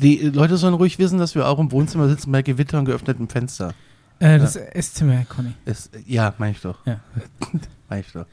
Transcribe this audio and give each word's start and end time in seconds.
Die 0.00 0.18
Leute 0.18 0.56
sollen 0.56 0.74
ruhig 0.74 0.98
wissen, 0.98 1.18
dass 1.18 1.34
wir 1.34 1.46
auch 1.48 1.58
im 1.58 1.72
Wohnzimmer 1.72 2.08
sitzen 2.08 2.32
bei 2.32 2.42
Gewitter 2.42 2.78
und 2.78 2.84
geöffnetem 2.84 3.28
Fenster. 3.28 3.74
Äh, 4.20 4.38
das 4.38 4.56
Esszimmer, 4.56 5.24
Conny. 5.28 5.52
Es, 5.64 5.90
ja, 6.06 6.34
meine 6.38 6.52
ich 6.52 6.60
doch. 6.60 6.84
Ja. 6.86 7.00
meine 7.88 8.00
ich 8.02 8.12
doch. 8.12 8.26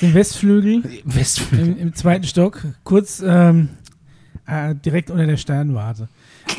Den 0.00 0.14
Westflügel 0.14 0.82
Westflügel. 1.04 1.68
im, 1.68 1.78
im 1.78 1.94
zweiten 1.94 2.24
Stock, 2.24 2.62
kurz 2.84 3.22
ähm, 3.24 3.70
äh, 4.46 4.74
direkt 4.74 5.10
unter 5.10 5.26
der 5.26 5.36
Sternwarte. 5.36 6.08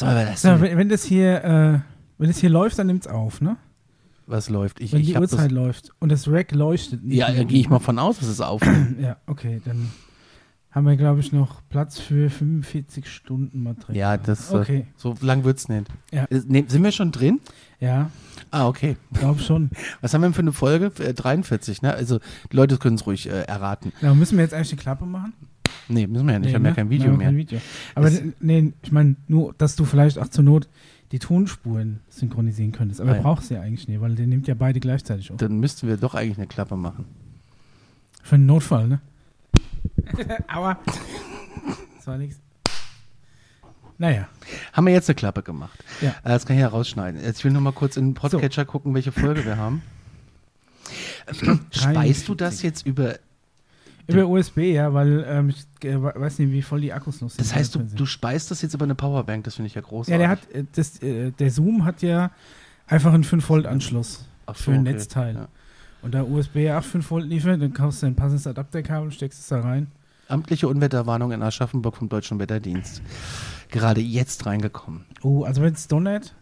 Mal, 0.00 0.26
das 0.26 0.42
So, 0.42 0.60
wenn, 0.60 0.76
wenn 0.78 0.88
das 0.88 1.04
hier, 1.04 1.44
äh, 1.44 1.78
wenn 2.18 2.28
das 2.28 2.38
hier 2.38 2.50
läuft, 2.50 2.78
dann 2.78 2.86
nimmt's 2.88 3.06
auf, 3.06 3.40
ne? 3.40 3.56
was 4.26 4.48
läuft? 4.48 4.80
Ich, 4.80 4.92
Wenn 4.92 5.00
ich 5.00 5.08
die 5.08 5.16
Uhrzeit 5.16 5.52
läuft 5.52 5.90
und 5.98 6.10
das 6.10 6.28
Rack 6.28 6.52
leuchtet. 6.52 7.04
nicht 7.04 7.18
Ja, 7.18 7.30
da 7.30 7.44
gehe 7.44 7.60
ich 7.60 7.68
mal 7.68 7.78
von 7.78 7.98
aus, 7.98 8.18
dass 8.18 8.28
es 8.28 8.40
auf. 8.40 8.62
Ja, 9.00 9.16
okay, 9.26 9.60
dann 9.64 9.90
haben 10.72 10.86
wir, 10.86 10.96
glaube 10.96 11.20
ich, 11.20 11.32
noch 11.32 11.60
Platz 11.68 11.98
für 11.98 12.30
45 12.30 13.06
Stunden 13.08 13.62
Material. 13.62 13.96
ja, 13.96 14.16
das 14.16 14.50
äh, 14.52 14.56
Okay, 14.56 14.86
so 14.96 15.14
lang 15.20 15.44
wird's 15.44 15.68
nicht. 15.68 15.86
Ja. 16.10 16.24
Äh, 16.24 16.40
ne, 16.46 16.64
sind 16.66 16.82
wir 16.82 16.92
schon 16.92 17.12
drin? 17.12 17.40
ja, 17.80 18.10
Ah, 18.50 18.66
okay. 18.68 18.96
glaube 19.14 19.40
schon. 19.40 19.70
Was 20.00 20.12
haben 20.14 20.22
wir 20.22 20.28
denn 20.28 20.34
für 20.34 20.40
eine 20.42 20.52
Folge? 20.52 20.92
Äh, 21.02 21.14
43, 21.14 21.82
ne? 21.82 21.92
Also, 21.94 22.18
die 22.50 22.56
Leute 22.56 22.78
können 22.78 22.96
es 22.96 23.06
ruhig 23.06 23.28
äh, 23.28 23.42
erraten. 23.42 23.92
Ja, 24.02 24.14
müssen 24.14 24.36
wir 24.38 24.44
jetzt 24.44 24.54
eigentlich 24.54 24.70
die 24.70 24.76
Klappe 24.76 25.04
machen? 25.06 25.32
Nee, 25.88 26.06
müssen 26.06 26.26
wir 26.26 26.32
ja 26.34 26.38
nicht. 26.38 26.50
wir 26.50 26.54
haben 26.56 26.62
Nee, 26.62 26.68
ja 26.68 26.72
ne? 26.72 26.76
kein 26.76 26.90
Video 26.90 27.12
mehr. 27.12 27.26
Kein 27.28 27.36
Video. 27.36 27.60
Aber 27.94 28.06
Es- 28.08 28.22
nee, 28.40 28.72
ich 28.82 28.92
meine, 28.92 29.16
nur, 29.28 29.54
dass 29.58 29.76
du 29.76 29.84
vielleicht 29.84 30.18
auch 30.18 30.28
zur 30.28 30.44
Not 30.44 30.68
die 31.12 31.18
Tonspuren 31.18 32.00
synchronisieren 32.08 32.72
könntest. 32.72 33.00
Aber 33.00 33.12
Ah, 33.12 33.16
ja. 33.16 33.22
brauchst 33.22 33.50
du 33.50 33.54
ja 33.54 33.60
eigentlich 33.60 33.88
nicht, 33.88 34.00
weil 34.00 34.14
der 34.14 34.26
nimmt 34.26 34.46
ja 34.48 34.54
beide 34.54 34.80
gleichzeitig 34.80 35.30
auf. 35.30 35.36
Dann 35.38 35.58
müssten 35.60 35.86
wir 35.88 35.96
doch 35.98 36.14
eigentlich 36.14 36.38
eine 36.38 36.46
Klappe 36.46 36.76
machen. 36.76 37.04
Für 38.22 38.36
einen 38.36 38.46
Notfall, 38.46 38.88
ne? 38.88 39.00
Aua. 40.52 40.78
Das 41.96 42.06
war 42.06 42.18
nix. 42.18 42.36
Naja. 43.98 44.28
Haben 44.72 44.86
wir 44.86 44.92
jetzt 44.92 45.08
eine 45.08 45.14
Klappe 45.14 45.42
gemacht? 45.42 45.78
Ja. 46.00 46.10
Äh, 46.10 46.30
Das 46.30 46.46
kann 46.46 46.56
ich 46.56 46.62
ja 46.62 46.68
rausschneiden. 46.68 47.22
Jetzt 47.22 47.38
ich 47.38 47.44
will 47.44 47.52
nur 47.52 47.60
mal 47.62 47.72
kurz 47.72 47.96
in 47.96 48.08
den 48.08 48.14
Podcatcher 48.14 48.64
gucken, 48.64 48.94
welche 48.94 49.12
Folge 49.12 49.44
wir 49.44 49.56
haben. 49.56 49.82
Speist 51.70 52.28
du 52.28 52.34
das 52.34 52.58
43. 52.58 52.62
jetzt 52.62 52.86
über. 52.86 53.18
Über 54.08 54.26
USB, 54.26 54.58
ja, 54.58 54.92
weil 54.92 55.24
ähm, 55.28 55.50
ich 55.50 55.88
äh, 55.88 56.02
weiß 56.02 56.40
nicht, 56.40 56.50
wie 56.50 56.60
voll 56.62 56.80
die 56.80 56.92
Akkus 56.92 57.20
noch 57.20 57.30
sind. 57.30 57.40
Das 57.40 57.54
heißt, 57.54 57.76
du, 57.76 57.78
du 57.84 58.04
speist 58.04 58.50
das 58.50 58.60
jetzt 58.60 58.74
über 58.74 58.84
eine 58.84 58.96
Powerbank, 58.96 59.44
das 59.44 59.54
finde 59.54 59.68
ich 59.68 59.74
ja 59.74 59.80
großartig. 59.80 60.12
Ja, 60.12 60.18
der 60.18 60.28
hat 60.28 60.50
äh, 60.50 60.64
das, 60.74 61.00
äh, 61.00 61.30
der 61.30 61.50
Zoom 61.52 61.84
hat 61.84 62.02
ja 62.02 62.32
einfach 62.88 63.12
einen 63.14 63.22
5 63.22 63.48
Volt 63.48 63.66
Anschluss 63.66 64.26
Ach 64.46 64.56
so, 64.56 64.64
für 64.64 64.72
ein 64.72 64.80
okay. 64.80 64.92
Netzteil. 64.92 65.34
Ja. 65.36 65.48
Und 66.02 66.12
da 66.12 66.22
USB 66.22 66.68
auch 66.70 66.82
5 66.82 67.10
Volt 67.10 67.26
liefert, 67.26 67.62
dann 67.62 67.72
kaufst 67.72 68.02
du 68.02 68.06
ein 68.06 68.16
passendes 68.16 68.46
Adapterkabel, 68.46 69.12
steckst 69.12 69.40
es 69.40 69.48
da 69.48 69.60
rein. 69.60 69.86
Amtliche 70.28 70.68
Unwetterwarnung 70.68 71.32
in 71.32 71.42
Aschaffenburg 71.42 71.96
vom 71.96 72.08
Deutschen 72.08 72.38
Wetterdienst. 72.38 73.02
Gerade 73.70 74.00
jetzt 74.00 74.46
reingekommen. 74.46 75.04
Oh, 75.22 75.44
also 75.44 75.62
wenn 75.62 75.74
es 75.74 75.86
donnert. 75.86 76.34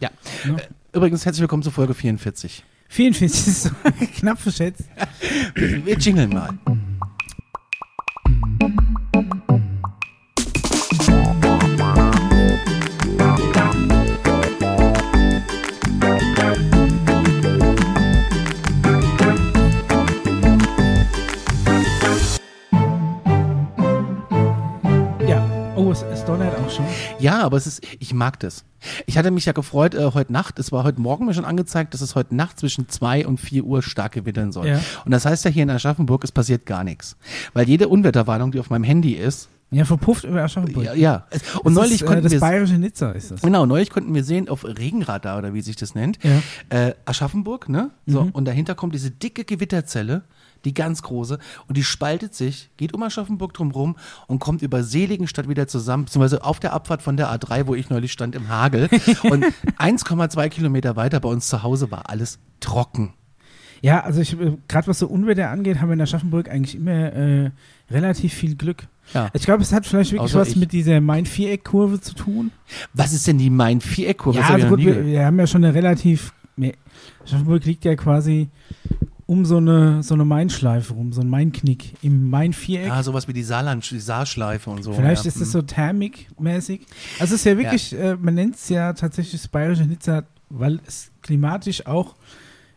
Ja. 0.00 0.10
Ne? 0.44 0.56
Übrigens, 0.92 1.24
herzlich 1.24 1.40
willkommen 1.40 1.62
zu 1.62 1.70
Folge 1.70 1.94
44. 1.94 2.64
44 2.88 3.46
ist 3.46 3.62
so 3.64 3.70
knapp 4.18 4.38
verschätzt. 4.38 4.84
Wir 5.54 5.98
jingeln 5.98 6.30
mal. 6.30 6.50
Donnert 26.26 26.58
auch 26.58 26.70
schon. 26.70 26.84
Ja, 27.20 27.42
aber 27.42 27.56
es 27.56 27.66
ist, 27.66 27.82
ich 28.00 28.12
mag 28.12 28.40
das. 28.40 28.64
Ich 29.06 29.16
hatte 29.16 29.30
mich 29.30 29.44
ja 29.46 29.52
gefreut, 29.52 29.94
äh, 29.94 30.10
heute 30.12 30.32
Nacht, 30.32 30.58
es 30.58 30.72
war 30.72 30.82
heute 30.84 31.00
Morgen 31.00 31.24
mir 31.26 31.34
schon 31.34 31.44
angezeigt, 31.44 31.94
dass 31.94 32.00
es 32.00 32.14
heute 32.14 32.34
Nacht 32.34 32.58
zwischen 32.58 32.88
2 32.88 33.26
und 33.26 33.38
4 33.38 33.64
Uhr 33.64 33.82
stark 33.82 34.12
gewittern 34.12 34.50
soll. 34.52 34.66
Ja. 34.66 34.80
Und 35.04 35.12
das 35.12 35.24
heißt 35.24 35.44
ja 35.44 35.50
hier 35.50 35.62
in 35.62 35.70
Aschaffenburg, 35.70 36.24
es 36.24 36.32
passiert 36.32 36.66
gar 36.66 36.82
nichts. 36.84 37.16
Weil 37.52 37.68
jede 37.68 37.88
Unwetterwarnung, 37.88 38.50
die 38.52 38.58
auf 38.60 38.70
meinem 38.70 38.84
Handy 38.84 39.12
ist, 39.12 39.48
Ja, 39.70 39.84
verpufft 39.84 40.24
über 40.24 40.42
Aschaffenburg. 40.42 40.84
ja, 40.84 40.94
ja. 40.94 41.26
Und 41.62 41.74
Das 41.74 41.74
neulich 41.74 41.94
ist, 41.96 42.02
äh, 42.02 42.06
konnten 42.06 42.22
das 42.24 42.32
wir 42.32 42.40
bayerische 42.40 42.74
Nizza 42.78 43.10
ist 43.12 43.30
das. 43.30 43.40
Genau, 43.42 43.64
neulich 43.66 43.90
konnten 43.90 44.14
wir 44.14 44.22
sehen 44.24 44.48
auf 44.48 44.64
Regenradar 44.64 45.38
oder 45.38 45.54
wie 45.54 45.60
sich 45.60 45.76
das 45.76 45.94
nennt, 45.94 46.18
Ja. 46.22 46.42
äh, 46.88 46.94
Aschaffenburg, 47.04 47.68
ne? 47.68 47.90
So, 48.06 48.22
Mhm. 48.24 48.30
und 48.30 48.44
dahinter 48.46 48.74
kommt 48.74 48.94
diese 48.94 49.10
dicke 49.10 49.44
Gewitterzelle, 49.44 50.22
die 50.66 50.74
ganz 50.74 51.02
große, 51.02 51.38
und 51.68 51.76
die 51.76 51.84
spaltet 51.84 52.34
sich, 52.34 52.70
geht 52.76 52.92
um 52.92 53.02
Aschaffenburg 53.02 53.54
drumrum 53.54 53.96
und 54.26 54.38
kommt 54.38 54.60
über 54.60 54.82
Seligenstadt 54.82 55.48
wieder 55.48 55.66
zusammen, 55.66 56.04
beziehungsweise 56.04 56.44
auf 56.44 56.60
der 56.60 56.74
Abfahrt 56.74 57.00
von 57.00 57.16
der 57.16 57.30
A3, 57.32 57.66
wo 57.66 57.74
ich 57.74 57.88
neulich 57.88 58.12
stand, 58.12 58.34
im 58.34 58.48
Hagel. 58.48 58.88
und 59.22 59.44
1,2 59.78 60.48
Kilometer 60.50 60.96
weiter 60.96 61.20
bei 61.20 61.28
uns 61.28 61.48
zu 61.48 61.62
Hause 61.62 61.90
war 61.90 62.10
alles 62.10 62.38
trocken. 62.60 63.14
Ja, 63.82 64.00
also 64.00 64.20
ich, 64.20 64.38
äh, 64.40 64.56
gerade 64.68 64.86
was 64.88 64.98
so 64.98 65.06
Unwetter 65.06 65.50
angeht, 65.50 65.80
haben 65.80 65.88
wir 65.88 65.94
in 65.94 66.00
Aschaffenburg 66.00 66.48
eigentlich 66.48 66.74
immer 66.74 67.12
äh, 67.12 67.50
relativ 67.90 68.34
viel 68.34 68.56
Glück. 68.56 68.88
Ja. 69.14 69.30
Ich 69.32 69.44
glaube, 69.44 69.62
es 69.62 69.72
hat 69.72 69.86
vielleicht 69.86 70.12
wirklich 70.12 70.30
Außer 70.30 70.40
was 70.40 70.48
ich. 70.48 70.56
mit 70.56 70.72
dieser 70.72 71.00
Main-Viereck-Kurve 71.00 72.00
zu 72.00 72.14
tun. 72.14 72.50
Was 72.94 73.12
ist 73.12 73.26
denn 73.26 73.38
die 73.38 73.50
Main-Viereck-Kurve? 73.50 74.38
Ja, 74.38 74.48
also 74.48 74.68
gut, 74.68 74.80
wir, 74.80 75.06
wir 75.06 75.24
haben 75.24 75.38
ja 75.38 75.46
schon 75.46 75.64
eine 75.64 75.74
relativ. 75.74 76.32
Aschaffenburg 77.22 77.64
liegt 77.66 77.84
ja 77.84 77.94
quasi 77.96 78.48
um 79.26 79.44
so 79.44 79.56
eine, 79.56 80.02
so 80.04 80.14
eine 80.14 80.24
Main-Schleife 80.24 80.94
rum, 80.94 81.12
so 81.12 81.20
ein 81.20 81.28
Main-Knick 81.28 81.94
im 82.02 82.30
Main-Viereck. 82.30 82.90
Ah, 82.90 83.02
sowas 83.02 83.26
wie 83.26 83.32
die 83.32 83.42
Saarland, 83.42 83.88
die 83.90 83.98
Saarschleife 83.98 84.70
und 84.70 84.82
so. 84.84 84.92
Vielleicht 84.92 85.24
ja. 85.24 85.28
ist 85.28 85.40
das 85.40 85.50
so 85.50 85.62
thermikmäßig. 85.62 86.82
Also 87.18 87.34
es 87.34 87.40
ist 87.40 87.44
ja 87.44 87.58
wirklich, 87.58 87.92
äh, 87.98 88.16
man 88.16 88.34
nennt 88.34 88.54
es 88.54 88.68
ja 88.68 88.92
tatsächlich 88.92 89.42
das 89.42 89.48
bayerische 89.48 89.84
Nizza, 89.84 90.22
weil 90.48 90.80
es 90.86 91.10
klimatisch 91.22 91.86
auch 91.86 92.14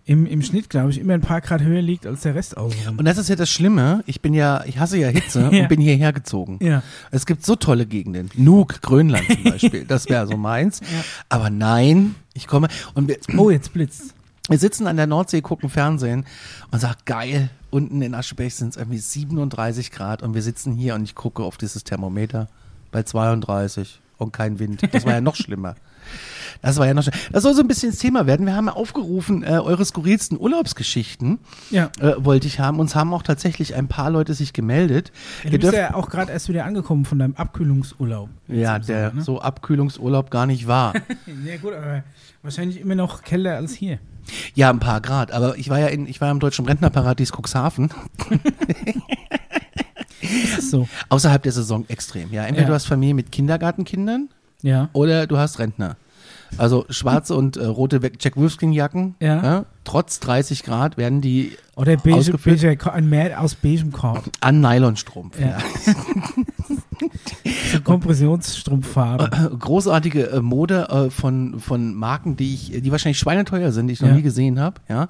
im, 0.06 0.26
im 0.26 0.42
Schnitt, 0.42 0.72
glaube 0.72 0.90
ich, 0.90 0.98
immer 0.98 1.14
ein 1.14 1.22
paar 1.22 1.40
Grad 1.40 1.62
höher 1.62 1.84
liegt 1.84 2.08
als 2.08 2.22
der 2.22 2.34
Rest 2.34 2.58
außenrum. 2.58 2.98
Und 2.98 3.06
das 3.06 3.20
ist 3.20 3.30
ja 3.30 3.36
das 3.36 3.52
Schlimme. 3.52 4.04
Ich 4.08 4.22
bin 4.22 4.34
ja, 4.34 4.64
ich 4.66 4.80
hasse 4.80 4.98
ja 4.98 5.10
Hitze 5.10 5.42
Ja. 5.52 5.62
und 5.62 5.70
bin 5.70 5.80
hierher 5.80 6.12
gezogen. 6.14 6.58
ja. 6.64 6.82
Es 7.12 7.28
gibt 7.28 7.46
so 7.46 7.56
tolle 7.56 7.86
Gegenden. 7.86 8.32
Nuuk, 8.36 8.82
Grönland 8.82 9.28
zum 9.32 9.44
Beispiel. 9.52 9.86
Das 9.86 10.10
wäre 10.10 10.26
so 10.26 10.36
meins. 10.36 10.80
Ja. 10.80 11.04
Aber 11.30 11.52
nein, 11.52 12.16
ich 12.34 12.48
komme 12.48 12.70
und 12.96 13.08
wir, 13.08 13.18
Oh, 13.38 13.52
jetzt 13.52 13.72
blitzt. 13.72 14.16
Wir 14.50 14.58
sitzen 14.58 14.88
an 14.88 14.98
der 14.98 15.08
Nordsee, 15.08 15.42
gucken 15.42 15.70
Fernsehen 15.70 16.26
und 16.72 16.80
sagen, 16.80 16.98
geil, 17.06 17.50
unten 17.70 18.02
in 18.02 18.14
Aschebech 18.16 18.56
sind 18.56 18.70
es 18.70 18.78
irgendwie 18.78 18.98
37 18.98 19.92
Grad 19.92 20.24
und 20.24 20.34
wir 20.34 20.42
sitzen 20.42 20.74
hier 20.74 20.96
und 20.96 21.04
ich 21.04 21.16
gucke 21.16 21.44
auf 21.44 21.58
dieses 21.58 21.84
Thermometer 21.84 22.48
bei 22.92 23.04
32 23.04 24.02
und 24.18 24.34
kein 24.34 24.60
Wind. 24.60 24.82
Das 24.94 25.06
war 25.06 25.14
ja 25.14 25.22
noch 25.22 25.36
schlimmer. 25.38 25.76
Das 26.62 26.78
war 26.78 26.88
ja 26.88 26.94
noch 26.96 27.04
schlimmer. 27.04 27.18
Das 27.32 27.44
soll 27.44 27.54
so 27.54 27.62
ein 27.62 27.68
bisschen 27.68 27.92
das 27.92 28.00
Thema 28.00 28.26
werden. 28.26 28.46
Wir 28.46 28.56
haben 28.56 28.66
ja 28.66 28.74
aufgerufen, 28.74 29.44
äh, 29.44 29.60
eure 29.60 29.86
skurrilsten 29.86 30.38
Urlaubsgeschichten 30.40 31.38
Ja. 31.70 31.92
äh, 32.00 32.14
wollte 32.18 32.48
ich 32.48 32.60
haben. 32.60 32.80
Uns 32.80 32.96
haben 32.96 33.14
auch 33.14 33.22
tatsächlich 33.24 33.76
ein 33.76 33.88
paar 33.88 34.10
Leute 34.10 34.34
sich 34.34 34.52
gemeldet. 34.52 35.12
Du 35.44 35.50
Ihr 35.50 35.60
bist 35.60 35.74
ja 35.74 35.94
auch 35.94 36.10
gerade 36.10 36.32
erst 36.32 36.50
wieder 36.50 36.66
angekommen 36.66 37.06
von 37.06 37.20
deinem 37.20 37.36
Abkühlungsurlaub. 37.36 38.30
Ja, 38.48 38.80
der 38.80 39.10
Sommer, 39.10 39.14
ne? 39.20 39.22
so 39.24 39.40
Abkühlungsurlaub 39.42 40.32
gar 40.32 40.48
nicht 40.48 40.68
war. 40.68 40.94
Ja 41.46 41.58
gut, 41.58 41.74
aber 41.74 42.04
wahrscheinlich 42.42 42.80
immer 42.82 42.96
noch 42.96 43.22
kälter 43.22 43.56
als 43.56 43.74
hier. 43.74 44.00
Ja, 44.56 44.70
ein 44.70 44.80
paar 44.80 45.02
Grad. 45.02 45.32
Aber 45.32 45.58
ich 45.58 45.70
war 45.70 45.80
ja 45.80 45.88
in, 45.88 46.08
ich 46.08 46.22
war 46.22 46.30
im 46.32 46.40
deutschen 46.40 46.66
Rentnerparadies 46.66 47.32
Cuxhaven. 47.32 47.90
So? 50.60 50.88
Außerhalb 51.08 51.42
der 51.44 51.52
Saison 51.52 51.86
extrem. 51.88 52.32
Ja, 52.32 52.44
entweder 52.44 52.64
Ja. 52.64 52.68
du 52.68 52.74
hast 52.74 52.86
Familie 52.86 53.14
mit 53.16 53.32
Kindergartenkindern 53.32 54.30
Ja. 54.62 54.90
oder 54.94 55.28
du 55.28 55.38
hast 55.38 55.60
Rentner. 55.60 55.96
Also 56.58 56.86
schwarze 56.90 57.36
und 57.36 57.58
äh, 57.58 57.66
rote 57.66 58.00
Jack 58.20 58.36
Wolfskin 58.36 58.74
Jacken. 58.74 59.16
Ja. 59.20 59.66
trotz 59.84 60.20
30 60.20 60.64
Grad 60.64 60.98
werden 60.98 61.22
die 61.22 61.58
Oder 61.76 61.96
beige, 61.98 62.38
beige, 62.38 62.92
ein 62.94 63.08
Meer 63.08 63.40
aus 63.40 63.56
beigem 63.56 63.92
Korb. 63.92 64.26
an 64.42 64.60
Nylonstrumpf. 64.60 65.40
Ja. 65.40 65.58
So 65.86 65.92
Kompressionsstrumpffarbe. 67.84 69.58
großartige 69.60 70.30
äh, 70.32 70.42
Mode 70.42 70.88
äh, 70.90 71.10
von, 71.10 71.60
von 71.60 71.94
Marken, 71.96 72.36
die 72.36 72.54
ich, 72.54 72.82
die 72.82 72.92
wahrscheinlich 72.92 73.20
schweineteuer 73.20 73.72
sind, 73.72 73.88
die 73.88 73.94
ich 73.94 74.02
noch 74.02 74.10
Ja. 74.10 74.16
nie 74.16 74.22
gesehen 74.22 74.60
habe, 74.60 74.82
ja. 74.90 75.10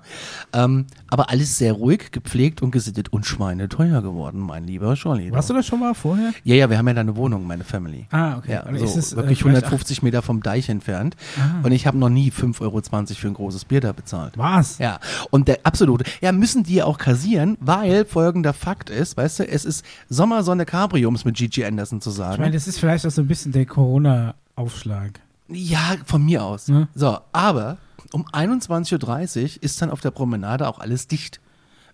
Ähm, 0.53 0.85
aber 1.07 1.29
alles 1.29 1.57
sehr 1.57 1.73
ruhig, 1.73 2.11
gepflegt 2.11 2.61
und 2.61 2.71
gesittet 2.71 3.11
und 3.11 3.25
schweineteuer 3.25 4.01
geworden, 4.01 4.39
mein 4.39 4.65
lieber 4.65 4.95
Scholli. 4.95 5.31
Warst 5.31 5.49
du 5.49 5.53
das 5.53 5.65
schon 5.65 5.79
mal 5.79 5.93
vorher? 5.93 6.31
Ja, 6.43 6.55
ja, 6.55 6.69
wir 6.69 6.77
haben 6.77 6.87
ja 6.87 6.93
da 6.93 7.01
eine 7.01 7.15
Wohnung, 7.15 7.47
meine 7.47 7.63
Family. 7.63 8.05
Ah, 8.11 8.37
okay. 8.37 8.53
Ja, 8.53 8.65
Aber 8.65 8.77
so 8.77 8.85
ist 8.85 8.95
es, 8.95 9.13
äh, 9.13 9.17
wirklich 9.17 9.39
vielleicht 9.41 9.65
150 9.65 10.03
Meter 10.03 10.21
vom 10.21 10.41
Deich 10.43 10.69
entfernt. 10.69 11.15
Ah. 11.37 11.65
Und 11.65 11.71
ich 11.71 11.87
habe 11.87 11.97
noch 11.97 12.09
nie 12.09 12.29
5,20 12.31 12.61
Euro 12.61 12.81
für 12.81 13.27
ein 13.27 13.33
großes 13.33 13.65
Bier 13.65 13.81
da 13.81 13.91
bezahlt. 13.91 14.37
Was? 14.37 14.77
Ja, 14.77 14.99
und 15.31 15.47
der 15.47 15.59
absolute, 15.63 16.05
ja, 16.21 16.31
müssen 16.31 16.63
die 16.63 16.75
ja 16.75 16.85
auch 16.85 16.97
kassieren, 16.97 17.57
weil 17.59 18.05
folgender 18.05 18.53
Fakt 18.53 18.89
ist, 18.89 19.17
weißt 19.17 19.39
du, 19.39 19.47
es 19.47 19.65
ist 19.65 19.83
Sommersonne 20.09 20.65
Cabrio, 20.65 21.09
um 21.09 21.15
es 21.15 21.25
mit 21.25 21.35
Gigi 21.35 21.65
Anderson 21.65 21.78
zu 22.01 22.09
sagen. 22.11 22.33
Ich 22.33 22.39
meine, 22.39 22.53
das 22.53 22.67
ist 22.67 22.79
vielleicht 22.79 23.05
auch 23.05 23.11
so 23.11 23.21
ein 23.21 23.27
bisschen 23.27 23.51
der 23.51 23.65
Corona-Aufschlag. 23.65 25.19
Ja, 25.49 25.95
von 26.05 26.23
mir 26.23 26.43
aus. 26.43 26.67
Ja. 26.67 26.87
So, 26.93 27.17
aber 27.31 27.77
um 28.13 28.25
21.30 28.27 29.43
Uhr 29.57 29.63
ist 29.63 29.81
dann 29.81 29.89
auf 29.89 30.01
der 30.01 30.11
Promenade 30.11 30.67
auch 30.67 30.79
alles 30.79 31.07
dicht. 31.07 31.39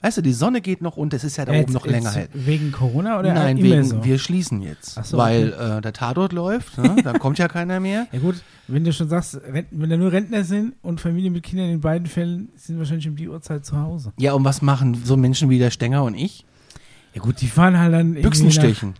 Weißt 0.02 0.18
du, 0.18 0.22
die 0.22 0.34
Sonne 0.34 0.62
geht 0.62 0.82
noch 0.82 0.98
und 0.98 1.14
es 1.14 1.24
ist 1.24 1.38
ja 1.38 1.46
da 1.46 1.54
Jetzt- 1.54 1.64
oben 1.66 1.74
noch 1.74 1.86
länger 1.88 2.12
hell. 2.12 2.28
Wegen 2.34 2.72
Corona 2.72 3.18
oder 3.18 3.34
Nein, 3.34 3.58
wegen, 3.58 3.84
so? 3.84 4.04
wir 4.04 4.20
schließen 4.20 4.62
jetzt, 4.62 5.04
so, 5.04 5.18
weil 5.18 5.54
äh, 5.54 5.82
der 5.82 5.94
Tatort 5.94 6.31
läuft, 6.31 6.78
ne? 6.78 6.98
da 7.04 7.14
kommt 7.20 7.40
ja 7.40 7.48
keiner 7.48 7.80
mehr. 7.80 8.06
Ja 8.12 8.20
gut, 8.20 8.36
wenn 8.68 8.84
du 8.84 8.94
schon 8.94 9.08
sagst, 9.10 9.40
wenn 9.72 9.90
da 9.90 9.98
nur 9.98 10.12
Rentner 10.12 10.44
sind 10.44 10.74
und 10.84 11.02
Familien 11.02 11.34
mit 11.34 11.44
Kindern 11.44 11.70
in 11.70 11.81
beiden 11.81 12.08
Fällen 12.08 12.50
sind 12.56 12.78
wahrscheinlich 12.78 13.08
um 13.08 13.16
die 13.16 13.28
Uhrzeit 13.30 13.66
zu 13.66 13.80
Hause. 13.80 14.12
Ja, 14.18 14.34
und 14.34 14.44
was 14.44 14.62
machen 14.62 15.02
so 15.04 15.18
Menschen 15.18 15.50
wie 15.50 15.58
der 15.60 15.72
Stenger 15.72 16.04
und 16.04 16.14
ich? 16.14 16.46
Ja 17.16 17.22
gut, 17.22 17.40
die 17.42 17.48
fahren 17.48 17.80
halt 17.80 17.94
dann 17.94 18.14
Büchsenstechen. 18.16 18.94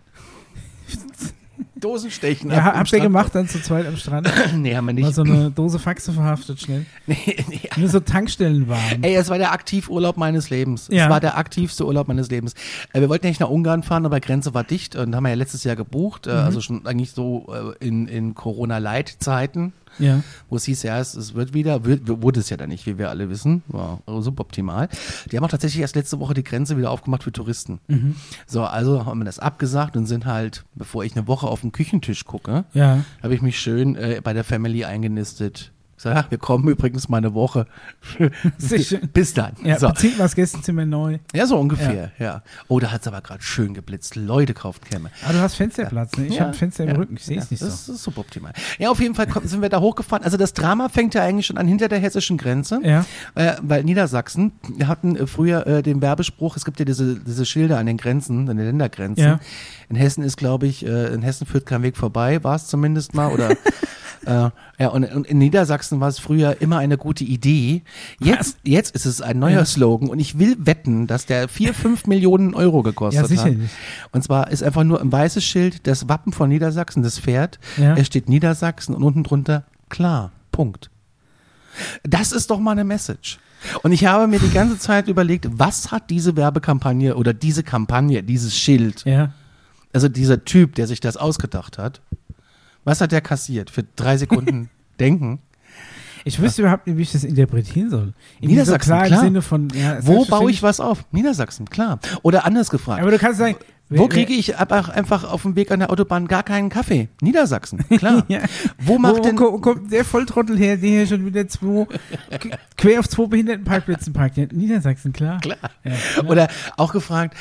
Dosenstechen. 1.78 2.50
Ja, 2.50 2.64
habt 2.64 2.92
ihr 2.92 3.00
gemacht 3.00 3.34
dann 3.34 3.48
zu 3.48 3.60
zweit 3.62 3.86
am 3.86 3.96
Strand? 3.96 4.28
Nee, 4.56 4.74
haben 4.74 4.86
wir 4.86 4.94
Mal 4.94 5.00
nicht. 5.02 5.14
so 5.14 5.22
eine 5.22 5.50
Dose 5.50 5.78
Faxe 5.78 6.12
verhaftet 6.12 6.60
schnell. 6.60 6.86
nee, 7.06 7.44
nee. 7.48 7.60
Nur 7.76 7.88
so 7.88 8.00
Tankstellen 8.00 8.66
waren. 8.68 9.02
Ey, 9.02 9.14
es 9.14 9.28
war 9.28 9.36
der 9.38 9.52
Aktivurlaub 9.52 10.16
meines 10.16 10.48
Lebens. 10.48 10.88
Ja. 10.90 11.04
Es 11.04 11.10
war 11.10 11.20
der 11.20 11.36
aktivste 11.36 11.84
Urlaub 11.86 12.08
meines 12.08 12.30
Lebens. 12.30 12.54
Äh, 12.92 13.00
wir 13.00 13.08
wollten 13.08 13.26
eigentlich 13.26 13.40
nach 13.40 13.50
Ungarn 13.50 13.82
fahren, 13.82 14.06
aber 14.06 14.20
Grenze 14.20 14.54
war 14.54 14.64
dicht 14.64 14.96
und 14.96 15.14
haben 15.14 15.24
wir 15.24 15.30
ja 15.30 15.34
letztes 15.36 15.64
Jahr 15.64 15.76
gebucht. 15.76 16.26
Äh, 16.26 16.30
Mhm. 16.36 16.42
Also 16.42 16.60
schon 16.60 16.86
eigentlich 16.86 17.10
so 17.12 17.46
äh, 17.80 17.84
in, 17.86 18.06
in 18.08 18.34
Corona-Light-Zeiten, 18.34 19.72
Ja. 19.98 20.22
wo 20.48 20.56
es 20.56 20.64
hieß, 20.64 20.82
ja, 20.82 20.98
es, 20.98 21.14
es 21.14 21.34
wird 21.34 21.54
wieder, 21.54 21.84
wird, 21.84 22.02
wurde 22.22 22.40
es 22.40 22.50
ja 22.50 22.56
dann 22.56 22.68
nicht, 22.68 22.86
wie 22.86 22.98
wir 22.98 23.10
alle 23.10 23.30
wissen. 23.30 23.62
War 23.68 24.00
suboptimal. 24.20 24.88
Die 25.30 25.36
haben 25.36 25.44
auch 25.44 25.48
tatsächlich 25.50 25.80
erst 25.80 25.96
letzte 25.96 26.20
Woche 26.20 26.34
die 26.34 26.44
Grenze 26.44 26.76
wieder 26.76 26.90
aufgemacht 26.90 27.22
für 27.24 27.32
Touristen. 27.32 27.80
Mhm. 27.88 28.16
So, 28.46 28.62
also 28.64 29.06
haben 29.06 29.18
wir 29.20 29.24
das 29.24 29.38
abgesagt 29.38 29.96
und 29.96 30.06
sind 30.06 30.26
halt, 30.26 30.64
bevor 30.74 31.04
ich 31.04 31.16
eine 31.16 31.26
Woche 31.26 31.46
auf 31.46 31.60
den 31.62 31.72
Küchentisch 31.72 32.24
gucke, 32.24 32.64
Ja. 32.74 33.04
habe 33.22 33.34
ich 33.34 33.42
mich 33.42 33.58
schön 33.58 33.96
äh, 33.96 34.20
bei 34.22 34.32
der 34.32 34.44
Family 34.44 34.84
eingenistet. 34.84 35.72
Ja, 36.14 36.26
wir 36.28 36.38
kommen 36.38 36.68
übrigens 36.68 37.08
mal 37.08 37.18
eine 37.18 37.34
Woche. 37.34 37.66
Bis 39.12 39.34
dann. 39.34 39.52
Ja, 39.62 39.78
so. 39.78 39.88
bezieht 39.88 40.18
mal 40.18 40.24
das 40.24 40.34
Gästezimmer 40.34 40.84
neu. 40.86 41.18
ja, 41.34 41.46
so 41.46 41.58
ungefähr, 41.58 42.12
ja. 42.18 42.42
Oh, 42.68 42.80
da 42.80 42.90
hat 42.92 43.02
es 43.02 43.08
aber 43.08 43.20
gerade 43.20 43.42
schön 43.42 43.74
geblitzt. 43.74 44.16
Leute 44.16 44.54
kauft 44.54 44.88
Kämme. 44.88 45.10
Aber 45.24 45.34
du 45.34 45.40
hast 45.40 45.54
Fensterplatz, 45.54 46.16
ne? 46.16 46.26
Ich 46.26 46.34
Ja, 46.34 46.40
habe 46.40 46.50
ein 46.50 46.54
Fenster 46.54 46.84
im 46.84 46.90
ja, 46.90 46.96
Rücken, 46.96 47.16
ich 47.16 47.24
sehe 47.24 47.38
es 47.38 47.44
ja, 47.44 47.48
nicht 47.50 47.62
das 47.62 47.86
so. 47.86 47.92
ist 47.92 48.02
suboptimal. 48.02 48.52
Ja, 48.78 48.90
auf 48.90 49.00
jeden 49.00 49.14
Fall 49.14 49.26
sind 49.44 49.62
wir 49.62 49.68
da 49.68 49.80
hochgefahren. 49.80 50.24
Also 50.24 50.36
das 50.36 50.52
Drama 50.52 50.88
fängt 50.88 51.14
ja 51.14 51.22
eigentlich 51.22 51.46
schon 51.46 51.58
an 51.58 51.66
hinter 51.66 51.88
der 51.88 51.98
hessischen 51.98 52.36
Grenze. 52.38 52.80
Ja. 52.82 53.04
Äh, 53.34 53.54
weil 53.62 53.84
Niedersachsen, 53.84 54.52
hatten 54.84 55.16
äh, 55.16 55.26
früher 55.26 55.66
äh, 55.66 55.82
den 55.82 56.00
Werbespruch, 56.02 56.56
es 56.56 56.64
gibt 56.64 56.78
ja 56.78 56.84
diese, 56.84 57.16
diese 57.20 57.44
Schilder 57.46 57.78
an 57.78 57.86
den 57.86 57.96
Grenzen, 57.96 58.48
an 58.48 58.56
den 58.56 58.66
Ländergrenzen. 58.66 59.24
Ja. 59.24 59.40
In 59.88 59.96
Hessen 59.96 60.22
ist, 60.24 60.36
glaube 60.36 60.66
ich, 60.66 60.84
äh, 60.84 61.12
in 61.14 61.22
Hessen 61.22 61.46
führt 61.46 61.66
kein 61.66 61.82
Weg 61.82 61.96
vorbei, 61.96 62.42
war 62.44 62.56
es 62.56 62.66
zumindest 62.66 63.14
mal. 63.14 63.32
Oder 63.32 63.50
äh, 64.24 64.50
ja, 64.78 64.88
und, 64.88 65.04
und 65.04 65.26
in 65.26 65.38
Niedersachsen 65.38 66.00
war 66.00 66.08
es 66.08 66.18
früher 66.18 66.60
immer 66.60 66.78
eine 66.78 66.96
gute 66.98 67.24
Idee. 67.24 67.82
Jetzt, 68.20 68.58
jetzt 68.64 68.94
ist 68.94 69.04
es 69.06 69.20
ein 69.20 69.38
neuer 69.38 69.58
Ja. 69.60 69.64
Slogan 69.64 70.08
und 70.08 70.18
ich 70.18 70.38
will 70.38 70.56
wetten, 70.58 71.06
dass 71.06 71.26
der 71.26 71.48
vier, 71.48 71.74
fünf 71.74 72.06
Millionen 72.06 72.54
Euro 72.54 72.82
gekostet 72.82 73.16
Ja, 73.16 73.22
hat. 73.22 73.28
sicherlich. 73.30 73.70
Und 74.12 74.22
zwar 74.24 74.50
ist 74.50 74.62
einfach 74.62 74.84
nur 74.84 75.00
ein 75.00 75.10
weißes 75.12 75.44
Schild, 75.44 75.86
das 75.86 76.08
Wappen 76.08 76.32
von 76.32 76.48
Niedersachsen, 76.48 77.02
das 77.02 77.18
Pferd. 77.18 77.58
Ja. 77.76 77.94
Es 77.96 78.06
steht 78.06 78.28
Niedersachsen 78.28 78.94
und 78.94 79.02
unten 79.02 79.22
drunter 79.24 79.64
klar. 79.88 80.32
Punkt. 80.52 80.90
Das 82.02 82.32
ist 82.32 82.50
doch 82.50 82.58
mal 82.58 82.72
eine 82.72 82.84
Message. 82.84 83.38
Und 83.82 83.92
ich 83.92 84.04
habe 84.06 84.26
mir 84.26 84.38
die 84.38 84.50
ganze 84.50 84.78
Zeit 84.78 85.08
überlegt, 85.08 85.46
was 85.50 85.90
hat 85.90 86.10
diese 86.10 86.36
Werbekampagne 86.36 87.16
oder 87.16 87.32
diese 87.34 87.62
Kampagne, 87.62 88.22
dieses 88.22 88.56
Schild, 88.56 89.04
Ja. 89.04 89.32
also 89.92 90.08
dieser 90.08 90.44
Typ, 90.44 90.74
der 90.76 90.86
sich 90.86 91.00
das 91.00 91.16
ausgedacht 91.16 91.78
hat, 91.78 92.00
was 92.86 93.00
hat 93.02 93.12
der 93.12 93.20
kassiert 93.20 93.68
für 93.68 93.82
drei 93.96 94.16
Sekunden 94.16 94.70
Denken? 95.00 95.40
Ich 96.24 96.40
wüsste 96.40 96.62
überhaupt 96.62 96.86
nicht, 96.86 96.96
wie 96.96 97.02
ich 97.02 97.12
das 97.12 97.22
interpretieren 97.22 97.90
soll. 97.90 98.14
In 98.40 98.48
Niedersachsen, 98.48 98.88
so 98.88 98.94
klar 98.94 99.02
im 99.06 99.12
klar. 99.12 99.20
Sinne 99.20 99.42
von, 99.42 99.68
ja, 99.70 99.98
Wo 100.00 100.24
baue 100.24 100.50
ich 100.50 100.62
was 100.62 100.80
auf? 100.80 101.04
Niedersachsen, 101.12 101.66
klar. 101.68 102.00
Oder 102.22 102.44
anders 102.44 102.70
gefragt. 102.70 103.00
Aber 103.00 103.10
du 103.10 103.18
kannst 103.18 103.38
sagen, 103.38 103.56
Wo 103.88 104.08
kriege 104.08 104.32
ich 104.32 104.56
einfach 104.58 105.22
auf 105.24 105.42
dem 105.42 105.54
Weg 105.54 105.70
an 105.70 105.78
der 105.78 105.90
Autobahn 105.90 106.26
gar 106.26 106.42
keinen 106.42 106.70
Kaffee? 106.70 107.08
Niedersachsen, 107.20 107.86
klar. 107.98 108.24
Ja. 108.26 108.40
Wo 108.78 108.98
macht 108.98 109.18
wo, 109.18 109.22
denn 109.22 109.38
wo 109.38 109.52
ko- 109.52 109.58
kommt 109.60 109.92
der 109.92 110.04
Volltrottel 110.04 110.58
her, 110.58 110.76
der 110.76 110.90
hier 110.90 111.06
schon 111.06 111.24
wieder 111.24 111.46
zwei, 111.46 111.86
quer 112.76 112.98
auf 113.00 113.08
zwei 113.08 113.26
Behindertenparkplätzen 113.26 114.12
parkt? 114.12 114.36
Ja, 114.38 114.46
Niedersachsen, 114.52 115.12
klar. 115.12 115.40
Klar. 115.40 115.58
Ja, 115.84 115.92
Oder 116.26 116.48
auch 116.76 116.92
gefragt, 116.92 117.36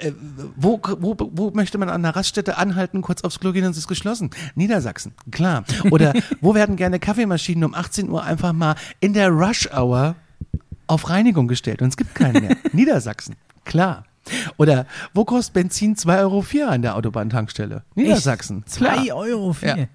äh, 0.00 0.12
wo, 0.56 0.78
wo, 0.98 1.16
wo 1.18 1.50
möchte 1.52 1.78
man 1.78 1.88
an 1.88 2.04
einer 2.04 2.14
Raststätte 2.14 2.58
anhalten, 2.58 3.00
kurz 3.00 3.22
aufs 3.22 3.40
Klo 3.40 3.52
gehen 3.52 3.64
und 3.64 3.70
es 3.70 3.78
ist 3.78 3.88
geschlossen? 3.88 4.30
Niedersachsen, 4.54 5.12
klar. 5.30 5.64
Oder 5.90 6.12
wo 6.42 6.54
werden 6.54 6.76
gerne 6.76 6.98
Kaffeemaschinen 6.98 7.64
um 7.64 7.74
18 7.74 8.10
Uhr 8.10 8.22
einfach 8.22 8.52
mal 8.52 8.74
in 9.00 9.14
der 9.14 9.30
Rush 9.30 9.68
Hour 9.74 10.14
auf 10.88 11.08
Reinigung 11.08 11.48
gestellt 11.48 11.80
und 11.80 11.88
es 11.88 11.96
gibt 11.96 12.14
keinen 12.14 12.42
mehr? 12.46 12.56
Niedersachsen, 12.72 13.34
klar. 13.64 14.04
Oder 14.56 14.86
wo 15.14 15.24
kostet 15.24 15.54
Benzin 15.54 15.96
2,04 15.96 16.20
Euro 16.20 16.70
an 16.70 16.82
der 16.82 16.96
Autobahntankstelle? 16.96 17.82
Niedersachsen. 17.94 18.64
Echt? 18.66 18.76
klar. 18.76 18.96
Zwei 18.96 19.12
Euro 19.12 19.52
vier. 19.52 19.76
Ja. 19.76 19.86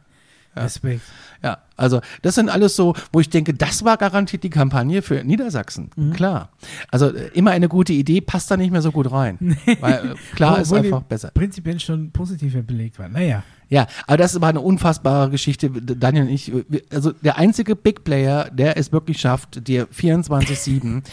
Respekt. 0.63 1.01
Ja, 1.43 1.59
also 1.77 2.01
das 2.21 2.35
sind 2.35 2.49
alles 2.49 2.75
so, 2.75 2.93
wo 3.11 3.19
ich 3.19 3.29
denke, 3.29 3.53
das 3.53 3.83
war 3.83 3.97
garantiert 3.97 4.43
die 4.43 4.49
Kampagne 4.49 5.01
für 5.01 5.23
Niedersachsen. 5.23 5.89
Mhm. 5.95 6.13
Klar. 6.13 6.49
Also 6.89 7.07
äh, 7.07 7.29
immer 7.33 7.51
eine 7.51 7.67
gute 7.67 7.93
Idee, 7.93 8.21
passt 8.21 8.51
da 8.51 8.57
nicht 8.57 8.71
mehr 8.71 8.81
so 8.81 8.91
gut 8.91 9.11
rein. 9.11 9.57
Weil 9.79 10.11
äh, 10.11 10.35
klar 10.35 10.59
ist 10.59 10.73
einfach 10.73 11.03
besser. 11.03 11.31
Prinzipiell 11.33 11.79
schon 11.79 12.11
positiver 12.11 12.61
belegt 12.61 12.99
war. 12.99 13.09
Naja. 13.09 13.43
Ja, 13.71 13.87
aber 14.05 14.17
das 14.17 14.41
war 14.41 14.49
eine 14.49 14.59
unfassbare 14.59 15.29
Geschichte. 15.29 15.69
Daniel 15.69 16.23
und 16.23 16.29
ich, 16.29 16.51
also 16.91 17.13
der 17.13 17.37
einzige 17.37 17.77
Big 17.77 18.03
Player, 18.03 18.49
der 18.51 18.75
es 18.75 18.91
wirklich 18.91 19.21
schafft, 19.21 19.65
dir 19.65 19.87
24-7 19.87 21.03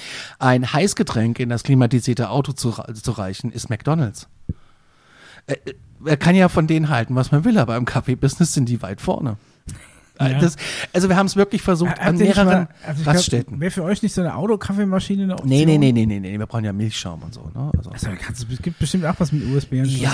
ein 0.41 0.73
Heißgetränk 0.73 1.39
in 1.39 1.51
das 1.51 1.63
klimatisierte 1.63 2.31
Auto 2.31 2.51
zu, 2.51 2.73
zu 2.73 3.13
reichen, 3.13 3.53
ist 3.53 3.71
McDonalds. 3.71 4.27
Äh, 5.47 5.53
äh, 5.53 5.75
Er 6.05 6.17
kann 6.17 6.35
ja 6.35 6.49
von 6.49 6.67
denen 6.67 6.89
halten, 6.89 7.15
was 7.15 7.31
man 7.31 7.45
will, 7.45 7.59
aber 7.59 7.77
im 7.77 7.85
Kaffee-Business 7.85 8.55
sind 8.55 8.69
die 8.69 8.83
weit 8.83 9.01
vorne. 9.01 9.37
Äh, 10.19 10.33
Ja. 10.33 10.39
Das, 10.41 10.57
also 10.93 11.09
wir 11.09 11.17
haben 11.17 11.27
es 11.27 11.37
wirklich 11.37 11.63
versucht 11.63 11.91
Habt 11.91 12.01
an 12.03 12.17
mehreren 12.17 12.47
mal- 12.47 12.69
also 12.87 13.05
Raststätten. 13.05 13.61
Wäre 13.61 13.71
für 13.71 13.83
euch 13.85 14.03
nicht 14.03 14.15
so 14.15 14.21
eine 14.21 14.35
Autokaffeemaschine 14.37 15.23
eine 15.25 15.33
Option? 15.35 15.49
Nee, 15.49 15.65
nee, 15.65 15.79
nee, 15.79 15.93
nee, 15.93 16.07
nee, 16.07 16.21
nee, 16.21 16.39
wir 16.39 16.47
brauchen 16.47 16.65
ja 16.65 16.73
Milchschaum 16.73 17.23
und 17.23 17.35
so. 17.35 17.43
Ne? 17.55 17.71
Also, 17.77 17.91
Also, 17.91 18.09
es 18.53 18.63
gibt 18.63 18.79
bestimmt 18.79 19.05
auch 19.05 19.15
was 19.19 19.33
mit 19.33 19.45
USB. 19.55 19.73
und 19.81 19.87
ja, 19.87 20.11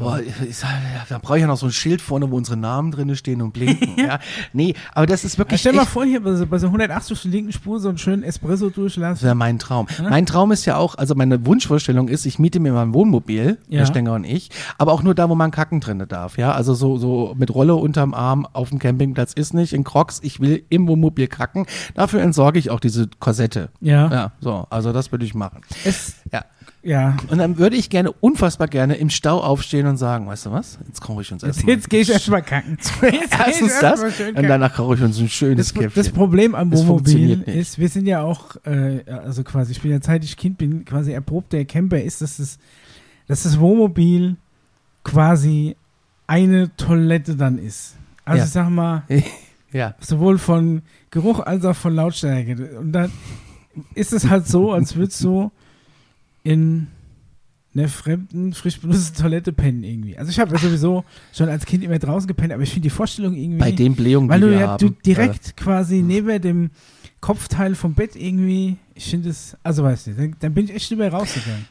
aber 0.00 0.22
ich 0.22 0.60
ja, 0.62 0.68
da 1.08 1.18
brauche 1.18 1.36
ich 1.38 1.42
ja 1.42 1.46
noch 1.46 1.56
so 1.56 1.66
ein 1.66 1.72
Schild 1.72 2.00
vorne, 2.00 2.30
wo 2.30 2.36
unsere 2.36 2.56
Namen 2.56 2.90
drin 2.92 3.14
stehen 3.16 3.42
und 3.42 3.52
blinken. 3.52 3.94
ja. 3.98 4.18
Nee, 4.52 4.74
aber 4.94 5.06
das 5.06 5.24
ist 5.24 5.34
Ja, 5.34 5.38
wirklich 5.38 5.60
stell 5.60 5.72
mal 5.72 5.84
vor, 5.86 6.04
hier 6.04 6.22
bei 6.22 6.34
so, 6.34 6.46
bei 6.46 6.58
so 6.58 6.66
180 6.68 7.12
auf 7.16 7.22
der 7.22 7.30
linken 7.30 7.52
Spur 7.52 7.80
so 7.80 7.88
einen 7.88 7.98
schönen 7.98 8.22
Espresso 8.22 8.66
das 8.66 8.74
durchlassen. 8.74 9.22
wäre 9.24 9.34
mein 9.34 9.58
Traum. 9.58 9.86
Mein 10.02 10.26
Traum 10.26 10.52
ist 10.52 10.64
ja 10.64 10.76
auch, 10.76 10.94
also 10.96 11.14
meine 11.14 11.44
Wunschvorstellung 11.46 12.08
ist, 12.08 12.26
ich 12.26 12.38
miete 12.38 12.60
mir 12.60 12.72
mal 12.72 12.82
ein 12.82 12.94
Wohnmobil, 12.94 13.58
Ja. 13.68 13.78
der 13.80 13.86
Stenger 13.86 14.12
und 14.14 14.24
ich, 14.24 14.50
aber 14.78 14.92
auch 14.92 15.02
nur 15.02 15.14
da, 15.14 15.28
wo 15.28 15.34
man 15.34 15.50
kacken 15.50 15.80
drin 15.80 16.04
darf. 16.08 16.38
Ja, 16.38 16.52
also 16.52 16.74
so, 16.74 16.96
so 16.98 17.34
mit 17.36 17.54
Rolle 17.54 17.74
unterm 17.74 18.14
Arm 18.14 18.46
auf 18.52 18.68
dem 18.70 18.78
Campingplatz 18.78 19.32
ist 19.32 19.47
nicht, 19.54 19.72
in 19.72 19.84
Crocs, 19.84 20.20
ich 20.22 20.40
will 20.40 20.64
im 20.68 20.86
Wohnmobil 20.88 21.26
kacken. 21.28 21.66
Dafür 21.94 22.22
entsorge 22.22 22.58
ich 22.58 22.70
auch 22.70 22.80
diese 22.80 23.08
Korsette. 23.18 23.70
Ja. 23.80 24.10
Ja, 24.10 24.32
so, 24.40 24.66
also 24.70 24.92
das 24.92 25.12
würde 25.12 25.24
ich 25.24 25.34
machen. 25.34 25.62
Es, 25.84 26.14
Ja. 26.32 26.44
ja. 26.82 27.16
Und 27.28 27.38
dann 27.38 27.58
würde 27.58 27.76
ich 27.76 27.90
gerne, 27.90 28.12
unfassbar 28.12 28.68
gerne 28.68 28.94
im 28.96 29.10
Stau 29.10 29.40
aufstehen 29.40 29.86
und 29.86 29.96
sagen, 29.96 30.26
weißt 30.26 30.46
du 30.46 30.52
was? 30.52 30.78
Jetzt 30.86 31.00
koche 31.00 31.22
ich 31.22 31.32
uns 31.32 31.42
Jetzt, 31.42 31.56
erstmal. 31.58 31.74
jetzt 31.74 31.90
gehe 31.90 32.00
ich 32.00 32.10
erstmal 32.10 32.42
kacken. 32.42 32.78
Jetzt 33.02 33.38
Erstens 33.38 33.72
erst 33.82 34.02
das 34.02 34.20
und 34.34 34.42
danach 34.48 34.74
koche 34.74 34.94
ich 34.96 35.02
uns 35.02 35.18
ein 35.18 35.28
schönes 35.28 35.72
Das, 35.72 35.92
das. 35.94 36.10
Problem 36.10 36.54
am 36.54 36.72
Es 36.72 36.80
Wohnmobil 36.80 37.42
ist, 37.42 37.78
wir 37.78 37.88
sind 37.88 38.06
ja 38.06 38.22
auch, 38.22 38.56
äh, 38.64 39.02
also 39.10 39.42
quasi, 39.44 39.72
ich 39.72 39.80
bin 39.82 39.90
ja 39.90 39.98
seit 40.02 40.24
ich 40.24 40.36
Kind 40.36 40.58
bin, 40.58 40.84
quasi 40.84 41.12
erprobter 41.12 41.64
Camper, 41.64 42.00
ist, 42.00 42.22
dass 42.22 42.38
das, 42.38 42.58
dass 43.26 43.42
das 43.42 43.58
Wohnmobil 43.58 44.36
quasi 45.04 45.76
eine 46.26 46.74
Toilette 46.76 47.36
dann 47.36 47.58
ist. 47.58 47.94
Also 48.28 48.38
Ja. 48.38 48.44
ich 48.44 48.50
sag 48.50 48.70
mal, 48.70 49.02
ja. 49.72 49.94
sowohl 50.00 50.38
von 50.38 50.82
Geruch 51.10 51.40
als 51.40 51.64
auch 51.64 51.76
von 51.76 51.94
Lautstärke. 51.94 52.78
Und 52.78 52.92
dann 52.92 53.10
ist 53.94 54.12
es 54.12 54.28
halt 54.28 54.46
so, 54.46 54.72
als 54.72 54.96
würdest 54.96 55.22
du 55.24 55.50
in 56.42 56.88
einer 57.74 57.88
fremden, 57.88 58.52
frisch 58.54 58.80
benutzten 58.80 59.16
Toilette 59.22 59.52
pennen 59.52 59.84
irgendwie. 59.84 60.18
Also 60.18 60.30
ich 60.30 60.40
habe 60.40 60.52
ja 60.52 60.58
sowieso 60.58 61.04
schon 61.32 61.48
als 61.48 61.64
Kind 61.66 61.84
immer 61.84 61.98
draußen 61.98 62.26
gepennt, 62.26 62.52
aber 62.52 62.62
ich 62.62 62.70
finde 62.70 62.84
die 62.88 62.90
Vorstellung 62.90 63.34
irgendwie, 63.34 63.58
Bei 63.58 63.70
den 63.72 63.94
Blähungen, 63.94 64.28
weil 64.28 64.40
du 64.40 64.52
ja 64.52 64.68
haben. 64.68 64.78
du 64.78 64.90
direkt 64.90 65.56
quasi 65.56 66.02
neben 66.02 66.40
dem 66.42 66.70
Kopfteil 67.20 67.74
vom 67.74 67.94
Bett 67.94 68.16
irgendwie, 68.16 68.78
ich 68.94 69.10
finde 69.10 69.30
es, 69.30 69.56
also 69.62 69.84
weißt 69.84 70.08
du, 70.08 70.14
dann, 70.14 70.36
dann 70.40 70.54
bin 70.54 70.64
ich 70.64 70.74
echt 70.74 70.90
mehr 70.96 71.12
rausgegangen. 71.12 71.66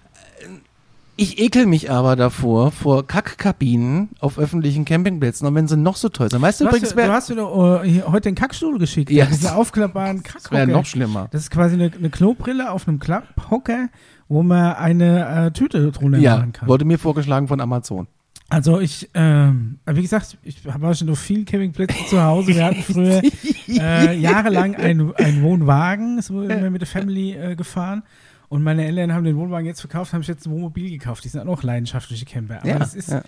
Ich 1.19 1.39
ekel 1.39 1.65
mich 1.65 1.89
aber 1.89 2.15
davor, 2.15 2.71
vor 2.71 3.07
Kackkabinen 3.07 4.09
auf 4.19 4.38
öffentlichen 4.38 4.86
Campingplätzen, 4.86 5.47
und 5.47 5.55
wenn 5.55 5.67
sie 5.67 5.75
noch 5.75 5.95
so 5.95 6.09
toll 6.09 6.29
sind. 6.29 6.41
Weißt 6.41 6.59
du 6.62 6.65
Du 6.65 6.67
hast, 6.69 6.75
übrigens, 6.75 6.89
du 6.91 6.95
wer, 6.95 7.12
hast 7.12 7.29
mir 7.29 7.36
doch 7.38 7.83
äh, 7.83 7.89
hier 7.89 8.05
heute 8.07 8.29
den 8.29 8.36
Kackstuhl 8.36 8.77
geschickt, 8.77 9.09
Ja. 9.09 9.25
diese 9.25 9.55
aufklappbaren 9.55 10.21
das 10.24 10.33
wäre 10.51 10.62
Kackhocker. 10.62 10.65
noch 10.67 10.86
schlimmer. 10.86 11.27
Das 11.31 11.41
ist 11.41 11.50
quasi 11.51 11.74
eine, 11.74 11.91
eine 11.91 12.09
Klobrille 12.12 12.71
auf 12.71 12.88
einem 12.88 13.00
Klapphocker, 13.00 13.89
wo 14.27 14.43
man 14.43 14.75
eine 14.75 15.47
äh, 15.47 15.51
Tüte 15.51 15.91
drunter 15.91 16.19
Ja, 16.19 16.38
machen 16.38 16.53
kann. 16.53 16.67
wurde 16.69 16.86
mir 16.86 17.00
vorgeschlagen 17.00 17.47
von 17.47 17.59
Amazon. 17.62 18.07
Also 18.50 18.79
ich, 18.79 19.09
ähm, 19.13 19.79
wie 19.86 20.01
gesagt, 20.03 20.38
ich 20.43 20.62
war 20.65 20.93
schon 20.93 21.09
auf 21.09 21.19
vielen 21.19 21.43
Campingplätzen 21.45 22.05
zu 22.07 22.24
Hause. 22.24 22.47
Wir 22.55 22.63
hatten 22.63 22.81
früher 22.81 23.21
äh, 23.67 24.17
jahrelang 24.17 24.75
einen 24.75 25.13
einen 25.15 25.41
Wohnwagen, 25.43 26.21
so 26.21 26.43
immer 26.43 26.69
mit 26.69 26.79
der 26.81 26.88
Family 26.88 27.33
äh, 27.33 27.55
gefahren. 27.57 28.03
Und 28.50 28.63
meine 28.63 28.86
Eltern 28.86 29.13
haben 29.13 29.25
den 29.25 29.36
Wohnwagen 29.36 29.66
jetzt 29.66 29.82
verkauft, 29.82 30.13
haben 30.13 30.22
sich 30.22 30.30
jetzt 30.30 30.46
ein 30.46 30.51
Wohnmobil 30.51 30.89
gekauft. 30.89 31.24
Die 31.24 31.30
sind 31.30 31.42
auch 31.42 31.46
noch 31.46 31.63
leidenschaftliche 31.63 32.25
Camper. 32.25 32.60
Aber 32.60 32.68
Ja, 32.68 32.80
das 32.80 32.94
ist 32.96 33.10
ja. 33.10 33.22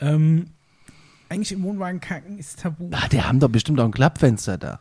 ähm, 0.00 0.50
eigentlich 1.30 1.52
im 1.52 1.62
Wohnwagen 1.62 2.00
kacken 2.00 2.38
ist 2.38 2.60
tabu. 2.60 2.90
Ah, 2.92 3.08
die 3.08 3.22
haben 3.22 3.40
doch 3.40 3.48
bestimmt 3.48 3.80
auch 3.80 3.84
ein 3.86 3.92
Klappfenster 3.92 4.58
da. 4.58 4.80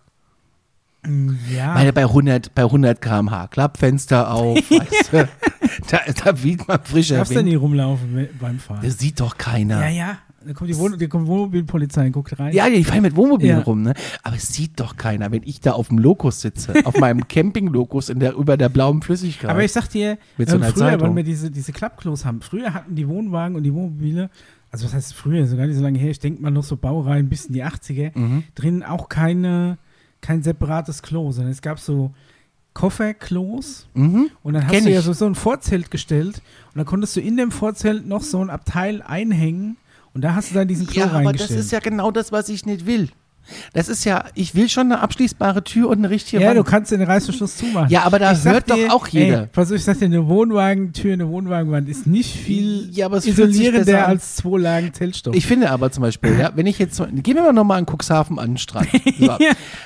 Ja. 1.53 1.73
Meine, 1.73 1.93
bei 1.93 2.01
100, 2.03 2.53
bei 2.53 2.63
100 2.63 3.01
km/h, 3.01 3.47
Klappfenster 3.47 4.29
auf, 4.33 4.57
weißt 4.69 5.13
du, 5.13 5.29
da, 5.89 5.99
da 6.23 6.43
wiegt 6.43 6.67
man 6.67 6.83
frischer 6.83 7.17
darfst 7.17 7.31
du 7.31 7.37
Wind. 7.37 7.47
nie 7.49 7.55
rumlaufen 7.55 8.27
beim 8.41 8.59
Fahren. 8.59 8.81
Das 8.83 8.97
sieht 8.97 9.19
doch 9.21 9.37
keiner. 9.37 9.81
ja, 9.83 9.89
ja. 9.89 10.17
Da 10.45 10.53
kommt 10.53 10.69
die, 10.69 10.77
Wohn 10.77 10.97
die 10.97 11.07
kommt 11.07 11.27
Wohnmobilpolizei 11.27 12.05
und 12.07 12.11
guckt 12.13 12.39
rein. 12.39 12.53
Ja, 12.53 12.69
die 12.69 12.83
fahren 12.83 13.01
mit 13.01 13.15
Wohnmobil 13.15 13.47
Ja. 13.49 13.59
rum, 13.59 13.81
ne? 13.81 13.93
Aber 14.23 14.35
es 14.35 14.53
sieht 14.53 14.79
doch 14.79 14.95
keiner, 14.95 15.31
wenn 15.31 15.43
ich 15.43 15.59
da 15.59 15.71
auf 15.73 15.89
dem 15.89 15.97
Lokus 15.97 16.41
sitze, 16.41 16.73
auf 16.85 16.97
meinem 16.99 17.27
Camping-Lokus 17.27 18.09
in 18.09 18.19
der, 18.19 18.33
über 18.35 18.55
der 18.55 18.69
blauen 18.69 19.01
Flüssigkeit. 19.01 19.49
Aber 19.49 19.63
ich 19.63 19.71
sag 19.71 19.87
dir, 19.89 20.17
Mit 20.37 20.49
so 20.49 20.55
ähm, 20.57 20.63
früher, 20.63 20.75
Zeitung. 20.75 21.09
weil 21.09 21.15
wir 21.17 21.23
diese, 21.23 21.51
diese 21.51 21.71
Klappklos 21.73 22.23
haben, 22.23 22.41
früher 22.41 22.73
hatten 22.73 22.95
die 22.95 23.07
Wohnwagen 23.07 23.55
und 23.57 23.63
die 23.63 23.73
Wohnmobile, 23.73 24.29
also 24.71 24.85
was 24.85 24.93
heißt 24.93 25.13
früher, 25.15 25.45
so 25.47 25.57
gar 25.57 25.65
nicht 25.67 25.75
so 25.77 25.81
lange 25.83 25.97
her, 25.99 26.11
ich 26.11 26.19
denke 26.19 26.41
mal 26.41 26.51
noch 26.51 26.63
so 26.63 26.77
Baureihen 26.77 27.29
bis 27.29 27.47
in 27.47 27.53
die 27.53 27.63
80er, 27.65 28.11
Mhm. 28.17 28.43
drinnen 28.55 28.83
auch 28.83 29.09
keine, 29.09 29.77
kein 30.21 30.43
separates 30.43 31.01
Klo, 31.01 31.31
sondern 31.31 31.51
es 31.51 31.61
gab 31.61 31.79
so 31.79 32.11
Kofferklos 32.87 33.87
mhm. 33.95 34.29
und 34.43 34.53
dann 34.53 34.63
hast 34.65 34.71
Kenn 34.71 34.85
du 34.85 34.91
ja 34.91 35.01
so, 35.01 35.11
so 35.13 35.25
ein 35.25 35.35
Vorzelt 35.35 35.91
gestellt 35.91 36.41
und 36.73 36.77
dann 36.77 36.85
konntest 36.85 37.15
du 37.15 37.21
in 37.21 37.35
dem 37.35 37.51
Vorzelt 37.51 38.05
noch 38.07 38.21
so 38.21 38.39
ein 38.39 38.49
Abteil 38.49 39.01
einhängen 39.01 39.77
und 40.17 40.21
da 40.21 40.33
hast 40.33 40.49
du 40.49 40.55
dann 40.55 40.67
diesen 40.67 40.87
Klo 40.87 41.01
Ja, 41.01 41.11
aber 41.11 41.31
das 41.31 41.51
ist 41.51 41.71
ja 41.71 41.77
genau 41.79 42.09
das, 42.09 42.31
was 42.31 42.49
ich 42.49 42.65
nicht 42.65 42.87
will. 42.87 43.09
Das 43.73 43.89
ist 43.89 44.03
ja, 44.05 44.25
ich 44.35 44.55
will 44.55 44.69
schon 44.69 44.91
eine 44.91 45.01
abschließbare 45.01 45.63
Tür 45.63 45.89
und 45.89 45.99
eine 45.99 46.09
richtige 46.09 46.41
ja, 46.41 46.51
du 46.53 46.59
Wand. 46.59 46.67
kannst 46.67 46.91
den 46.91 47.01
Reißverschluss 47.01 47.57
zumachen. 47.57 47.89
Ja, 47.89 48.03
aber 48.03 48.19
da 48.19 48.31
Ich 48.33 48.43
hört 48.43 48.69
doch 48.69 48.75
dir, 48.75 48.93
auch 48.93 49.07
jeder. 49.07 49.41
Ey, 49.41 49.47
pass 49.47 49.69
auf, 49.71 49.77
ich 49.77 49.83
sag 49.83 49.99
dir, 49.99 50.05
eine 50.05 50.27
Wohnwagentür, 50.27 51.13
eine 51.13 51.27
Wohnwagenwand 51.29 51.89
ist 51.89 52.07
nicht 52.07 52.35
viel 52.35 52.89
Ja, 52.91 53.05
aber 53.07 53.17
es 53.17 53.25
isolierender 53.25 54.07
als 54.07 54.35
zwei 54.35 54.57
Lagen 54.59 54.93
Zellstoff. 54.93 55.35
Ich 55.35 55.45
finde 55.45 55.69
aber 55.71 55.91
zum 55.91 56.01
Beispiel, 56.01 56.37
ja, 56.39 56.51
wenn 56.55 56.65
ich 56.65 56.79
jetzt, 56.79 56.97
gehen 56.97 57.35
wir 57.35 57.43
mal 57.43 57.53
nochmal 57.53 57.79
an 57.79 57.85
Cuxhaven 57.85 58.39
an 58.39 58.51
den 58.51 58.57
Strand. 58.57 58.87
So. 59.19 59.35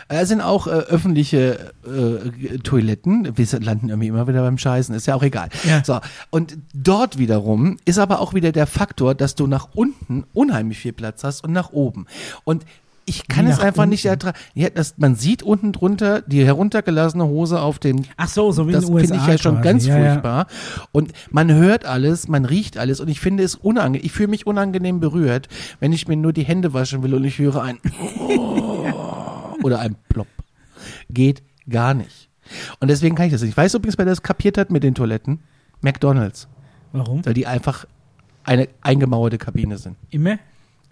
Da 0.09 0.25
sind 0.25 0.41
auch 0.41 0.67
äh, 0.67 0.71
öffentliche 0.71 1.71
äh, 1.85 2.57
Toiletten. 2.59 3.37
Wir 3.37 3.59
landen 3.59 3.89
irgendwie 3.89 4.07
immer 4.07 4.27
wieder 4.27 4.41
beim 4.41 4.57
Scheißen, 4.57 4.93
ist 4.93 5.07
ja 5.07 5.15
auch 5.15 5.23
egal. 5.23 5.49
Ja. 5.67 5.83
So. 5.85 5.99
Und 6.29 6.57
dort 6.73 7.17
wiederum 7.17 7.77
ist 7.85 7.97
aber 7.97 8.19
auch 8.19 8.33
wieder 8.33 8.51
der 8.51 8.67
Faktor, 8.67 9.15
dass 9.15 9.35
du 9.35 9.47
nach 9.47 9.69
unten 9.73 10.25
unheimlich 10.33 10.79
viel 10.79 10.93
Platz 10.93 11.23
hast 11.23 11.43
und 11.43 11.53
nach 11.53 11.71
oben. 11.71 12.07
Und 12.43 12.65
ich 13.05 13.27
kann 13.27 13.48
es 13.48 13.60
einfach 13.60 13.86
nicht 13.86 14.05
unten? 14.05 14.27
ertragen. 14.27 14.38
Ja, 14.53 14.70
das, 14.70 14.96
man 14.98 15.15
sieht 15.15 15.43
unten 15.43 15.72
drunter 15.72 16.22
die 16.22 16.46
heruntergelassene 16.46 17.25
Hose 17.25 17.60
auf 17.60 17.79
den 17.79 18.08
Ach 18.17 18.27
so, 18.27 18.51
so 18.51 18.67
wie 18.67 18.72
das 18.72 18.86
finde 18.86 19.15
ich 19.15 19.27
ja 19.27 19.38
schon 19.38 19.55
quasi. 19.55 19.63
ganz 19.67 19.86
ja, 19.86 19.98
ja. 19.98 20.12
furchtbar. 20.12 20.48
Und 20.91 21.12
man 21.29 21.51
hört 21.51 21.86
alles, 21.86 22.27
man 22.27 22.46
riecht 22.46 22.77
alles 22.77 23.00
und 23.00 23.08
ich 23.08 23.20
finde 23.20 23.43
es 23.43 23.55
unangenehm. 23.55 24.05
Ich 24.05 24.12
fühle 24.12 24.29
mich 24.29 24.48
unangenehm 24.48 25.00
berührt, 25.00 25.48
wenn 25.79 25.91
ich 25.93 26.08
mir 26.08 26.15
nur 26.15 26.34
die 26.34 26.43
Hände 26.43 26.74
waschen 26.74 27.03
will 27.03 27.13
und 27.13 27.24
ich 27.24 27.39
höre 27.39 27.62
ein 27.62 27.79
oder 29.63 29.79
ein 29.79 29.96
Plopp. 30.10 30.27
Geht 31.10 31.43
gar 31.70 31.93
nicht. 31.93 32.29
Und 32.79 32.89
deswegen 32.89 33.15
kann 33.15 33.25
ich 33.27 33.31
das 33.31 33.41
nicht. 33.41 33.51
Ich 33.51 33.58
weiß 33.58 33.74
übrigens, 33.75 33.98
wer 33.98 34.05
das 34.05 34.22
kapiert 34.22 34.58
hat 34.58 34.72
mit 34.72 34.84
den 34.84 34.96
Toiletten. 34.96 35.39
McDonalds. 35.81 36.48
Warum? 36.91 37.25
Weil 37.25 37.34
die 37.34 37.48
einfach 37.48 37.86
eine 38.43 38.67
eingemauerte 38.81 39.38
Kabine 39.38 39.77
sind. 39.77 39.98
Immer? 40.10 40.38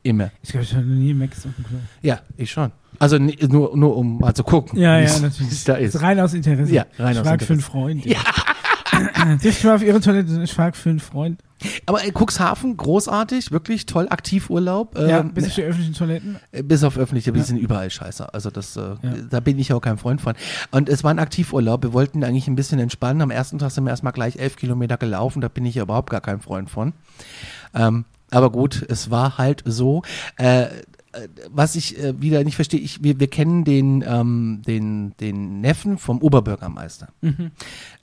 Immer. 0.03 0.31
Ich 0.41 0.49
glaube, 0.51 0.63
ich 0.63 0.73
habe 0.73 0.85
noch 0.85 0.95
nie 0.95 1.13
Max 1.13 1.45
auf 1.45 1.51
dem 1.55 1.65
Klo. 1.65 1.77
Ja, 2.01 2.19
ich 2.37 2.49
schon. 2.51 2.71
Also 2.99 3.17
nur, 3.17 3.75
nur 3.77 3.95
um 3.95 4.19
mal 4.19 4.33
zu 4.33 4.43
gucken, 4.43 4.79
Ja, 4.79 4.97
wie 4.97 5.03
ja, 5.03 5.07
es- 5.09 5.21
natürlich. 5.21 5.63
da 5.63 5.75
ist. 5.75 6.01
Rein 6.01 6.19
aus 6.19 6.33
Interesse. 6.33 6.73
Ja, 6.73 6.85
rein 6.97 7.13
ich 7.13 7.19
aus 7.19 7.27
frag 7.27 7.41
für 7.43 7.53
einen 7.53 7.59
Interesse. 7.59 7.71
Freund. 7.71 8.05
Ja. 8.05 8.19
Ich 9.43 9.63
mal 9.63 9.75
auf 9.75 9.83
Ihre 9.83 10.01
Toilette? 10.01 10.41
Ich 10.43 10.51
frag 10.53 10.75
für 10.75 10.89
einen 10.89 10.99
Freund. 10.99 11.39
Aber 11.85 12.03
äh, 12.03 12.11
Cuxhaven, 12.11 12.75
großartig, 12.75 13.51
wirklich 13.51 13.85
toll, 13.85 14.07
Aktivurlaub. 14.09 14.97
ja, 14.97 15.19
Ähm, 15.19 15.33
bis 15.33 15.45
auf 15.47 15.55
die 15.55 15.61
öffentlichen 15.63 15.93
Toiletten. 15.93 16.37
Äh, 16.51 16.63
Bis 16.63 16.83
auf 16.83 16.97
öffentliche, 16.97 17.31
die 17.31 17.39
Ja. 17.39 17.45
sind 17.45 17.57
überall 17.57 17.89
scheiße. 17.89 18.33
Also 18.33 18.49
das, 18.49 18.75
äh, 18.75 18.95
da 19.29 19.39
bin 19.39 19.57
ich 19.59 19.71
auch 19.73 19.79
kein 19.79 19.97
Freund 19.97 20.19
von. 20.19 20.33
Und 20.71 20.89
es 20.89 21.03
war 21.03 21.11
ein 21.11 21.19
Aktivurlaub. 21.19 21.83
Wir 21.83 21.93
wollten 21.93 22.23
eigentlich 22.25 22.47
ein 22.47 22.55
bisschen 22.55 22.79
entspannen. 22.79 23.21
Am 23.21 23.31
ersten 23.31 23.57
Tag 23.59 23.71
sind 23.71 23.83
wir 23.85 23.91
erstmal 23.91 24.11
gleich 24.13 24.37
elf 24.37 24.55
Kilometer 24.57 24.97
gelaufen. 24.97 25.39
Da 25.39 25.47
bin 25.47 25.65
ich 25.65 25.75
ja 25.75 25.83
überhaupt 25.83 26.09
gar 26.09 26.21
kein 26.21 26.41
Freund 26.41 26.69
von. 26.69 26.91
Ähm, 27.73 28.03
aber 28.31 28.51
gut, 28.51 28.85
es 28.87 29.09
war 29.11 29.37
halt 29.37 29.63
so. 29.65 30.03
Äh, 30.37 30.67
äh, 31.11 31.27
was 31.49 31.75
ich 31.75 31.97
äh, 31.97 32.21
wieder 32.21 32.43
nicht 32.43 32.55
verstehe, 32.55 32.79
ich, 32.79 33.03
wir, 33.03 33.19
wir 33.19 33.27
kennen 33.27 33.63
den, 33.63 34.03
ähm, 34.07 34.61
den, 34.67 35.15
den 35.19 35.59
Neffen 35.61 35.97
vom 35.97 36.21
Oberbürgermeister 36.21 37.07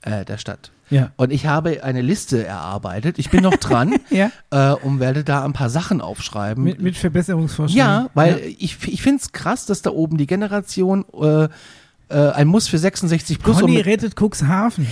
äh, 0.01 0.25
der 0.25 0.37
Stadt. 0.37 0.71
Ja. 0.89 1.11
Und 1.15 1.31
ich 1.31 1.45
habe 1.45 1.83
eine 1.83 2.01
Liste 2.01 2.45
erarbeitet. 2.45 3.19
Ich 3.19 3.29
bin 3.29 3.43
noch 3.43 3.55
dran 3.55 3.95
Ja. 4.09 4.31
äh, 4.51 4.73
und 4.73 4.99
werde 4.99 5.23
da 5.23 5.43
ein 5.43 5.53
paar 5.53 5.69
Sachen 5.69 6.01
aufschreiben. 6.01 6.63
Mit, 6.63 6.81
mit 6.81 6.97
Verbesserungsvorschlägen. 6.97 7.77
Ja, 7.87 8.09
weil 8.13 8.39
ich, 8.57 8.77
ich 8.87 9.01
finde 9.01 9.21
es 9.21 9.31
krass, 9.31 9.65
dass 9.65 9.81
da 9.81 9.91
oben 9.91 10.17
die 10.17 10.27
Generation 10.27 11.05
äh, 11.21 11.47
äh, 12.09 12.15
ein 12.31 12.47
Muss 12.47 12.67
für 12.67 12.77
66 12.77 13.39
plus. 13.39 13.59
Conny 13.59 13.79
rettet 13.81 14.13
Cuxhaven. 14.19 14.87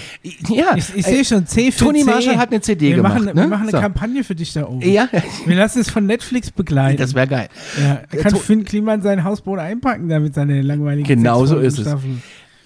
ja, 0.50 0.76
Ich, 0.76 0.94
ich 0.96 1.08
äh, 1.08 1.10
sehe 1.10 1.26
schon 1.26 1.48
C 1.48 1.72
für 1.72 1.86
Toni 1.86 2.00
C. 2.04 2.06
Marshall 2.10 2.38
hat 2.38 2.52
eine 2.52 2.62
CD 2.62 2.90
wir 2.90 2.96
gemacht. 2.98 3.14
Machen, 3.16 3.26
ne? 3.28 3.36
Wir 3.36 3.48
machen 3.48 3.64
eine 3.64 3.72
So. 3.72 3.80
Kampagne 3.80 4.24
für 4.24 4.36
dich 4.36 4.52
da 4.54 4.68
oben. 4.68 4.82
Ja, 4.82 5.08
Wir 5.46 5.56
lassen 5.56 5.80
es 5.80 5.90
von 5.90 6.06
Netflix 6.06 6.52
begleiten. 6.52 6.98
das 6.98 7.14
wäre 7.16 7.28
geil. 7.28 7.50
ja, 7.82 8.02
Äh, 8.12 8.18
kann 8.18 8.32
To- 8.34 8.40
Finn 8.40 8.64
Kliman 8.66 9.02
sein 9.02 9.24
Hausboot 9.24 9.60
einpacken, 9.60 10.10
damit 10.10 10.34
seine 10.36 10.62
langweiligen 10.62 11.08
Genau 11.08 11.46
so 11.46 11.58
ist 11.60 11.80
es. 11.80 11.88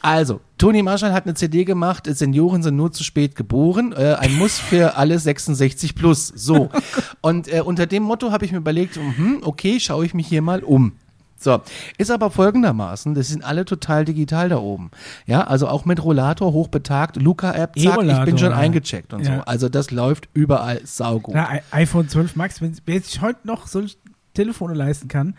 Also, 0.01 0.39
Toni 0.57 0.81
Marshall 0.81 1.11
hat 1.11 1.25
eine 1.25 1.33
CD 1.33 1.65
gemacht, 1.65 2.07
Senioren 2.09 2.63
sind 2.63 2.77
nur 2.77 2.89
zu 2.93 3.03
spät 3.03 3.35
geboren, 3.35 3.91
äh, 3.91 4.15
ein 4.17 4.33
Muss 4.37 4.57
für 4.57 4.95
alle 4.95 5.19
66 5.19 5.93
plus. 5.93 6.27
So. 6.29 6.69
Und 7.21 7.51
äh, 7.53 7.59
unter 7.59 7.85
dem 7.85 8.03
Motto 8.03 8.31
habe 8.31 8.45
ich 8.45 8.53
mir 8.53 8.59
überlegt, 8.59 8.95
mhm, 8.95 9.39
okay, 9.41 9.77
schaue 9.81 10.05
ich 10.05 10.13
mich 10.13 10.27
hier 10.27 10.41
mal 10.41 10.63
um. 10.63 10.93
So, 11.39 11.61
ist 11.97 12.11
aber 12.11 12.31
folgendermaßen, 12.31 13.13
das 13.15 13.29
sind 13.29 13.43
alle 13.45 13.63
total 13.63 14.03
digital 14.03 14.49
da 14.49 14.57
oben. 14.57 14.91
Ja, 15.25 15.45
also 15.47 15.67
auch 15.69 15.85
mit 15.85 16.03
Rollator 16.03 16.51
hochbetagt, 16.51 17.15
Luca-App, 17.15 17.79
zack, 17.79 18.03
ich 18.03 18.23
bin 18.25 18.37
schon 18.37 18.51
ja. 18.51 18.57
eingecheckt 18.57 19.13
und 19.13 19.25
Ja. 19.25 19.37
so. 19.37 19.41
Also 19.45 19.69
das 19.69 19.89
läuft 19.91 20.27
überall 20.33 20.81
saugut. 20.85 21.35
Ja, 21.35 21.49
I- 21.55 21.61
iPhone 21.71 22.09
12 22.09 22.35
Max, 22.35 22.61
wenn, 22.61 22.75
wer 22.85 22.99
sich 23.01 23.21
heute 23.21 23.39
noch 23.47 23.67
solche 23.67 23.95
Telefone 24.33 24.73
leisten 24.73 25.07
kann, 25.07 25.35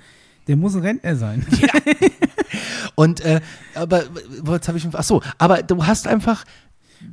der 0.49 0.57
muss 0.57 0.75
ein 0.75 0.81
Rentner 0.83 1.17
sein. 1.17 1.47
Und 2.95 3.21
äh, 3.21 3.41
aber 3.75 4.03
was 4.43 4.67
habe 4.69 4.79
ich 4.79 4.87
ach 4.93 5.03
so, 5.05 5.23
aber 5.39 5.63
du 5.63 5.87
hast 5.87 6.07
einfach 6.07 6.45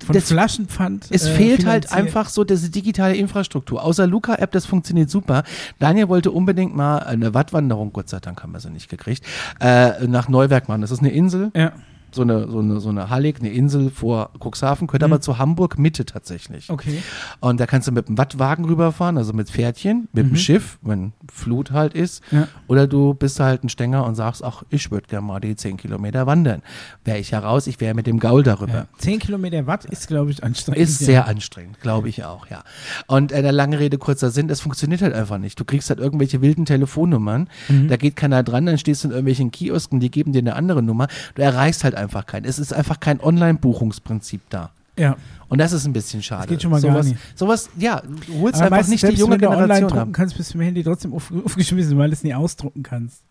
Von 0.06 0.14
das, 0.14 0.28
Flaschenpfand. 0.30 1.08
es 1.12 1.26
äh, 1.26 1.34
fehlt 1.34 1.66
halt 1.66 1.92
einfach 1.94 2.30
so 2.30 2.44
diese 2.44 2.70
digitale 2.70 3.16
Infrastruktur. 3.16 3.84
Außer 3.84 4.06
Luca-App, 4.06 4.52
das 4.52 4.66
funktioniert 4.66 5.10
super. 5.10 5.44
Daniel 5.80 6.10
wollte 6.10 6.32
unbedingt 6.32 6.76
mal 6.76 7.00
eine 7.00 7.34
Wattwanderung, 7.34 7.94
Gott 7.94 8.10
sei 8.10 8.20
Dank 8.20 8.44
haben 8.44 8.52
wir 8.52 8.60
sie 8.60 8.70
nicht 8.70 8.90
gekriegt, 8.90 9.26
äh, 9.60 10.06
nach 10.08 10.28
Neuwerk 10.30 10.68
machen. 10.68 10.82
Das 10.82 10.92
ist 10.92 11.00
eine 11.00 11.12
Insel, 11.12 11.52
Ja, 11.56 11.74
so 12.18 12.24
eine, 12.24 12.50
so 12.50 12.60
eine, 12.60 12.80
so 12.82 12.90
eine 12.90 13.10
Hallig, 13.10 13.40
eine 13.40 13.50
Insel 13.50 13.90
vor 13.90 14.32
Cuxhaven, 14.44 14.88
gehört 14.88 15.04
aber 15.04 15.22
zu 15.22 15.38
Hamburg 15.38 15.80
Mitte 15.80 16.04
tatsächlich. 16.06 16.68
Mhm. 16.68 16.74
okay. 16.74 17.04
Und 17.40 17.60
da 17.60 17.66
kannst 17.66 17.88
du 17.88 17.94
mit 17.94 18.10
dem 18.10 18.18
Wattwagen 18.18 18.66
rüberfahren, 18.66 19.18
also 19.18 19.32
mit 19.32 19.50
Pferdchen, 19.50 20.10
mit 20.12 20.26
dem 20.30 20.36
Schiff, 20.36 20.78
wenn 20.82 21.14
Flut 21.32 21.72
halt 21.72 21.94
ist. 21.94 22.22
Mhm. 22.32 22.40
Ja. 22.40 22.48
Oder 22.68 22.88
du 22.88 23.14
bist 23.14 23.40
halt 23.40 23.64
ein 23.64 23.70
Stänger 23.70 24.06
und 24.06 24.16
sagst, 24.16 24.44
ach, 24.44 24.64
ich 24.70 24.92
würde 24.92 25.08
gerne 25.08 25.26
mal 25.26 25.40
die 25.40 25.56
10 25.56 25.78
Kilometer 25.78 26.26
wandern. 26.28 26.62
Wäre 27.06 27.20
ich 27.20 27.32
heraus, 27.32 27.68
ich 27.68 27.80
wäre 27.80 27.94
mit 27.94 28.08
dem 28.08 28.20
Gaul 28.20 28.44
darüber. 28.44 28.74
Ja. 28.74 28.88
10 28.98 29.20
Kilometer 29.20 29.68
Watt 29.68 29.86
ist, 29.86 30.08
glaube 30.08 30.32
ich, 30.32 30.44
anstrengend. 30.44 30.82
Ist 30.82 31.00
sehr 31.00 31.28
anstrengend, 31.28 31.80
glaube 31.80 32.10
ich 32.10 32.26
auch, 32.26 32.48
ja. 32.48 32.64
Und 33.08 33.32
äh, 33.32 33.42
der 33.42 33.52
lange 33.52 33.80
Rede, 33.80 33.98
kurzer 33.98 34.32
Sinn, 34.32 34.48
das 34.48 34.60
funktioniert 34.60 35.02
halt 35.02 35.14
einfach 35.14 35.38
nicht. 35.38 35.60
Du 35.60 35.66
kriegst 35.66 35.90
halt 35.90 36.00
irgendwelche 36.00 36.42
wilden 36.42 36.66
Telefonnummern, 36.66 37.48
Mhm. 37.70 37.88
da 37.88 37.98
geht 37.98 38.16
keiner 38.16 38.44
dran, 38.44 38.66
dann 38.66 38.78
stehst 38.78 39.04
du 39.04 39.10
in 39.10 39.12
irgendwelchen 39.12 39.52
Kiosken, 39.52 40.00
die 40.00 40.10
geben 40.10 40.32
dir 40.34 40.40
eine 40.40 40.56
andere 40.56 40.82
Nummer. 40.82 41.08
Du 41.36 41.42
erreichst 41.42 41.84
halt 41.84 41.94
einfach 41.96 42.07
keinen. 42.26 42.46
Es 42.46 42.60
ist 42.60 42.74
einfach 42.74 43.00
kein 43.00 43.20
Online-Buchungsprinzip 43.22 44.42
da. 44.50 44.72
Ja. 44.98 45.16
Und 45.50 45.60
das 45.60 45.72
ist 45.74 45.86
ein 45.86 45.94
bisschen 45.94 46.24
schade. 46.24 46.48
geht 46.48 46.62
schon 46.62 46.72
mal 46.72 46.82
gar 46.82 46.92
sowas, 46.92 47.06
nicht. 47.08 47.20
Sowas, 47.38 47.70
ja, 47.78 48.02
du 48.02 48.40
holst 48.42 48.62
Aber 48.62 48.76
einfach 48.78 48.90
nicht 48.90 49.04
die 49.04 49.14
junge 49.14 49.34
wenn 49.34 49.42
du 49.42 49.48
online 49.48 49.64
Generation 49.68 49.90
drucken 49.90 50.10
ab. 50.10 50.14
kannst, 50.14 50.38
bist 50.38 50.54
du 50.54 50.58
im 50.58 50.64
Handy 50.64 50.84
trotzdem 50.84 51.14
auf, 51.14 51.32
aufgeschmissen, 51.46 51.98
weil 51.98 52.10
du 52.10 52.14
es 52.14 52.24
nie 52.24 52.34
ausdrucken 52.34 52.84
kannst. 52.84 53.22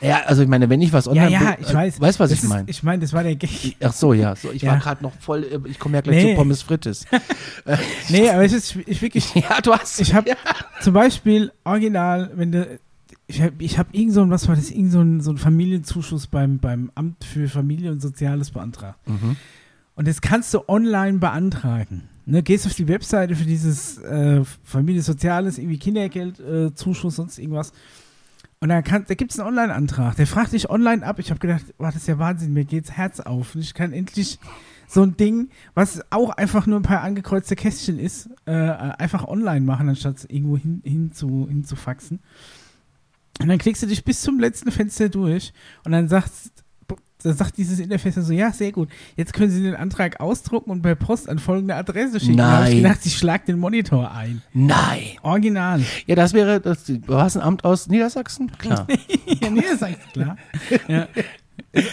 Ja, 0.00 0.22
also 0.26 0.42
ich 0.42 0.48
meine, 0.48 0.68
wenn 0.68 0.82
ich 0.82 0.92
was 0.92 1.04
Ja, 1.04 1.12
online 1.12 1.30
ja, 1.30 1.38
bu- 1.52 1.62
ich 1.62 1.72
weiß. 1.72 1.98
Äh, 1.98 2.00
weißt 2.00 2.18
was 2.18 2.30
Das 2.30 2.42
ich 2.42 2.48
meine? 2.48 2.68
Ich 2.68 2.82
meine, 2.82 3.00
das 3.00 3.12
war 3.12 3.22
der 3.22 3.36
Gag. 3.36 3.76
Ach 3.80 3.92
so, 3.92 4.12
ja. 4.12 4.34
So, 4.34 4.50
ich 4.50 4.62
Ja. 4.62 4.72
war 4.72 4.78
gerade 4.80 5.04
noch 5.04 5.12
voll, 5.20 5.44
äh, 5.44 5.60
ich 5.70 5.78
komme 5.78 5.94
ja 5.98 6.00
gleich 6.00 6.24
Nee. 6.24 6.30
zu 6.32 6.36
Pommes 6.36 6.62
Frites. 6.62 7.04
Nee, 8.08 8.28
aber 8.30 8.44
es 8.44 8.52
ist 8.52 8.74
ich 8.86 9.00
wirklich, 9.02 9.32
ja, 9.34 9.60
du 9.62 9.72
hast. 9.72 10.00
ich 10.00 10.14
habe 10.14 10.30
zum 10.80 10.94
Beispiel 10.94 11.52
original, 11.64 12.30
wenn 12.34 12.50
du, 12.52 12.78
ich 13.28 13.42
habe 13.42 13.52
ich 13.58 13.78
hab 13.78 13.94
irgend 13.94 14.14
so 14.14 14.22
ein, 14.22 14.30
was 14.30 14.48
war 14.48 14.56
das, 14.56 14.70
irgend 14.70 14.90
so 14.90 15.00
ein, 15.00 15.20
so 15.20 15.30
ein 15.30 15.36
Familienzuschuss 15.36 16.26
beim, 16.26 16.58
beim 16.58 16.90
Amt 16.94 17.24
für 17.24 17.48
Familie 17.48 17.92
und 17.92 18.00
Soziales 18.00 18.50
beantragt. 18.50 18.98
Mhm. 19.06 19.36
Und 19.94 20.08
das 20.08 20.22
kannst 20.22 20.54
du 20.54 20.66
online 20.68 21.18
beantragen. 21.18 22.08
Ne, 22.24 22.42
gehst 22.42 22.66
auf 22.66 22.74
die 22.74 22.88
Webseite 22.88 23.36
für 23.36 23.44
dieses 23.44 23.98
äh, 23.98 24.42
Familie 24.62 25.02
Soziales, 25.02 25.58
irgendwie 25.58 25.78
Kindergeld, 25.78 26.40
äh, 26.40 26.74
Zuschuss, 26.74 27.16
sonst 27.16 27.38
irgendwas. 27.38 27.72
Und 28.60 28.70
dann 28.70 28.82
kann, 28.82 29.04
da 29.06 29.14
gibt 29.14 29.32
es 29.32 29.38
einen 29.38 29.48
Online-Antrag. 29.48 30.16
Der 30.16 30.26
fragt 30.26 30.52
dich 30.52 30.68
online 30.68 31.06
ab. 31.06 31.18
Ich 31.18 31.30
habe 31.30 31.38
gedacht, 31.38 31.64
wow, 31.78 31.86
das 31.86 32.02
ist 32.02 32.08
ja 32.08 32.18
Wahnsinn, 32.18 32.52
mir 32.52 32.64
geht's 32.64 32.92
Herz 32.92 33.20
auf. 33.20 33.54
Und 33.54 33.60
ich 33.60 33.72
kann 33.72 33.92
endlich 33.92 34.38
so 34.86 35.02
ein 35.02 35.16
Ding, 35.16 35.50
was 35.74 36.02
auch 36.10 36.30
einfach 36.30 36.66
nur 36.66 36.80
ein 36.80 36.82
paar 36.82 37.02
angekreuzte 37.02 37.56
Kästchen 37.56 37.98
ist, 37.98 38.30
äh, 38.46 38.52
einfach 38.52 39.26
online 39.28 39.60
machen, 39.60 39.88
anstatt 39.88 40.26
irgendwo 40.28 40.56
hin, 40.56 40.80
hin, 40.84 41.12
zu, 41.12 41.46
hin 41.48 41.64
zu 41.64 41.76
faxen. 41.76 42.20
Und 43.40 43.48
dann 43.48 43.58
klickst 43.58 43.82
du 43.82 43.86
dich 43.86 44.04
bis 44.04 44.20
zum 44.20 44.40
letzten 44.40 44.70
Fenster 44.70 45.08
durch 45.08 45.52
und 45.84 45.92
dann 45.92 46.08
sagst, 46.08 46.52
dann 47.22 47.36
sagt 47.36 47.56
dieses 47.56 47.80
Interface 47.80 48.14
so, 48.14 48.32
ja, 48.32 48.52
sehr 48.52 48.70
gut. 48.72 48.88
Jetzt 49.16 49.32
können 49.32 49.50
Sie 49.50 49.62
den 49.62 49.74
Antrag 49.74 50.20
ausdrucken 50.20 50.70
und 50.70 50.82
per 50.82 50.94
Post 50.94 51.28
an 51.28 51.38
folgende 51.38 51.74
Adresse 51.74 52.20
schicken. 52.20 52.36
Da 52.36 52.50
habe 52.50 52.68
ich 52.68 52.74
Nein. 52.74 52.82
gedacht, 52.84 53.06
ich 53.06 53.16
schlag 53.16 53.44
den 53.44 53.58
Monitor 53.58 54.12
ein. 54.12 54.42
Nein. 54.52 55.16
Original. 55.22 55.82
Ja, 56.06 56.14
das 56.14 56.32
wäre, 56.32 56.60
das, 56.60 56.84
du 56.84 57.14
hast 57.14 57.36
ein 57.36 57.42
Amt 57.42 57.64
aus 57.64 57.88
Niedersachsen? 57.88 58.52
Klar. 58.58 58.86
ja, 59.26 59.50
Niedersachsen, 59.50 60.12
klar. 60.12 60.36
Ja. 60.86 61.08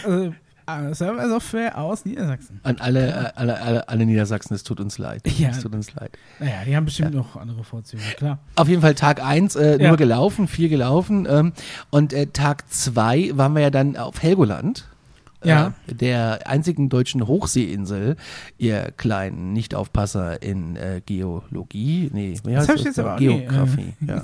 Also, 0.04 0.32
Server-Software 0.66 1.78
aus 1.78 2.04
Niedersachsen. 2.04 2.60
An 2.62 2.76
alle, 2.78 3.06
äh, 3.08 3.30
alle, 3.36 3.60
alle, 3.62 3.88
alle 3.88 4.06
Niedersachsen, 4.06 4.54
es 4.54 4.62
tut 4.64 4.80
uns 4.80 4.98
leid. 4.98 5.22
Ja. 5.38 5.50
Es 5.50 5.60
tut 5.62 5.74
uns 5.74 5.94
leid. 5.94 6.12
Naja, 6.40 6.64
die 6.66 6.74
haben 6.76 6.86
bestimmt 6.86 7.14
noch 7.14 7.36
andere 7.36 7.62
Vorzüge, 7.64 8.02
klar. 8.16 8.38
Auf 8.56 8.68
jeden 8.68 8.82
Fall 8.82 8.94
Tag 8.94 9.22
eins 9.22 9.54
äh, 9.56 9.80
Ja. 9.80 9.88
nur 9.88 9.96
gelaufen, 9.96 10.48
vier 10.48 10.68
gelaufen. 10.68 11.26
Ähm, 11.30 11.52
und 11.90 12.12
äh, 12.12 12.26
Tag 12.28 12.68
zwei 12.70 13.30
waren 13.34 13.52
wir 13.54 13.62
ja 13.62 13.70
dann 13.70 13.96
auf 13.96 14.22
Helgoland. 14.22 14.88
Ja. 15.44 15.74
Äh, 15.86 15.94
der 15.94 16.48
einzigen 16.48 16.88
deutschen 16.88 17.26
Hochseeinsel, 17.26 18.16
ihr 18.58 18.90
kleinen 18.96 19.52
Nichtaufpasser 19.52 20.42
in 20.42 20.74
äh, 20.76 21.02
Geologie. 21.04 22.10
Nee, 22.12 22.36
wie 22.44 22.54
Das 22.54 22.66
heißt 22.68 22.78
ich 22.80 22.84
jetzt 22.86 22.98
aber 22.98 23.14
auch 23.14 23.18
Geografie. 23.18 23.92
ja. 24.06 24.16
Äh, 24.16 24.22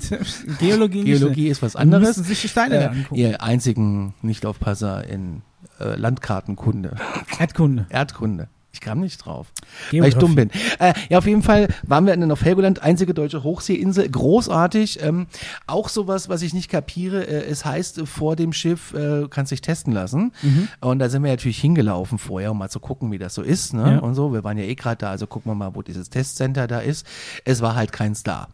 Geologie, 0.58 1.02
nicht. 1.04 1.18
Geologie 1.18 1.48
ist 1.48 1.62
was 1.62 1.72
Die 1.74 1.78
müssen 1.84 1.94
anderes. 1.94 2.16
sich 2.16 2.40
die 2.40 2.48
Steine 2.48 2.74
Äh, 2.76 2.84
angucken. 2.86 3.14
ihr 3.14 3.42
einzigen 3.42 4.14
Nichtaufpasser 4.22 5.06
in 5.06 5.42
äh, 5.82 5.96
Landkartenkunde, 5.96 6.96
Erdkunde. 7.38 7.86
Erdkunde. 7.88 8.48
Ich 8.74 8.80
kam 8.80 9.00
nicht 9.00 9.18
drauf, 9.18 9.48
Geografie. 9.90 10.00
weil 10.00 10.08
ich 10.08 10.14
dumm 10.14 10.34
bin. 10.34 10.50
Äh, 10.78 10.94
ja, 11.10 11.18
auf 11.18 11.26
jeden 11.26 11.42
Fall 11.42 11.68
waren 11.82 12.06
wir 12.06 12.16
dann 12.16 12.32
auf 12.32 12.42
Helgoland, 12.42 12.82
einzige 12.82 13.12
deutsche 13.12 13.42
Hochseeinsel, 13.42 14.08
großartig. 14.08 15.02
Ähm, 15.02 15.26
auch 15.66 15.90
sowas, 15.90 16.30
was 16.30 16.40
ich 16.40 16.54
nicht 16.54 16.70
kapiere, 16.70 17.26
äh, 17.26 17.44
es 17.44 17.66
heißt, 17.66 17.98
äh, 17.98 18.06
vor 18.06 18.34
dem 18.34 18.54
Schiff 18.54 18.94
äh, 18.94 19.28
kannst 19.28 19.52
dich 19.52 19.60
testen 19.60 19.92
lassen. 19.92 20.32
Mhm. 20.40 20.68
Und 20.80 21.00
da 21.00 21.10
sind 21.10 21.22
wir 21.22 21.30
natürlich 21.30 21.60
hingelaufen 21.60 22.16
vorher, 22.16 22.50
um 22.52 22.58
mal 22.58 22.70
zu 22.70 22.80
gucken, 22.80 23.12
wie 23.12 23.18
das 23.18 23.34
so 23.34 23.42
ist. 23.42 23.74
Ne? 23.74 23.96
Ja. 23.96 23.98
Und 23.98 24.14
so, 24.14 24.32
wir 24.32 24.42
waren 24.42 24.56
ja 24.56 24.64
eh 24.64 24.74
gerade 24.74 24.96
da, 24.96 25.10
also 25.10 25.26
gucken 25.26 25.50
wir 25.52 25.54
mal, 25.54 25.74
wo 25.74 25.82
dieses 25.82 26.08
Testcenter 26.08 26.66
da 26.66 26.78
ist. 26.78 27.06
Es 27.44 27.60
war 27.60 27.74
halt 27.74 27.92
kein 27.92 28.14
Star. 28.14 28.48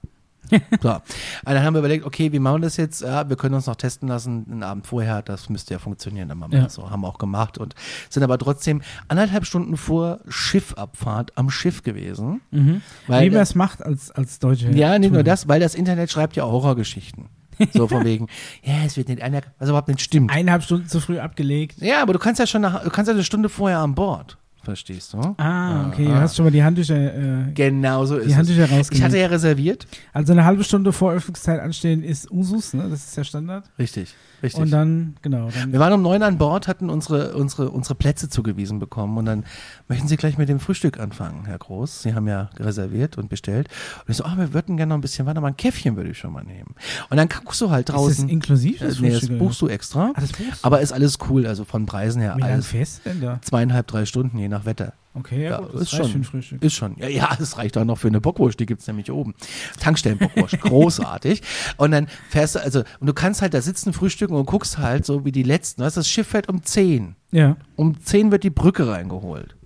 so. 0.82 0.90
Und 0.94 1.02
dann 1.44 1.62
haben 1.62 1.74
wir 1.74 1.80
überlegt, 1.80 2.04
okay, 2.04 2.32
wie 2.32 2.38
machen 2.38 2.56
wir 2.62 2.66
das 2.66 2.76
jetzt? 2.76 3.02
Ja, 3.02 3.28
wir 3.28 3.36
können 3.36 3.54
uns 3.54 3.66
noch 3.66 3.76
testen 3.76 4.08
lassen, 4.08 4.46
einen 4.50 4.62
Abend 4.62 4.86
vorher, 4.86 5.22
das 5.22 5.48
müsste 5.48 5.74
ja 5.74 5.78
funktionieren, 5.78 6.28
dann 6.28 6.38
machen 6.38 6.52
wir 6.52 6.58
Ja. 6.58 6.64
das 6.64 6.74
so. 6.74 6.90
Haben 6.90 7.02
wir 7.02 7.08
auch 7.08 7.18
gemacht 7.18 7.58
und 7.58 7.74
sind 8.10 8.22
aber 8.22 8.38
trotzdem 8.38 8.82
anderthalb 9.08 9.44
Stunden 9.46 9.76
vor 9.76 10.20
Schiffabfahrt 10.28 11.32
am 11.36 11.50
Schiff 11.50 11.82
gewesen. 11.82 12.40
Mhm. 12.50 12.82
Weil, 13.06 13.26
Wie 13.30 13.34
man 13.34 13.42
es 13.42 13.54
macht 13.54 13.82
als, 13.82 14.10
als 14.10 14.38
Deutsche. 14.38 14.70
ja, 14.72 14.98
nicht 14.98 15.12
nur 15.12 15.22
das, 15.22 15.48
weil 15.48 15.60
das 15.60 15.74
Internet 15.74 16.10
schreibt 16.10 16.36
ja 16.36 16.44
auch 16.44 16.52
Horrorgeschichten. 16.52 17.26
So 17.72 17.88
von 17.88 18.04
wegen, 18.04 18.28
ja, 18.62 18.84
es 18.86 18.96
wird 18.96 19.08
nicht 19.08 19.20
einer, 19.20 19.40
was 19.58 19.68
überhaupt 19.68 19.88
nicht 19.88 20.00
stimmt. 20.00 20.30
Eineinhalb 20.30 20.62
Stunden 20.62 20.86
zu 20.88 21.00
früh 21.00 21.18
abgelegt. 21.18 21.80
Ja, 21.82 22.02
aber 22.02 22.12
du 22.12 22.18
kannst 22.20 22.38
ja 22.38 22.46
schon 22.46 22.62
nach, 22.62 22.84
du 22.84 22.90
kannst 22.90 23.08
ja 23.08 23.14
eine 23.14 23.24
Stunde 23.24 23.48
vorher 23.48 23.80
an 23.80 23.94
Bord. 23.94 24.38
Verstehst 24.68 25.14
du? 25.14 25.34
Ah, 25.38 25.88
okay. 25.88 26.04
Du 26.04 26.14
hast 26.14 26.36
schon 26.36 26.44
mal 26.44 26.50
die 26.50 26.62
Handtücher, 26.62 26.94
äh, 26.94 27.52
Genau 27.54 28.04
so 28.04 28.18
ist 28.18 28.26
die 28.26 28.32
es. 28.32 28.36
Handtücher 28.36 28.68
Ich 28.90 29.02
hatte 29.02 29.16
ja 29.16 29.26
reserviert. 29.28 29.86
Also 30.12 30.34
eine 30.34 30.44
halbe 30.44 30.62
Stunde 30.62 30.92
vor 30.92 31.14
Öffnungszeit 31.14 31.58
anstehen 31.58 32.04
ist 32.04 32.30
Usus, 32.30 32.74
ne? 32.74 32.86
Das 32.90 33.02
ist 33.02 33.16
der 33.16 33.24
Standard. 33.24 33.64
Richtig, 33.78 34.14
richtig. 34.42 34.62
Und 34.62 34.70
dann, 34.70 35.16
genau, 35.22 35.48
dann 35.50 35.72
wir 35.72 35.80
waren 35.80 35.92
um 35.92 36.02
neun 36.02 36.22
an 36.22 36.38
Bord, 36.38 36.68
hatten 36.68 36.90
unsere, 36.90 37.34
unsere, 37.34 37.70
unsere 37.70 37.94
Plätze 37.94 38.28
zugewiesen 38.28 38.78
bekommen 38.78 39.16
und 39.18 39.24
dann 39.24 39.44
möchten 39.88 40.08
Sie 40.08 40.16
gleich 40.16 40.38
mit 40.38 40.48
dem 40.48 40.60
Frühstück 40.60 40.98
anfangen, 41.00 41.44
Herr 41.46 41.58
Groß. 41.58 42.02
Sie 42.02 42.14
haben 42.14 42.28
ja 42.28 42.50
reserviert 42.58 43.18
und 43.18 43.28
bestellt. 43.28 43.68
Und 44.00 44.10
ich 44.10 44.16
so, 44.16 44.24
ah, 44.24 44.34
wir 44.36 44.52
würden 44.54 44.76
gerne 44.76 44.90
noch 44.90 44.98
ein 44.98 45.00
bisschen, 45.00 45.26
warte 45.26 45.40
mal, 45.40 45.48
ein 45.48 45.56
Käffchen 45.56 45.96
würde 45.96 46.10
ich 46.10 46.18
schon 46.18 46.32
mal 46.32 46.44
nehmen. 46.44 46.74
Und 47.10 47.16
dann 47.16 47.28
guckst 47.28 47.60
du 47.60 47.70
halt 47.70 47.88
ist 47.88 47.94
das 47.94 48.02
draußen. 48.02 48.28
inklusiv, 48.28 48.80
Äh, 48.80 48.88
das 48.88 49.00
nee, 49.00 49.10
das 49.10 49.28
buchst 49.28 49.60
du 49.60 49.68
extra. 49.68 50.12
Ah, 50.14 50.20
das 50.20 50.32
buchst 50.32 50.62
du? 50.62 50.66
Aber 50.66 50.80
ist 50.80 50.92
alles 50.92 51.18
cool, 51.28 51.46
also 51.46 51.64
von 51.64 51.86
Preisen 51.86 52.20
her 52.20 52.34
Wie 52.36 52.42
alles. 52.42 52.70
du 52.70 52.78
denn 53.04 53.20
da? 53.20 53.38
Zweieinhalb, 53.42 53.86
drei 53.86 54.04
Stunden, 54.06 54.38
je 54.38 54.48
nach 54.48 54.64
Wetter. 54.64 54.92
Okay, 55.18 55.44
ja, 55.44 55.58
gut, 55.58 55.74
das 55.74 55.82
ist 55.82 55.90
schon. 55.90 56.08
für 56.08 56.18
ein 56.18 56.24
Frühstück. 56.24 56.62
Ist 56.62 56.74
schon. 56.74 56.96
Ja, 56.98 57.08
ja, 57.08 57.36
es 57.40 57.58
reicht 57.58 57.76
auch 57.76 57.84
noch 57.84 57.98
für 57.98 58.08
eine 58.08 58.20
Bockwurst, 58.20 58.60
die 58.60 58.66
gibt's 58.66 58.86
nämlich 58.86 59.10
oben. 59.10 59.34
Tankstellenbockwurst, 59.80 60.60
großartig. 60.60 61.42
Und 61.76 61.90
dann 61.90 62.08
fährst 62.28 62.54
du, 62.54 62.62
also, 62.62 62.84
und 63.00 63.06
du 63.06 63.12
kannst 63.12 63.42
halt 63.42 63.54
da 63.54 63.60
sitzen, 63.60 63.92
frühstücken 63.92 64.34
und 64.34 64.46
guckst 64.46 64.78
halt 64.78 65.04
so 65.04 65.24
wie 65.24 65.32
die 65.32 65.42
letzten. 65.42 65.82
Weißt, 65.82 65.96
das 65.96 66.08
Schiff 66.08 66.28
fährt 66.28 66.48
um 66.48 66.62
10. 66.62 67.16
Ja. 67.32 67.56
Um 67.76 68.00
10 68.00 68.30
wird 68.30 68.44
die 68.44 68.50
Brücke 68.50 68.88
reingeholt. 68.88 69.56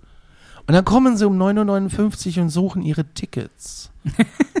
Und 0.65 0.73
dann 0.73 0.85
kommen 0.85 1.17
sie 1.17 1.27
um 1.27 1.39
9.59 1.41 2.37
Uhr 2.37 2.43
und 2.43 2.49
suchen 2.49 2.81
ihre 2.81 3.05
Tickets. 3.13 3.91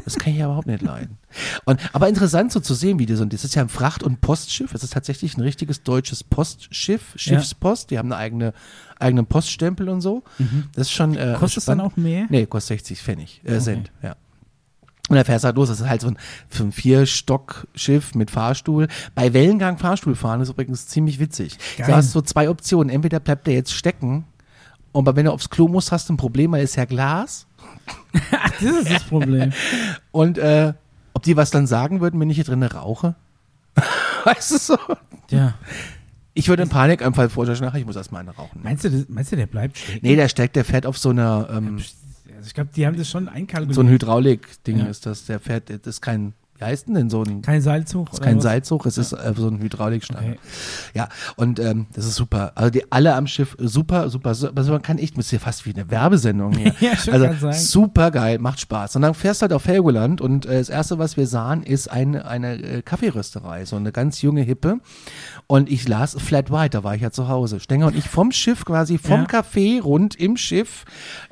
Das 0.05 0.17
kann 0.17 0.33
ich 0.33 0.39
ja 0.39 0.47
überhaupt 0.47 0.67
nicht 0.67 0.81
leiden. 0.81 1.17
Und, 1.63 1.79
aber 1.93 2.09
interessant 2.09 2.51
so 2.51 2.59
zu 2.59 2.73
sehen, 2.73 2.99
wie 2.99 3.05
das, 3.05 3.21
und 3.21 3.31
das 3.31 3.45
ist 3.45 3.55
ja 3.55 3.61
ein 3.61 3.69
Fracht- 3.69 4.03
und 4.03 4.19
Postschiff. 4.19 4.73
Es 4.73 4.83
ist 4.83 4.91
tatsächlich 4.91 5.37
ein 5.37 5.41
richtiges 5.41 5.81
deutsches 5.81 6.25
Postschiff, 6.25 7.13
Schiffspost. 7.15 7.89
Die 7.89 7.97
haben 7.97 8.11
eine 8.11 8.17
eigene, 8.17 8.53
eigenen 9.03 9.25
Poststempel 9.25 9.89
und 9.89 10.01
so. 10.01 10.23
Das 10.75 10.87
ist 10.87 10.91
schon, 10.91 11.15
äh, 11.15 11.33
Mhm. 11.33 11.39
Kostet 11.39 11.59
es 11.59 11.65
dann 11.65 11.81
auch 11.81 11.95
mehr? 11.97 12.25
Nee, 12.29 12.45
kostet 12.45 12.79
60 12.79 13.01
Pfennig, 13.01 13.41
äh, 13.43 13.59
Cent, 13.59 13.91
ja. 14.01 14.15
Und 15.09 15.17
da 15.17 15.23
fährst 15.25 15.43
du 15.43 15.47
halt 15.47 15.57
los. 15.57 15.67
Das 15.67 15.81
ist 15.81 15.87
halt 15.87 15.99
so 16.01 16.07
ein, 16.07 16.17
so 16.49 16.63
ein 16.63 16.71
Vier-Stock-Schiff 16.71 18.15
mit 18.15 18.31
Fahrstuhl. 18.31 18.87
Bei 19.13 19.33
Wellengang 19.33 19.77
Fahrstuhl 19.77 20.15
fahren 20.15 20.39
ist 20.39 20.49
übrigens 20.49 20.87
ziemlich 20.87 21.19
witzig. 21.19 21.57
Geil. 21.77 21.87
Du 21.87 21.93
hast 21.95 22.11
so 22.11 22.21
zwei 22.21 22.49
Optionen. 22.49 22.89
Entweder 22.89 23.19
bleibt 23.19 23.45
der 23.45 23.53
jetzt 23.53 23.73
stecken, 23.73 24.23
aber 24.93 25.15
wenn 25.17 25.25
du 25.25 25.33
aufs 25.33 25.49
Klo 25.49 25.67
musst, 25.67 25.91
hast 25.91 26.07
du 26.07 26.13
ein 26.13 26.17
Problem, 26.17 26.53
weil 26.53 26.63
es 26.63 26.71
ist 26.71 26.75
ja 26.77 26.85
Glas. 26.85 27.47
Das 28.13 28.61
ist 28.61 28.91
das 28.91 29.03
Problem. 29.03 29.51
Und 30.11 30.37
äh, 30.37 30.73
ob 31.13 31.23
die 31.23 31.35
was 31.35 31.51
dann 31.51 31.67
sagen 31.67 31.99
würden, 31.99 32.19
wenn 32.19 32.29
ich 32.29 32.35
hier 32.37 32.45
drinnen 32.45 32.69
rauche? 32.69 33.15
weißt 34.23 34.51
du 34.51 34.57
so? 34.57 34.77
ja. 35.31 35.55
Ich 36.33 36.47
würde 36.49 36.63
einen 36.63 36.71
Panikanfall 36.71 37.29
vorstellen, 37.29 37.69
ach, 37.71 37.75
ich 37.75 37.85
muss 37.85 37.95
erstmal 37.95 38.21
eine 38.21 38.31
rauchen. 38.31 38.61
Meinst 38.63 38.83
du, 38.83 38.89
das, 38.89 39.05
meinst 39.07 39.31
du, 39.31 39.35
der 39.35 39.47
bleibt 39.47 39.77
stecken? 39.77 39.99
Nee, 40.01 40.15
der 40.15 40.27
steckt, 40.29 40.55
der 40.55 40.65
fährt 40.65 40.85
auf 40.85 40.97
so 40.97 41.09
einer, 41.09 41.47
ähm, 41.51 41.77
Also 41.77 42.47
ich 42.47 42.53
glaube, 42.53 42.71
die 42.75 42.85
haben 42.87 42.97
das 42.97 43.09
schon 43.09 43.27
einkalkuliert. 43.29 43.75
so 43.75 43.81
ein 43.81 43.89
Hydraulik-Ding 43.89 44.79
Ja. 44.79 44.85
ist 44.85 45.05
das. 45.05 45.25
Der 45.25 45.39
fährt, 45.39 45.69
das 45.69 45.79
ist 45.85 46.01
kein, 46.01 46.33
wie 46.57 46.65
heißt 46.65 46.87
denn 46.87 46.93
denn 46.95 47.09
so 47.09 47.23
ein 47.23 47.41
Kein 47.41 47.61
Seilzug? 47.61 48.13
Ist 48.13 48.21
kein 48.21 48.37
was? 48.37 48.43
Seilzug, 48.43 48.85
es 48.85 48.97
ist 48.97 49.11
äh, 49.13 49.33
so 49.35 49.47
ein 49.47 49.59
Hydraulikstange. 49.59 50.31
Okay. 50.31 50.39
Ja, 50.93 51.09
und 51.35 51.59
ähm, 51.59 51.87
das 51.93 52.05
ist 52.05 52.15
super. 52.15 52.51
Also 52.55 52.69
die 52.69 52.91
alle 52.91 53.15
am 53.15 53.25
Schiff 53.27 53.55
super, 53.59 54.09
super, 54.09 54.35
super. 54.35 54.53
Also 54.55 54.71
man 54.71 54.81
kann 54.81 54.97
echt, 54.99 55.17
das 55.17 55.25
ist 55.25 55.31
ja 55.31 55.39
fast 55.39 55.65
wie 55.65 55.73
eine 55.73 55.89
Werbesendung 55.89 56.53
hier. 56.53 56.73
Ja, 56.79 56.95
schon 56.95 57.13
also 57.15 57.51
super 57.53 58.11
geil, 58.11 58.37
macht 58.39 58.59
Spaß. 58.59 58.95
Und 58.97 59.01
dann 59.01 59.13
fährst 59.15 59.41
du 59.41 59.43
halt 59.43 59.53
auf 59.53 59.65
Helgoland 59.67 60.21
und 60.21 60.45
äh, 60.45 60.59
das 60.59 60.69
erste, 60.69 60.99
was 60.99 61.17
wir 61.17 61.25
sahen, 61.27 61.63
ist 61.63 61.89
eine, 61.89 62.25
eine 62.25 62.61
äh, 62.61 62.81
Kaffeerösterei, 62.81 63.65
so 63.65 63.75
eine 63.75 63.91
ganz 63.91 64.21
junge 64.21 64.41
Hippe. 64.41 64.79
Und 65.47 65.69
ich 65.69 65.87
las 65.87 66.15
Flat 66.19 66.51
White, 66.51 66.71
da 66.77 66.83
war 66.83 66.95
ich 66.95 67.01
ja 67.01 67.11
zu 67.11 67.27
Hause. 67.27 67.59
Stenger 67.59 67.87
und 67.87 67.95
ich 67.95 68.07
vom 68.09 68.31
Schiff 68.31 68.65
quasi, 68.65 68.97
vom 68.97 69.21
Ja. 69.21 69.27
Café 69.27 69.81
rund 69.81 70.15
im 70.15 70.37
Schiff 70.37 70.85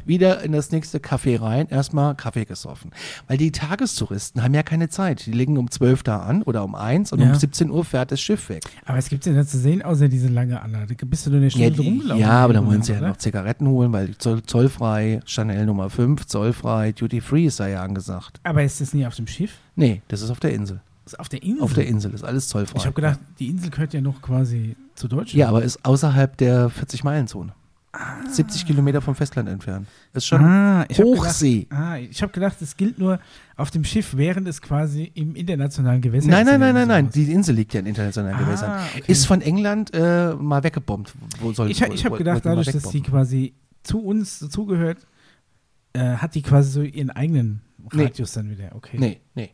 wieder 0.06 0.44
in 0.44 0.52
das 0.52 0.72
nächste 0.72 1.00
Café 1.00 1.42
rein, 1.42 1.68
erstmal 1.70 2.16
Kaffee 2.16 2.46
gesoffen. 2.46 2.92
Weil 3.28 3.38
die 3.38 3.52
Tagestouristen 3.52 4.44
haben 4.44 4.54
ja 4.54 4.64
keine 4.64 4.90
Zeit. 4.90 5.26
Die 5.26 5.32
legen 5.32 5.58
um 5.58 5.72
12 5.72 6.04
da 6.04 6.20
an 6.20 6.44
oder 6.44 6.64
um 6.64 6.76
1 6.76 7.12
und 7.14 7.20
Ja. 7.22 7.28
um 7.30 7.36
17 7.36 7.70
Uhr 7.72 7.86
fährt 7.86 8.12
das 8.12 8.22
Schiff 8.22 8.50
weg. 8.50 8.64
Aber 8.86 8.98
es 8.98 9.10
gibt 9.10 9.26
ja 9.26 9.32
nicht 9.32 9.50
zu 9.50 9.58
sehen, 9.58 9.82
außer 9.82 10.08
diese 10.10 10.28
lange 10.28 10.62
Anlage. 10.62 10.96
Da 10.96 11.06
bist 11.06 11.26
du 11.26 11.32
eine 11.32 11.44
Ja, 11.46 11.50
Stunde 11.50 11.72
die, 11.72 11.88
rumgelaufen. 11.88 12.22
ja 12.22 12.30
aber 12.32 12.54
irgendwann, 12.54 12.74
wollen 12.74 12.84
sie 12.84 12.94
ja 12.94 13.02
noch 13.02 13.18
Zigaretten 13.18 13.68
holen, 13.68 13.94
weil 13.94 14.18
zoll, 14.18 14.44
zollfrei, 14.44 15.22
Chanel 15.26 15.66
Nummer 15.66 15.90
5, 15.90 16.26
zollfrei, 16.26 16.92
Duty 16.92 17.22
Free 17.22 17.46
ist 17.46 17.60
da 17.60 17.68
ja 17.68 17.82
angesagt. 17.84 18.40
Aber 18.44 18.64
ist 18.64 18.82
das 18.82 18.94
nie 18.94 19.06
auf 19.06 19.16
dem 19.16 19.28
Schiff? 19.28 19.54
Nee, 19.76 20.02
das 20.10 20.22
ist 20.22 20.30
auf 20.32 20.40
der 20.40 20.54
Insel. 20.54 20.82
Ist 21.12 21.20
auf 21.20 21.30
der 21.30 21.44
Insel? 21.44 21.62
Auf 21.64 21.74
der 21.74 21.88
Insel 21.88 22.14
ist 22.14 22.24
alles 22.24 22.48
zollfrei. 22.48 22.78
Ich 22.78 22.86
habe 22.86 22.94
gedacht, 22.94 23.20
die 23.40 23.48
Insel 23.48 23.70
gehört 23.70 23.94
ja 23.94 24.02
noch 24.02 24.22
quasi 24.22 24.76
zu 24.96 25.08
Deutschland. 25.08 25.34
Ja, 25.34 25.50
aber 25.50 25.64
ist 25.64 25.84
außerhalb 25.84 26.38
der 26.38 26.70
40-Meilen-Zone. 26.72 27.54
70 28.30 28.66
Kilometer 28.66 29.02
vom 29.02 29.16
Festland 29.16 29.50
entfernt. 29.50 29.86
Ist 30.14 30.26
schon 30.26 30.42
ah, 30.42 30.86
Hochsee. 30.98 31.64
Gedacht, 31.64 31.82
ah, 31.82 31.98
ich 31.98 32.22
habe 32.22 32.32
gedacht, 32.32 32.56
das 32.62 32.78
gilt 32.78 32.98
nur 32.98 33.20
auf 33.58 33.70
dem 33.70 33.84
Schiff, 33.84 34.16
während 34.16 34.48
es 34.48 34.62
quasi 34.62 35.12
im 35.14 35.36
internationalen 35.36 36.00
Gewässer 36.00 36.30
Nein, 36.30 36.46
ist 36.48 36.52
nein, 36.52 36.60
nein, 36.62 36.74
nein, 36.74 36.88
nein. 36.88 37.10
Die 37.10 37.30
Insel 37.30 37.56
liegt 37.56 37.74
ja 37.74 37.82
in 37.82 37.88
internationalen 37.88 38.36
Ah, 38.38 38.40
Gewässern. 38.40 38.80
okay. 38.98 39.12
Ist 39.12 39.26
von 39.26 39.42
England 39.42 39.94
äh, 39.94 40.34
mal 40.36 40.64
weggebombt. 40.64 41.14
Wo 41.42 41.52
soll, 41.52 41.70
Ich, 41.70 41.82
ich 41.82 42.06
habe 42.06 42.18
gedacht, 42.18 42.46
dadurch, 42.46 42.72
dass 42.72 42.84
die 42.84 43.02
quasi 43.02 43.54
zu 43.84 44.00
uns 44.00 44.40
dazugehört, 44.40 45.06
äh, 45.92 46.16
hat 46.16 46.36
die 46.36 46.44
quasi 46.44 46.72
so 46.72 46.82
ihren 46.84 47.10
eigenen 47.10 47.62
Nee. 47.92 48.04
Radius 48.04 48.32
dann 48.34 48.50
wieder. 48.50 48.74
Okay. 48.76 48.98
Nee, 49.00 49.20
nee. 49.36 49.50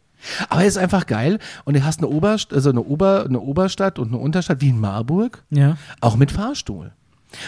Aber 0.49 0.61
es 0.61 0.69
ist 0.69 0.77
einfach 0.77 1.05
geil. 1.05 1.39
Und 1.65 1.75
du 1.75 1.83
hast 1.83 1.99
eine, 1.99 2.07
Oberst 2.07 2.53
also 2.53 2.69
eine, 2.69 2.81
Ober 2.83 3.25
eine 3.25 3.39
Oberstadt 3.39 3.99
und 3.99 4.09
eine 4.09 4.17
Unterstadt 4.17 4.61
wie 4.61 4.69
in 4.69 4.79
Marburg, 4.79 5.43
Ja. 5.49 5.77
auch 6.01 6.15
mit 6.15 6.31
Fahrstuhl. 6.31 6.91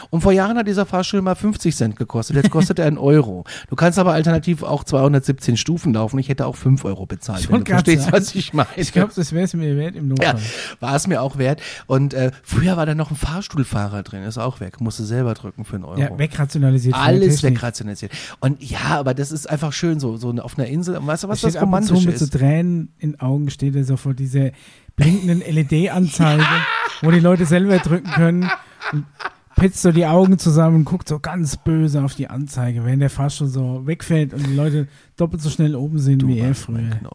Und 0.09 0.21
vor 0.21 0.31
Jahren 0.31 0.57
hat 0.57 0.67
dieser 0.67 0.85
Fahrstuhl 0.85 1.21
mal 1.21 1.35
50 1.35 1.75
Cent 1.75 1.95
gekostet. 1.95 2.35
Jetzt 2.35 2.49
kostet 2.49 2.79
er 2.79 2.85
einen 2.85 2.97
Euro. 3.09 3.43
Du 3.69 3.75
kannst 3.75 3.99
aber 3.99 4.13
alternativ 4.13 4.63
auch 4.63 4.83
217 4.83 5.57
Stufen 5.57 5.93
laufen. 5.93 6.19
Ich 6.19 6.29
hätte 6.29 6.45
auch 6.45 6.55
5 6.55 6.83
Euro 6.85 7.05
bezahlt. 7.05 7.41
Ich 7.41 7.51
Wenn 7.51 7.63
du 7.63 7.71
verstehst, 7.71 8.03
sagen. 8.03 8.13
was 8.13 8.35
ich 8.35 8.53
meine. 8.53 8.69
Ich 8.75 8.91
glaube, 8.91 9.11
das 9.15 9.31
wäre 9.31 9.45
es 9.45 9.53
mir 9.53 9.77
wert 9.77 9.95
im 9.95 10.15
ja, 10.15 10.33
Notfall. 10.33 10.51
war 10.79 10.95
es 10.95 11.07
mir 11.07 11.21
auch 11.21 11.37
wert. 11.37 11.61
Und 11.87 12.13
äh, 12.13 12.31
früher 12.43 12.77
war 12.77 12.85
da 12.85 12.95
noch 12.95 13.11
ein 13.11 13.17
Fahrstuhlfahrer 13.17 14.03
drin. 14.03 14.23
Ist 14.23 14.37
auch 14.37 14.59
weg. 14.59 14.81
Musste 14.81 15.03
selber 15.03 15.33
drücken 15.33 15.65
für 15.65 15.75
einen 15.75 15.85
Euro. 15.85 15.99
Ja, 15.99 16.17
wegrationalisiert. 16.17 16.95
Alles 16.95 17.43
wegrationalisiert. 17.43 18.11
Und 18.39 18.61
ja, 18.63 18.99
aber 18.99 19.13
das 19.13 19.31
ist 19.31 19.49
einfach 19.49 19.73
schön, 19.73 19.99
so, 19.99 20.17
so 20.17 20.31
auf 20.31 20.57
einer 20.57 20.67
Insel. 20.67 20.97
Und 20.97 21.07
weißt 21.07 21.23
du, 21.23 21.27
was 21.29 21.41
das 21.41 21.59
romantisch 21.61 22.05
mit 22.05 22.17
so 22.17 22.25
ist? 22.25 22.33
Tränen 22.33 22.93
in 22.99 23.19
Augen 23.19 23.49
steht 23.49 23.75
er 23.75 23.83
so 23.83 23.97
vor 23.97 24.13
dieser 24.13 24.51
blinkenden 24.95 25.39
LED-Anzeige, 25.39 26.45
wo 27.01 27.11
die 27.11 27.19
Leute 27.19 27.45
selber 27.45 27.77
drücken 27.79 28.11
können 28.11 28.49
und 28.91 29.05
petzt 29.59 29.81
so 29.81 29.91
die 29.91 30.05
Augen 30.05 30.39
zusammen 30.39 30.77
und 30.77 30.85
guckt 30.85 31.09
so 31.09 31.19
ganz 31.19 31.57
böse 31.57 32.01
auf 32.03 32.15
die 32.15 32.29
Anzeige, 32.29 32.85
während 32.85 33.01
der 33.01 33.09
Fahrstuhl 33.09 33.47
so 33.47 33.85
wegfällt 33.85 34.33
und 34.33 34.47
die 34.47 34.55
Leute 34.55 34.87
doppelt 35.17 35.41
so 35.41 35.49
schnell 35.49 35.75
oben 35.75 35.99
sind 35.99 36.21
Du 36.21 36.27
wie 36.29 36.39
er 36.39 36.49
warst 36.49 36.69
mein 36.69 36.91
früher. 36.91 37.09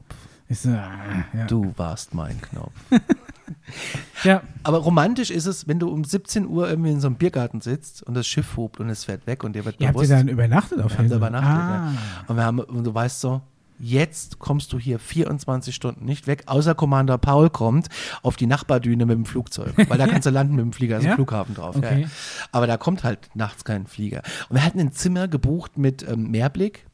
So, 0.51 0.69
ah, 0.69 1.25
ja. 1.33 1.47
Du 1.47 1.73
warst 1.77 2.15
mein 2.15 2.41
Knopf. 2.41 2.73
ja, 4.25 4.43
Aber 4.63 4.79
romantisch 4.79 5.31
ist 5.31 5.47
es, 5.47 5.67
wenn 5.67 5.79
du 5.79 5.89
um 5.89 6.05
17 6.05 6.47
Uhr 6.47 6.69
irgendwie 6.69 6.91
in 6.91 7.01
so 7.01 7.07
einem 7.07 7.17
Biergarten 7.17 7.63
sitzt 7.63 8.03
und 8.03 8.15
das 8.15 8.27
Schiff 8.27 8.57
hobt 8.57 8.79
und 8.79 8.91
es 8.91 9.05
fährt 9.05 9.27
weg 9.27 9.43
und 9.43 9.57
dir 9.57 9.65
wird 9.65 9.81
ihr 9.81 9.89
habt 9.89 9.97
ihr 9.97 10.03
bewusst. 10.03 10.13
dann 10.13 10.29
übernachtet 10.29 10.81
auf 10.81 10.93
wir 10.93 10.99
haben 10.99 11.09
da 11.09 11.15
Helgoland? 11.15 11.45
übernachtet, 11.45 11.51
ah. 11.51 11.93
ja. 11.93 12.25
Und, 12.29 12.37
wir 12.37 12.45
haben, 12.45 12.61
und 12.61 12.85
du 12.85 12.95
weißt 12.95 13.21
so, 13.21 13.41
jetzt 13.79 14.39
kommst 14.39 14.73
du 14.73 14.79
hier 14.79 14.99
24 14.99 15.75
Stunden 15.75 16.05
nicht 16.05 16.27
weg, 16.27 16.45
außer 16.47 16.75
Commander 16.75 17.19
Paul 17.19 17.51
kommt 17.51 17.89
auf 18.23 18.37
die 18.37 18.47
Nachbardüne 18.47 19.07
mit 19.07 19.17
dem 19.17 19.25
Flugzeug. 19.27 19.73
Weil 19.89 19.99
da 19.99 20.07
kannst 20.07 20.27
du 20.27 20.31
landen 20.31 20.57
mit 20.57 20.65
dem 20.65 20.73
Flieger, 20.73 20.97
also 20.97 21.09
Ja? 21.09 21.15
Flughafen 21.15 21.55
drauf. 21.55 21.77
Okay. 21.77 22.03
ja. 22.03 22.09
Aber 22.53 22.67
da 22.67 22.77
kommt 22.77 23.05
halt 23.05 23.31
nachts 23.35 23.65
kein 23.65 23.87
Flieger. 23.87 24.23
Und 24.49 24.57
wir 24.57 24.65
hatten 24.65 24.81
ein 24.81 24.93
Zimmer 24.93 25.29
gebucht 25.29 25.79
mit 25.79 26.07
ähm, 26.09 26.31
Meerblick. 26.31 26.87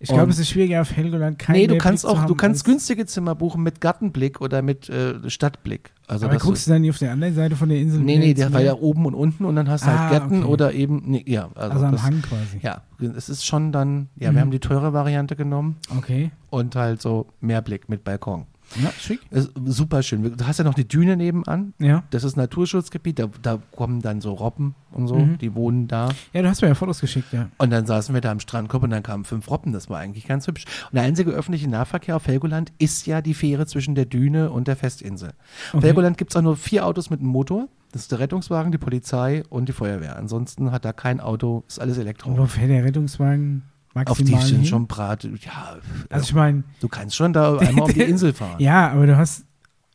Ich 0.00 0.10
glaube, 0.10 0.30
es 0.30 0.38
ist 0.38 0.50
schwieriger 0.50 0.82
auf 0.82 0.92
Helgoland 0.92 1.40
kein 1.40 1.56
nee, 1.56 1.66
du 1.66 1.76
kannst 1.76 2.06
auch, 2.06 2.24
du 2.24 2.36
kannst 2.36 2.64
günstige 2.64 3.04
Zimmer 3.06 3.34
buchen 3.34 3.64
mit 3.64 3.80
Gartenblick 3.80 4.40
oder 4.40 4.62
mit 4.62 4.88
äh, 4.88 5.28
Stadtblick. 5.28 5.90
Also 6.08 6.26
Aber 6.26 6.38
guckst 6.38 6.66
du 6.66 6.70
dann 6.70 6.80
nicht 6.80 6.90
auf 6.90 6.98
der 6.98 7.12
anderen 7.12 7.34
Seite 7.34 7.54
von 7.54 7.68
der 7.68 7.78
Insel? 7.78 8.00
Nee, 8.00 8.16
nee, 8.18 8.32
der 8.32 8.50
war 8.54 8.62
ja 8.62 8.72
oben 8.74 9.04
und 9.04 9.14
unten 9.14 9.44
und 9.44 9.54
dann 9.56 9.68
hast 9.68 9.84
du 9.84 9.88
halt 9.88 10.00
Ah, 10.00 10.08
Gärten 10.08 10.42
okay. 10.42 10.50
oder 10.52 10.72
eben, 10.72 11.02
nee, 11.04 11.22
ja. 11.26 11.50
Also, 11.54 11.72
Also 11.74 11.84
am 11.86 11.92
das, 11.92 12.02
Hang 12.02 12.22
quasi. 12.22 12.58
Ja, 12.62 12.80
es 13.16 13.28
ist 13.28 13.44
schon 13.44 13.72
dann, 13.72 14.08
ja, 14.16 14.30
Mhm. 14.30 14.34
wir 14.34 14.40
haben 14.40 14.50
die 14.50 14.58
teure 14.58 14.94
Variante 14.94 15.36
genommen 15.36 15.76
Okay. 15.98 16.30
und 16.48 16.74
halt 16.76 17.02
so 17.02 17.26
Mehrblick 17.40 17.90
mit 17.90 18.04
Balkon. 18.04 18.46
Ja, 18.82 18.90
schick. 18.98 19.20
Ist 19.30 19.50
super 19.64 20.02
schön. 20.02 20.36
Du 20.36 20.46
hast 20.46 20.58
ja 20.58 20.64
noch 20.64 20.74
die 20.74 20.86
Düne 20.86 21.16
nebenan. 21.16 21.72
Ja. 21.78 22.04
Das 22.10 22.22
ist 22.24 22.36
Naturschutzgebiet, 22.36 23.18
da, 23.18 23.28
da 23.42 23.58
kommen 23.74 24.00
dann 24.02 24.20
so 24.20 24.32
Robben 24.32 24.74
und 24.92 25.06
so, 25.08 25.16
Mhm. 25.16 25.38
die 25.38 25.54
wohnen 25.54 25.88
da. 25.88 26.10
Ja, 26.32 26.42
du 26.42 26.48
hast 26.48 26.60
mir 26.62 26.68
ja 26.68 26.74
Fotos 26.74 27.00
geschickt, 27.00 27.32
ja. 27.32 27.48
Und 27.58 27.70
dann 27.70 27.86
saßen 27.86 28.14
wir 28.14 28.20
da 28.20 28.30
am 28.30 28.40
Strandkorb 28.40 28.82
und 28.82 28.90
dann 28.90 29.02
kamen 29.02 29.24
fünf 29.24 29.50
Robben. 29.50 29.72
Das 29.72 29.88
war 29.88 29.98
eigentlich 29.98 30.26
ganz 30.26 30.46
hübsch. 30.46 30.64
Und 30.90 30.94
der 30.96 31.02
einzige 31.04 31.30
öffentliche 31.30 31.68
Nahverkehr 31.68 32.16
auf 32.16 32.26
Helgoland 32.26 32.72
ist 32.78 33.06
ja 33.06 33.20
die 33.22 33.34
Fähre 33.34 33.66
zwischen 33.66 33.94
der 33.94 34.04
Düne 34.04 34.50
und 34.50 34.68
der 34.68 34.76
Festinsel. 34.76 35.30
Auf 35.68 35.74
Okay. 35.76 35.86
Helgoland 35.86 36.18
gibt 36.18 36.32
es 36.32 36.36
auch 36.36 36.42
nur 36.42 36.56
vier 36.56 36.84
Autos 36.86 37.10
mit 37.10 37.20
einem 37.20 37.28
Motor. 37.30 37.68
Das 37.92 38.02
ist 38.02 38.12
der 38.12 38.18
Rettungswagen, 38.18 38.70
die 38.70 38.76
Polizei 38.78 39.42
und 39.48 39.66
die 39.68 39.72
Feuerwehr. 39.72 40.16
Ansonsten 40.16 40.72
hat 40.72 40.84
da 40.84 40.92
kein 40.92 41.20
Auto, 41.20 41.64
ist 41.68 41.80
alles 41.80 41.96
Elektro. 41.96 42.36
Wo 42.36 42.44
fährt 42.44 42.68
der 42.68 42.84
Rettungswagen 42.84 43.62
Auf 44.06 44.18
die 44.18 44.24
maximal 44.24 44.46
sind 44.46 44.66
schon 44.66 44.86
Brat. 44.86 45.24
Ja, 45.24 45.76
Also 46.10 46.24
ich 46.24 46.34
meine, 46.34 46.64
du 46.80 46.88
kannst 46.88 47.16
schon 47.16 47.32
da 47.32 47.56
einmal 47.58 47.84
um 47.88 47.92
die 47.94 48.00
Insel 48.02 48.32
fahren. 48.32 48.56
ja, 48.60 48.90
aber 48.92 49.06
du 49.06 49.16
hast, 49.16 49.44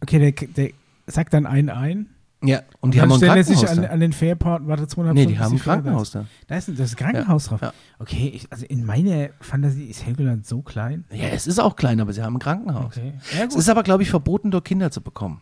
okay, 0.02 0.20
der, 0.20 0.48
der 0.48 0.70
sagt 1.08 1.34
dann 1.34 1.46
einen 1.46 1.70
ein. 1.70 2.08
Ja, 2.46 2.62
und 2.82 2.94
die 2.94 2.98
dann 3.00 3.10
haben 3.10 3.24
ein 3.24 3.38
er 3.38 3.44
sich 3.46 3.56
Krankenhaus. 3.62 3.86
an, 3.86 3.92
an 3.94 4.00
den 4.02 4.12
Fairport 4.12 4.62
und 4.63 4.68
wartet 4.68 4.89
200 4.89 5.16
Nee, 5.16 5.26
die 5.28 5.39
haben 5.39 5.54
ein. 5.54 5.60
Krankenhaus 5.60 6.12
da. 6.12 6.26
Da 6.48 6.58
ist 6.58 6.68
ein, 6.68 6.76
das 6.76 6.88
ist 6.92 6.94
ein 7.02 7.06
Krankenhaus 7.06 7.46
drauf. 7.46 7.62
ja. 7.62 7.72
Okay, 8.00 8.32
ich, 8.36 8.48
also 8.52 8.66
in 8.66 8.86
meiner 8.86 9.30
Fantasie 9.39 9.86
ist 9.86 10.06
Helgoland 10.06 10.46
so 10.46 10.62
klein. 10.62 11.06
Ja, 11.10 11.28
es 11.30 11.48
ist 11.48 11.58
auch 11.60 11.78
klein, 11.78 12.02
aber 12.02 12.12
sie 12.12 12.22
haben 12.22 12.36
ein 12.36 12.39
Krankenhaus. 12.39 12.98
Okay. 12.98 13.13
Ja, 13.38 13.46
Es 13.46 13.56
ist 13.56 13.70
aber, 13.70 13.84
glaube 13.84 14.04
ich, 14.04 14.10
verboten, 14.10 14.52
dort 14.52 14.66
Kinder 14.66 14.92
zu 14.92 15.00
bekommen. 15.00 15.39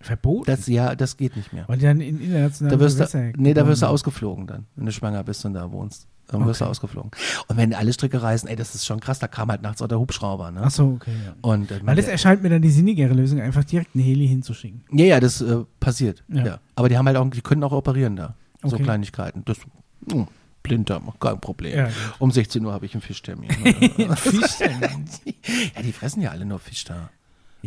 Verboten. 0.00 0.44
Das, 0.46 0.68
ja, 0.68 0.94
das 0.94 1.16
geht 1.16 1.34
nicht 1.36 1.52
mehr. 1.52 1.64
Weil 1.66 1.78
die 1.78 1.84
dann 1.86 2.00
in 2.00 2.20
internationalen 2.20 2.78
Da 2.78 2.84
wirst 2.84 3.00
du, 3.12 3.32
nee, 3.38 3.52
da 3.52 3.66
wirst 3.66 3.82
du 3.82 3.86
ausgeflogen 3.86 4.46
dann, 4.46 4.66
wenn 4.76 4.86
du 4.86 4.92
schwanger 4.92 5.24
bist 5.24 5.44
und 5.46 5.54
da 5.54 5.72
wohnst. 5.72 6.06
Dann 6.28 6.44
wirst 6.46 6.60
du 6.60 6.64
Okay. 6.64 6.70
ausgeflogen. 6.72 7.10
Und 7.48 7.56
wenn 7.56 7.72
alle 7.74 7.92
Stricke 7.92 8.20
reißen, 8.22 8.48
ey, 8.48 8.56
das 8.56 8.74
ist 8.74 8.84
schon 8.84 8.98
krass, 9.00 9.18
da 9.20 9.28
kam 9.28 9.48
halt 9.50 9.62
nachts 9.62 9.80
auch 9.80 9.86
der 9.88 9.98
Hubschrauber, 10.00 10.50
ne? 10.50 10.62
Ach 10.64 10.70
so, 10.70 10.86
okay, 10.96 11.12
ja. 11.24 11.34
Und, 11.40 11.70
äh, 11.70 11.80
Weil 11.84 11.94
das 11.96 12.08
erscheint 12.08 12.42
mir 12.42 12.48
dann 12.50 12.62
die 12.62 12.70
sinnigere 12.70 13.14
Lösung, 13.14 13.40
einfach 13.40 13.62
direkt 13.64 13.94
einen 13.94 14.02
Heli 14.04 14.26
hinzuschicken. 14.26 14.82
ja, 14.92 15.04
ja, 15.04 15.20
das 15.20 15.40
äh, 15.40 15.58
passiert. 15.78 16.24
Ja. 16.28 16.44
Ja. 16.44 16.58
Aber 16.74 16.88
die 16.88 16.98
haben 16.98 17.06
halt 17.06 17.16
auch, 17.16 17.30
die 17.30 17.40
können 17.42 17.62
auch 17.62 17.72
operieren 17.72 18.16
da. 18.16 18.34
So 18.62 18.74
Okay. 18.76 18.82
Kleinigkeiten. 18.84 19.42
Das, 19.44 19.58
mh, 20.12 20.26
Blinddarm, 20.64 21.12
kein 21.20 21.38
Problem. 21.40 21.78
Ja, 21.78 21.88
um 22.18 22.32
16 22.32 22.64
Uhr 22.64 22.72
habe 22.72 22.86
ich 22.86 22.94
einen 22.94 23.02
Fischtermin. 23.02 23.48
ja, 23.96 25.82
die 25.82 25.92
fressen 25.92 26.22
ja 26.22 26.30
alle 26.30 26.44
nur 26.44 26.58
Fisch 26.58 26.84
da. 26.84 27.10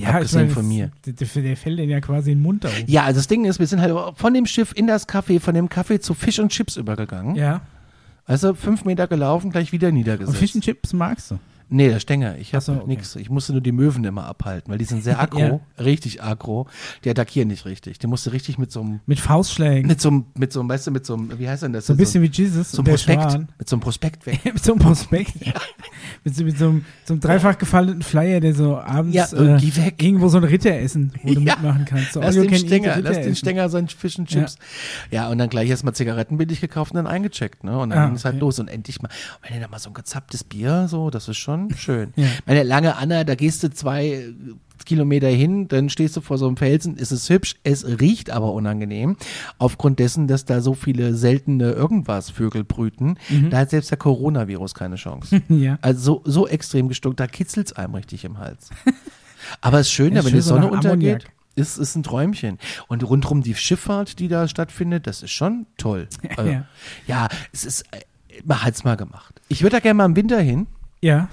Abgesehen 0.04 0.46
das- 0.48 0.54
von 0.54 0.68
mir. 0.68 0.92
Der, 1.06 1.14
der, 1.14 1.28
fällt 1.58 1.78
denen 1.80 1.90
ja 1.90 2.00
quasi 2.00 2.32
in 2.32 2.38
den 2.40 2.44
Mund 2.44 2.64
da 2.64 2.70
oben. 2.70 2.84
Ja, 2.88 3.04
also 3.04 3.20
das 3.20 3.28
Ding 3.28 3.46
ist, 3.46 3.60
wir 3.60 3.68
sind 3.68 3.82
halt 3.82 3.94
von 4.18 4.34
dem 4.34 4.46
Schiff 4.46 4.72
in 4.76 4.88
das 4.88 5.08
Café, 5.10 5.40
von 5.40 5.54
dem 5.54 5.68
Café 5.68 6.00
zu 6.00 6.14
Fisch 6.14 6.40
und 6.40 6.50
Chips 6.50 6.78
übergegangen. 6.78 7.36
Ja. 7.36 7.62
Also 8.30 8.54
fünf 8.54 8.86
Meter 8.86 9.08
gelaufen, 9.08 9.50
gleich 9.50 9.72
wieder 9.72 9.88
Und 9.88 9.96
niedergesetzt. 9.96 10.38
Fish 10.38 10.54
and 10.54 10.64
Chips 10.64 10.94
magst 10.94 11.32
du? 11.32 11.40
Nee, 11.72 11.90
der 11.90 12.00
Stänger. 12.00 12.38
Ich 12.38 12.54
habe 12.56 12.64
so, 12.64 12.74
okay. 12.74 12.84
nix. 12.88 13.16
Ich 13.16 13.30
musste 13.30 13.52
nur 13.52 13.62
die 13.62 13.72
Möwen 13.72 14.04
immer 14.04 14.26
abhalten, 14.26 14.72
weil 14.72 14.78
die 14.80 14.86
sind 14.86 15.04
sehr 15.04 15.20
aggro, 15.22 15.62
richtig 15.78 16.24
aggro. 16.24 16.68
Die 17.04 17.10
attackieren 17.10 17.48
nicht 17.48 17.66
richtig. 17.66 18.00
Die 18.00 18.08
musste 18.08 18.32
richtig 18.34 18.58
mit 18.58 18.72
so 18.72 18.82
einem, 18.82 19.00
Mit 19.06 19.20
Faustschlägen. 19.20 19.88
mit 19.88 20.02
so 20.02 20.10
einem, 20.10 20.26
mit 20.36 20.52
so 20.52 20.60
einem, 20.62 20.70
weißt 20.70 20.88
du, 20.88 20.92
mit 20.92 21.06
so 21.06 21.14
einem, 21.16 21.38
wie 21.38 21.48
heißt 21.48 21.64
denn 21.64 21.74
das? 21.74 21.86
so 21.88 21.94
ein 21.94 21.98
bisschen 21.98 22.24
wie 22.24 22.28
Jesus 22.32 22.72
so 22.72 22.82
ein 22.82 22.86
Prospekt, 22.86 23.22
Schwan. 23.22 23.50
mit 23.60 23.70
so 23.70 23.76
einem 23.76 23.82
Prospekt 23.82 24.26
weg. 24.26 24.40
mit 24.54 24.64
so 24.64 24.74
einem 24.74 24.82
Prospekt. 24.82 25.34
mit, 26.24 26.36
so, 26.36 26.44
mit 26.44 26.58
so 26.58 26.70
einem, 26.70 26.86
so 27.06 27.14
einem 27.14 27.22
dreifach 27.22 27.58
gefalteten 27.58 28.02
Flyer, 28.02 28.40
der 28.40 28.56
so 28.56 28.78
abends 28.78 29.16
Ja, 29.16 29.26
äh, 29.34 29.58
geh 29.60 29.76
weg. 29.76 30.02
irgendwo 30.02 30.28
so 30.30 30.38
ein 30.38 30.44
Ritter 30.46 30.74
essen, 30.74 31.12
wo 31.24 31.34
du 31.34 31.42
Ja. 31.42 31.56
mitmachen 31.56 31.86
kannst. 31.86 32.14
So 32.14 32.20
Lass 32.22 32.36
den 32.36 32.56
Stänger, 32.56 32.98
lass 33.02 33.20
den. 33.22 33.36
Stänger 33.36 33.70
sein 33.70 33.88
Fish 33.88 34.18
and 34.18 34.28
Chips. 34.28 34.58
Ja. 35.12 35.30
und 35.30 35.38
dann 35.38 35.50
gleich 35.50 35.70
erstmal 35.70 35.94
Zigaretten 35.94 36.38
billig 36.38 36.62
gekauft 36.62 36.94
und 36.94 36.98
dann 36.98 37.08
eingecheckt, 37.08 37.64
ne? 37.64 37.78
Und 37.78 37.92
dann 37.92 38.00
Ah, 38.00 38.06
ging 38.08 38.16
es 38.16 38.26
halt 38.26 38.36
okay. 38.36 38.40
los. 38.42 38.60
Und 38.60 38.68
endlich 38.70 39.02
mal, 39.02 39.10
wenn 39.44 39.54
du 39.56 39.62
da 39.62 39.68
mal 39.68 39.78
so 39.80 39.90
ein 39.90 39.94
gezapptes 39.94 40.44
Bier, 40.44 40.88
so, 40.88 41.10
das 41.10 41.28
ist 41.28 41.38
schon 41.38 41.59
schön. 41.76 42.14
Ja. 42.16 42.28
Meine 42.46 42.64
lange 42.64 42.96
Anna, 42.96 43.24
da 43.24 43.36
gehst 43.36 43.64
du 43.64 43.70
zwei 43.70 44.08
äh, 44.08 44.34
Kilometer 44.86 45.28
hin, 45.28 45.68
dann 45.68 45.90
stehst 45.90 46.16
du 46.18 46.22
vor 46.22 46.38
so 46.38 46.48
einem 46.48 46.58
Felsen, 46.58 46.96
ist 46.98 47.12
es 47.12 47.30
hübsch, 47.30 47.56
es 47.64 47.86
riecht 47.86 48.30
aber 48.32 48.54
unangenehm. 48.54 49.18
Aufgrund 49.58 50.00
dessen, 50.00 50.28
dass 50.28 50.46
da 50.46 50.62
so 50.62 50.74
viele 50.74 51.14
seltene 51.14 51.72
irgendwas 51.72 52.30
Vögel 52.32 52.64
brüten, 52.64 53.18
Mhm. 53.30 53.50
da 53.52 53.60
hat 53.60 53.70
selbst 53.70 53.92
der 53.92 53.98
Coronavirus 54.00 54.74
keine 54.74 54.96
Chance. 54.96 55.42
Ja. 55.50 55.78
Also 55.82 56.22
so, 56.26 56.32
so 56.32 56.48
extrem 56.48 56.88
gestunken, 56.88 57.18
da 57.18 57.28
kitzelt's 57.28 57.74
einem 57.74 57.96
richtig 57.96 58.24
im 58.26 58.38
Hals. 58.40 58.70
Aber 59.62 59.80
es 59.80 59.88
ist 59.88 59.94
schön, 59.94 60.14
Ja, 60.16 60.24
wenn 60.24 60.30
schön 60.32 60.34
die 60.34 60.42
so 60.42 60.50
Sonne 60.56 60.66
nach 60.68 60.72
untergeht, 60.72 61.24
Ammoniak. 61.24 61.32
ist, 61.56 61.78
ist 61.78 61.96
ein 61.96 62.04
Träumchen. 62.04 62.58
Und 62.88 63.04
rundherum 63.08 63.42
die 63.44 63.56
Schifffahrt, 63.56 64.18
die 64.20 64.28
da 64.28 64.48
stattfindet, 64.48 65.08
das 65.08 65.22
ist 65.24 65.32
schon 65.32 65.66
toll. 65.78 66.08
Also, 66.38 66.50
Ja. 66.52 66.66
ja. 67.08 67.28
es 67.54 67.64
ist, 67.66 67.82
äh, 67.92 68.00
man 68.46 68.64
hat's 68.64 68.84
mal 68.84 68.96
gemacht. 68.96 69.40
Ich 69.50 69.62
würde 69.62 69.76
da 69.78 69.80
gerne 69.82 69.96
mal 69.96 70.06
im 70.06 70.16
Winter 70.16 70.40
hin. 70.40 70.68
Ja. 71.02 71.30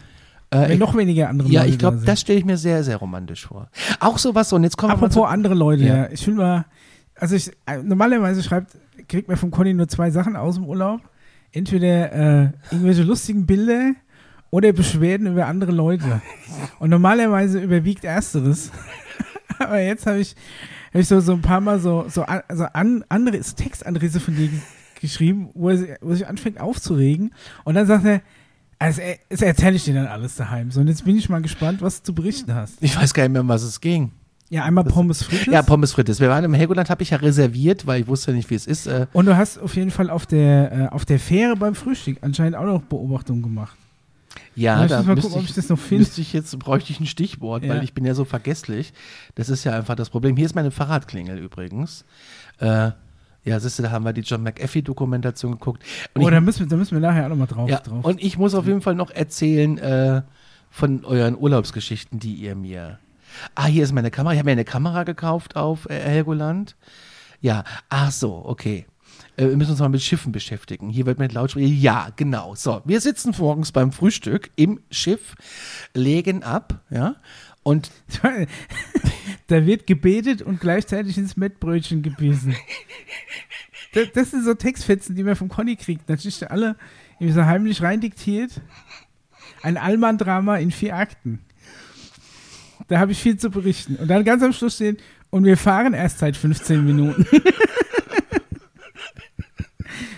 Äh, 0.65 0.75
ich, 0.75 0.79
noch 0.79 0.97
weniger 0.97 1.29
andere 1.29 1.49
ja, 1.49 1.61
Leute 1.61 1.73
ich 1.73 1.79
glaube, 1.79 1.99
da 1.99 2.05
das 2.07 2.21
stelle 2.21 2.39
ich 2.39 2.45
mir 2.45 2.57
sehr, 2.57 2.83
sehr 2.85 2.97
romantisch 2.97 3.47
vor. 3.47 3.69
Auch 4.01 4.19
sowas, 4.19 4.49
so, 4.49 4.57
und 4.57 4.65
jetzt 4.65 4.77
kommen 4.77 4.93
wir 4.93 4.97
mal 4.97 5.07
Apropos 5.07 5.15
zu, 5.15 5.25
andere 5.25 5.55
Leute, 5.55 5.85
Ja. 5.85 5.97
ja. 5.97 6.09
Ich 6.11 6.27
will 6.27 6.35
mal, 6.35 6.65
also 7.15 7.35
ich, 7.37 7.51
äh, 7.67 7.83
normalerweise 7.83 8.43
schreibt, 8.43 8.73
kriegt 9.09 9.29
man 9.29 9.37
vom 9.37 9.51
Conny 9.51 9.75
nur 9.75 9.89
zwei 9.89 10.11
Sachen 10.11 10.37
aus 10.37 10.57
dem 10.57 10.65
Urlaub. 10.65 11.01
Entweder 11.53 12.13
äh, 12.13 12.51
irgendwelche 12.71 13.03
lustigen 13.03 13.47
Bilder 13.47 13.93
oder 14.51 14.73
Beschwerden 14.73 15.27
über 15.29 15.47
andere 15.47 15.73
Leute. 15.73 16.21
Und 16.79 16.91
normalerweise 16.91 17.61
überwiegt 17.61 18.05
ersteres. 18.05 18.71
Aber 19.59 19.81
jetzt 19.81 20.07
habe 20.07 20.19
ich, 20.19 20.35
hab 20.93 21.01
ich 21.01 21.09
so, 21.09 21.21
so 21.21 21.33
ein 21.33 21.41
paar 21.43 21.61
Mal 21.61 21.79
so, 21.79 22.07
so, 22.09 22.23
an, 22.25 22.43
also 22.49 22.65
an, 22.73 23.05
andere 23.09 23.43
so 23.43 23.55
Textanrisse 23.57 24.21
von 24.21 24.35
dir 24.37 24.49
ge- 24.49 24.59
geschrieben, 25.01 25.49
wo 25.55 25.71
er, 25.71 25.97
wo 26.03 26.11
er 26.11 26.17
sich 26.17 26.27
anfängt 26.27 26.61
aufzuregen. 26.61 27.33
Und 27.65 27.75
dann 27.75 27.87
sagt 27.87 28.05
er, 28.05 28.21
also, 28.79 29.01
das 29.29 29.43
erzähle 29.43 29.77
ich 29.77 29.85
dir 29.85 29.95
dann 29.95 30.07
alles 30.07 30.37
daheim. 30.37 30.71
So, 30.71 30.81
und 30.81 30.89
jetzt 30.89 31.05
bin 31.05 31.17
ich 31.17 31.29
mal 31.29 31.41
gespannt, 31.43 31.81
was 31.83 32.03
du 32.03 32.07
zu 32.07 32.15
berichten 32.15 32.55
hast. 32.55 32.75
ich 32.81 32.97
weiß 32.97 33.15
gar 33.15 33.23
nicht 33.25 33.33
mehr, 33.33 33.43
um 33.43 33.49
was 33.49 33.63
es 33.63 33.81
ging. 33.81 34.13
Ja, 34.49 34.63
einmal 34.65 34.85
Pommes 34.85 35.25
frites. 35.25 35.47
Ja, 35.53 35.63
Pommes 35.63 35.93
frites. 35.93 36.21
Wir 36.21 36.29
waren 36.29 36.45
im 36.45 36.55
Helgoland, 36.55 36.89
habe 36.89 37.03
ich 37.03 37.11
ja 37.11 37.17
reserviert, 37.19 37.87
weil 37.87 38.03
ich 38.03 38.07
wusste 38.07 38.33
nicht, 38.33 38.49
wie 38.51 38.55
es 38.55 38.67
ist. 38.69 38.87
Äh, 38.87 39.07
Und 39.13 39.27
du 39.27 39.37
hast 39.37 39.59
auf 39.59 39.75
jeden 39.75 39.91
Fall 39.91 40.09
auf 40.09 40.25
der, 40.27 40.73
äh, 40.73 40.87
auf 40.95 41.05
der 41.05 41.19
Fähre 41.19 41.57
beim 41.57 41.75
Frühstück 41.75 42.19
anscheinend 42.21 42.55
auch 42.55 42.65
noch 42.65 42.83
Beobachtungen 42.83 43.43
gemacht. 43.43 43.77
ja, 44.55 44.85
ich 44.85 44.91
da 44.91 45.03
mal 45.03 45.15
müsste 45.17 45.31
gucken, 45.31 45.39
ob 45.39 45.43
ich, 45.45 45.51
ich 45.51 45.57
das 45.57 45.69
noch 45.69 45.79
finde. 45.81 46.05
müsste 46.05 46.21
ich 46.21 46.33
jetzt, 46.33 46.57
bräuchte 46.61 46.93
ich 46.93 47.01
ein 47.01 47.07
Stichwort, 47.07 47.65
Ja. 47.65 47.75
weil 47.75 47.83
ich 47.83 47.93
bin 47.93 48.05
ja 48.05 48.15
so 48.15 48.25
vergesslich. 48.25 48.93
Das 49.35 49.49
ist 49.49 49.65
ja 49.65 49.73
einfach 49.77 49.97
das 49.97 50.11
Problem. 50.11 50.37
Hier 50.37 50.47
ist 50.47 50.55
meine 50.55 50.71
Fahrradklingel 50.71 51.39
übrigens. 51.39 52.05
Äh, 52.59 52.93
ja, 53.47 53.61
siehst 53.61 53.79
du, 53.79 53.85
da 53.85 53.91
haben 53.93 54.05
wir 54.05 54.13
die 54.13 54.23
John 54.23 54.43
McAfee-Dokumentation 54.43 55.53
geguckt. 55.53 55.83
Und 56.15 56.23
Oh, 56.23 56.29
ich, 56.29 56.35
da 56.35 56.41
müssen, 56.41 56.61
wir, 56.61 56.67
da 56.67 56.77
müssen 56.77 56.93
wir 56.93 57.01
nachher 57.01 57.25
auch 57.27 57.31
nochmal 57.31 57.47
drauf, 57.47 57.71
ja, 57.71 57.79
drauf. 57.79 58.05
und 58.05 58.23
ich 58.23 58.37
muss 58.37 58.55
auf 58.55 58.67
jeden 58.67 58.83
Fall 58.83 58.95
noch 58.97 59.11
erzählen 59.11 59.79
äh, 59.79 60.23
von 60.71 61.05
euren 61.05 61.39
Urlaubsgeschichten, 61.39 62.19
die 62.19 62.35
ihr 62.35 62.55
mir. 62.57 62.99
Ah, 63.55 63.67
hier 63.67 63.85
ist 63.85 63.93
meine 63.93 64.11
Kamera. 64.11 64.33
Ich 64.33 64.39
habe 64.39 64.47
mir 64.47 64.53
eine 64.53 64.65
Kamera 64.65 65.05
gekauft 65.05 65.57
auf 65.57 65.89
äh, 65.89 65.99
Helgoland. 66.01 66.77
Ja, 67.41 67.65
ach 67.89 68.11
so, 68.11 68.43
okay. 68.45 68.87
äh, 69.37 69.47
wir 69.49 69.57
müssen 69.57 69.71
uns 69.71 69.81
mal 69.81 69.89
mit 69.91 70.03
Schiffen 70.03 70.33
beschäftigen. 70.33 70.89
Hier 70.91 71.07
wird 71.07 71.19
mit 71.19 71.33
Lautsprecher. 71.33 71.67
Ja, 71.67 72.09
genau. 72.17 72.55
So, 72.57 72.83
wir 72.85 73.01
sitzen 73.01 73.35
morgens 73.39 73.71
beim 73.73 73.93
Frühstück 73.93 74.51
im 74.57 74.81
Schiff, 74.91 75.35
legen 75.95 76.43
ab, 76.43 76.81
ja, 76.91 77.17
und 77.63 77.91
da 79.47 79.65
wird 79.65 79.87
gebetet 79.87 80.43
und 80.43 80.61
gleichzeitig 80.61 81.19
ins 81.19 81.37
Mettbrötchen 81.37 82.03
gebissen. 82.03 82.57
Das, 83.93 84.13
das 84.13 84.31
sind 84.31 84.45
so 84.45 84.55
Textfetzen, 84.55 85.15
die 85.15 85.23
man 85.23 85.37
vom 85.37 85.49
Conny 85.49 85.77
kriegt. 85.77 86.09
Natürlich 86.09 86.51
alle 86.51 86.77
irgendwie 87.19 87.33
so 87.33 87.47
heimlich 87.47 87.81
rein 87.83 88.01
diktiert. 88.01 88.61
Ein 89.63 89.79
Allmann-Drama 89.79 90.57
in 90.57 90.71
vier 90.71 90.97
Akten. 90.97 91.41
Da 92.89 92.99
habe 92.99 93.13
ich 93.13 93.19
viel 93.19 93.39
zu 93.39 93.51
berichten. 93.51 93.97
Und 93.97 94.09
dann 94.09 94.25
ganz 94.25 94.43
am 94.43 94.53
Schluss 94.53 94.75
stehen, 94.75 94.99
und 95.31 95.45
wir 95.45 95.57
fahren 95.57 95.95
erst 95.95 96.19
seit 96.19 96.37
15 96.37 96.85
Minuten. 96.85 97.27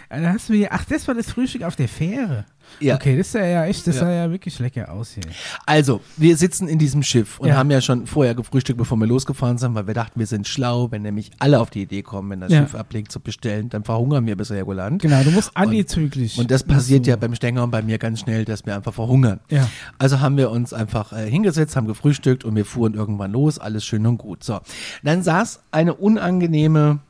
dann 0.09 0.27
hast 0.27 0.49
du 0.49 0.55
mir, 0.55 0.73
ach, 0.73 0.85
das 0.85 1.07
war 1.09 1.14
das 1.14 1.31
Frühstück 1.31 1.62
auf 1.62 1.77
der 1.77 1.88
Fähre. 1.88 2.47
Ja. 2.81 2.94
Okay, 2.94 3.16
das 3.16 3.33
sah 3.33 3.44
ja 3.44 3.64
echt, 3.66 3.87
das 3.87 3.96
Ja. 3.96 4.02
sah 4.02 4.12
ja 4.12 4.31
wirklich 4.31 4.59
lecker 4.59 4.92
aus 4.92 5.11
hier. 5.12 5.24
Also, 5.66 6.00
wir 6.16 6.37
sitzen 6.37 6.68
in 6.68 6.78
diesem 6.78 7.02
Schiff 7.02 7.38
und 7.40 7.48
Ja. 7.48 7.57
haben 7.57 7.70
ja 7.70 7.81
schon 7.81 8.07
vorher 8.07 8.35
gefrühstückt, 8.35 8.78
bevor 8.78 8.96
wir 8.98 9.07
losgefahren 9.07 9.59
sind, 9.59 9.74
weil 9.74 9.87
wir 9.87 9.94
dachten, 9.94 10.18
wir 10.20 10.26
sind 10.26 10.46
schlau, 10.46 10.90
wenn 10.90 11.02
nämlich 11.02 11.31
alle 11.38 11.61
auf 11.61 11.70
die 11.70 11.83
Idee 11.83 12.02
kommen, 12.02 12.31
wenn 12.31 12.40
das 12.40 12.52
Ja. 12.52 12.61
Schiff 12.62 12.74
ablegt 12.74 13.11
zu 13.12 13.20
bestellen, 13.20 13.68
dann 13.68 13.85
verhungern 13.85 14.26
wir 14.26 14.37
bis 14.37 14.50
Helgoland. 14.50 15.02
Genau, 15.02 15.22
du 15.22 15.31
musst 15.31 15.57
antizyklisch. 15.57 16.38
Und 16.38 16.50
das 16.50 16.62
passiert 16.64 17.07
ja 17.07 17.16
beim 17.16 17.35
Stenger 17.35 17.64
und 17.64 17.70
bei 17.70 17.83
mir 17.83 17.98
ganz 17.98 18.20
schnell, 18.20 18.44
dass 18.44 18.64
wir 18.66 18.74
einfach 18.76 18.94
verhungern. 18.94 19.40
Ja. 19.50 19.68
Also 19.98 20.20
haben 20.20 20.37
wir 20.37 20.50
uns 20.50 20.72
einfach 20.72 21.12
äh, 21.12 21.28
hingesetzt, 21.31 21.76
haben 21.76 21.87
gefrühstückt 21.87 22.44
und 22.44 22.54
wir 22.57 22.64
fuhren 22.64 22.94
irgendwann 22.94 23.33
los, 23.33 23.59
alles 23.59 23.85
schön 23.85 24.07
und 24.07 24.18
gut. 24.18 24.44
So, 24.44 24.61
dann 25.02 25.22
saß 25.22 25.61
eine 25.70 25.94
unangenehme, 25.94 27.00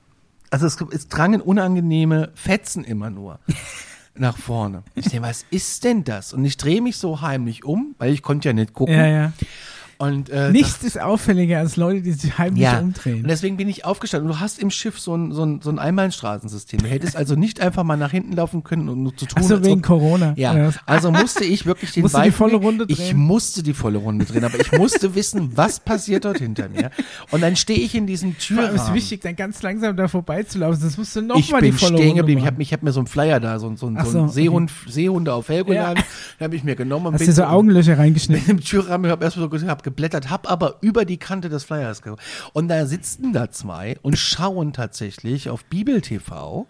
also 0.50 0.66
es, 0.66 0.76
es 0.92 1.08
drangen 1.08 1.40
unangenehme 1.40 2.30
Fetzen 2.34 2.84
immer 2.84 3.10
nur 3.10 3.38
nach 4.20 4.36
vorne. 4.36 4.82
Ich 4.94 5.06
denke, 5.08 5.26
was 5.26 5.44
ist 5.50 5.84
denn 5.84 6.04
das? 6.04 6.32
Und 6.32 6.44
ich 6.44 6.56
drehe 6.56 6.80
mich 6.80 6.96
so 6.96 7.20
heimlich 7.20 7.64
um, 7.64 7.94
weil 7.98 8.12
ich 8.12 8.22
konnte 8.22 8.48
ja 8.48 8.52
nicht 8.52 8.72
gucken. 8.72 8.94
Ja, 8.94 9.06
ja. 9.06 9.32
Und 10.00 10.30
äh, 10.30 10.52
Nichts 10.52 10.84
ist 10.84 11.00
auffälliger 11.00 11.58
als 11.58 11.74
Leute, 11.76 12.02
die 12.02 12.12
sich 12.12 12.38
heimlich 12.38 12.62
ja, 12.62 12.78
umdrehen. 12.78 13.22
und 13.22 13.28
deswegen 13.28 13.56
bin 13.56 13.68
ich 13.68 13.84
aufgestanden. 13.84 14.30
Und 14.30 14.36
du 14.36 14.40
hast 14.40 14.60
im 14.60 14.70
Schiff 14.70 15.00
so 15.00 15.16
ein, 15.16 15.32
so 15.32 15.44
ein, 15.44 15.60
so 15.60 15.70
ein 15.70 15.80
Einbahnstraßensystem. 15.80 16.80
Du 16.80 16.86
hättest 16.86 17.16
also 17.16 17.34
nicht 17.34 17.60
einfach 17.60 17.82
mal 17.82 17.96
nach 17.96 18.12
hinten 18.12 18.32
laufen 18.34 18.62
können 18.62 18.88
und 18.88 19.02
nur 19.02 19.16
zu 19.16 19.26
tun. 19.26 19.38
Ach 19.40 19.42
so, 19.42 19.56
als 19.56 19.64
wegen 19.66 19.80
ob- 19.80 19.82
Corona. 19.86 20.34
Ja, 20.36 20.56
Ja. 20.56 20.70
also 20.86 21.10
musste 21.10 21.42
ich 21.44 21.66
wirklich 21.66 21.90
den 21.92 22.02
Musst 22.02 22.16
du 22.16 22.22
die 22.22 22.30
volle 22.30 22.56
Runde 22.56 22.84
Ich 22.88 22.96
drehen? 22.98 23.16
musste 23.18 23.62
die 23.64 23.74
volle 23.74 23.98
Runde 23.98 24.24
drehen, 24.24 24.44
aber 24.44 24.60
ich 24.60 24.70
musste 24.72 25.14
wissen, 25.16 25.56
was 25.56 25.80
passiert 25.80 26.24
dort 26.24 26.38
hinter 26.38 26.68
mir. 26.68 26.90
Und 27.32 27.40
dann 27.42 27.56
stehe 27.56 27.80
ich 27.80 27.94
in 27.96 28.06
diesem 28.06 28.34
Vor 28.36 28.58
allem 28.58 28.66
ist 28.68 28.74
Türrahmen. 28.76 28.94
wichtig, 28.94 29.20
dann 29.22 29.34
ganz 29.34 29.62
langsam 29.62 29.96
da 29.96 30.06
vorbeizulaufen. 30.06 30.80
Das 30.80 30.96
musst 30.96 31.16
du 31.16 31.22
noch 31.22 31.36
Ich 31.36 31.50
mal 31.50 31.60
die 31.60 31.72
volle 31.72 31.94
stehen 31.96 32.06
Runde 32.10 32.14
geblieben. 32.22 32.40
Ich 32.40 32.46
habe 32.46 32.62
ich 32.62 32.72
hab 32.72 32.82
mir 32.84 32.92
so 32.92 33.00
einen 33.00 33.08
Flyer 33.08 33.40
da, 33.40 33.58
so, 33.58 33.68
so, 33.70 33.74
so 33.76 33.78
so, 33.78 33.86
einen 33.88 33.98
okay. 34.26 34.32
Seehund, 34.32 34.70
Seehunde 34.86 35.34
auf 35.34 35.48
Helgoland. 35.48 35.98
Ja. 36.38 36.44
Habe 36.44 36.54
ich 36.54 36.62
mir 36.62 36.76
genommen 36.76 37.06
und 37.06 37.14
Hast 37.14 37.20
bin 37.20 37.32
so 37.32 37.42
so 37.42 37.48
Augenlöcher 37.48 37.98
reingeschnitten? 37.98 38.48
im 38.58 38.60
Türrahmen, 38.60 39.10
habe 39.10 39.24
erstmal 39.24 39.46
so 39.46 39.50
gesagt, 39.50 39.70
hab 39.70 39.87
geblättert, 39.88 40.28
hab 40.30 40.50
aber 40.50 40.76
über 40.82 41.04
die 41.04 41.16
Kante 41.16 41.48
des 41.48 41.64
Flyers 41.64 42.02
ge 42.02 42.14
Und 42.52 42.68
da 42.68 42.84
sitzen 42.86 43.32
da 43.32 43.50
zwei 43.50 43.96
und 44.02 44.18
schauen 44.18 44.72
tatsächlich 44.72 45.48
auf 45.48 45.64
Bibel 45.64 46.00
TV 46.00 46.66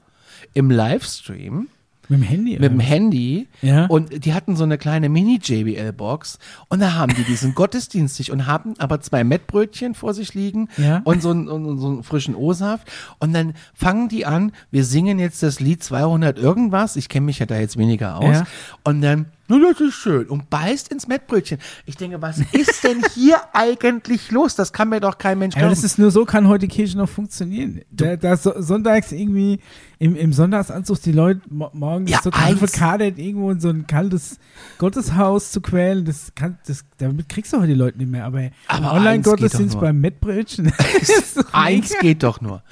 im 0.54 0.70
Livestream 0.70 1.68
Mit 2.08 2.20
dem 2.20 2.22
Handy? 2.22 2.52
mit 2.58 2.70
dem? 2.72 2.80
Handy 2.80 3.48
Ja. 3.60 3.86
und 3.86 4.24
die 4.24 4.32
hatten 4.34 4.54
so 4.56 4.62
eine 4.64 4.78
kleine 4.78 5.08
Mini-JBL-Box 5.08 6.38
und 6.68 6.80
da 6.80 6.94
haben 6.94 7.14
die 7.14 7.24
diesen 7.24 7.54
Gottesdienstig 7.54 8.30
und 8.32 8.46
haben 8.46 8.74
aber 8.78 9.00
zwei 9.00 9.24
Mettbrötchen 9.24 9.94
vor 9.94 10.14
sich 10.14 10.32
liegen 10.34 10.68
Ja. 10.76 11.02
und 11.04 11.20
so 11.22 11.30
einen, 11.30 11.48
und 11.48 11.78
so 11.78 11.88
einen 11.88 12.02
frischen 12.04 12.34
O-Saft 12.34 12.88
und 13.18 13.32
dann 13.34 13.54
fangen 13.74 14.08
die 14.08 14.24
an, 14.26 14.52
wir 14.70 14.84
singen 14.84 15.18
jetzt 15.18 15.42
das 15.42 15.60
Lied 15.60 15.82
200 15.82 16.38
irgendwas, 16.38 16.96
ich 16.96 17.08
kenne 17.08 17.26
mich 17.26 17.40
ja 17.40 17.46
da 17.46 17.58
jetzt 17.58 17.76
weniger 17.76 18.16
aus 18.18 18.36
Ja. 18.38 18.44
und 18.84 19.02
dann, 19.02 19.26
na 19.48 19.58
das 19.58 19.80
ist 19.80 19.94
schön 19.94 20.26
und 20.26 20.50
beißt 20.50 20.88
ins 20.92 21.08
Mettbrötchen. 21.08 21.58
Ich 21.86 21.96
denke, 21.96 22.20
was 22.22 22.38
ist 22.52 22.84
denn 22.84 23.02
hier 23.14 23.38
eigentlich 23.52 24.30
los? 24.30 24.54
Das 24.54 24.72
kann 24.72 24.88
mir 24.90 25.00
doch 25.00 25.18
kein 25.18 25.38
Mensch 25.38 25.54
Ja, 25.54 25.60
glauben. 25.62 25.74
das 25.74 25.84
ist 25.84 25.98
nur 25.98 26.10
so, 26.10 26.24
kann 26.24 26.46
heute 26.48 26.68
Kirche 26.68 26.96
noch 26.98 27.08
funktionieren. 27.08 27.80
Da, 27.90 28.16
da 28.16 28.36
so, 28.36 28.52
sonntags 28.60 29.12
irgendwie 29.12 29.60
im, 30.00 30.14
im 30.14 30.32
Sonntagsanzug 30.32 31.02
die 31.02 31.12
Leute 31.12 31.40
mo 31.48 31.70
morgens 31.72 32.10
Ja, 32.10 32.18
total 32.20 32.44
eins- 32.52 32.58
verkadert 32.58 33.18
irgendwo 33.18 33.50
in 33.50 33.58
so 33.60 33.68
ein 33.68 33.86
kaltes 33.86 34.38
Gotteshaus 34.78 35.50
zu 35.50 35.60
quälen, 35.60 36.04
das 36.04 36.32
kann, 36.36 36.58
das, 36.66 36.84
damit 36.98 37.28
kriegst 37.28 37.52
du 37.52 37.56
heute 37.58 37.68
die 37.68 37.74
Leute 37.74 37.98
nicht 37.98 38.10
mehr. 38.10 38.24
Aber, 38.24 38.50
Aber 38.68 38.92
Online-Gottesdienst 38.92 39.80
beim 39.80 40.00
Mettbrötchen. 40.00 40.72
Eins 41.52 41.94
geht 42.00 42.22
doch 42.22 42.40
nur. 42.40 42.62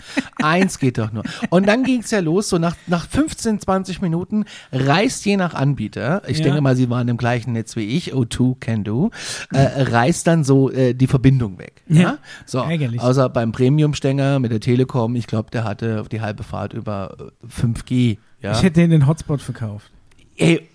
Eins 0.40 0.78
geht 0.78 0.98
doch 0.98 1.12
nur. 1.12 1.24
Und 1.50 1.66
dann 1.66 1.82
ging's 1.82 2.10
ja 2.12 2.20
los, 2.20 2.48
so 2.48 2.58
nach, 2.58 2.76
nach 2.86 3.08
15, 3.08 3.60
20 3.60 4.00
Minuten 4.02 4.44
reißt 4.72 5.24
je 5.26 5.36
nach 5.36 5.54
Anbieter, 5.54 6.22
ich 6.28 6.38
Ja. 6.38 6.44
denke 6.44 6.60
mal, 6.66 6.76
sie 6.76 6.90
waren 6.90 7.08
im 7.08 7.16
gleichen 7.16 7.52
Netz 7.52 7.76
wie 7.76 7.84
ich, 7.84 8.14
O2 8.14 8.56
Can 8.60 8.84
Do, 8.84 9.10
äh, 9.52 9.82
reißt 9.82 10.26
dann 10.26 10.44
so 10.44 10.70
äh, 10.70 10.94
die 10.94 11.06
Verbindung 11.06 11.58
weg. 11.58 11.82
Ja. 11.88 12.00
Ja. 12.02 12.18
So, 12.44 12.58
Ärgerlich. 12.58 13.00
außer 13.00 13.28
beim 13.28 13.52
Premium-Stänger 13.52 14.38
mit 14.38 14.50
der 14.52 14.60
Telekom, 14.60 15.16
ich 15.16 15.26
glaube, 15.26 15.50
der 15.50 15.64
hatte 15.64 16.00
auf 16.00 16.08
die 16.08 16.20
halbe 16.20 16.42
Fahrt 16.42 16.72
über 16.74 17.16
äh, 17.18 17.46
5G. 17.46 18.18
Ja. 18.42 18.52
Ich 18.52 18.62
hätte 18.62 18.86
den 18.86 19.06
Hotspot 19.06 19.40
verkauft. 19.40 19.90
Ey, 20.36 20.68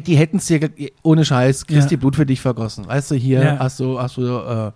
die 0.00 0.16
hätten 0.16 0.38
es 0.38 0.46
dir 0.46 0.70
ohne 1.02 1.24
Scheiß 1.24 1.66
Christi 1.66 1.94
Ja. 1.94 2.00
Blut 2.00 2.16
für 2.16 2.26
dich 2.26 2.40
vergossen. 2.40 2.86
Weißt 2.86 3.10
du, 3.10 3.14
hier 3.14 3.42
Ja. 3.42 3.58
hast 3.58 3.80
du, 3.80 4.00
hast 4.00 4.16
du, 4.16 4.22
äh, 4.22 4.72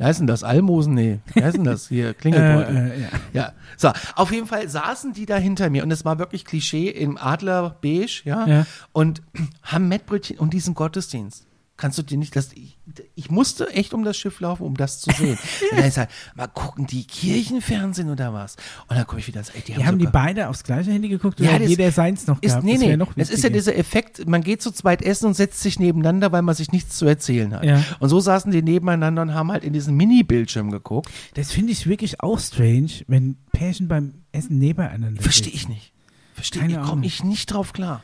wie 0.00 0.04
heißt 0.06 0.18
denn 0.20 0.26
das? 0.26 0.42
Almosen? 0.44 0.94
Nee, 0.94 1.18
wie 1.34 1.44
heißt 1.44 1.58
denn 1.58 1.64
das? 1.64 1.88
Hier, 1.88 2.14
Klingelbeutel. 2.20 2.74
Äh, 2.74 2.88
äh, 2.96 3.00
ja. 3.02 3.08
Ja, 3.34 3.52
so, 3.76 3.90
auf 4.16 4.32
jeden 4.32 4.46
Fall 4.46 4.66
saßen 4.66 5.12
die 5.12 5.26
da 5.26 5.36
hinter 5.36 5.68
mir 5.68 5.82
und 5.82 5.90
es 5.90 6.06
war 6.06 6.18
wirklich 6.18 6.46
Klischee 6.46 6.88
im 6.88 7.18
Adler 7.18 7.76
beige, 7.82 8.22
ja, 8.24 8.46
Ja. 8.46 8.66
und 8.92 9.20
haben 9.62 9.88
Mettbrötchen 9.88 10.38
und 10.38 10.54
diesen 10.54 10.74
Gottesdienst. 10.74 11.46
Kannst 11.80 11.96
du 11.96 12.02
dir 12.02 12.18
nicht, 12.18 12.36
das, 12.36 12.52
ich, 12.52 12.76
ich 13.14 13.30
musste 13.30 13.70
echt 13.70 13.94
um 13.94 14.04
das 14.04 14.14
Schiff 14.18 14.38
laufen, 14.40 14.64
um 14.64 14.76
das 14.76 15.00
zu 15.00 15.10
sehen. 15.12 15.38
und 15.70 15.78
dann 15.78 15.86
ist 15.86 15.96
halt, 15.96 16.10
mal 16.34 16.46
gucken 16.46 16.86
die 16.86 17.06
Kirchenfernsehen 17.06 18.10
oder 18.10 18.34
was? 18.34 18.56
Und 18.88 18.96
dann 18.96 19.06
komme 19.06 19.20
ich 19.20 19.26
wieder, 19.26 19.40
ey, 19.40 19.62
die 19.62 19.72
haben, 19.72 19.80
Die 19.80 19.86
haben 19.86 19.98
die 19.98 20.04
sogar, 20.04 20.24
beide 20.24 20.48
aufs 20.50 20.62
gleiche 20.62 20.92
Handy 20.92 21.08
geguckt 21.08 21.40
Ja, 21.40 21.50
oder 21.50 21.60
das 21.60 21.70
jeder 21.70 21.90
seins 21.90 22.26
noch 22.26 22.36
ist, 22.42 22.50
gehabt? 22.50 22.64
nee, 22.64 22.76
nee, 22.76 22.98
es 23.16 23.30
ist 23.30 23.42
ja 23.42 23.48
dieser 23.48 23.74
Effekt, 23.74 24.28
man 24.28 24.42
geht 24.42 24.60
zu 24.60 24.72
zweit 24.72 25.00
essen 25.00 25.24
und 25.24 25.34
setzt 25.34 25.60
sich 25.60 25.78
nebeneinander, 25.78 26.32
weil 26.32 26.42
man 26.42 26.54
sich 26.54 26.70
nichts 26.70 26.98
zu 26.98 27.06
erzählen 27.06 27.54
hat. 27.54 27.64
Ja. 27.64 27.82
Und 27.98 28.10
so 28.10 28.20
saßen 28.20 28.52
die 28.52 28.60
nebeneinander 28.60 29.22
und 29.22 29.32
haben 29.32 29.50
halt 29.50 29.64
in 29.64 29.72
diesen 29.72 29.96
Mini-Bildschirm 29.96 30.70
geguckt. 30.70 31.10
Das 31.32 31.50
finde 31.50 31.72
ich 31.72 31.86
wirklich 31.86 32.22
auch 32.22 32.38
strange, 32.38 32.90
wenn 33.06 33.38
Pärchen 33.52 33.88
beim 33.88 34.22
Essen 34.32 34.58
nebeneinander 34.58 35.22
Verstehe 35.22 35.54
ich 35.54 35.66
nicht. 35.66 35.94
Verstehe 36.34 36.66
ich, 36.66 36.80
komme 36.82 37.06
ich 37.06 37.24
nicht 37.24 37.46
drauf 37.46 37.72
klar. 37.72 38.02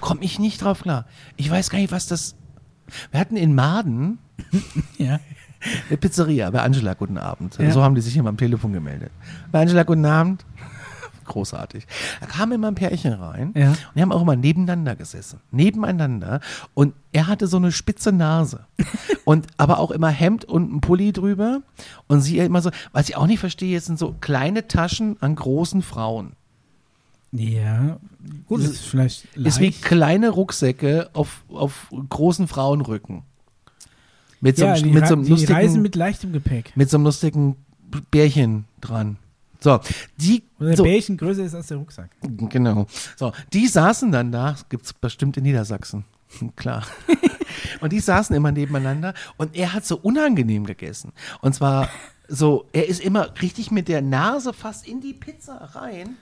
Komme 0.00 0.22
ich 0.22 0.38
nicht 0.38 0.62
drauf 0.62 0.80
klar. 0.80 1.06
Ich 1.36 1.50
weiß 1.50 1.68
gar 1.68 1.78
nicht, 1.78 1.92
was 1.92 2.06
das. 2.06 2.36
Wir 3.10 3.20
hatten 3.20 3.36
in 3.36 3.54
Maden 3.54 4.18
Ja. 4.98 5.20
eine 5.88 5.96
Pizzeria 5.98 6.50
bei 6.50 6.60
Angela, 6.62 6.94
guten 6.94 7.18
Abend. 7.18 7.56
Ja. 7.58 7.70
So 7.70 7.82
haben 7.82 7.94
die 7.94 8.00
sich 8.00 8.16
immer 8.16 8.28
am 8.28 8.36
Telefon 8.36 8.72
gemeldet. 8.72 9.10
Bei 9.52 9.60
Angela, 9.62 9.82
guten 9.84 10.04
Abend. 10.06 10.44
Großartig. 11.24 11.86
Da 12.20 12.26
kam 12.26 12.52
immer 12.52 12.68
ein 12.68 12.74
Pärchen 12.74 13.14
rein 13.14 13.52
Ja. 13.56 13.70
und 13.70 13.78
die 13.96 14.02
haben 14.02 14.12
auch 14.12 14.20
immer 14.20 14.36
nebeneinander 14.36 14.94
gesessen. 14.94 15.40
Nebeneinander. 15.52 16.40
Und 16.74 16.92
er 17.12 17.26
hatte 17.28 17.46
so 17.46 17.56
eine 17.56 17.72
spitze 17.72 18.12
Nase. 18.12 18.66
und 19.24 19.46
aber 19.56 19.78
auch 19.78 19.90
immer 19.90 20.08
Hemd 20.10 20.44
und 20.44 20.70
ein 20.74 20.80
Pulli 20.82 21.12
drüber. 21.12 21.62
Und 22.08 22.20
sie 22.20 22.38
immer 22.38 22.60
so, 22.60 22.70
was 22.92 23.08
ich 23.08 23.16
auch 23.16 23.26
nicht 23.26 23.38
verstehe, 23.40 23.80
sind 23.80 23.98
so 23.98 24.14
kleine 24.20 24.68
Taschen 24.68 25.16
an 25.22 25.34
großen 25.34 25.80
Frauen. 25.80 26.32
Ja. 27.36 27.98
Gut, 28.46 28.60
das 28.60 28.70
ist 28.70 28.86
vielleicht 28.86 29.24
Ist 29.36 29.58
wie 29.58 29.66
leicht. 29.66 29.82
kleine 29.82 30.30
Rucksäcke 30.30 31.10
auf, 31.14 31.44
auf 31.48 31.88
großen 32.08 32.46
Frauenrücken. 32.46 33.24
Mit 34.40 34.56
so, 34.56 34.66
ja, 34.66 34.74
einem, 34.74 34.84
die, 34.84 34.90
mit 34.90 35.08
so 35.08 35.14
einem 35.14 35.24
die 35.24 35.30
lustigen, 35.30 35.52
reisen 35.52 35.82
mit 35.82 35.96
leichtem 35.96 36.32
Gepäck. 36.32 36.76
mit 36.76 36.90
so 36.90 36.96
einem 36.96 37.04
lustigen 37.04 37.56
Bärchen 38.10 38.66
dran. 38.80 39.16
So, 39.58 39.80
die, 40.18 40.44
Oder 40.60 40.68
der 40.68 40.76
so, 40.76 40.82
Bärchen 40.84 41.16
größer 41.16 41.44
ist 41.44 41.54
als 41.54 41.68
der 41.68 41.78
Rucksack. 41.78 42.10
genau. 42.20 42.86
So, 43.16 43.32
die 43.52 43.66
saßen 43.66 44.12
dann 44.12 44.30
da, 44.30 44.52
das 44.52 44.68
gibt's 44.68 44.92
bestimmt 44.92 45.36
in 45.36 45.42
Niedersachsen. 45.42 46.04
Klar. 46.56 46.86
und 47.80 47.92
die 47.92 48.00
saßen 48.00 48.36
immer 48.36 48.52
nebeneinander 48.52 49.14
und 49.38 49.56
er 49.56 49.72
hat 49.72 49.86
so 49.86 49.96
unangenehm 49.96 50.66
gegessen. 50.66 51.12
Und 51.40 51.54
zwar 51.54 51.88
so, 52.28 52.68
er 52.72 52.86
ist 52.88 53.00
immer 53.00 53.34
richtig 53.42 53.70
mit 53.70 53.88
der 53.88 54.02
Nase 54.02 54.52
fast 54.52 54.86
in 54.86 55.00
die 55.00 55.14
Pizza 55.14 55.56
rein. 55.74 56.16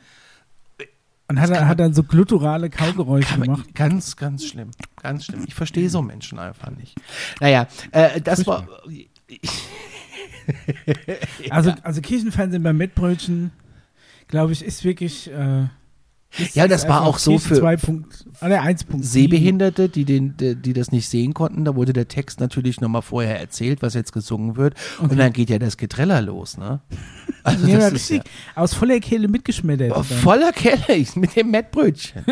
Und 1.29 1.41
hat, 1.41 1.51
er, 1.51 1.67
hat 1.67 1.81
dann 1.81 1.95
so 1.95 2.03
gluturale 2.03 2.69
Kaugeräusche 2.69 3.29
Kann 3.29 3.41
man- 3.41 3.49
gemacht. 3.55 3.75
Ganz, 3.75 4.17
ganz 4.17 4.45
schlimm. 4.45 4.71
Ganz 5.01 5.25
schlimm. 5.25 5.45
Ich 5.47 5.55
verstehe 5.55 5.89
so 5.89 6.03
Menschen 6.03 6.39
einfach 6.39 6.71
nicht. 6.71 6.95
Naja, 7.41 7.67
äh, 7.93 8.21
das 8.21 8.47
war. 8.47 8.67
Also, 11.51 11.73
also 11.83 12.01
Kirchenfernsehen 12.01 12.63
beim 12.63 12.77
Mettbrötchen, 12.77 13.51
glaube 14.29 14.53
ich, 14.53 14.65
ist 14.65 14.85
wirklich. 14.85 15.31
Äh, 15.31 15.67
ist- 16.39 16.55
Ja, 16.57 16.69
das 16.69 16.89
war 16.89 17.03
auch 17.03 17.19
so 17.19 17.39
für- 17.39 17.55
2 17.55 17.77
Punkt, 17.77 18.25
ah, 18.41 18.49
ne, 18.49 18.61
1.7. 18.63 19.03
Sehbehinderte, 19.03 19.89
die, 19.89 20.05
den, 20.05 20.35
die, 20.39 20.73
das 20.73 20.93
nicht 20.93 21.09
sehen 21.09 21.35
konnten, 21.35 21.65
da 21.65 21.75
wurde 21.77 21.93
der 21.93 22.09
Text 22.09 22.41
natürlich 22.41 22.81
nochmal 22.81 23.03
vorher 23.03 23.39
erzählt, 23.41 23.83
was 23.83 23.95
jetzt 23.95 24.13
gesungen 24.13 24.57
wird. 24.57 24.75
Und 25.01 25.17
dann 25.19 25.33
geht 25.33 25.51
ja 25.51 25.59
das 25.59 25.77
Getreller 25.77 26.21
los, 26.23 26.57
ne? 26.59 26.81
Also 27.45 27.67
Ja, 27.67 27.79
das 27.79 27.93
richtig. 27.95 28.19
ist 28.19 28.27
Aus 28.55 28.73
voller 28.75 29.01
Kehle 29.01 29.27
mitgeschmettert. 29.27 29.89
ja, 29.91 29.97
oh, 29.97 30.05
dann. 30.09 30.19
voller 30.19 30.53
Keller 30.53 31.05
mit 31.17 31.35
dem 31.35 31.51
Mettbrötchen. 31.51 32.23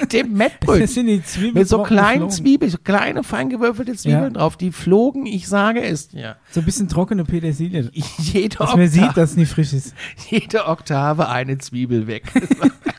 mit 0.00 0.12
dem 0.14 0.30
Das 0.30 0.38
Mettbrötchen. 0.38 0.86
sind 0.86 1.06
die 1.08 1.22
Zwiebeln. 1.22 1.54
Mit 1.54 1.68
so 1.68 1.82
kleinen. 1.82 2.30
Zwiebeln, 2.30 2.70
so 2.70 2.78
kleine 2.78 3.22
feingewürfelte 3.22 3.94
Zwiebeln 3.96 4.22
Ja. 4.34 4.40
drauf, 4.40 4.56
die 4.56 4.72
flogen, 4.72 5.26
ich 5.26 5.46
sage 5.46 5.82
es 5.82 6.08
dir. 6.08 6.36
So 6.50 6.60
ein 6.60 6.64
bisschen 6.66 6.88
trockene 6.88 7.24
Petersilie. 7.24 7.90
Jede 8.18 8.56
Dass 8.56 8.74
man 8.74 8.88
sieht, 8.88 9.02
Oktave, 9.02 9.20
dass 9.20 9.30
es 9.32 9.36
nicht 9.36 9.50
frisch 9.52 9.74
ist. 9.74 9.94
jede 10.30 10.66
Oktave 10.66 11.28
eine 11.28 11.58
Zwiebel 11.58 12.06
weg. 12.06 12.24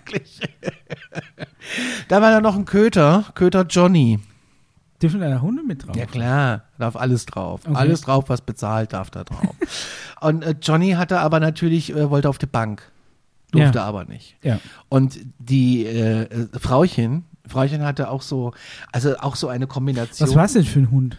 Wirklich. 0.07 0.39
da 2.07 2.21
war 2.21 2.31
da 2.31 2.41
noch 2.41 2.55
ein 2.55 2.65
Köter, 2.65 3.25
Köter 3.35 3.65
Johnny. 3.67 4.19
Dürfen 5.01 5.21
da 5.21 5.41
Hunde 5.41 5.61
mit 5.63 5.85
drauf? 5.85 5.95
Ja 5.95 6.05
klar, 6.07 6.63
darf 6.79 6.95
alles 6.95 7.25
drauf. 7.27 7.61
Okay. 7.65 7.75
Alles 7.75 8.01
drauf, 8.01 8.25
was 8.29 8.41
bezahlt, 8.41 8.93
darf 8.93 9.11
da 9.11 9.23
drauf. 9.23 9.55
Und 10.21 10.43
äh, 10.43 10.55
Johnny 10.61 10.91
hatte 10.91 11.19
aber 11.19 11.39
natürlich, 11.39 11.93
äh, 11.95 12.09
wollte 12.09 12.29
auf 12.29 12.39
die 12.39 12.47
Bank. 12.47 12.81
Durfte 13.51 13.77
Ja. 13.77 13.85
aber 13.85 14.05
nicht. 14.05 14.35
Ja. 14.41 14.59
Und 14.89 15.19
die 15.39 15.85
äh, 15.85 16.23
äh, 16.23 16.47
Frauchen, 16.59 17.25
Frauchen 17.45 17.83
hatte 17.83 18.09
auch 18.09 18.21
so, 18.21 18.53
also 18.91 19.15
auch 19.19 19.35
so 19.35 19.47
eine 19.47 19.67
Kombination. 19.67 20.27
Was 20.27 20.35
war 20.35 20.45
es 20.45 20.53
denn 20.53 20.65
für 20.65 20.79
ein 20.79 20.91
Hund? 20.91 21.17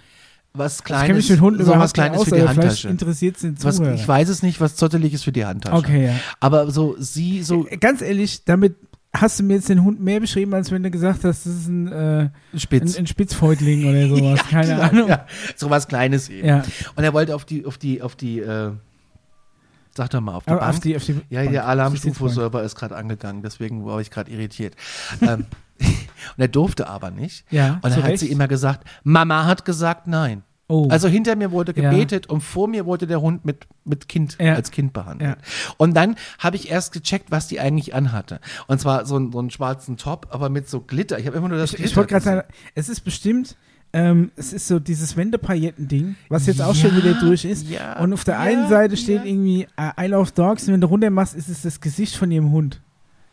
Was 0.58 0.78
Ich 0.78 0.84
kenne 0.84 0.98
kleines, 1.06 1.16
mich 1.24 1.30
mit 1.30 1.40
Hunden 1.40 1.64
so 1.64 1.72
was 1.72 1.92
kleines 1.92 2.18
nicht 2.18 2.28
für 2.28 2.34
aus, 2.34 2.40
die 2.42 2.48
Handtasche. 2.48 2.88
interessiert 2.88 3.36
es 3.36 3.42
den 3.42 3.56
Was, 3.64 3.78
ich 3.80 4.06
weiß 4.08 4.28
es 4.28 4.42
nicht, 4.42 4.60
was 4.60 4.76
zotteliges 4.76 5.22
für 5.24 5.32
die 5.32 5.44
Handtasche. 5.46 5.76
Okay, 5.76 6.06
ja. 6.06 6.14
Aber 6.40 6.70
so 6.70 6.96
sie 6.98 7.42
so 7.42 7.66
Äh, 7.68 7.76
Ganz 7.78 8.02
ehrlich, 8.02 8.44
damit 8.44 8.76
hast 9.12 9.40
du 9.40 9.42
mir 9.44 9.54
jetzt 9.54 9.68
den 9.70 9.82
Hund 9.84 10.00
mehr 10.00 10.20
beschrieben, 10.20 10.52
als 10.54 10.70
wenn 10.70 10.82
du 10.82 10.90
gesagt 10.90 11.24
hast, 11.24 11.46
das 11.46 11.54
ist 11.54 11.66
ein, 11.68 11.90
äh, 11.90 12.20
ein, 12.52 12.58
spitz. 12.60 12.96
ein 12.98 13.06
Spitzfäutling 13.06 13.86
oder 13.88 14.08
sowas. 14.16 14.40
Keine 14.50 14.74
Genau, 14.74 14.82
Ahnung. 14.82 15.08
Ja, 15.08 15.26
so 15.56 15.70
was 15.70 15.88
kleines 15.88 16.28
eben. 16.28 16.46
Ja. 16.46 16.62
Und 16.94 17.04
er 17.04 17.12
wollte 17.14 17.34
auf 17.34 17.44
die, 17.44 17.64
auf 17.64 17.78
die, 17.78 18.02
auf 18.02 18.16
die, 18.16 18.40
äh, 18.40 18.70
sag 19.96 20.10
doch 20.10 20.20
mal, 20.20 20.34
auf 20.34 20.44
die 20.44 20.50
Aber 20.50 20.60
Bank. 20.60 20.74
auf 20.74 20.80
die, 20.80 20.96
auf 20.96 21.04
die 21.04 21.20
ja, 21.30 21.40
Bank, 21.40 21.52
der 21.52 21.66
Alarmstufe-Server 21.66 22.62
ist 22.62 22.76
gerade 22.76 22.94
angegangen, 22.96 23.42
deswegen 23.42 23.84
war 23.86 24.00
ich 24.00 24.10
gerade 24.10 24.30
irritiert. 24.30 24.74
ähm, 25.22 25.46
und 25.80 26.38
er 26.38 26.48
durfte 26.48 26.88
aber 26.88 27.10
nicht. 27.10 27.44
Ja, 27.50 27.74
Und 27.82 27.84
dann 27.84 28.02
hat 28.02 28.04
Recht. 28.10 28.18
sie 28.20 28.30
immer 28.30 28.46
gesagt, 28.48 28.86
Mama 29.04 29.46
hat 29.46 29.64
gesagt 29.64 30.06
nein. 30.06 30.42
Oh. 30.70 30.86
Also 30.90 31.08
hinter 31.08 31.34
mir 31.34 31.50
wurde 31.50 31.72
Ja. 31.74 31.90
gebetet 31.90 32.26
und 32.28 32.42
vor 32.42 32.68
mir 32.68 32.84
wurde 32.84 33.06
der 33.06 33.20
Hund 33.22 33.44
mit, 33.44 33.66
mit 33.84 34.06
Kind, 34.08 34.36
Ja. 34.38 34.54
als 34.54 34.70
Kind 34.70 34.92
behandelt. 34.92 35.38
Und 35.78 35.94
dann 35.96 36.16
habe 36.38 36.56
ich 36.56 36.70
erst 36.70 36.92
gecheckt, 36.92 37.30
was 37.30 37.48
die 37.48 37.58
eigentlich 37.58 37.94
anhatte. 37.94 38.38
Und 38.66 38.78
zwar 38.78 39.06
so, 39.06 39.16
ein, 39.18 39.32
so 39.32 39.38
einen 39.38 39.50
schwarzen 39.50 39.96
Top, 39.96 40.28
aber 40.30 40.50
mit 40.50 40.68
so 40.68 40.80
Glitter. 40.80 41.18
Ich 41.18 41.26
habe 41.26 41.38
immer 41.38 41.48
nur 41.48 41.56
das 41.58 41.72
ich, 41.72 41.80
ich 41.80 41.96
wollte 41.96 42.10
gerade 42.12 42.24
sagen, 42.24 42.42
es 42.74 42.90
ist 42.90 43.00
bestimmt, 43.00 43.56
ähm, 43.94 44.30
es 44.36 44.52
ist 44.52 44.68
so 44.68 44.78
dieses 44.78 45.16
Wendepailletten-Ding, 45.16 46.16
was 46.28 46.44
jetzt 46.44 46.60
auch 46.60 46.74
schon 46.74 46.90
Ja, 46.90 46.96
wieder 47.02 47.14
durch 47.14 47.46
ist. 47.46 47.70
ja, 47.70 47.98
und 48.00 48.12
auf 48.12 48.24
der 48.24 48.34
ja, 48.34 48.40
einen 48.40 48.68
Seite 48.68 48.98
steht 48.98 49.20
ja. 49.20 49.24
irgendwie 49.24 49.66
äh, 49.78 50.04
I 50.04 50.08
love 50.08 50.30
dogs 50.34 50.66
und 50.68 50.74
wenn 50.74 50.82
du 50.82 50.86
runter 50.88 51.08
machst, 51.08 51.34
ist 51.34 51.48
es 51.48 51.62
das 51.62 51.80
Gesicht 51.80 52.14
von 52.14 52.30
ihrem 52.30 52.50
Hund. 52.50 52.82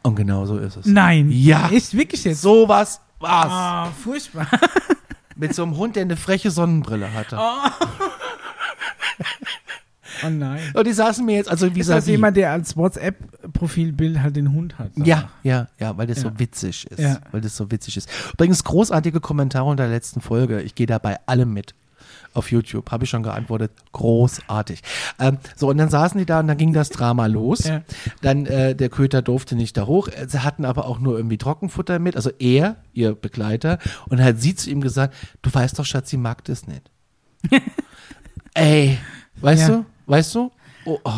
Und 0.03 0.15
genau 0.15 0.45
so 0.45 0.57
ist 0.57 0.77
es. 0.77 0.85
Nein. 0.85 1.29
Ja. 1.31 1.69
Echt, 1.69 1.93
wirklich 1.97 2.23
jetzt? 2.23 2.41
So 2.41 2.69
was 2.69 3.01
war's. 3.19 3.51
Ah, 3.51 3.91
furchtbar. 4.01 4.47
Mit 5.35 5.53
so 5.53 5.63
einem 5.63 5.75
Hund, 5.77 5.95
der 5.95 6.03
eine 6.03 6.15
freche 6.17 6.49
Sonnenbrille 6.51 7.13
hatte. 7.13 7.37
Oh 10.23 10.29
nein. 10.29 10.61
Und 10.73 10.87
die 10.87 10.93
saßen 10.93 11.25
mir 11.25 11.35
jetzt, 11.35 11.49
also 11.49 11.75
wie 11.75 11.81
Ist 11.81 11.89
das 11.89 11.97
gesagt, 11.97 12.07
jemand, 12.07 12.37
der 12.37 12.51
als 12.51 12.77
WhatsApp-Profilbild 12.77 14.21
halt 14.21 14.35
den 14.37 14.53
Hund 14.53 14.79
hat? 14.79 14.91
Ja, 14.95 15.15
mal. 15.17 15.29
ja, 15.43 15.67
ja, 15.77 15.97
weil 15.97 16.07
das 16.07 16.17
Ja. 16.23 16.23
so 16.23 16.39
witzig 16.39 16.87
ist. 16.89 16.99
Ja. 16.99 17.19
Weil 17.31 17.41
das 17.41 17.55
so 17.57 17.69
witzig 17.69 17.97
ist. 17.97 18.09
Übrigens 18.33 18.63
großartige 18.63 19.19
Kommentare 19.19 19.65
unter 19.65 19.83
der 19.83 19.91
letzten 19.93 20.21
Folge. 20.21 20.61
Ich 20.61 20.73
gehe 20.73 20.87
da 20.87 20.99
bei 20.99 21.17
allem 21.25 21.53
mit. 21.53 21.75
Auf 22.35 22.51
YouTube 22.51 22.91
habe 22.91 23.05
ich 23.05 23.09
schon 23.09 23.23
geantwortet. 23.23 23.71
Großartig. 23.93 24.81
Ähm, 25.19 25.37
so, 25.55 25.69
und 25.69 25.77
dann 25.77 25.89
saßen 25.89 26.17
die 26.19 26.25
da 26.25 26.41
und 26.41 26.47
dann 26.47 26.57
ging 26.57 26.73
das 26.73 26.89
Drama 26.89 27.25
los. 27.27 27.63
Ja. 27.63 27.81
Dann, 28.21 28.45
äh, 28.45 28.75
der 28.75 28.89
Köter 28.89 29.21
durfte 29.21 29.55
nicht 29.55 29.77
da 29.77 29.87
hoch. 29.87 30.09
Sie 30.27 30.39
hatten 30.39 30.65
aber 30.65 30.85
auch 30.87 30.99
nur 30.99 31.17
irgendwie 31.17 31.37
Trockenfutter 31.37 31.97
mit. 31.99 32.15
Also 32.15 32.29
er, 32.37 32.75
ihr 32.93 33.15
Begleiter. 33.15 33.79
Und 34.09 34.21
hat 34.21 34.39
sie 34.41 34.53
zu 34.53 34.69
ihm 34.69 34.81
gesagt, 34.81 35.15
du 35.41 35.53
weißt 35.53 35.79
doch, 35.79 35.85
Schatz, 35.85 36.09
sie 36.09 36.17
mag 36.17 36.43
das 36.43 36.67
nicht. 36.67 36.91
Ey, 38.53 38.97
weißt 39.41 39.69
Ja. 39.69 39.75
du? 39.77 39.85
Weißt 40.05 40.35
du? 40.35 40.51
Oh, 40.85 40.99
oh. 41.03 41.11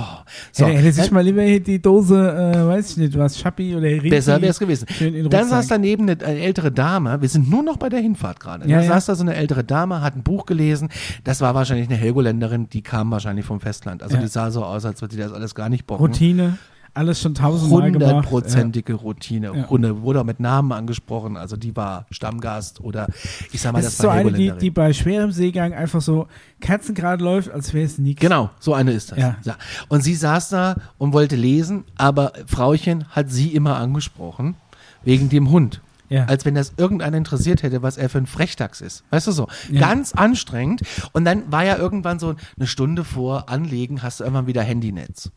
So, 0.52 0.66
hätte, 0.66 0.78
hätte 0.78 0.92
sich 0.94 1.12
mal 1.12 1.22
lieber 1.22 1.44
die 1.60 1.82
Dose, 1.82 2.16
äh, 2.16 2.68
weiß 2.68 2.92
ich 2.92 2.98
nicht, 2.98 3.18
was, 3.18 3.38
Schappi 3.38 3.76
oder 3.76 3.88
Ritti 3.88 4.10
Besser 4.10 4.42
wäre 4.42 4.52
es 4.52 4.60
gewesen. 4.60 4.88
Dann 5.30 5.48
saß 5.50 5.68
daneben 5.68 6.10
eine, 6.10 6.26
eine 6.26 6.40
ältere 6.40 6.72
Dame. 6.72 7.22
Wir 7.22 7.30
sind 7.30 7.50
nur 7.50 7.64
noch 7.64 7.78
bei 7.78 7.90
der 7.90 8.00
Hinfahrt 8.00 8.40
gerade. 8.40 8.68
Ja, 8.68 8.78
da 8.78 8.84
ja. 8.84 8.90
saß 8.90 9.08
da 9.08 9.16
so 9.16 9.24
eine 9.24 9.36
ältere 9.36 9.64
Dame, 9.64 10.02
hat 10.02 10.16
ein 10.16 10.24
Buch 10.24 10.46
gelesen. 10.46 10.90
Das 11.24 11.42
war 11.42 11.54
wahrscheinlich 11.54 11.88
eine 11.90 11.98
Helgoländerin, 11.98 12.70
die 12.70 12.82
kam 12.82 13.12
wahrscheinlich 13.12 13.46
vom 13.46 13.60
Festland. 13.60 14.04
Also 14.04 14.16
Ja. 14.16 14.22
die 14.22 14.28
sah 14.28 14.52
so 14.52 14.64
aus, 14.64 14.86
als 14.86 15.02
würde 15.02 15.16
die 15.16 15.22
das 15.22 15.34
alles 15.34 15.54
gar 15.54 15.70
nicht 15.70 15.86
bocken. 15.86 16.06
Routine, 16.06 16.58
alles 16.98 17.22
schon 17.22 17.34
tausendmal 17.34 17.92
gemacht. 17.92 18.10
Hundertprozentige 18.10 18.94
Routine. 18.96 19.52
Ja. 19.56 19.70
Hunde 19.70 20.02
wurde 20.02 20.22
auch 20.22 20.26
mit 20.26 20.40
Namen 20.40 20.72
angesprochen. 20.72 21.38
Also 21.38 21.56
die 21.56 21.76
war 21.76 22.06
Stammgast 22.12 22.82
oder 22.82 23.08
ich 23.52 23.62
sag 23.62 23.74
mal, 23.74 23.80
Das 23.80 23.86
das, 23.86 23.94
ist 23.94 24.02
so 24.02 24.08
war 24.08 24.16
eine, 24.16 24.34
die, 24.34 24.52
die 24.52 24.72
bei 24.72 24.94
schwerem 24.94 25.32
Seegang 25.32 25.74
einfach 25.74 26.02
so 26.02 26.28
kerzengerade 26.60 27.24
läuft, 27.24 27.52
als 27.52 27.74
wäre 27.74 27.86
es 27.86 27.98
nichts. 27.98 28.22
Genau, 28.22 28.50
so 28.60 28.74
eine 28.74 28.92
ist 28.92 29.12
das. 29.12 29.20
Ja. 29.20 29.38
Ja. 29.44 29.56
Und 29.88 30.04
sie 30.04 30.16
saß 30.16 30.50
da 30.50 30.76
und 30.98 31.14
wollte 31.14 31.36
lesen, 31.36 31.86
aber 31.96 32.34
Frauchen 32.46 33.08
hat 33.10 33.32
sie 33.32 33.54
immer 33.54 33.78
angesprochen 33.78 34.56
wegen 35.04 35.30
dem 35.30 35.50
Hund. 35.52 35.82
Ja. 36.10 36.26
Als 36.26 36.46
wenn 36.46 36.56
das 36.56 36.74
irgendeiner 36.78 37.18
interessiert 37.18 37.64
hätte, 37.64 37.82
was 37.84 37.98
er 37.98 38.10
für 38.10 38.18
ein 38.18 38.28
Frechdachs 38.28 38.82
ist. 38.82 39.04
Weißt 39.10 39.28
du 39.28 39.32
so? 39.32 39.48
Ja. 39.70 39.82
Ganz 39.82 40.14
anstrengend. 40.14 40.82
Und 41.12 41.26
dann 41.26 41.52
war 41.52 41.66
ja 41.66 41.78
irgendwann 41.78 42.18
so 42.20 42.36
eine 42.58 42.68
Stunde 42.68 43.04
vor 43.04 43.50
Anlegen, 43.50 44.04
hast 44.04 44.20
du 44.20 44.24
irgendwann 44.24 44.48
wieder 44.48 44.64
Handynetz. 44.64 45.32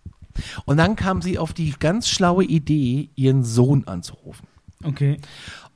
Und 0.65 0.77
dann 0.77 0.97
kam 0.97 1.23
sie 1.23 1.39
auf 1.39 1.53
die 1.53 1.75
ganz 1.79 2.09
schlaue 2.09 2.45
Idee, 2.45 3.11
ihren 3.15 3.45
Sohn 3.45 3.85
anzurufen. 3.87 4.47
Okay. 4.85 5.19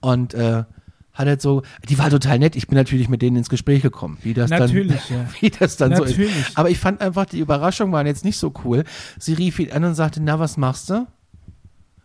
Und 0.01 0.35
äh, 0.35 0.65
hat 1.15 1.29
halt 1.29 1.41
so, 1.41 1.63
die 1.89 1.99
war 1.99 2.11
total 2.11 2.41
nett. 2.41 2.57
Ich 2.57 2.67
bin 2.67 2.77
natürlich 2.77 3.09
mit 3.09 3.23
denen 3.23 3.37
ins 3.37 3.49
Gespräch 3.49 3.83
gekommen, 3.83 4.19
wie 4.23 4.35
das 4.35 4.51
Natürlich, 4.51 5.01
dann, 5.09 5.19
ja. 5.19 5.27
wie 5.41 5.51
das 5.51 5.77
dann 5.77 5.95
so 5.95 6.05
Natürlich. 6.05 6.37
ist. 6.37 6.59
Aber 6.59 6.71
ich 6.71 6.79
fand 6.79 7.01
einfach, 7.01 7.25
die 7.27 7.39
Überraschung 7.39 7.93
waren 7.93 8.07
jetzt 8.07 8.25
nicht 8.25 8.37
so 8.37 8.53
cool. 8.65 8.85
Sie 9.19 9.33
rief 9.33 9.61
ihn 9.61 9.71
an 9.71 9.85
und 9.85 9.95
sagte, 9.95 10.21
na, 10.21 10.39
was 10.41 10.57
machst 10.57 10.91
du? 10.91 11.07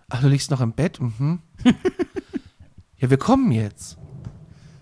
Ach, 0.10 0.22
du 0.22 0.28
liegst 0.28 0.52
noch 0.52 0.62
im 0.62 0.74
Bett? 0.74 1.00
Mhm. 1.02 1.40
ja, 2.98 3.10
wir 3.10 3.18
kommen 3.18 3.52
jetzt. 3.52 3.98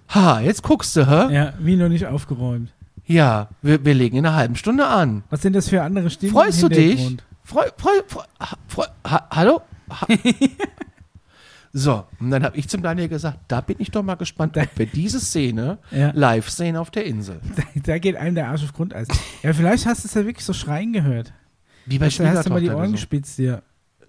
Ha, 0.09 0.41
jetzt 0.41 0.61
guckst 0.61 0.95
du, 0.95 1.07
hä? 1.07 1.33
Ja, 1.33 1.53
wie 1.59 1.75
noch 1.75 1.89
nicht 1.89 2.05
aufgeräumt. 2.05 2.73
Ja, 3.05 3.49
wir, 3.61 3.83
wir 3.85 3.93
legen 3.93 4.17
in 4.17 4.25
einer 4.25 4.35
halben 4.35 4.55
Stunde 4.57 4.87
an. 4.87 5.23
Was 5.29 5.41
sind 5.41 5.53
das 5.53 5.69
für 5.69 5.81
andere 5.81 6.09
Stimmen? 6.09 6.33
Freust 6.33 6.61
du 6.61 6.67
dich? 6.67 7.17
Freu, 7.47 7.65
freu, 7.77 8.01
freu, 8.07 8.23
freu, 8.67 8.85
ha, 9.05 9.27
hallo? 9.31 9.61
Ha. 9.89 10.05
so, 11.73 12.03
und 12.19 12.29
dann 12.31 12.43
habe 12.43 12.57
ich 12.57 12.67
zum 12.67 12.81
Daniel 12.81 13.07
gesagt, 13.07 13.39
da 13.47 13.61
bin 13.61 13.77
ich 13.79 13.89
doch 13.91 14.03
mal 14.03 14.15
gespannt, 14.15 14.57
ob 14.57 14.67
wir 14.75 14.85
diese 14.85 15.19
Szene 15.21 15.77
Ja. 15.91 16.11
live 16.13 16.49
sehen 16.49 16.75
auf 16.75 16.91
der 16.91 17.05
Insel. 17.05 17.39
Da, 17.55 17.63
da 17.93 17.97
geht 17.99 18.17
einem 18.17 18.35
der 18.35 18.49
Arsch 18.49 18.63
auf 18.63 18.73
Grundeis. 18.73 19.07
Ja, 19.43 19.53
vielleicht 19.53 19.85
hast 19.85 20.03
du 20.03 20.07
es 20.09 20.13
ja 20.13 20.25
wirklich 20.25 20.43
so 20.45 20.51
schreien 20.53 20.91
gehört. 20.91 21.31
Wie 21.85 21.99
bei 21.99 22.09
Da 22.09 22.25
hast 22.31 22.47
du 22.47 22.49
mal 22.49 22.59
die 22.59 22.65
Schwiegertochter 22.65 22.75
Ohren 22.77 22.87
so. 22.87 22.91
gespitzt, 22.93 23.39
ja. 23.39 23.61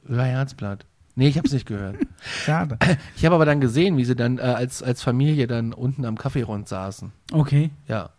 Über 0.04 0.24
Herzblatt. 0.24 0.84
Nee, 1.14 1.28
ich 1.28 1.36
habe 1.36 1.46
es 1.46 1.52
nicht 1.52 1.66
gehört. 1.66 1.96
Schade. 2.44 2.76
Ich 3.16 3.24
habe 3.24 3.34
aber 3.36 3.44
dann 3.44 3.60
gesehen, 3.60 3.96
wie 3.96 4.04
sie 4.04 4.16
dann 4.16 4.38
äh, 4.38 4.42
als, 4.42 4.82
als 4.82 5.02
Familie 5.02 5.46
dann 5.46 5.72
unten 5.72 6.04
am 6.04 6.18
Kaffeerund 6.18 6.66
saßen. 6.68 7.12
Okay. 7.32 7.70
Ja, 7.86 8.10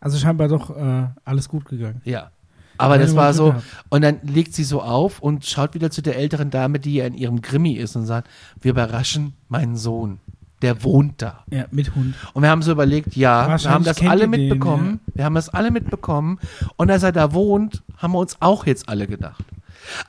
Also 0.00 0.18
scheinbar 0.18 0.48
doch 0.48 0.74
äh, 0.76 1.06
alles 1.24 1.48
gut 1.48 1.64
gegangen. 1.66 2.02
ja. 2.04 2.30
Aber 2.78 2.96
Ja, 2.96 3.02
das 3.02 3.16
war 3.16 3.32
so, 3.34 3.54
und 3.88 4.02
dann 4.02 4.20
legt 4.22 4.54
sie 4.54 4.64
so 4.64 4.82
auf 4.82 5.20
und 5.20 5.44
schaut 5.46 5.74
wieder 5.74 5.90
zu 5.90 6.02
der 6.02 6.16
älteren 6.16 6.50
Dame, 6.50 6.78
die 6.78 6.94
ja 6.94 7.06
in 7.06 7.14
ihrem 7.14 7.40
Grimmi 7.40 7.72
ist 7.72 7.96
und 7.96 8.06
sagt, 8.06 8.28
wir 8.60 8.70
überraschen 8.70 9.34
meinen 9.48 9.76
Sohn. 9.76 10.18
Der 10.62 10.82
wohnt 10.82 11.20
da. 11.20 11.44
Ja, 11.50 11.66
mit 11.70 11.94
Hund. 11.94 12.14
Und 12.32 12.42
wir 12.42 12.48
haben 12.48 12.62
so 12.62 12.72
überlegt, 12.72 13.14
ja, 13.14 13.46
wir 13.46 13.70
haben 13.70 13.84
das 13.84 14.00
alle 14.00 14.24
ihr 14.24 14.30
den, 14.30 14.30
mitbekommen. 14.30 15.00
Wir 15.14 15.26
haben 15.26 15.34
das 15.34 15.50
alle 15.50 15.70
mitbekommen. 15.70 16.38
Und 16.76 16.90
als 16.90 17.02
er 17.02 17.12
da 17.12 17.34
wohnt, 17.34 17.82
haben 17.98 18.12
wir 18.12 18.18
uns 18.18 18.38
auch 18.40 18.64
jetzt 18.64 18.88
alle 18.88 19.06
gedacht. 19.06 19.44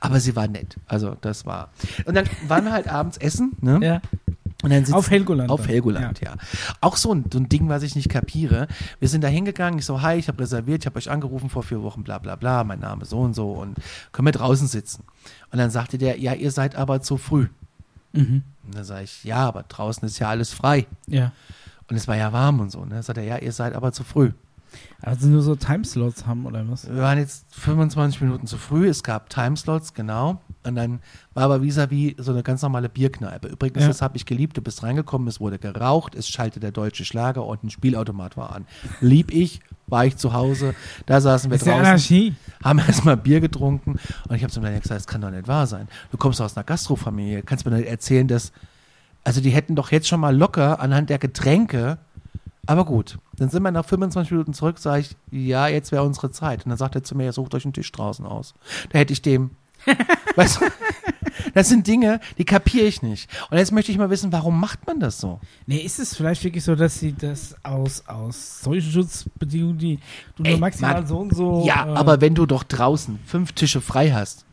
Aber 0.00 0.20
sie 0.20 0.34
war 0.36 0.48
nett. 0.48 0.76
Also 0.86 1.16
das 1.20 1.44
war. 1.44 1.68
Und 2.06 2.14
dann 2.14 2.24
waren 2.46 2.64
wir 2.64 2.72
halt 2.72 2.88
abends 2.88 3.18
essen, 3.18 3.52
ne? 3.60 3.78
Ja. 3.82 4.00
Und 4.62 4.70
dann 4.70 4.80
sitzen, 4.84 4.94
Auf 4.94 5.10
Helgoland 5.10 5.50
Auf. 5.50 5.68
Helgoland, 5.68 6.20
ja. 6.20 6.34
Auch 6.80 6.96
so 6.96 7.14
ein, 7.14 7.24
so 7.32 7.38
ein 7.38 7.48
Ding, 7.48 7.68
was 7.68 7.84
ich 7.84 7.94
nicht 7.94 8.08
kapiere. 8.08 8.66
Wir 8.98 9.08
sind 9.08 9.22
da 9.22 9.28
hingegangen, 9.28 9.78
ich 9.78 9.86
so, 9.86 10.02
hi, 10.02 10.16
ich 10.16 10.26
habe 10.26 10.40
reserviert, 10.42 10.82
ich 10.82 10.86
habe 10.86 10.98
euch 10.98 11.10
angerufen 11.10 11.48
vor 11.48 11.62
vier 11.62 11.82
Wochen, 11.82 12.02
bla 12.02 12.18
bla 12.18 12.34
bla, 12.34 12.64
mein 12.64 12.80
Name 12.80 13.04
so 13.04 13.20
und 13.20 13.34
so 13.34 13.52
und 13.52 13.76
können 14.10 14.26
wir 14.26 14.32
draußen 14.32 14.66
sitzen. 14.66 15.04
Und 15.52 15.58
dann 15.58 15.70
sagte 15.70 15.96
der, 15.96 16.18
ja, 16.18 16.34
ihr 16.34 16.50
seid 16.50 16.74
aber 16.74 17.02
zu 17.02 17.18
früh. 17.18 17.46
Mhm. 18.12 18.42
Und 18.66 18.74
dann 18.74 18.84
sage 18.84 19.04
ich, 19.04 19.22
ja, 19.22 19.46
aber 19.46 19.62
draußen 19.62 20.04
ist 20.06 20.18
ja 20.18 20.28
alles 20.28 20.52
frei. 20.52 20.86
Ja. 21.06 21.32
Und 21.88 21.96
es 21.96 22.08
war 22.08 22.16
ja 22.16 22.32
warm 22.32 22.58
und 22.60 22.70
so. 22.70 22.84
Ne? 22.84 22.96
Dann 22.96 23.02
sagt 23.02 23.18
er, 23.18 23.24
ja, 23.24 23.38
ihr 23.38 23.52
seid 23.52 23.74
aber 23.74 23.92
zu 23.92 24.02
früh. 24.02 24.32
Also 25.00 25.28
nur 25.28 25.42
so 25.42 25.54
Timeslots 25.54 26.26
haben 26.26 26.44
oder 26.46 26.68
was? 26.68 26.88
Wir 26.88 27.00
waren 27.00 27.18
jetzt 27.18 27.46
25 27.54 28.20
Minuten 28.20 28.46
zu 28.46 28.58
früh, 28.58 28.88
es 28.88 29.02
gab 29.02 29.30
Timeslots, 29.30 29.94
genau. 29.94 30.40
Und 30.68 30.76
dann 30.76 31.00
war 31.34 31.44
aber 31.44 31.62
vis-à-vis 31.62 32.14
so 32.18 32.32
eine 32.32 32.42
ganz 32.42 32.62
normale 32.62 32.88
Bierkneipe. 32.88 33.48
Übrigens, 33.48 33.82
Ja. 33.82 33.88
das 33.88 34.02
habe 34.02 34.16
ich 34.16 34.26
geliebt, 34.26 34.56
du 34.56 34.62
bist 34.62 34.82
reingekommen, 34.82 35.26
es 35.28 35.40
wurde 35.40 35.58
geraucht, 35.58 36.14
es 36.14 36.28
schallte 36.28 36.60
der 36.60 36.70
deutsche 36.72 37.04
Schlager 37.04 37.44
und 37.46 37.64
ein 37.64 37.70
Spielautomat 37.70 38.36
war 38.36 38.54
an. 38.54 38.66
Lieb 39.00 39.32
ich, 39.32 39.60
war 39.86 40.04
ich 40.06 40.16
zu 40.16 40.32
Hause, 40.32 40.74
da 41.06 41.20
saßen 41.20 41.50
wir 41.50 41.56
ist 41.56 41.66
draußen, 41.66 41.80
Anarchie. 41.80 42.34
haben 42.62 42.78
erstmal 42.86 43.16
Bier 43.16 43.40
getrunken 43.40 43.98
und 44.28 44.36
ich 44.36 44.42
habe 44.42 44.52
zum 44.52 44.62
Daniel 44.62 44.80
gesagt, 44.80 45.00
das 45.00 45.06
kann 45.06 45.20
doch 45.22 45.30
nicht 45.30 45.48
wahr 45.48 45.66
sein. 45.66 45.88
Du 46.10 46.16
kommst 46.18 46.40
aus 46.40 46.56
einer 46.56 46.64
Gastrofamilie, 46.64 47.42
kannst 47.42 47.64
mir 47.64 47.72
nicht 47.76 47.88
erzählen, 47.88 48.28
dass, 48.28 48.52
also 49.24 49.40
die 49.40 49.50
hätten 49.50 49.74
doch 49.76 49.90
jetzt 49.90 50.06
schon 50.08 50.20
mal 50.20 50.36
locker 50.36 50.80
anhand 50.80 51.08
der 51.10 51.18
Getränke, 51.18 51.98
aber 52.66 52.84
gut, 52.84 53.18
dann 53.36 53.48
sind 53.48 53.62
wir 53.62 53.70
nach 53.70 53.84
25 53.86 54.30
Minuten 54.32 54.52
zurück, 54.52 54.78
sage 54.78 55.00
ich, 55.00 55.16
ja, 55.30 55.68
jetzt 55.68 55.90
wäre 55.90 56.02
unsere 56.02 56.30
Zeit. 56.30 56.66
Und 56.66 56.68
dann 56.68 56.76
sagt 56.76 56.96
er 56.96 57.02
zu 57.02 57.16
mir, 57.16 57.24
ja, 57.24 57.32
sucht 57.32 57.54
euch 57.54 57.64
einen 57.64 57.72
Tisch 57.72 57.90
draußen 57.92 58.26
aus. 58.26 58.52
Da 58.90 58.98
hätte 58.98 59.14
ich 59.14 59.22
dem, 59.22 59.52
weißt 60.36 60.60
du, 60.60 60.64
das 61.54 61.68
sind 61.68 61.86
Dinge, 61.86 62.20
die 62.36 62.44
kapiere 62.44 62.86
ich 62.86 63.02
nicht. 63.02 63.30
Und 63.50 63.58
jetzt 63.58 63.72
möchte 63.72 63.92
ich 63.92 63.98
mal 63.98 64.10
wissen, 64.10 64.32
warum 64.32 64.58
macht 64.60 64.86
man 64.86 65.00
das 65.00 65.18
so? 65.20 65.40
Nee, 65.66 65.78
ist 65.78 65.98
es 65.98 66.14
vielleicht 66.16 66.42
wirklich 66.44 66.64
so, 66.64 66.74
dass 66.74 66.98
sie 66.98 67.12
das 67.12 67.54
aus, 67.62 68.04
aus 68.06 68.60
Seuchenschutzbedingungen, 68.62 69.78
die 69.78 69.98
du 70.36 70.42
Ey, 70.44 70.50
nur 70.52 70.60
maximal 70.60 70.94
Mann. 70.94 71.06
so 71.06 71.18
und 71.18 71.34
so. 71.34 71.64
Ja, 71.66 71.86
äh, 71.86 71.96
aber 71.96 72.20
wenn 72.20 72.34
du 72.34 72.46
doch 72.46 72.64
draußen 72.64 73.18
fünf 73.24 73.52
Tische 73.52 73.80
frei 73.80 74.10
hast 74.10 74.44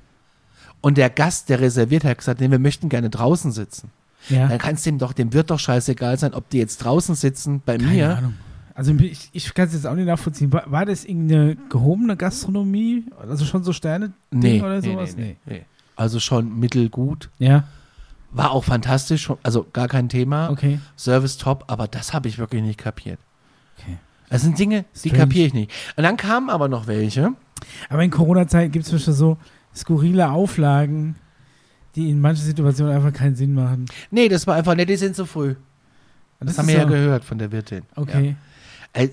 und 0.81 0.97
der 0.97 1.09
Gast, 1.09 1.49
der 1.49 1.59
reserviert 1.59 2.03
hat, 2.03 2.17
gesagt, 2.19 2.39
nee, 2.41 2.49
wir 2.51 2.59
möchten 2.59 2.89
gerne 2.89 3.09
draußen 3.09 3.51
sitzen, 3.51 3.91
Ja, 4.29 4.47
dann 4.47 4.57
kann 4.59 4.75
es 4.75 4.83
dem 4.83 4.97
doch, 4.99 5.13
dem 5.13 5.33
wird 5.33 5.49
doch 5.49 5.59
scheißegal 5.59 6.17
sein, 6.19 6.33
ob 6.33 6.49
die 6.49 6.59
jetzt 6.59 6.77
draußen 6.77 7.15
sitzen 7.15 7.61
bei 7.65 7.77
keine 7.77 7.89
mir. 7.91 8.17
Ahnung. 8.17 8.33
Also 8.75 8.93
ich, 8.93 9.29
ich 9.31 9.53
kann 9.53 9.67
es 9.67 9.73
jetzt 9.73 9.87
auch 9.87 9.95
nicht 9.95 10.05
nachvollziehen. 10.05 10.51
War, 10.51 10.69
war 10.69 10.85
das 10.85 11.05
irgendeine 11.05 11.55
gehobene 11.69 12.17
Gastronomie? 12.17 13.05
Also 13.17 13.45
schon 13.45 13.63
so 13.63 13.71
Sterne 13.73 14.11
Nee, 14.31 14.61
oder 14.61 14.81
sowas? 14.81 15.15
nee, 15.15 15.37
nee, 15.45 15.53
nee. 15.55 15.65
Also 15.95 16.19
schon 16.19 16.59
mittelgut. 16.59 17.29
Ja, 17.39 17.63
War 18.31 18.51
auch 18.51 18.65
fantastisch, 18.65 19.31
also 19.43 19.65
gar 19.71 19.87
kein 19.87 20.09
Thema. 20.09 20.49
okay. 20.49 20.79
Service 20.97 21.37
top, 21.37 21.63
aber 21.67 21.87
das 21.87 22.13
habe 22.13 22.27
ich 22.27 22.37
wirklich 22.37 22.61
nicht 22.63 22.77
kapiert. 22.77 23.17
Okay. 23.79 23.97
Das 24.29 24.41
sind 24.41 24.59
Dinge, 24.59 24.83
die 25.03 25.09
kapiere 25.09 25.47
ich 25.47 25.53
nicht. 25.53 25.71
Und 25.95 26.03
dann 26.03 26.17
kamen 26.17 26.49
aber 26.49 26.67
noch 26.67 26.85
welche. 26.87 27.31
Aber 27.89 28.03
in 28.03 28.11
Corona-Zeiten 28.11 28.73
gibt 28.73 28.85
es 28.85 29.03
schon 29.03 29.13
so 29.13 29.37
skurrile 29.73 30.31
Auflagen, 30.31 31.15
die 31.95 32.09
in 32.09 32.19
manchen 32.19 32.43
Situationen 32.43 32.93
einfach 32.93 33.13
keinen 33.13 33.37
Sinn 33.37 33.53
machen. 33.53 33.85
Nee, 34.11 34.27
das 34.27 34.45
war 34.47 34.55
einfach, 34.55 34.75
nee, 34.75 34.85
die 34.85 34.97
sind 34.97 35.15
zu 35.15 35.25
früh. 35.25 35.55
Das, 36.41 36.57
haben 36.57 36.67
ist 36.67 36.73
wir 36.73 36.81
ja 36.81 36.85
gehört 36.85 37.23
von 37.23 37.37
der 37.37 37.53
Wirtin. 37.53 37.83
Okay. 37.95 38.29
Ja. 38.31 38.35
Äh, 38.95 39.09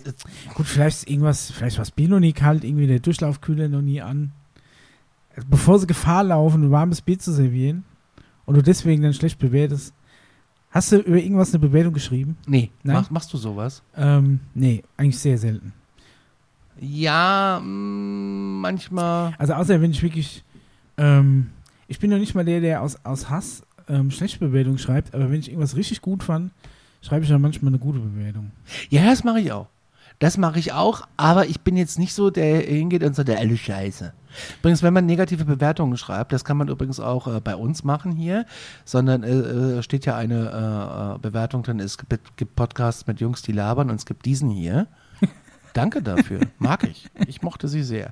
Gut, 0.54 0.66
vielleicht 0.66 0.98
ist 0.98 1.10
irgendwas, 1.10 1.50
vielleicht 1.50 1.76
war 1.76 1.82
das 1.84 1.90
Bier 1.90 2.08
noch 2.08 2.20
nie 2.20 2.32
kalt, 2.32 2.64
irgendwie 2.64 2.86
der 2.86 3.00
Durchlaufkühler 3.00 3.68
noch 3.68 3.82
nie 3.82 4.00
an. 4.00 4.32
Also 5.34 5.48
bevor 5.50 5.78
sie 5.78 5.86
Gefahr 5.86 6.24
laufen, 6.24 6.64
ein 6.64 6.70
warmes 6.70 7.00
Bier 7.02 7.18
zu 7.18 7.32
servieren 7.32 7.84
und 8.46 8.54
du 8.56 8.62
deswegen 8.62 9.02
dann 9.02 9.12
schlecht 9.14 9.38
bewertest. 9.38 9.92
Hast 10.70 10.92
du 10.92 10.96
über 10.98 11.18
irgendwas 11.18 11.50
eine 11.52 11.58
Bewertung 11.58 11.92
geschrieben? 11.92 12.36
nee, 12.46 12.70
Nein? 12.82 12.96
mach, 12.96 13.10
machst 13.10 13.32
du 13.32 13.36
sowas? 13.36 13.82
Ähm, 13.96 14.40
nee, 14.54 14.82
eigentlich 14.96 15.18
sehr 15.18 15.36
selten. 15.36 15.72
Ja, 16.80 17.60
mh, 17.62 17.66
manchmal. 18.60 19.34
Also 19.38 19.54
außer 19.54 19.80
wenn 19.80 19.90
ich 19.90 20.02
wirklich, 20.02 20.44
ähm, 20.96 21.50
ich 21.88 21.98
bin 21.98 22.10
noch 22.10 22.18
nicht 22.18 22.34
mal 22.34 22.44
der, 22.44 22.60
der 22.60 22.82
aus, 22.82 22.96
aus 23.04 23.28
Hass 23.28 23.62
ähm, 23.88 24.10
schlechte 24.10 24.38
Bewertungen 24.38 24.78
schreibt, 24.78 25.14
aber 25.14 25.30
wenn 25.30 25.40
ich 25.40 25.48
irgendwas 25.48 25.76
richtig 25.76 26.00
gut 26.00 26.22
fand, 26.22 26.52
schreibe 27.02 27.24
ich 27.24 27.30
dann 27.30 27.42
manchmal 27.42 27.70
eine 27.70 27.78
gute 27.78 27.98
Bewertung. 27.98 28.52
Ja, 28.88 29.04
das 29.04 29.24
mache 29.24 29.40
ich 29.40 29.52
auch. 29.52 29.66
Das 30.18 30.38
mache 30.38 30.60
ich 30.60 30.72
auch, 30.72 31.02
aber 31.16 31.46
ich 31.46 31.62
bin 31.62 31.76
jetzt 31.76 31.98
nicht 31.98 32.14
so, 32.14 32.30
der 32.30 32.60
hingeht 32.60 33.02
und 33.02 33.16
sagt, 33.16 33.28
der 33.28 33.40
alle 33.40 33.56
Scheiße. 33.56 34.12
Übrigens, 34.60 34.82
wenn 34.82 34.94
man 34.94 35.04
negative 35.04 35.44
Bewertungen 35.44 35.96
schreibt, 35.96 36.32
das 36.32 36.44
kann 36.44 36.56
man 36.56 36.68
übrigens 36.68 37.00
auch 37.00 37.26
äh, 37.26 37.40
bei 37.40 37.56
uns 37.56 37.82
machen 37.82 38.12
hier, 38.12 38.46
sondern 38.84 39.24
äh, 39.24 39.78
äh, 39.78 39.82
steht 39.82 40.06
ja 40.06 40.16
eine 40.16 40.34
äh, 40.34 41.16
äh, 41.16 41.18
Bewertung 41.18 41.64
drin, 41.64 41.80
es 41.80 41.98
gibt, 41.98 42.36
gibt 42.36 42.54
Podcasts 42.54 43.06
mit 43.08 43.20
Jungs, 43.20 43.42
die 43.42 43.52
labern 43.52 43.90
und 43.90 43.96
es 43.96 44.06
gibt 44.06 44.24
diesen 44.24 44.48
hier. 44.48 44.86
Danke 45.74 46.02
dafür, 46.02 46.40
mag 46.58 46.84
ich. 46.84 47.08
Ich 47.26 47.42
mochte 47.42 47.66
sie 47.68 47.82
sehr. 47.82 48.10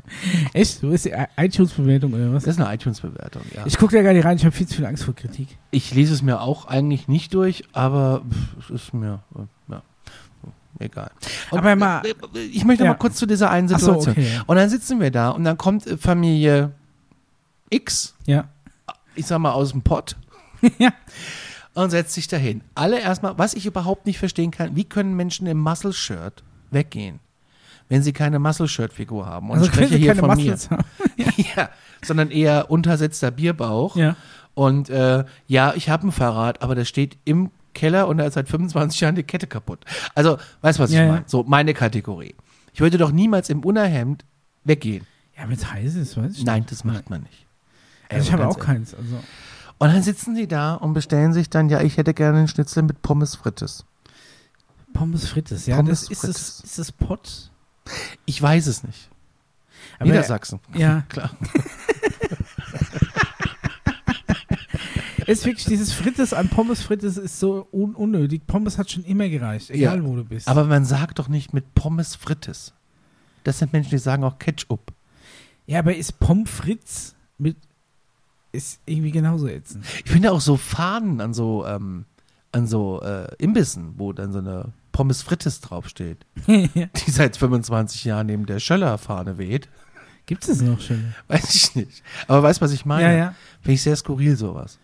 Echt? 0.55 0.81
So 0.81 0.91
ist 0.91 1.05
die 1.05 1.15
iTunes-Bewertung 1.37 2.13
oder 2.15 2.33
was? 2.33 2.45
Das 2.45 2.57
ist 2.57 2.61
eine 2.63 2.75
iTunes-Bewertung, 2.75 3.43
ja. 3.55 3.67
Ich 3.67 3.77
gucke 3.79 3.97
da 3.97 4.03
gar 4.03 4.13
nicht 4.15 4.25
rein, 4.25 4.37
ich 4.37 4.45
habe 4.45 4.55
viel 4.57 4.67
zu 4.67 4.77
viel 4.77 4.87
Angst 4.87 5.05
vor 5.05 5.15
Kritik. 5.15 5.59
Ich 5.71 5.95
lese 5.95 6.15
es 6.15 6.23
mir 6.23 6.41
auch 6.41 6.67
eigentlich 6.67 7.07
nicht 7.09 7.35
durch, 7.35 7.65
aber 7.73 8.23
es 8.59 8.71
ist 8.71 8.95
mir, 8.95 9.21
ja, 9.69 9.83
egal. 10.79 11.11
Und, 11.51 11.59
Aber 11.59 11.77
mal- 11.77 12.03
äh, 12.07 12.11
äh, 12.39 12.41
ich 12.47 12.65
möchte 12.65 12.85
Ja. 12.85 12.91
mal 12.91 12.97
kurz 12.97 13.17
zu 13.17 13.27
dieser 13.27 13.51
einen 13.51 13.69
Ach 13.73 13.79
so, 13.79 13.87
Situation. 14.01 14.13
okay, 14.13 14.35
ja. 14.37 14.43
Und 14.47 14.57
dann 14.57 14.69
sitzen 14.71 15.01
wir 15.01 15.11
da 15.11 15.31
und 15.31 15.45
dann 15.45 15.59
kommt 15.59 15.87
äh, 15.87 15.97
Familie 15.99 16.73
X, 17.69 18.15
Ja. 18.27 18.49
ich 19.15 19.27
sag 19.27 19.39
mal 19.39 19.53
aus 19.53 19.73
dem 19.73 19.83
Pott, 19.83 20.17
ja. 20.79 20.93
und 21.75 21.91
setzt 21.91 22.15
sich 22.15 22.27
dahin. 22.29 22.63
Alle 22.75 23.01
erstmal, 23.01 23.37
was 23.39 23.55
ich 23.55 23.67
überhaupt 23.67 24.07
nicht 24.07 24.19
verstehen 24.19 24.51
kann, 24.51 24.75
wie 24.77 24.85
können 24.85 25.15
Menschen 25.15 25.47
im 25.47 25.59
Muscle-Shirt 25.59 26.43
weggehen, 26.71 27.21
wenn 27.91 28.03
sie 28.03 28.14
keine 28.14 28.38
Muscle-Shirt-Figur 28.38 29.26
haben? 29.26 29.51
Und 29.51 29.59
Also 29.59 29.66
ich 29.66 29.74
spreche 29.74 29.97
hier 29.97 30.14
keine 30.14 30.20
von 30.20 30.30
Muscles 30.30 30.70
mir. 30.70 30.78
ja, 31.57 31.68
sondern 32.03 32.30
eher 32.30 32.70
untersetzter 32.70 33.30
Bierbauch. 33.30 33.95
Ja. 33.97 34.16
Und 34.55 34.88
äh, 34.88 35.24
ja, 35.47 35.74
ich 35.76 35.91
habe 35.91 36.09
ein 36.09 36.12
Fahrrad, 36.12 36.62
aber 36.62 36.74
das 36.74 36.88
steht 36.88 37.18
im 37.26 37.51
Keller 37.74 38.09
und 38.09 38.16
da 38.18 38.24
ist 38.24 38.34
seit 38.34 38.49
25 38.49 39.01
Jahren 39.01 39.14
die 39.14 39.22
Kette 39.22 39.47
kaputt. 39.47 39.84
Also, 40.14 40.38
weißt 40.62 40.78
du, 40.78 40.82
was 40.82 40.91
Ja, 40.93 41.01
ich 41.03 41.07
ja. 41.07 41.12
meine? 41.12 41.24
So, 41.26 41.45
meine 41.45 41.74
Kategorie. 41.74 42.34
Ich 42.72 42.80
würde 42.80 42.97
doch 42.99 43.12
niemals 43.12 43.51
im 43.51 43.64
Unterhemd 43.64 44.24
weggehen. 44.64 45.07
Ja, 45.36 45.45
wenn 45.45 45.57
es 45.57 45.70
heiß 45.70 45.95
ist, 45.97 46.16
weiß 46.16 46.38
ich 46.38 46.45
Nein, 46.45 46.64
das 46.68 46.84
macht 46.84 47.11
man 47.11 47.22
nicht. 47.22 47.47
Also 48.09 48.22
ich 48.24 48.32
Ey, 48.32 48.38
habe 48.38 48.49
auch 48.49 48.59
keins. 48.59 48.95
Also. 48.95 49.16
Und 49.78 49.88
dann 49.95 50.03
sitzen 50.03 50.34
sie 50.34 50.47
da 50.49 50.74
und 50.74 50.93
bestellen 50.93 51.32
sich 51.32 51.49
dann, 51.49 51.68
ja, 51.70 51.80
ich 51.80 51.97
hätte 51.97 52.12
gerne 52.12 52.38
einen 52.38 52.49
Schnitzel 52.49 52.82
mit 52.82 53.03
Pommes 53.03 53.36
frites. 53.36 53.84
Pommes 54.93 55.28
frites, 55.28 55.66
ja. 55.66 55.76
Pommes 55.76 56.01
das 56.03 56.11
ist 56.11 56.20
frites. 56.20 56.57
das, 56.61 56.64
ist 56.64 56.78
das 56.78 56.93
Pott? 56.93 57.49
Ich 58.26 58.41
weiß 58.41 58.66
es 58.66 58.82
nicht. 58.84 59.09
Aber- 59.99 60.07
Niedersachsen. 60.11 60.61
Ja. 60.74 61.03
Klar. 61.09 61.30
ist 65.26 65.45
wirklich 65.45 65.66
dieses 65.66 65.93
Frites 65.93 66.32
an 66.32 66.49
Pommes 66.49 66.82
frites 66.82 67.16
ist 67.16 67.38
so 67.38 67.68
un 67.72 67.95
unnötig. 67.95 68.47
Pommes 68.47 68.78
hat 68.78 68.91
schon 68.91 69.05
immer 69.05 69.28
gereicht, 69.28 69.70
egal 69.70 69.99
Ja, 69.99 70.05
wo 70.05 70.16
du 70.16 70.24
bist. 70.24 70.49
Aber 70.49 70.64
man 70.64 70.84
sagt 70.84 71.18
doch 71.18 71.28
nicht 71.28 71.53
mit 71.55 71.74
Pommes 71.74 72.16
frites. 72.16 72.72
Das 73.45 73.59
sind 73.59 73.72
Menschen, 73.72 73.91
die 73.91 73.99
sagen 73.99 74.24
auch 74.24 74.38
Ketchup. 74.38 74.93
ja, 75.66 75.78
aber 75.78 75.95
ist 75.95 76.18
Pommes 76.20 76.51
frites 76.51 77.14
mit 77.38 77.57
ist 78.53 78.80
irgendwie 78.84 79.12
genauso 79.12 79.47
ätzend. 79.47 79.84
Ich 80.05 80.11
finde 80.11 80.32
auch 80.32 80.41
so 80.41 80.57
Fahnen 80.57 81.20
an 81.20 81.32
so, 81.32 81.64
ähm, 81.64 82.05
an 82.51 82.66
so 82.66 83.01
äh, 83.01 83.32
Imbissen, 83.38 83.95
wo 83.97 84.12
dann 84.12 84.32
so 84.32 84.41
eine 84.41 84.72
Pommes 85.01 85.22
frites 85.22 85.62
draufsteht, 85.62 86.26
die 86.46 87.11
seit 87.11 87.34
25 87.34 88.05
Jahren 88.05 88.26
neben 88.26 88.44
der 88.44 88.59
Schöller-Fahne 88.61 89.38
weht. 89.38 89.66
Gibt 90.26 90.46
es 90.46 90.61
noch 90.61 90.78
schon? 90.78 91.14
Weiß 91.26 91.55
ich 91.55 91.74
nicht. 91.74 92.03
Aber 92.28 92.42
weißt 92.42 92.61
du, 92.61 92.66
was 92.66 92.72
ich 92.72 92.84
meine? 92.84 93.05
Ja, 93.05 93.12
ja. 93.12 93.34
Finde 93.62 93.72
ich 93.72 93.82
sehr 93.82 93.96
skurril, 93.96 94.36
sowas. 94.36 94.78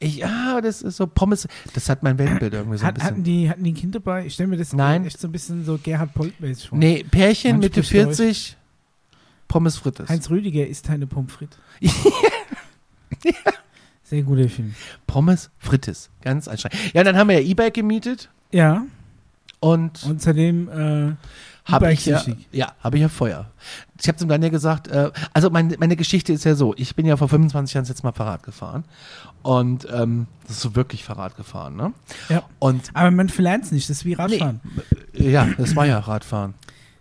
Ich, 0.00 0.26
ah, 0.26 0.60
das 0.60 0.82
ist 0.82 0.96
so 0.96 1.06
Pommes. 1.06 1.46
Das 1.72 1.88
hat 1.88 2.02
mein 2.02 2.18
Weltbild 2.18 2.52
irgendwie 2.52 2.78
so 2.78 2.84
ein 2.84 2.88
Hat, 2.88 3.00
hatten, 3.00 3.22
bisschen. 3.22 3.42
die, 3.42 3.48
hatten 3.48 3.62
die 3.62 3.70
ein 3.70 3.76
Kind 3.76 3.94
dabei? 3.94 4.26
Ich 4.26 4.34
stelle 4.34 4.48
mir 4.48 4.56
das 4.56 4.72
Nein. 4.72 5.06
echt 5.06 5.20
so 5.20 5.28
ein 5.28 5.32
bisschen 5.32 5.64
so 5.64 5.78
Gerhard 5.80 6.14
Polt-mäßig 6.14 6.70
vor. 6.70 6.76
Nee, 6.76 7.04
Pärchen 7.08 7.52
Man 7.52 7.60
Mitte 7.60 7.84
spricht 7.84 8.06
Deutsch. 8.06 8.16
40, 8.16 8.56
Pommes 9.46 9.76
frites. 9.76 10.08
Heinz 10.08 10.28
Rüdiger 10.30 10.66
isst 10.66 10.88
keine 10.88 11.06
Pommes 11.06 11.32
frites. 11.32 11.58
Sehr 14.02 14.22
guter 14.22 14.48
Film. 14.48 14.74
Pommes 15.06 15.48
frites. 15.58 16.10
Ganz 16.22 16.48
anstrengend. 16.48 16.92
Ja, 16.92 17.04
dann 17.04 17.16
haben 17.16 17.28
wir 17.28 17.40
ja 17.40 17.46
E-Bike 17.48 17.74
gemietet 17.74 18.30
Ja, 18.50 18.84
und, 19.60 20.02
und 20.04 20.22
seitdem 20.22 20.68
äh, 20.68 21.14
habe 21.64 21.92
ich 21.92 22.06
ja, 22.06 22.22
ja, 22.52 22.72
habe 22.80 22.96
ich 22.96 23.02
ja 23.02 23.08
Feuer. 23.08 23.50
Ich 24.00 24.08
habe 24.08 24.16
zum 24.16 24.28
Daniel 24.28 24.50
gesagt, 24.50 24.88
äh, 24.88 25.10
also 25.34 25.50
mein, 25.50 25.74
meine 25.78 25.96
Geschichte 25.96 26.32
ist 26.32 26.44
ja 26.44 26.54
so, 26.54 26.74
ich 26.76 26.94
bin 26.96 27.04
ja 27.06 27.16
vor 27.16 27.28
25 27.28 27.74
Jahren 27.74 27.84
jetzt 27.84 28.02
mal 28.04 28.12
Fahrrad 28.12 28.42
gefahren 28.42 28.84
und 29.42 29.86
ähm, 29.92 30.26
das 30.46 30.52
ist 30.56 30.60
so 30.62 30.74
wirklich 30.76 31.04
Fahrrad 31.04 31.36
gefahren, 31.36 31.76
ne? 31.76 31.92
Ja. 32.28 32.42
Und 32.58 32.90
Aber 32.94 33.10
man 33.10 33.28
verlernt 33.28 33.64
es 33.64 33.72
nicht, 33.72 33.90
das 33.90 33.98
ist 33.98 34.04
wie 34.04 34.14
Radfahren. 34.14 34.60
äh, 35.14 35.30
ja, 35.30 35.46
das 35.58 35.76
war 35.76 35.84
ja 35.86 35.98
Radfahren. 35.98 36.54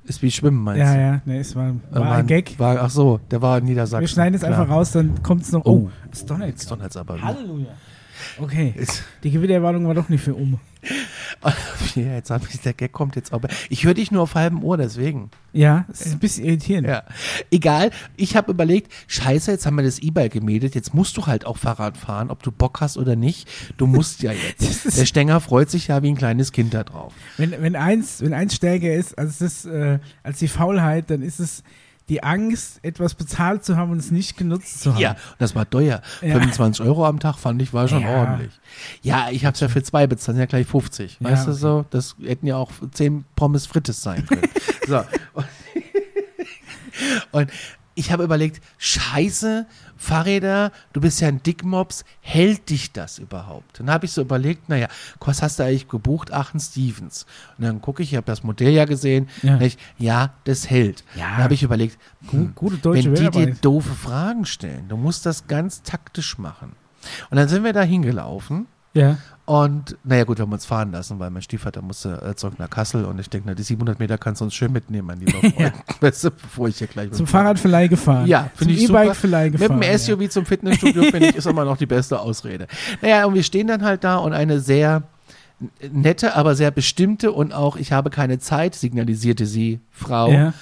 Ist 0.04 0.22
wie 0.22 0.32
Schwimmen, 0.32 0.64
meinst 0.64 0.80
ja, 0.80 0.94
du? 0.94 1.00
ja, 1.02 1.22
nee, 1.26 1.40
es 1.40 1.54
war, 1.56 1.68
Äh, 1.70 1.76
war 1.96 2.16
ein 2.16 2.28
Gag. 2.28 2.58
War, 2.58 2.82
ach 2.82 2.90
so, 2.90 3.20
der 3.30 3.42
war 3.42 3.58
in 3.58 3.66
Niedersachsen. 3.66 4.00
Wir 4.02 4.08
schneiden 4.08 4.36
es 4.36 4.44
einfach 4.44 4.70
raus, 4.70 4.92
dann 4.94 5.22
kommt 5.22 5.44
es 5.44 5.52
noch. 5.52 5.66
Oh, 5.66 5.90
Oh, 5.90 5.92
es 6.12 6.26
donnert 6.26 6.48
Jetzt 6.50 6.72
donnert's 6.72 6.96
aber. 6.96 7.22
Halleluja. 7.22 7.68
Okay, 8.40 8.74
Ist- 8.76 9.04
die 9.24 9.32
Gewitterwarnung 9.32 9.86
war 9.86 9.94
doch 9.96 10.08
nicht 10.10 10.24
für 10.24 10.34
um. 10.34 10.60
Ja, 11.96 12.14
jetzt 12.14 12.30
hab 12.30 12.48
ich, 12.48 12.60
der 12.60 12.74
Gag 12.74 12.92
kommt 12.92 13.16
jetzt 13.16 13.34
aber. 13.34 13.48
Ich 13.70 13.84
höre 13.84 13.94
dich 13.94 14.12
nur 14.12 14.24
auf 14.24 14.36
halbem 14.36 14.64
Ohr, 14.64 14.78
deswegen. 14.78 15.32
Ja, 15.54 15.86
es 15.92 16.02
ist 16.02 16.14
ein 16.14 16.20
bisschen 16.20 16.46
irritierend. 16.46 16.88
Ja. 16.88 17.04
Egal, 17.50 17.92
ich 18.16 18.36
habe 18.36 18.52
überlegt, 18.52 18.92
scheiße, 19.08 19.52
jetzt 19.52 19.66
haben 19.66 19.76
wir 19.76 19.84
das 19.84 20.00
E-Bike 20.00 20.34
gemietet, 20.34 20.76
jetzt 20.76 20.94
musst 20.94 21.18
du 21.18 21.26
halt 21.26 21.46
auch 21.46 21.58
Fahrrad 21.58 21.98
fahren, 21.98 22.30
ob 22.30 22.44
du 22.44 22.52
Bock 22.52 22.82
hast 22.82 22.98
oder 22.98 23.16
nicht. 23.16 23.50
Du 23.78 23.88
musst 23.88 24.22
ja 24.22 24.32
jetzt. 24.32 24.98
Der 24.98 25.06
Stenger 25.06 25.40
freut 25.40 25.70
sich 25.72 25.88
ja 25.88 26.04
wie 26.04 26.10
ein 26.10 26.18
kleines 26.18 26.52
Kind 26.52 26.74
da 26.74 26.84
drauf. 26.84 27.14
Wenn, 27.38 27.52
wenn, 27.60 27.76
eins, 27.76 28.22
wenn 28.22 28.34
eins 28.34 28.56
stärker 28.56 28.94
ist 28.94 29.18
als, 29.18 29.40
das, 29.40 29.66
äh, 29.66 30.00
als 30.24 30.40
die 30.40 30.48
Faulheit, 30.48 31.10
dann 31.10 31.22
ist 31.22 31.40
es 31.40 31.64
die 32.10 32.24
Angst, 32.24 32.80
etwas 32.84 33.16
bezahlt 33.16 33.66
zu 33.66 33.76
haben 33.76 33.92
und 33.92 33.98
es 33.98 34.12
nicht 34.12 34.38
genutzt 34.38 34.82
zu 34.82 34.94
haben. 34.94 35.02
Ja, 35.02 35.12
und 35.12 35.40
das 35.40 35.56
war 35.56 35.70
teuer. 35.70 36.02
Ja. 36.22 36.34
25 36.34 36.86
Euro 36.86 37.06
am 37.06 37.20
Tag 37.20 37.38
fand 37.38 37.62
ich 37.62 37.74
war 37.74 37.88
schon 37.88 38.02
Ja. 38.02 38.10
ordentlich. 38.20 38.54
Ja, 39.02 39.28
ich 39.32 39.46
habe 39.46 39.54
es 39.56 39.60
ja 39.60 39.68
für 39.68 39.84
zwei 39.84 40.08
bezahlt, 40.08 40.36
sind 40.36 40.40
ja 40.40 40.46
gleich 40.46 40.68
50. 40.68 41.18
Ja, 41.20 41.30
weißt 41.32 41.48
du 41.48 41.52
okay. 41.52 41.60
so? 41.60 41.86
Das 41.90 42.16
hätten 42.24 42.48
ja 42.48 42.56
auch 42.58 42.72
10 42.92 43.26
Pommes 43.36 43.66
Frites 43.66 44.02
sein 44.02 44.26
können. 44.26 44.42
So. 44.88 45.04
Und 47.32 47.52
ich 47.96 48.12
habe 48.12 48.24
überlegt, 48.24 48.62
scheiße, 48.78 49.66
Fahrräder, 49.98 50.72
du 50.94 51.02
bist 51.02 51.20
ja 51.22 51.28
ein 51.28 51.42
Dickmops, 51.44 52.06
hält 52.22 52.70
dich 52.70 52.92
das 52.92 53.20
überhaupt? 53.20 53.80
Dann 53.80 53.90
habe 53.90 54.06
ich 54.06 54.12
so 54.12 54.22
überlegt, 54.22 54.70
naja, 54.70 54.88
was 55.20 55.42
hast 55.42 55.60
du 55.60 55.64
eigentlich 55.64 55.88
gebucht? 55.88 56.32
Ach, 56.32 56.54
ein 56.54 56.60
Stevens. 56.60 57.26
Und 57.58 57.66
dann 57.66 57.82
gucke 57.82 58.04
ich, 58.04 58.12
ich 58.12 58.16
habe 58.18 58.26
das 58.28 58.44
Modell 58.44 58.72
ja 58.72 58.86
gesehen, 58.86 59.30
Ja. 59.42 59.60
ich, 59.60 59.78
ja 59.98 60.34
das 60.46 60.70
hält. 60.70 61.04
Ja. 61.16 61.32
Dann 61.32 61.44
habe 61.44 61.54
ich 61.54 61.64
überlegt, 61.64 61.98
hm, 62.30 62.54
gute 62.56 62.78
deutsche 62.78 63.12
wenn 63.14 63.16
die 63.16 63.30
dir 63.30 63.56
doofe 63.56 63.94
Fragen 63.94 64.46
stellen, 64.46 64.88
du 64.88 64.98
musst 64.98 65.26
das 65.26 65.48
ganz 65.48 65.82
taktisch 65.84 66.38
machen. 66.38 66.74
Und 67.30 67.38
dann 67.38 67.48
sind 67.48 67.64
wir 67.64 67.74
da 67.74 67.82
hingelaufen 67.84 68.68
Ja. 68.94 69.18
Und 69.48 69.96
naja 70.04 70.26
gut, 70.26 70.40
wir 70.40 70.44
haben 70.44 70.52
uns 70.52 70.66
fahren 70.66 70.92
lassen, 70.92 71.20
weil 71.20 71.30
mein 71.30 71.42
Stiefvater 71.42 71.82
musste 71.82 72.22
äh, 72.22 72.36
zurück 72.36 72.60
nach 72.60 72.70
Kassel 72.70 73.06
und 73.06 73.18
ich 73.18 73.30
denke, 73.30 73.48
na, 73.48 73.56
die 73.56 73.64
700 73.64 73.98
Meter 73.98 74.18
kannst 74.18 74.42
du 74.42 74.46
uns 74.46 74.54
schön 74.54 74.74
mitnehmen, 74.74 75.08
mein 75.08 75.22
lieber 75.22 75.40
Freund. 75.54 75.74
Weißt 76.02 76.26
du, 76.26 76.32
bevor 76.32 76.68
ich 76.68 76.78
hier 76.80 76.88
gleich 76.88 77.06
mit 77.06 77.16
Zum 77.16 77.28
Fahrradverleih 77.28 77.88
gefahren. 77.88 78.28
Ja, 78.28 78.52
finde 78.56 78.74
ich 78.74 78.86
super. 78.86 79.06
E-Bike-Verleih 79.06 79.50
Mit 79.52 79.62
gefahren. 79.62 79.80
dem 79.80 79.98
SUV 79.98 80.30
zum 80.30 80.46
Fitnessstudio, 80.46 81.04
finde 81.04 81.30
ich, 81.30 81.36
ist 81.38 81.48
immer 81.48 81.64
noch 81.64 81.78
die 81.78 81.86
beste 81.86 82.20
Ausrede. 82.20 82.68
Naja, 83.02 83.24
und 83.24 83.36
wir 83.36 83.44
stehen 83.44 83.68
dann 83.68 83.84
halt 83.86 84.04
da 84.04 84.18
und 84.18 84.34
eine 84.34 84.60
sehr 84.60 85.04
nette, 85.94 86.36
aber 86.36 86.54
sehr 86.54 86.72
bestimmte 86.72 87.32
und 87.32 87.54
auch, 87.54 87.78
ich 87.78 87.94
habe 87.94 88.10
keine 88.10 88.40
Zeit, 88.40 88.76
signalisierte 88.76 89.46
sie, 89.46 89.80
Frau. 89.92 90.30
Ja. 90.30 90.54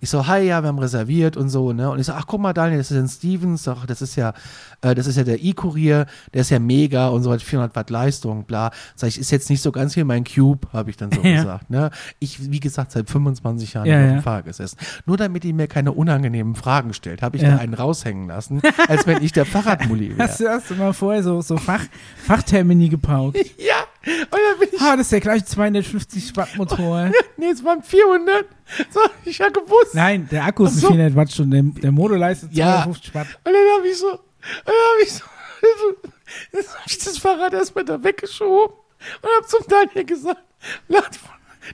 Ich 0.00 0.10
so, 0.10 0.26
hi, 0.26 0.40
ja, 0.42 0.62
wir 0.62 0.68
haben 0.68 0.78
reserviert 0.78 1.36
und 1.36 1.48
so, 1.48 1.72
ne? 1.72 1.90
Und 1.90 1.98
ich 1.98 2.06
so, 2.06 2.12
ach, 2.12 2.26
guck 2.26 2.40
mal, 2.40 2.52
Daniel, 2.52 2.78
das 2.78 2.90
ist 2.90 2.98
ein 2.98 3.08
Stevens, 3.08 3.62
doch, 3.64 3.86
das 3.86 4.02
ist 4.02 4.16
ja, 4.16 4.34
äh, 4.82 4.94
das 4.94 5.06
ist 5.06 5.16
ja 5.16 5.24
der 5.24 5.42
E-Kurier, 5.42 6.06
der 6.32 6.40
ist 6.42 6.50
ja 6.50 6.58
mega 6.58 7.08
und 7.08 7.22
so 7.22 7.32
hat 7.32 7.40
400 7.42 7.74
Watt 7.74 7.90
Leistung, 7.90 8.44
bla. 8.44 8.70
Sag 8.96 9.08
ich, 9.08 9.18
ist 9.18 9.30
jetzt 9.30 9.48
nicht 9.50 9.62
so 9.62 9.72
ganz 9.72 9.94
hier 9.94 10.04
mein 10.04 10.24
Cube, 10.24 10.68
habe 10.72 10.90
ich 10.90 10.96
dann 10.96 11.10
so 11.12 11.20
Ja. 11.24 11.36
gesagt, 11.36 11.70
ne? 11.70 11.90
Ich, 12.18 12.50
wie 12.50 12.60
gesagt, 12.60 12.92
seit 12.92 13.08
25 13.08 13.74
Jahren 13.74 13.86
Ja, 13.86 13.96
auf 13.96 14.00
ja. 14.06 14.12
dem 14.12 14.22
Fahrrad 14.22 14.44
gesessen. 14.44 14.76
Nur 15.06 15.16
damit 15.16 15.42
die 15.44 15.52
mir 15.52 15.68
keine 15.68 15.92
unangenehmen 15.92 16.54
Fragen 16.54 16.92
stellt, 16.92 17.22
habe 17.22 17.36
ich 17.36 17.42
Ja. 17.42 17.52
da 17.52 17.56
einen 17.58 17.74
raushängen 17.74 18.28
lassen, 18.28 18.60
als 18.88 19.06
wenn 19.06 19.22
ich 19.22 19.32
der 19.32 19.46
Fahrradmulli 19.46 20.10
wäre. 20.18 20.28
Hast 20.28 20.40
du, 20.40 20.48
hast 20.48 20.70
du 20.70 20.74
mal 20.74 20.92
vorher 20.92 21.22
so, 21.22 21.40
so 21.40 21.56
Fach, 21.56 21.82
Fachtermini 22.26 22.88
gepaukt? 22.88 23.38
Ja, 23.58 23.84
ich, 24.04 24.80
Ah, 24.80 24.96
das 24.96 25.06
ist 25.06 25.12
der 25.12 25.20
gleiche 25.20 25.44
250 25.44 26.36
Watt 26.36 26.56
Motor. 26.56 27.10
nee, 27.36 27.48
es 27.48 27.64
waren 27.64 27.82
400. 27.82 28.46
So, 28.90 29.00
ich 29.24 29.40
habe 29.40 29.52
gewusst. 29.52 29.94
Nein, 29.94 30.28
der 30.30 30.44
Akku 30.44 30.64
ist 30.66 30.76
so. 30.80 30.88
400 30.88 31.16
Wattstunden. 31.16 31.74
Der, 31.74 31.82
der 31.82 31.92
Motor 31.92 32.18
leistet 32.18 32.52
Ja. 32.52 32.82
250 32.84 33.14
Watt. 33.14 33.26
Und 33.44 33.52
dann 33.52 33.78
habe 33.78 33.88
ich 33.88 33.98
so, 33.98 34.10
dann 34.10 34.74
habe 34.74 35.02
ich 35.02 35.12
so, 35.12 35.24
hab 35.24 36.86
ich 36.86 36.98
das 36.98 37.18
Fahrrad 37.18 37.52
erstmal 37.54 37.84
da 37.84 38.02
weggeschoben 38.02 38.76
und 39.22 39.28
habe 39.36 39.46
zum 39.46 39.60
Daniel 39.68 40.04
gesagt, 40.04 40.40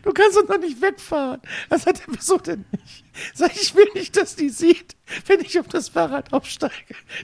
du 0.03 0.13
kannst 0.13 0.37
doch 0.37 0.49
noch 0.49 0.59
nicht 0.59 0.81
wegfahren. 0.81 1.41
Das 1.69 1.87
hat 1.87 2.01
er 2.01 2.15
wieso 2.15 2.39
denn 2.39 2.65
nicht? 2.73 3.05
Sag 3.35 3.53
ich, 3.55 3.75
will 3.75 3.87
nicht, 3.95 4.17
dass 4.17 4.37
die 4.37 4.49
sieht, 4.49 4.97
wenn 5.27 5.41
ich 5.41 5.59
auf 5.59 5.69
das 5.69 5.89
Fahrrad 5.89 6.33
aufsteige, 6.33 6.75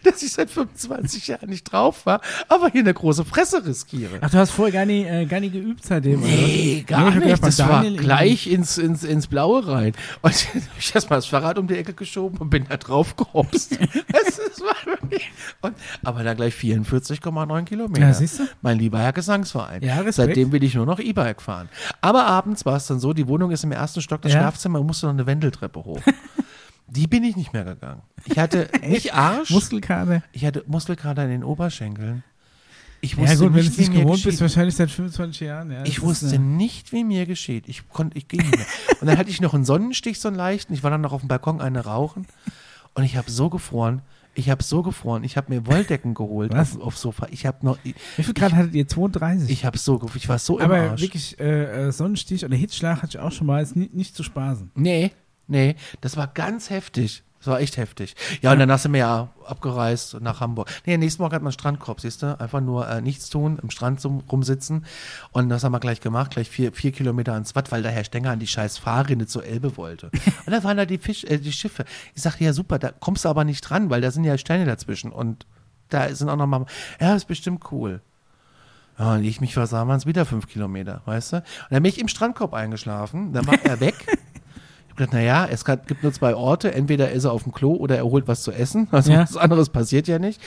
dass 0.02 0.22
ich 0.22 0.32
seit 0.32 0.50
25 0.50 1.28
Jahren 1.28 1.48
nicht 1.48 1.64
drauf 1.64 2.06
war, 2.06 2.20
aber 2.48 2.68
hier 2.70 2.80
eine 2.80 2.94
große 2.94 3.24
Fresse 3.24 3.64
riskiere. 3.64 4.18
Ach, 4.20 4.30
du 4.30 4.38
hast 4.38 4.50
vorher 4.50 4.72
gar 4.72 4.86
nie, 4.86 5.04
äh, 5.04 5.26
gar 5.26 5.40
nie 5.40 5.50
geübt 5.50 5.84
seitdem, 5.84 6.22
oder? 6.22 6.30
Nee, 6.30 6.84
gar 6.86 7.06
hab 7.06 7.14
nicht. 7.14 7.22
gedacht, 7.24 7.44
das 7.44 7.58
war 7.60 7.82
Daniel 7.82 7.96
gleich 7.96 8.46
ins, 8.46 8.78
ins, 8.78 9.04
ins 9.04 9.26
Blaue 9.26 9.66
rein. 9.66 9.92
Und 10.22 10.46
dann 10.54 10.62
habe 10.62 10.70
ich 10.78 10.94
erstmal 10.94 11.18
das 11.18 11.26
Fahrrad 11.26 11.58
um 11.58 11.66
die 11.66 11.76
Ecke 11.76 11.94
geschoben 11.94 12.38
und 12.38 12.50
bin 12.50 12.66
da 12.68 12.76
drauf 12.76 13.16
gehopst. 13.16 13.72
das 14.12 14.38
ist, 14.38 14.60
war 14.60 14.76
wirklich, 14.84 15.30
und, 15.62 15.74
aber 16.02 16.24
da 16.24 16.34
gleich 16.34 16.54
44,9 16.54 17.64
Kilometer. 17.64 18.00
Ja, 18.00 18.14
siehst 18.14 18.40
du? 18.40 18.44
Mein 18.62 18.78
lieber 18.78 18.98
Herr 18.98 19.12
Gesangsverein. 19.12 19.82
Ja, 19.82 19.96
Respekt. 19.96 20.14
Seitdem 20.14 20.52
will 20.52 20.64
ich 20.64 20.74
nur 20.74 20.86
noch 20.86 20.98
E-Bike 20.98 21.40
fahren. 21.40 21.68
Aber 22.00 22.26
abends 22.26 22.64
war 22.64 22.76
es 22.76 22.86
dann 22.86 22.98
so, 22.98 23.12
die 23.12 23.28
Wohnung 23.28 23.50
ist 23.50 23.64
im 23.64 23.72
ersten 23.72 24.00
Stock, 24.00 24.22
das 24.22 24.32
Ja. 24.32 24.40
Schlafzimmer, 24.40 24.82
musste 24.82 25.06
noch 25.06 25.12
eine 25.12 25.26
Wendeltreppe 25.26 25.75
hoch. 25.84 26.00
Die 26.88 27.06
bin 27.06 27.24
ich 27.24 27.36
nicht 27.36 27.52
mehr 27.52 27.64
gegangen. 27.64 28.02
Ich 28.24 28.38
hatte 28.38 28.68
nicht 28.86 29.12
Arsch, 29.14 29.50
Muskelkater. 29.50 30.22
ich 30.32 30.44
hatte 30.44 30.62
Muskelkater 30.66 31.24
in 31.24 31.30
den 31.30 31.44
Oberschenkeln. 31.44 32.22
Ich 33.00 33.16
wusste 33.16 33.34
Ja 33.34 33.38
gut, 33.40 33.48
wenn 33.48 33.52
du 33.52 33.58
nicht, 33.60 33.70
es 33.72 33.78
wie 33.78 33.90
nicht 33.90 34.00
gewohnt 34.02 34.22
bist, 34.24 34.40
wahrscheinlich 34.40 34.74
seit 34.74 34.90
25 34.90 35.40
Jahren. 35.40 35.70
Ja, 35.70 35.84
Ich 35.84 36.00
wusste 36.00 36.28
eine- 36.28 36.38
nicht, 36.38 36.92
wie 36.92 37.04
mir 37.04 37.26
geschieht. 37.26 37.68
Ich 37.68 37.88
konnte, 37.88 38.16
ich 38.16 38.26
ging 38.28 38.40
nicht 38.40 38.56
mehr. 38.56 38.66
Und 39.00 39.06
dann 39.08 39.18
hatte 39.18 39.30
ich 39.30 39.40
noch 39.40 39.52
einen 39.54 39.64
Sonnenstich, 39.64 40.18
so 40.18 40.28
einen 40.28 40.36
leichten. 40.36 40.72
Ich 40.74 40.82
war 40.82 40.90
dann 40.90 41.02
noch 41.02 41.12
auf 41.12 41.20
dem 41.20 41.28
Balkon 41.28 41.60
eine 41.60 41.84
rauchen. 41.84 42.26
Und 42.94 43.04
ich 43.04 43.16
habe 43.16 43.30
so 43.30 43.50
gefroren. 43.50 44.00
Ich 44.34 44.48
habe 44.50 44.62
so 44.62 44.82
gefroren. 44.82 45.24
Ich 45.24 45.36
habe 45.36 45.52
mir 45.52 45.66
Wolldecken 45.66 46.14
geholt 46.14 46.52
Was? 46.52 46.76
auf, 46.76 46.82
aufs 46.82 47.00
Sofa. 47.02 47.26
Ich 47.30 47.44
habe 47.46 47.58
noch, 47.66 47.78
ich, 47.84 47.94
Wie 48.16 48.22
viel 48.22 48.34
Grad 48.34 48.54
hattet 48.54 48.74
ihr? 48.74 48.88
32? 48.88 49.50
ich 49.50 49.64
habe 49.64 49.76
so, 49.78 49.96
gef- 49.96 50.16
ich 50.16 50.28
war 50.28 50.38
so 50.38 50.58
im 50.58 50.64
Aber 50.64 50.78
Arsch. 50.78 51.00
wirklich, 51.02 51.38
äh, 51.38 51.88
äh, 51.88 51.92
Sonnenstich 51.92 52.44
oder 52.44 52.56
Hitzschlag 52.56 53.02
hatte 53.02 53.18
ich 53.18 53.18
auch 53.18 53.32
schon 53.32 53.46
mal. 53.46 53.62
Ist 53.62 53.76
nicht, 53.76 53.92
nicht 53.94 54.14
zu 54.16 54.22
spaßen. 54.22 54.70
Nee, 54.74 55.12
nee, 55.48 55.76
das 56.00 56.16
war 56.16 56.28
ganz 56.28 56.70
heftig. 56.70 57.22
Das 57.38 57.52
war 57.52 57.60
echt 57.60 57.76
heftig. 57.76 58.16
Ja, 58.40 58.52
und 58.52 58.58
dann 58.58 58.76
sind 58.76 58.92
wir 58.92 59.00
ja 59.00 59.28
abgereist 59.44 60.20
nach 60.20 60.40
Hamburg. 60.40 60.68
Nee, 60.84 60.96
nächsten 60.96 61.22
Morgen 61.22 61.34
hat 61.34 61.42
man 61.42 61.52
Strandkorb, 61.52 62.00
siehst 62.00 62.22
du? 62.22 62.40
Einfach 62.40 62.60
nur 62.60 62.88
äh, 62.88 63.00
nichts 63.00 63.28
tun, 63.28 63.60
im 63.62 63.70
Strand 63.70 64.00
zum, 64.00 64.20
rumsitzen. 64.20 64.84
Und 65.30 65.48
das 65.48 65.62
haben 65.62 65.70
wir 65.70 65.78
gleich 65.78 66.00
gemacht, 66.00 66.32
gleich 66.32 66.48
vier, 66.48 66.72
vier 66.72 66.90
Kilometer 66.92 67.34
ans 67.34 67.54
Watt, 67.54 67.70
weil 67.70 67.82
der 67.82 67.92
Herr 67.92 68.04
Stenger 68.04 68.32
an 68.32 68.40
die 68.40 68.48
scheiß 68.48 68.78
Fahrrinne 68.78 69.26
zur 69.26 69.44
Elbe 69.44 69.76
wollte. 69.76 70.10
Und 70.46 70.52
da 70.52 70.64
waren 70.64 70.76
da 70.76 70.86
die, 70.86 70.98
Fisch, 70.98 71.22
äh, 71.24 71.38
die 71.38 71.52
Schiffe. 71.52 71.84
Ich 72.14 72.22
sagte, 72.22 72.42
ja 72.42 72.52
super, 72.52 72.80
da 72.80 72.90
kommst 72.90 73.24
du 73.24 73.28
aber 73.28 73.44
nicht 73.44 73.60
dran, 73.60 73.90
weil 73.90 74.00
da 74.00 74.10
sind 74.10 74.24
ja 74.24 74.36
Steine 74.38 74.64
dazwischen. 74.64 75.12
Und 75.12 75.46
da 75.90 76.12
sind 76.12 76.28
auch 76.28 76.36
noch 76.36 76.46
mal, 76.46 76.66
ja, 77.00 77.14
ist 77.14 77.28
bestimmt 77.28 77.70
cool. 77.70 78.00
Ja, 78.98 79.14
und 79.14 79.24
ich 79.24 79.40
mich 79.40 79.52
versah, 79.52 79.86
waren 79.86 79.98
es 79.98 80.06
wieder 80.06 80.24
fünf 80.24 80.48
Kilometer, 80.48 81.02
weißt 81.04 81.34
du? 81.34 81.36
Und 81.36 81.44
dann 81.70 81.82
bin 81.82 81.92
ich 81.92 82.00
im 82.00 82.08
Strandkorb 82.08 82.54
eingeschlafen, 82.54 83.32
dann 83.32 83.46
war 83.46 83.62
er 83.62 83.78
weg. 83.80 83.94
Gedacht, 84.96 85.12
naja, 85.12 85.46
es 85.50 85.64
kann- 85.64 85.80
gibt 85.86 86.02
nur 86.02 86.12
zwei 86.12 86.34
Orte, 86.34 86.72
entweder 86.74 87.10
ist 87.10 87.24
er 87.24 87.32
auf 87.32 87.42
dem 87.42 87.52
Klo 87.52 87.74
oder 87.74 87.96
er 87.96 88.04
holt 88.04 88.26
was 88.28 88.42
zu 88.42 88.52
essen. 88.52 88.88
Also 88.92 89.12
Ja. 89.12 89.20
was 89.22 89.36
anderes 89.36 89.68
passiert 89.68 90.08
ja 90.08 90.18
nicht. 90.18 90.40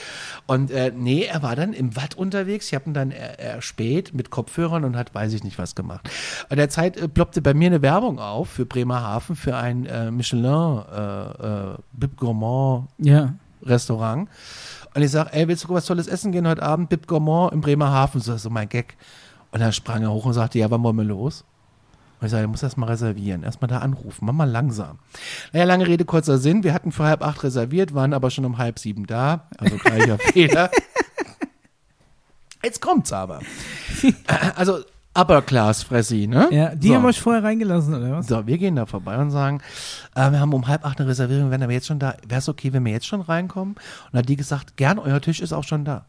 Und 0.46 0.70
äh, 0.70 0.92
nee, 0.94 1.24
er 1.24 1.42
war 1.42 1.54
dann 1.56 1.72
im 1.72 1.94
Watt 1.96 2.14
unterwegs. 2.16 2.66
Ich 2.68 2.74
habe 2.74 2.90
ihn 2.90 2.94
dann 2.94 3.10
er, 3.10 3.38
erspäht 3.38 4.12
mit 4.14 4.30
Kopfhörern 4.30 4.84
und 4.84 4.96
hat 4.96 5.14
weiß 5.14 5.32
ich 5.32 5.44
nicht 5.44 5.58
was 5.58 5.74
gemacht. 5.74 6.08
An 6.48 6.56
der 6.56 6.68
Zeit 6.68 6.96
äh, 6.96 7.08
ploppte 7.08 7.40
bei 7.42 7.54
mir 7.54 7.66
eine 7.68 7.82
Werbung 7.82 8.18
auf 8.18 8.48
für 8.50 8.66
Bremerhaven 8.66 9.36
für 9.36 9.56
ein 9.56 9.86
äh, 9.86 10.10
Michelin 10.10 10.44
äh, 10.44 11.72
äh, 11.72 11.74
Bib 11.92 12.16
Gourmand 12.16 12.88
Ja. 12.98 13.34
Restaurant. 13.64 14.28
Und 14.94 15.02
ich 15.02 15.10
sage, 15.10 15.32
ey, 15.32 15.46
willst 15.46 15.64
du 15.64 15.68
was 15.74 15.84
Tolles 15.86 16.06
essen 16.08 16.32
gehen 16.32 16.48
heute 16.48 16.62
Abend? 16.62 16.88
Bib 16.88 17.06
Gourmand 17.06 17.52
in 17.52 17.60
Bremerhaven. 17.60 18.20
So, 18.20 18.36
so 18.36 18.50
mein 18.50 18.68
Gag. 18.68 18.96
Und 19.52 19.60
dann 19.60 19.72
sprang 19.72 20.02
er 20.02 20.10
hoch 20.12 20.24
und 20.26 20.32
sagte, 20.32 20.58
ja, 20.58 20.70
wann 20.70 20.82
wollen 20.82 20.96
wir 20.96 21.04
los? 21.04 21.44
Und 22.20 22.26
ich 22.26 22.30
sage, 22.30 22.42
du 22.42 22.48
musst 22.50 22.62
erst 22.62 22.76
mal 22.76 22.86
reservieren, 22.86 23.42
erst 23.42 23.62
mal 23.62 23.68
da 23.68 23.78
anrufen, 23.78 24.26
mach 24.26 24.34
mal 24.34 24.48
langsam. 24.48 24.98
Naja, 25.52 25.64
lange 25.64 25.86
Rede, 25.86 26.04
kurzer 26.04 26.38
Sinn. 26.38 26.64
Wir 26.64 26.74
hatten 26.74 26.92
für 26.92 27.04
halb 27.04 27.22
acht 27.22 27.42
reserviert, 27.42 27.94
waren 27.94 28.12
aber 28.12 28.30
schon 28.30 28.44
um 28.44 28.58
halb 28.58 28.78
sieben 28.78 29.06
da. 29.06 29.48
Also 29.56 29.76
gleicher 29.78 30.18
Fehler. 30.32 30.70
Jetzt 32.62 32.82
kommt's 32.82 33.12
aber. 33.12 33.40
Also 34.54 34.80
Upper 35.14 35.42
Class 35.42 35.82
Fressi, 35.82 36.26
ne? 36.26 36.48
ja. 36.52 36.74
Die 36.74 36.88
so. 36.88 36.94
haben 36.94 37.04
euch 37.04 37.20
vorher 37.20 37.42
reingelassen, 37.42 37.94
oder 37.94 38.12
was? 38.12 38.26
So, 38.28 38.46
wir 38.46 38.58
gehen 38.58 38.76
da 38.76 38.86
vorbei 38.86 39.16
und 39.18 39.30
sagen, 39.30 39.60
äh, 40.14 40.30
wir 40.30 40.38
haben 40.38 40.52
um 40.52 40.68
halb 40.68 40.84
acht 40.84 41.00
eine 41.00 41.08
Reservierung, 41.08 41.46
wir 41.46 41.50
werden 41.50 41.64
aber 41.64 41.72
jetzt 41.72 41.86
schon 41.86 41.98
da. 41.98 42.16
Wäre 42.28 42.38
es 42.38 42.48
okay, 42.48 42.72
wenn 42.72 42.84
wir 42.84 42.92
jetzt 42.92 43.06
schon 43.06 43.20
reinkommen? 43.20 43.74
Und 43.74 44.12
dann 44.12 44.20
hat 44.20 44.28
die 44.28 44.36
gesagt, 44.36 44.76
gern, 44.76 44.98
euer 44.98 45.20
Tisch 45.20 45.40
ist 45.40 45.52
auch 45.52 45.64
schon 45.64 45.84
da. 45.84 46.06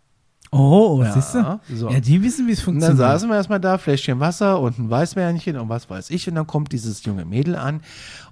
Oh, 0.54 1.02
Ja, 1.02 1.14
siehst 1.14 1.34
du? 1.36 1.60
so. 1.74 1.89
Ja, 1.89 1.99
die 2.02 2.22
wissen, 2.22 2.45
wie 2.47 2.52
es 2.52 2.60
Und 2.60 2.66
dann 2.76 2.82
funktioniert. 2.82 2.97
saßen 2.97 3.30
wir 3.30 3.36
erstmal 3.38 3.60
da, 3.62 3.78
Fläschchen 3.78 4.20
Wasser 4.20 4.60
und 4.60 4.78
ein 4.80 4.89
Weißweinchen 4.89 5.56
und 5.58 5.70
was 5.70 5.89
weiß 5.89 6.10
ich. 6.10 6.28
Und 6.28 6.36
dann 6.36 6.45
kommt 6.45 6.74
dieses 6.74 7.04
junge 7.06 7.24
Mädel 7.24 7.56
an 7.56 7.82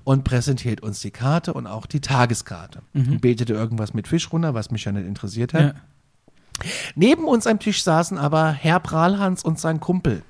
und 0.04 0.26
präsentiert 0.26 0.82
uns 0.82 1.00
die 1.00 1.12
Karte 1.12 1.54
und 1.54 1.66
auch 1.66 1.86
die 1.86 2.02
Tageskarte. 2.02 2.82
Und 2.94 3.22
betete 3.22 3.54
irgendwas 3.54 3.94
mit 3.94 4.08
Fisch 4.10 4.32
runter, 4.34 4.54
was 4.54 4.70
mich 4.70 4.84
ja 4.84 4.92
nicht 4.92 5.08
interessiert 5.08 5.54
hat. 5.54 5.62
ja. 5.62 5.74
Neben 6.96 7.24
uns 7.26 7.48
am 7.48 7.58
Tisch 7.60 7.84
saßen 7.84 8.18
aber 8.18 8.52
Herr 8.52 8.82
Prahlhans 8.82 9.44
und 9.46 9.58
sein 9.60 9.80
Kumpel. 9.80 10.24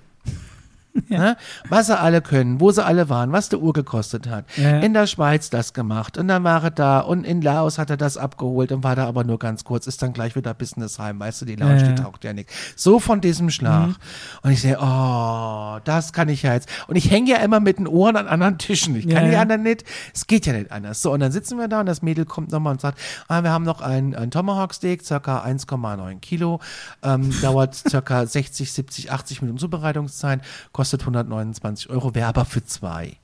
Ne? 1.07 1.37
Was 1.69 1.87
sie 1.87 1.97
alle 1.99 2.21
können, 2.21 2.59
wo 2.59 2.71
sie 2.71 2.83
alle 2.83 3.09
waren, 3.09 3.31
was 3.31 3.49
der 3.49 3.59
Uhr 3.59 3.73
gekostet 3.73 4.27
hat. 4.27 4.45
Ja, 4.57 4.69
ja. 4.69 4.79
In 4.79 4.93
der 4.93 5.07
Schweiz 5.07 5.49
das 5.49 5.73
gemacht 5.73 6.17
und 6.17 6.27
dann 6.27 6.43
war 6.43 6.63
er 6.63 6.71
da 6.71 6.99
und 6.99 7.23
in 7.23 7.41
Laos 7.41 7.77
hat 7.77 7.89
er 7.89 7.97
das 7.97 8.17
abgeholt 8.17 8.71
und 8.71 8.83
war 8.83 8.95
da 8.95 9.05
aber 9.07 9.23
nur 9.23 9.39
ganz 9.39 9.63
kurz, 9.63 9.87
ist 9.87 10.01
dann 10.01 10.13
gleich 10.13 10.35
wieder 10.35 10.53
Business 10.53 10.99
heim, 10.99 11.19
weißt 11.19 11.41
du, 11.41 11.45
die 11.45 11.55
Lounge, 11.55 11.77
Ja, 11.77 11.85
ja. 11.87 11.91
die 11.93 12.01
taucht 12.01 12.23
ja 12.23 12.33
nicht. 12.33 12.49
So 12.75 12.99
von 12.99 13.21
diesem 13.21 13.49
Schlag. 13.49 13.95
Und 14.41 14.51
ich 14.51 14.61
sehe, 14.61 14.77
oh, 14.79 15.79
das 15.83 16.13
kann 16.13 16.29
ich 16.29 16.43
ja 16.43 16.53
jetzt. 16.53 16.69
Und 16.87 16.95
ich 16.95 17.09
hänge 17.11 17.29
ja 17.31 17.37
immer 17.37 17.59
mit 17.59 17.79
den 17.79 17.87
Ohren 17.87 18.15
an 18.15 18.27
anderen 18.27 18.57
Tischen. 18.57 18.95
Ich 18.95 19.07
kann 19.07 19.23
Ja, 19.23 19.27
die 19.29 19.33
ja. 19.33 19.41
anderen 19.41 19.63
nicht. 19.63 19.83
Es 20.13 20.27
geht 20.27 20.45
ja 20.45 20.53
nicht 20.53 20.71
anders. 20.71 21.01
So, 21.01 21.11
und 21.13 21.19
dann 21.19 21.31
sitzen 21.31 21.57
wir 21.57 21.67
da 21.67 21.79
und 21.79 21.85
das 21.85 22.01
Mädel 22.01 22.25
kommt 22.25 22.51
nochmal 22.51 22.73
und 22.73 22.81
sagt, 22.81 22.99
ah, 23.27 23.43
wir 23.43 23.51
haben 23.51 23.63
noch 23.65 23.81
ein, 23.81 24.15
ein 24.15 24.31
Tomahawk 24.31 24.73
Steak, 24.73 25.03
circa 25.05 25.43
1,9 25.43 26.19
Kilo, 26.19 26.59
ähm, 27.03 27.33
dauert 27.41 27.75
circa 27.89 28.25
60, 28.25 28.71
70, 28.71 29.11
80 29.11 29.41
Minuten 29.41 29.59
Zubereitungszeit, 29.59 30.41
kostet 30.71 30.88
129 30.97 31.89
Euro, 31.89 32.15
wäre 32.15 32.27
aber 32.27 32.45
für 32.45 32.63
zwei. 32.63 33.17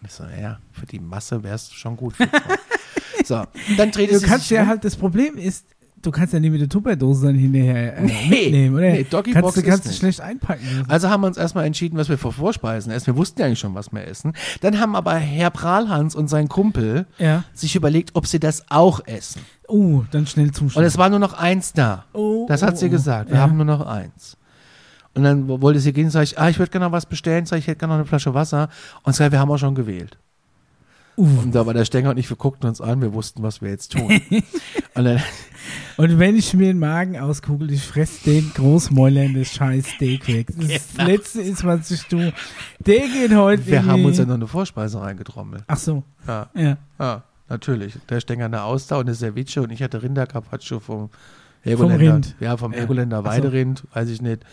Und 0.00 0.06
ich 0.06 0.12
so, 0.12 0.24
ja, 0.40 0.58
für 0.72 0.86
die 0.86 1.00
Masse 1.00 1.42
wäre 1.42 1.54
es 1.56 1.72
schon 1.72 1.96
gut 1.96 2.14
so, 3.24 3.42
dann 3.76 3.90
dreht 3.90 4.10
Du 4.10 4.16
es 4.16 4.22
kannst 4.22 4.48
sich 4.48 4.56
ja 4.56 4.62
um. 4.62 4.68
halt, 4.68 4.84
das 4.84 4.94
Problem 4.96 5.36
ist, 5.36 5.66
du 6.00 6.12
kannst 6.12 6.32
ja 6.32 6.38
nicht 6.38 6.52
mit 6.52 6.60
der 6.60 6.68
Tupperdose 6.68 7.26
dann 7.26 7.34
hinterher 7.36 7.96
äh, 7.98 8.02
Nee, 8.02 8.28
mitnehmen, 8.28 8.76
oder? 8.76 8.90
nee, 8.92 9.04
Doggy 9.04 9.32
kannst 9.32 9.56
du, 9.56 9.62
kannst 9.62 9.86
du 9.86 9.92
schlecht 9.92 10.20
einpacken. 10.20 10.62
Also 10.86 11.08
haben 11.10 11.22
wir 11.22 11.26
uns 11.26 11.36
erstmal 11.36 11.64
entschieden, 11.66 11.98
was 11.98 12.08
wir 12.08 12.16
vor 12.16 12.32
Vorspeisen 12.32 12.92
essen. 12.92 13.06
Wir 13.08 13.16
wussten 13.16 13.40
ja 13.40 13.46
eigentlich 13.46 13.58
schon, 13.58 13.74
was 13.74 13.90
wir 13.92 14.06
essen. 14.06 14.34
Dann 14.60 14.78
haben 14.78 14.94
aber 14.94 15.14
Herr 15.16 15.50
Prahlhans 15.50 16.14
und 16.14 16.28
sein 16.28 16.48
Kumpel 16.48 17.06
ja. 17.18 17.42
sich 17.54 17.74
überlegt, 17.74 18.10
ob 18.14 18.26
sie 18.28 18.38
das 18.38 18.70
auch 18.70 19.00
essen. 19.06 19.42
Oh, 19.66 20.04
dann 20.12 20.26
schnell 20.28 20.46
Und 20.46 20.54
zuschlagen. 20.54 20.86
es 20.86 20.96
war 20.96 21.10
nur 21.10 21.18
noch 21.18 21.34
eins 21.34 21.72
da. 21.72 22.04
Oh, 22.12 22.46
Das 22.48 22.62
oh, 22.62 22.66
hat 22.68 22.78
sie 22.78 22.86
oh. 22.86 22.90
gesagt. 22.90 23.28
Wir 23.30 23.36
ja. 23.36 23.42
haben 23.42 23.56
nur 23.56 23.66
noch 23.66 23.84
eins. 23.84 24.36
Und 25.14 25.24
dann 25.24 25.48
wo- 25.48 25.60
wollte 25.60 25.80
sie 25.80 25.92
gehen, 25.92 26.10
sag 26.10 26.22
ich, 26.24 26.38
ah, 26.38 26.48
ich 26.48 26.58
würde 26.58 26.70
gerne 26.70 26.92
was 26.92 27.06
bestellen, 27.06 27.46
sag 27.46 27.56
ich, 27.58 27.64
ich 27.64 27.68
hätte 27.68 27.78
gerne 27.80 27.94
noch 27.94 27.98
eine 28.00 28.06
Flasche 28.06 28.34
Wasser. 28.34 28.68
Und 29.02 29.14
sag, 29.14 29.32
wir 29.32 29.38
haben 29.40 29.50
auch 29.50 29.58
schon 29.58 29.74
gewählt. 29.74 30.16
Uff. 31.16 31.42
Und 31.42 31.52
da 31.52 31.66
war 31.66 31.74
der 31.74 31.84
Stenger 31.84 32.10
und 32.10 32.18
ich, 32.18 32.30
wir 32.30 32.36
guckten 32.36 32.68
uns 32.68 32.80
an, 32.80 33.00
wir 33.02 33.12
wussten, 33.12 33.42
was 33.42 33.60
wir 33.60 33.70
jetzt 33.70 33.90
tun. 33.90 34.08
und 34.94 35.04
dann, 35.04 35.20
Und 35.96 36.20
wenn 36.20 36.36
ich 36.36 36.54
mir 36.54 36.66
den 36.68 36.78
Magen 36.78 37.18
auskugel, 37.18 37.72
ich 37.72 37.82
fress 37.82 38.22
den 38.22 38.52
Großmäulern 38.54 39.34
das 39.34 39.48
scheiß 39.48 39.84
Steak 39.88 40.28
weg. 40.28 40.46
Das, 40.56 40.66
ist 40.70 40.96
das 40.98 41.06
Letzte 41.08 41.42
ist, 41.42 41.64
was 41.64 41.90
ich 41.90 42.02
tue. 42.04 42.32
Der 42.78 43.00
geht 43.08 43.34
heute 43.34 43.66
wir 43.66 43.84
haben 43.84 44.04
uns 44.04 44.18
ja 44.18 44.26
noch 44.26 44.34
eine 44.34 44.46
Vorspeise 44.46 45.00
reingetrommelt. 45.00 45.64
Ach 45.66 45.76
so, 45.76 46.04
Ja, 46.28 46.50
ja. 46.54 46.76
ja, 47.00 47.22
natürlich. 47.48 47.94
Der 48.08 48.20
Stenger 48.20 48.44
eine 48.44 48.62
Auster 48.62 48.98
und 48.98 49.06
eine 49.08 49.16
Ceviche 49.16 49.60
und 49.60 49.70
ich 49.72 49.82
hatte 49.82 50.00
Rindercarpaccio 50.00 50.78
vom 50.78 51.08
Vom 51.08 51.10
Helgoländer. 51.62 52.14
Rind. 52.14 52.36
Ja, 52.38 52.56
vom 52.56 52.72
Ja. 52.72 52.78
Helgoländer 52.78 53.16
Ach 53.18 53.22
so. 53.24 53.30
Weiderind, 53.30 53.82
weiß 53.92 54.08
ich 54.10 54.22
nicht. 54.22 54.44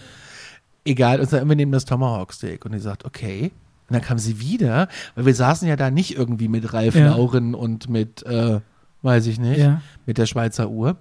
Egal, 0.86 1.20
und 1.20 1.34
dann 1.34 1.50
wir 1.50 1.56
nehmen 1.56 1.72
das 1.72 1.86
Tomahawk 1.86 2.32
Steak. 2.34 2.64
Und 2.66 2.74
ich 2.74 2.84
sagt, 2.84 3.06
okay. 3.06 3.52
Und 3.90 3.94
dann 3.94 4.02
kam 4.02 4.18
sie 4.20 4.40
wieder, 4.40 4.88
weil 5.16 5.26
wir 5.26 5.36
saßen 5.36 5.68
ja 5.68 5.76
da 5.76 5.92
nicht 5.92 6.16
irgendwie 6.16 6.48
mit 6.48 6.74
Ralf 6.74 6.96
Ja. 6.96 7.10
Lauren 7.16 7.54
und 7.56 7.90
mit, 7.90 8.24
äh, 8.24 8.60
weiß 9.02 9.26
ich 9.28 9.40
nicht, 9.40 9.60
Ja. 9.60 9.82
mit 10.06 10.18
der 10.18 10.26
Schweizer 10.26 10.70
Uhr. 10.70 10.90
Und 10.92 10.98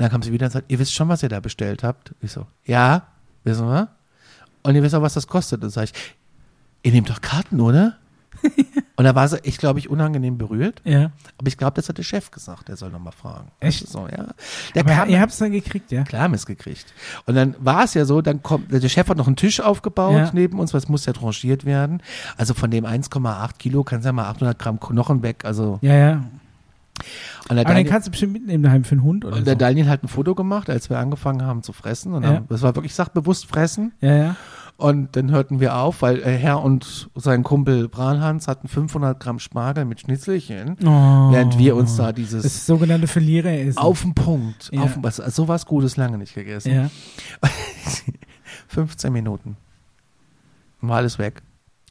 dann 0.00 0.10
kam 0.10 0.22
sie 0.22 0.32
wieder 0.32 0.46
und 0.46 0.52
sagt, 0.52 0.70
ihr 0.70 0.78
wisst 0.78 0.94
schon, 0.94 1.08
was 1.08 1.22
ihr 1.22 1.28
da 1.28 1.40
bestellt 1.40 1.82
habt? 1.82 2.14
Ich 2.20 2.32
so, 2.32 2.46
ja, 2.64 3.06
wissen 3.44 3.66
wir. 3.66 3.88
Und 4.62 4.74
ihr 4.74 4.82
wisst 4.82 4.94
auch, 4.94 5.02
was 5.02 5.14
das 5.14 5.26
kostet. 5.26 5.62
Und 5.62 5.70
sag 5.70 5.84
ich, 5.84 5.92
ihr 6.82 6.92
nehmt 6.92 7.10
doch 7.10 7.20
Karten, 7.20 7.60
oder? 7.60 7.96
und 9.02 9.06
da 9.06 9.16
war 9.16 9.26
sie, 9.26 9.38
ich 9.42 9.58
glaube, 9.58 9.80
ich 9.80 9.90
unangenehm 9.90 10.38
berührt. 10.38 10.80
Ja. 10.84 11.10
Aber 11.38 11.48
ich 11.48 11.56
glaube, 11.58 11.72
das 11.74 11.88
hat 11.88 11.98
der 11.98 12.04
Chef 12.04 12.30
gesagt, 12.30 12.68
der 12.68 12.76
soll 12.76 12.90
nochmal 12.90 13.12
fragen. 13.12 13.50
Echt? 13.58 13.88
So, 13.88 14.06
ja. 14.06 14.28
Der 14.76 14.84
Aber 14.84 14.94
kam, 14.94 15.08
ihr 15.08 15.20
habt's 15.20 15.38
dann 15.38 15.50
gekriegt, 15.50 15.90
ja? 15.90 16.04
klar 16.04 16.22
haben 16.22 16.30
wir 16.32 16.36
es 16.36 16.46
gekriegt. 16.46 16.86
Und 17.26 17.34
dann 17.34 17.56
war 17.58 17.82
es 17.82 17.94
ja 17.94 18.04
so, 18.04 18.20
dann 18.22 18.44
kommt, 18.44 18.70
der 18.70 18.88
Chef 18.88 19.08
hat 19.08 19.16
noch 19.16 19.26
einen 19.26 19.34
Tisch 19.34 19.60
aufgebaut 19.60 20.14
Ja. 20.14 20.30
neben 20.32 20.60
uns, 20.60 20.72
was 20.72 20.88
muss 20.88 21.04
ja 21.04 21.12
tranchiert 21.12 21.64
werden. 21.64 22.00
Also 22.36 22.54
von 22.54 22.70
dem 22.70 22.84
1,8 22.86 23.58
Kilo 23.58 23.82
kannst 23.82 24.04
du 24.04 24.08
ja 24.10 24.12
mal 24.12 24.28
800 24.30 24.56
Gramm 24.58 24.78
Knochen 24.78 25.22
weg. 25.24 25.44
Also, 25.44 25.80
Ja, 25.82 25.94
ja. 25.94 26.12
und 26.12 26.22
der, 26.22 27.50
Aber 27.50 27.56
den 27.56 27.64
Daniel, 27.66 27.90
kannst 27.90 28.06
du 28.06 28.10
bestimmt 28.12 28.32
mitnehmen 28.34 28.62
daheim 28.62 28.84
für 28.84 28.92
einen 28.92 29.02
Hund 29.02 29.24
oder 29.24 29.34
und 29.34 29.40
so. 29.40 29.44
der 29.46 29.56
Daniel 29.56 29.88
hat 29.88 30.04
ein 30.04 30.08
Foto 30.08 30.34
gemacht, 30.36 30.70
als 30.70 30.90
wir 30.90 30.98
angefangen 30.98 31.42
haben 31.42 31.62
zu 31.64 31.72
fressen. 31.72 32.12
Und 32.12 32.22
Ja. 32.22 32.28
haben, 32.36 32.46
das 32.48 32.62
war 32.62 32.74
wirklich, 32.76 32.92
ich 32.92 32.96
sag 32.96 33.08
bewusst 33.12 33.46
fressen. 33.46 33.92
ja, 34.00 34.14
ja. 34.16 34.36
Und 34.78 35.14
dann 35.14 35.30
hörten 35.30 35.60
wir 35.60 35.76
auf, 35.76 36.02
weil 36.02 36.18
äh, 36.22 36.36
Herr 36.36 36.60
und 36.62 37.08
sein 37.14 37.44
Kumpel 37.44 37.88
Branhans 37.88 38.48
hatten 38.48 38.66
500 38.66 39.20
Gramm 39.20 39.38
Spargel 39.38 39.84
mit 39.84 40.00
Schnitzelchen, 40.00 40.76
Oh. 40.84 41.30
während 41.32 41.56
wir 41.58 41.76
uns 41.76 41.96
da 41.96 42.12
dieses 42.12 42.42
Das 42.42 42.66
sogenannte 42.66 43.06
Verlierer 43.06 43.56
ist. 43.56 43.78
auf 43.78 44.02
den 44.02 44.14
Punkt, 44.14 44.70
Ja. 44.72 44.82
auf, 44.82 44.98
was, 45.00 45.16
so 45.16 45.46
was 45.46 45.66
Gutes 45.66 45.96
lange 45.96 46.18
nicht 46.18 46.34
gegessen. 46.34 46.72
Ja. 46.74 46.90
15 48.68 49.12
Minuten. 49.12 49.56
War 50.80 50.96
alles 50.96 51.18
weg. 51.18 51.42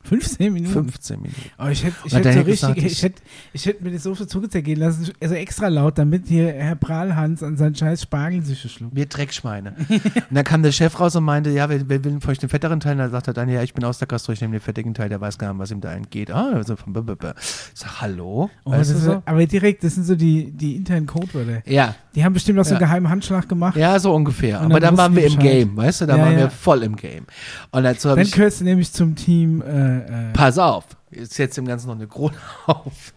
15 0.04 0.52
Minuten. 0.54 0.74
15 0.74 1.22
Minuten. 1.22 1.42
Oh, 1.60 1.68
ich 1.68 1.84
hätte 1.84 1.96
ich 2.06 2.12
dann 2.12 2.24
so 2.24 2.30
richtig, 2.30 2.46
gesagt, 2.54 2.78
ich 2.78 3.04
hätte, 3.04 3.22
ich 3.54 3.66
hätte 3.66 3.84
mir 3.84 3.92
das 3.92 4.04
so 4.04 4.16
viel 4.16 4.28
Zunge 4.28 4.48
lassen, 4.76 5.10
also 5.22 5.36
extra 5.36 5.68
laut, 5.68 5.98
damit 5.98 6.28
hier 6.28 6.52
Herr 6.54 6.76
Prahlhans 6.76 7.44
an 7.44 7.58
seinen 7.58 7.76
scheiß 7.76 8.02
Spargel 8.04 8.42
sich 8.44 8.60
schluckt. 8.72 8.96
Wir 8.96 9.06
Dreckschweine. 9.06 9.76
und 9.90 10.02
dann 10.32 10.44
kam 10.44 10.64
der 10.64 10.72
Chef 10.72 11.00
raus 11.00 11.16
und 11.16 11.24
meinte, 11.24 11.50
ja, 11.52 11.70
wer, 11.70 11.88
wer 11.90 12.04
will 12.04 12.20
von 12.20 12.32
euch 12.32 12.40
den 12.40 12.50
fetteren 12.50 12.80
Teil? 12.80 12.94
Und 12.94 13.00
dann 13.00 13.12
sagt 13.12 13.28
er 13.28 13.34
dann, 13.34 13.50
ja, 13.50 13.62
ich 13.64 13.74
bin 13.74 13.84
aus 13.84 13.98
der 14.00 14.08
Gastro, 14.08 14.32
ich 14.34 14.42
nehme 14.42 14.54
den 14.56 14.62
fettigen 14.62 14.94
Teil, 14.94 15.10
der 15.10 15.22
weiß 15.22 15.38
gar 15.38 15.52
nicht, 15.54 15.60
was 15.60 15.72
ihm 15.72 15.82
da 15.82 15.94
entgeht. 15.94 16.32
Ah, 16.32 16.52
also 16.54 16.76
von 16.76 16.94
b 16.94 17.00
-b 17.02 17.16
-b. 17.16 17.34
Ich 17.40 17.80
sag, 17.80 18.02
hallo? 18.02 18.50
Oh, 18.66 18.72
weißt 18.72 18.92
du 18.92 18.98
so? 18.98 19.24
Aber 19.26 19.46
direkt, 19.46 19.84
das 19.84 19.96
sind 19.96 20.06
so 20.06 20.16
die, 20.16 20.52
die 20.52 20.76
internen 20.76 21.06
Codewörter. 21.08 21.62
Ja, 21.70 21.96
Die 22.16 22.24
haben 22.24 22.34
bestimmt 22.34 22.60
auch 22.60 22.66
so 22.66 22.72
einen 22.72 22.80
geheimen 22.80 23.10
Handschlag 23.10 23.48
gemacht. 23.48 23.76
ja, 23.78 23.98
so 24.00 24.14
ungefähr. 24.14 24.60
Und 24.60 24.66
Aber 24.72 24.80
dann 24.80 24.96
dann 24.96 24.98
waren 24.98 25.16
wir 25.16 25.26
im. 25.26 25.40
Game, 25.40 25.78
weißt 25.78 26.02
du? 26.02 26.06
Da 26.08 26.18
Ja, 26.18 26.24
waren 26.24 26.34
ja. 26.34 26.40
wir 26.40 26.50
voll 26.50 26.84
im 26.84 26.96
Game. 26.96 27.26
Und 27.72 27.84
dazu 27.84 28.10
Dann 28.10 28.20
ich, 28.20 28.32
gehörst 28.32 28.60
du 28.62 28.66
nämlich 28.66 28.92
zum 28.92 29.16
Team, 29.16 29.62
äh, 29.62 29.91
äh, 30.00 30.34
pass 30.34 30.58
auf, 30.58 30.86
jetzt 31.12 31.34
setzt 31.34 31.58
dem 31.58 31.66
Ganzen 31.66 31.88
noch 31.88 31.96
eine 31.96 32.08
Krone 32.08 32.36
auf. 32.68 33.14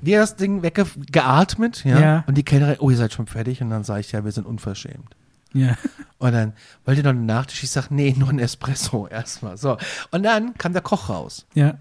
Wir 0.00 0.18
das 0.20 0.34
Ding 0.36 0.62
weggeatmet, 0.62 1.84
ja? 1.84 2.00
Ja. 2.00 2.24
Und 2.26 2.36
die 2.36 2.42
Kellnerin, 2.42 2.76
oh, 2.80 2.90
ihr 2.90 2.96
seid 2.96 3.12
schon 3.12 3.26
fertig? 3.26 3.62
Und 3.62 3.70
dann 3.70 3.84
sage 3.84 4.00
ich, 4.00 4.12
ja, 4.12 4.24
wir 4.24 4.32
sind 4.32 4.46
unverschämt. 4.46 5.14
ja. 5.52 5.76
Und 6.18 6.32
dann, 6.32 6.52
wollt 6.84 6.98
ihr 6.98 7.02
noch 7.04 7.10
einen 7.10 7.26
Nachtisch? 7.26 7.62
Ich 7.64 7.70
sag, 7.70 7.90
nee, 7.90 8.14
nur 8.16 8.28
ein 8.30 8.38
Espresso 8.38 9.06
erstmal. 9.10 9.56
So. 9.56 9.76
Und 10.12 10.22
dann 10.24 10.54
kam 10.54 10.72
der 10.72 10.82
Koch 10.82 11.08
raus. 11.08 11.46
Ja. 11.54 11.74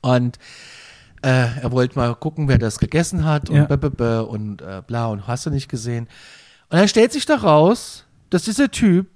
Und 0.00 0.38
äh, 1.22 1.60
er 1.60 1.72
wollte 1.72 1.98
mal 1.98 2.14
gucken, 2.14 2.48
wer 2.48 2.58
das 2.58 2.78
gegessen 2.78 3.24
hat 3.24 3.50
und 3.50 3.56
Ja. 3.56 3.64
b 3.64 3.74
-b 3.74 3.90
-b 3.90 4.20
und 4.20 4.62
äh, 4.62 4.82
bla 4.86 5.06
und 5.08 5.26
hast 5.26 5.44
du 5.46 5.50
nicht 5.50 5.68
gesehen. 5.68 6.06
Und 6.70 6.78
dann 6.78 6.88
stellt 6.88 7.12
sich 7.12 7.26
da 7.26 7.36
raus, 7.36 8.04
dass 8.30 8.44
dieser 8.44 8.70
Typ 8.70 9.08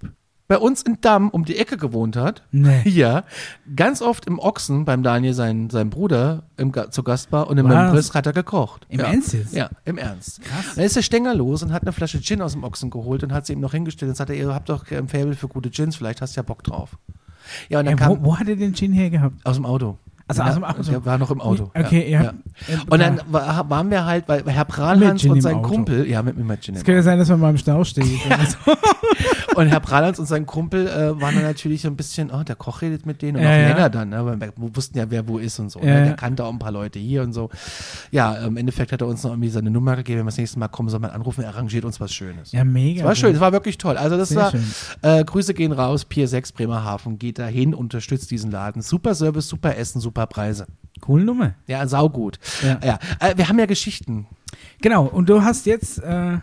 bei 0.52 0.58
uns 0.58 0.82
in 0.82 0.98
Damm 1.00 1.30
um 1.30 1.46
die 1.46 1.56
Ecke 1.56 1.78
gewohnt 1.78 2.14
hat. 2.14 2.42
Nee. 2.52 2.82
Ja, 2.92 3.24
ganz 3.74 4.02
oft 4.02 4.26
im 4.26 4.38
Ochsen 4.38 4.84
beim 4.84 5.02
Daniel, 5.02 5.32
sein, 5.32 5.70
sein 5.70 5.88
Bruder, 5.88 6.42
im, 6.58 6.74
zu 6.90 7.02
Gast 7.02 7.32
war 7.32 7.48
und 7.48 7.56
im? 7.56 7.66
Membriss 7.66 8.12
hat 8.12 8.26
er 8.26 8.34
gekocht. 8.34 8.86
Im 8.90 9.00
ja. 9.00 9.06
Ernst 9.06 9.32
jetzt? 9.32 9.54
Ja, 9.54 9.70
im 9.86 9.96
Ernst. 9.96 10.42
Krass. 10.42 10.74
Dann 10.74 10.84
ist 10.84 10.94
der 10.94 11.00
Stenger 11.00 11.34
los 11.34 11.62
und 11.62 11.72
hat 11.72 11.82
eine 11.82 11.92
Flasche 11.92 12.20
Gin 12.20 12.42
aus 12.42 12.52
dem 12.52 12.64
Ochsen 12.64 12.90
geholt 12.90 13.24
und 13.24 13.32
hat 13.32 13.46
sie 13.46 13.54
ihm 13.54 13.60
noch 13.60 13.72
hingestellt 13.72 14.10
und 14.10 14.16
sagte, 14.16 14.34
ihr 14.34 14.52
habt 14.52 14.68
doch 14.68 14.90
ein 14.90 15.08
Faible 15.08 15.34
für 15.34 15.48
gute 15.48 15.70
Gins, 15.70 15.96
vielleicht 15.96 16.20
hast 16.20 16.36
du 16.36 16.40
ja 16.40 16.42
Bock 16.42 16.62
drauf. 16.64 16.98
Ja, 17.70 17.78
und 17.78 17.86
dann 17.86 17.94
Ey, 17.94 17.98
kam 17.98 18.22
wo, 18.22 18.38
hat 18.38 18.46
er 18.46 18.56
den 18.56 18.74
Gin 18.74 18.92
hergehabt? 18.92 19.36
aus 19.46 19.56
dem 19.56 19.64
Auto. 19.64 19.96
Also 20.28 20.42
ja, 20.42 20.48
aus 20.48 20.54
dem 20.54 20.64
Auto. 20.64 20.82
Der 20.82 21.06
war 21.06 21.18
noch 21.18 21.30
im 21.30 21.40
Auto. 21.40 21.70
Okay, 21.74 22.10
ja. 22.10 22.22
ja. 22.22 22.32
Und 22.90 23.00
dann 23.00 23.20
war, 23.28 23.68
waren 23.70 23.90
wir 23.90 24.04
halt, 24.04 24.28
weil 24.28 24.44
Herr 24.46 24.64
Prahlhans 24.64 25.24
und 25.24 25.40
sein. 25.40 25.62
Kumpel, 25.62 26.06
ja, 26.06 26.22
mit, 26.22 26.36
mit 26.36 26.62
Gin 26.62 26.74
Es 26.74 26.84
könnte 26.84 27.02
sein, 27.02 27.18
dass 27.18 27.28
man 27.30 27.40
mal 27.40 27.50
im 27.50 27.58
Stau 27.58 27.84
steht. 27.84 28.04
Und 29.54 29.68
Herr 29.68 29.80
Prahlhans 29.80 30.18
und 30.18 30.26
sein 30.26 30.46
Kumpel 30.46 30.86
äh, 30.86 31.20
waren 31.20 31.34
dann 31.34 31.44
natürlich 31.44 31.82
so 31.82 31.88
ein 31.88 31.96
bisschen, 31.96 32.30
oh, 32.30 32.42
der 32.42 32.56
Koch 32.56 32.82
redet 32.82 33.06
mit 33.06 33.22
denen 33.22 33.36
und 33.38 33.42
Ja, 33.42 33.50
auch 33.50 33.54
ja. 33.54 33.68
länger 33.68 33.90
dann, 33.90 34.08
ne? 34.08 34.24
weil 34.24 34.40
wir 34.40 34.52
wussten 34.76 34.98
ja, 34.98 35.10
wer 35.10 35.28
wo 35.28 35.38
ist 35.38 35.58
und 35.58 35.70
so. 35.70 35.80
Ja, 35.80 35.86
ne? 35.86 35.98
ja. 35.98 36.04
Der 36.06 36.14
kannte 36.14 36.44
auch 36.44 36.52
ein 36.52 36.58
paar 36.58 36.72
Leute 36.72 36.98
hier 36.98 37.22
und 37.22 37.32
so. 37.32 37.50
Ja, 38.10 38.34
im 38.34 38.56
Endeffekt 38.56 38.92
hat 38.92 39.00
er 39.00 39.06
uns 39.06 39.22
noch 39.24 39.30
irgendwie 39.32 39.48
seine 39.50 39.70
Nummer 39.70 39.96
gegeben, 39.96 40.18
wenn 40.20 40.24
wir 40.26 40.30
das 40.30 40.38
nächste 40.38 40.58
Mal 40.58 40.68
kommen, 40.68 40.88
soll 40.88 41.00
man 41.00 41.10
anrufen, 41.10 41.42
er 41.42 41.50
arrangiert 41.50 41.84
uns 41.84 42.00
was 42.00 42.12
Schönes. 42.12 42.52
ja, 42.52 42.64
mega. 42.64 43.00
Es 43.00 43.06
war 43.06 43.14
schön, 43.14 43.34
es 43.34 43.40
war 43.40 43.52
wirklich 43.52 43.78
toll. 43.78 43.96
Also 43.96 44.16
das 44.16 44.30
Sehr 44.30 44.52
war, 45.02 45.18
äh, 45.18 45.24
Grüße 45.24 45.54
gehen 45.54 45.72
raus, 45.72 46.04
Pier 46.04 46.28
6 46.28 46.52
Bremerhaven, 46.52 47.18
geht 47.18 47.38
dahin, 47.38 47.74
unterstützt 47.74 48.30
diesen 48.30 48.50
Laden. 48.50 48.82
Super 48.82 49.14
Service, 49.14 49.48
super 49.48 49.76
Essen, 49.76 50.00
super 50.00 50.26
Preise. 50.26 50.66
Coole 51.00 51.24
Nummer. 51.24 51.54
Ja, 51.66 51.86
saugut. 51.86 52.38
Ja. 52.62 52.78
Ja, 52.84 52.98
äh, 53.20 53.36
wir 53.36 53.48
haben 53.48 53.58
ja 53.58 53.66
Geschichten. 53.66 54.26
Genau, 54.80 55.04
und 55.06 55.28
du 55.28 55.42
hast 55.42 55.66
jetzt, 55.66 55.98
äh, 55.98 56.38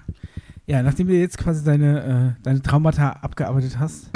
ja, 0.70 0.84
nachdem 0.84 1.08
du 1.08 1.16
jetzt 1.16 1.40
quasi 1.40 1.64
deine, 1.64 2.36
äh, 2.38 2.44
deine 2.44 2.62
Traumata 2.62 3.10
abgearbeitet 3.10 3.80
hast, 3.80 4.12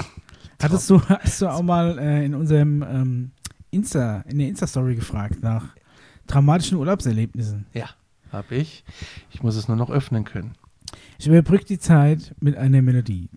hattest 0.61 0.87
du, 0.87 1.01
hattest 1.09 1.41
du 1.41 1.47
auch 1.47 1.63
mal 1.63 1.97
äh, 1.97 2.23
in 2.23 2.35
unserem 2.35 2.83
ähm, 2.83 3.31
Insta, 3.71 4.21
in 4.27 4.37
der 4.37 4.49
Insta-Story 4.49 4.93
gefragt 4.93 5.41
nach 5.41 5.69
traumatischen 6.27 6.77
Urlaubserlebnissen. 6.77 7.65
Ja, 7.73 7.89
habe 8.31 8.53
ich. 8.53 8.83
Ich 9.31 9.41
muss 9.41 9.55
es 9.55 9.67
nur 9.67 9.77
noch 9.77 9.89
öffnen 9.89 10.25
können. 10.25 10.53
Ich 11.19 11.27
überbrücke 11.27 11.65
die 11.65 11.79
Zeit 11.79 12.33
mit 12.39 12.57
einer 12.57 12.81
Melodie. 12.81 13.29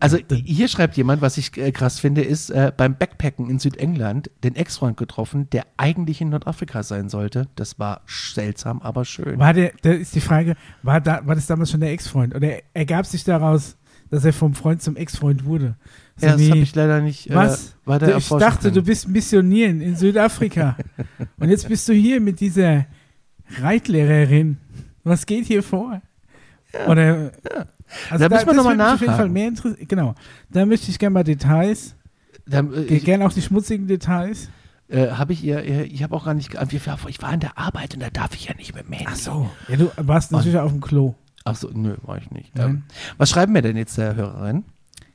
Also 0.00 0.18
hier 0.44 0.68
schreibt 0.68 0.96
jemand, 0.96 1.22
was 1.22 1.36
ich 1.36 1.56
äh, 1.56 1.70
krass 1.72 2.00
finde, 2.00 2.22
ist 2.22 2.50
äh, 2.50 2.72
beim 2.76 2.96
Backpacken 2.96 3.48
in 3.48 3.58
Südengland 3.58 4.30
den 4.42 4.56
Ex-Freund 4.56 4.96
getroffen, 4.96 5.48
der 5.50 5.66
eigentlich 5.76 6.20
in 6.20 6.30
Nordafrika 6.30 6.82
sein 6.82 7.08
sollte. 7.08 7.48
Das 7.56 7.78
war 7.78 8.02
seltsam, 8.06 8.80
aber 8.82 9.04
schön. 9.04 9.38
War 9.38 9.52
der, 9.52 9.72
da 9.82 9.92
ist 9.92 10.14
die 10.14 10.20
Frage, 10.20 10.56
war, 10.82 11.00
da, 11.00 11.26
war 11.26 11.34
das 11.34 11.46
damals 11.46 11.70
schon 11.70 11.80
der 11.80 11.92
Ex-Freund? 11.92 12.34
Oder 12.34 12.58
ergab 12.72 13.06
sich 13.06 13.24
daraus, 13.24 13.76
dass 14.10 14.24
er 14.24 14.32
vom 14.32 14.54
Freund 14.54 14.82
zum 14.82 14.96
Ex-Freund 14.96 15.44
wurde? 15.44 15.76
So 16.16 16.26
ja, 16.26 16.36
das 16.36 16.50
habe 16.50 16.58
ich 16.60 16.74
leider 16.74 17.00
nicht 17.00 17.30
äh, 17.30 17.34
was? 17.34 17.76
Äh, 17.86 18.16
Ich 18.16 18.28
dachte, 18.28 18.62
können. 18.62 18.74
du 18.74 18.82
bist 18.82 19.08
missionieren 19.08 19.80
in 19.80 19.96
Südafrika. 19.96 20.76
Und 21.38 21.50
jetzt 21.50 21.68
bist 21.68 21.88
du 21.88 21.92
hier 21.92 22.20
mit 22.20 22.40
dieser 22.40 22.86
Reitlehrerin. 23.60 24.58
Was 25.02 25.26
geht 25.26 25.46
hier 25.46 25.62
vor? 25.62 26.00
Oder, 26.88 27.32
also 28.10 28.28
Da 28.28 28.34
müssen 28.34 28.46
wir 28.46 28.54
noch 28.54 28.64
mal 28.64 28.76
würde 28.76 28.82
mich 28.84 28.92
auf 28.94 29.00
jeden 29.00 29.12
Fall 29.12 29.16
nachhaken. 29.28 29.32
mehr 29.32 29.48
interessieren. 29.48 29.88
Genau. 29.88 30.14
Da 30.50 30.66
möchte 30.66 30.90
ich 30.90 30.98
gerne 30.98 31.14
mal 31.14 31.24
Details, 31.24 31.94
Dann, 32.46 32.72
äh, 32.74 32.98
gerne 32.98 33.26
auch 33.26 33.32
die 33.32 33.42
schmutzigen 33.42 33.86
Details. 33.86 34.48
äh, 34.88 35.08
habe 35.10 35.32
ich 35.32 35.44
ihr, 35.44 35.62
ihr 35.64 35.84
ich 35.84 36.02
habe 36.02 36.14
auch 36.16 36.24
gar 36.24 36.34
nicht, 36.34 36.56
ich 37.10 37.22
war, 37.22 37.32
in 37.32 37.40
der 37.40 37.56
Arbeit 37.58 37.94
und 37.94 38.00
da 38.02 38.10
darf 38.10 38.34
ich 38.34 38.46
ja 38.46 38.54
nicht 38.54 38.74
dem 38.86 38.92
Handy. 38.92 39.06
Ach 39.08 39.16
so. 39.16 39.50
Ja, 39.68 39.76
du 39.76 39.90
warst 39.96 40.32
natürlich 40.32 40.58
auf 40.58 40.72
dem 40.72 40.80
Klo. 40.80 41.14
Ach 41.44 41.54
so, 41.56 41.70
nö, 41.72 41.96
war 42.02 42.18
ich 42.18 42.30
nicht. 42.30 42.54
Nein. 42.56 42.66
Ähm, 42.70 42.82
was 43.18 43.30
schreiben 43.30 43.54
wir 43.54 43.62
denn 43.62 43.76
jetzt 43.76 43.96
der 43.98 44.14
Hörerin? 44.16 44.64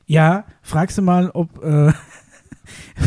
Ja, 0.06 0.44
fragst 0.62 0.96
du 0.98 1.02
mal, 1.02 1.30
ob, 1.30 1.62
äh, 1.62 1.92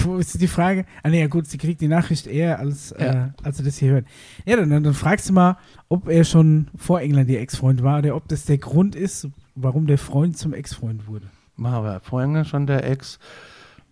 Wo 0.04 0.18
ist 0.18 0.40
die 0.42 0.48
Frage? 0.48 0.86
Ah, 1.04 1.10
nee, 1.10 1.20
ja 1.22 1.28
gut, 1.28 1.48
sie 1.48 1.58
kriegt 1.58 1.80
die 1.82 1.88
Nachricht 1.88 2.28
eher, 2.28 2.60
als, 2.60 2.92
äh, 2.94 3.06
Ja. 3.06 3.34
als 3.44 3.58
sie 3.58 3.64
das 3.64 3.78
hier 3.78 3.92
hört. 3.92 4.06
Ja, 4.46 4.56
dann, 4.58 4.70
dann, 4.70 4.84
dann 4.84 4.94
fragst 4.94 5.30
du 5.30 5.34
mal, 5.34 5.58
ob 5.90 6.08
er 6.10 6.24
schon 6.26 6.68
vor 6.76 7.00
England 7.02 7.30
ihr 7.30 7.40
Ex-Freund 7.40 7.82
war 7.84 8.00
oder 8.00 8.16
ob 8.16 8.28
das 8.28 8.46
der 8.46 8.58
Grund 8.58 8.96
ist, 8.96 9.28
warum 9.56 9.88
der 9.88 9.98
Freund 9.98 10.38
zum 10.38 10.54
Ex-Freund 10.54 11.08
wurde. 11.08 11.28
Machen 11.56 11.84
wir 11.86 12.00
vorhin 12.02 12.44
schon 12.46 12.66
der 12.68 12.84
Ex 12.90 13.20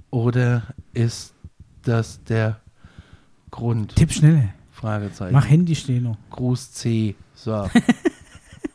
oder 0.10 0.64
ist 0.93 1.34
das 1.84 2.24
der 2.24 2.60
Grund? 3.52 3.95
Tipp 3.95 4.12
schneller. 4.12 4.49
Fragezeichen. 4.72 5.34
Mach 5.34 5.47
Handy 5.47 5.76
stehen 5.76 6.04
noch. 6.04 6.18
Gruß 6.32 6.72
C. 6.72 7.16
So, 7.36 7.70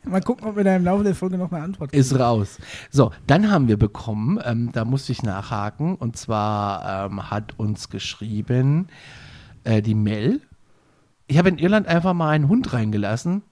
Mal 0.08 0.22
gucken, 0.22 0.46
ob 0.46 0.56
wir 0.56 0.64
da 0.64 0.76
im 0.76 0.84
Laufe 0.84 1.02
der 1.02 1.14
Folge 1.14 1.36
noch 1.36 1.50
eine 1.50 1.64
Antwort 1.64 1.92
ist 1.92 2.18
raus. 2.18 2.58
So, 2.90 3.10
dann 3.26 3.50
haben 3.50 3.66
wir 3.66 3.76
bekommen, 3.76 4.38
ähm, 4.44 4.70
da 4.72 4.84
musste 4.84 5.12
ich 5.12 5.22
nachhaken, 5.22 5.96
und 5.96 6.16
zwar 6.16 7.06
ähm, 7.06 7.30
hat 7.30 7.58
uns 7.58 7.88
geschrieben 7.88 8.86
äh, 9.64 9.82
die 9.82 9.94
Mel. 9.94 10.40
Ich 11.26 11.38
habe 11.38 11.48
in 11.48 11.58
Irland 11.58 11.88
einfach 11.88 12.14
mal 12.14 12.30
einen 12.30 12.48
Hund 12.48 12.72
reingelassen, 12.72 13.42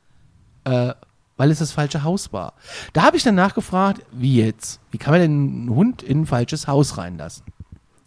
äh, 0.65 0.95
weil 1.37 1.51
es 1.51 1.59
das 1.59 1.73
falsche 1.73 2.05
Haus 2.05 2.33
war. 2.33 2.55
Da 2.93 3.03
habe 3.03 3.17
ich 3.17 3.25
dann 3.25 3.35
nachgefragt, 3.35 4.03
wie 4.13 4.37
jetzt? 4.37 4.81
Wie 4.93 4.99
kann 4.99 5.13
man 5.13 5.21
denn 5.21 5.33
einen 5.33 5.71
Hund 5.71 6.03
in 6.05 6.21
ein 6.21 6.27
falsches 6.27 6.69
Haus 6.69 6.99
reinlassen? 6.99 7.45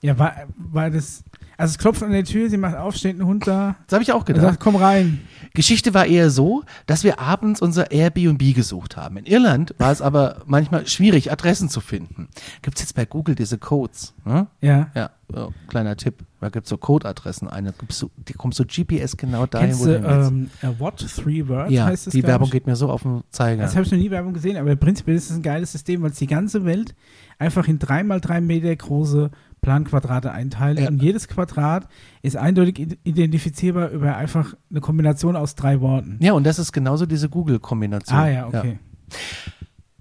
Ja, 0.02 0.18
war, 0.18 0.34
war 0.56 0.89
das. 0.89 1.24
Also 1.58 1.72
es 1.72 1.78
klopft 1.80 2.03
an 2.03 2.12
der 2.12 2.24
Tür, 2.24 2.49
sie 2.49 2.58
macht 2.58 2.76
auf, 2.76 2.95
steht 2.95 3.20
ein 3.20 3.26
Hund 3.26 3.47
da 3.47 3.76
Das 3.88 3.93
habe 3.95 4.03
ich 4.03 4.12
auch 4.12 4.26
gedacht. 4.26 4.43
sagt, 4.45 4.60
komm 4.60 4.76
rein. 4.76 5.22
Geschichte 5.55 5.93
war 5.95 6.05
eher 6.05 6.30
so, 6.30 6.64
dass 6.86 7.03
wir 7.03 7.20
abends 7.20 7.62
unser 7.62 7.89
Airbnb 7.91 8.53
gesucht 8.53 8.95
haben. 8.95 9.18
In 9.18 9.26
Irland 9.26 9.74
war 9.80 9.91
es 9.91 10.01
aber 10.03 10.43
manchmal 10.45 10.86
schwierig, 10.86 11.32
Adressen 11.32 11.68
zu 11.70 11.82
finden. 11.82 12.28
Gibt's 12.62 12.82
jetzt 12.82 12.93
bei 12.93 13.05
Google 13.05 13.34
diese 13.34 13.58
Codes? 13.58 14.14
Ne? 14.24 14.45
Ja. 14.62 14.91
Ja, 14.93 15.10
so, 15.34 15.51
kleiner 15.68 15.97
Tipp. 15.97 16.20
Da 16.39 16.49
gibt's 16.49 16.70
so 16.70 16.78
Codeadressen 16.78 17.47
ein. 17.47 17.66
Da 17.66 17.72
gibst 17.76 17.99
du, 18.03 18.12
die 18.28 18.34
kommst 18.34 18.60
so 18.60 18.64
GPS 18.64 19.18
genau 19.18 19.47
dahin, 19.47 19.70
Kennst 19.70 19.82
wo 19.82 19.86
du 19.88 19.99
du 19.99 20.08
ähm, 20.08 20.51
äh, 20.62 20.68
What 20.80 20.97
Three 20.99 21.47
Words 21.47 21.72
Ja, 21.72 21.86
heißt 21.86 22.05
es? 22.05 22.14
die 22.14 22.22
Werbung 22.22 22.45
ich. 22.49 22.51
geht 22.51 22.68
mir 22.68 22.76
so 22.76 22.91
auf 22.91 23.01
den 23.01 23.24
Zeiger. 23.32 23.64
Das 23.64 23.76
habe 23.76 23.84
ich 23.84 23.91
noch 23.91 23.97
nie 23.97 24.12
Werbung 24.12 24.34
gesehen, 24.34 24.58
aber 24.58 24.76
prinzipiell 24.76 25.18
ist 25.18 25.32
es 25.32 25.36
ein 25.36 25.41
geiles 25.41 25.72
System, 25.72 26.03
weil 26.03 26.12
es 26.12 26.18
die 26.20 26.28
ganze 26.28 26.66
Welt 26.66 26.93
einfach 27.39 27.68
in 27.68 27.80
drei 27.80 28.03
mal 28.03 28.22
drei 28.22 28.41
Meter 28.41 28.76
große 28.76 29.32
Planquadrate 29.68 30.32
einteilt 30.32 30.80
Ja. 30.80 30.88
und 30.88 31.01
jedes 31.03 31.28
Quadrat 31.28 31.89
ist 32.22 32.38
eindeutig 32.38 32.80
id- 32.80 32.97
identifizierbar 33.03 33.89
über 33.89 34.15
einfach 34.15 34.53
eine 34.72 34.80
Kombination 34.80 35.36
aus 35.36 35.55
drei 35.55 35.82
Worten. 35.82 36.18
ja, 36.22 36.32
und 36.32 36.45
das 36.45 36.57
ist 36.57 36.72
genauso 36.72 37.05
diese 37.05 37.28
Google-Kombination. 37.28 38.18
Ah 38.18 38.30
ja, 38.30 38.47
okay. 38.47 38.80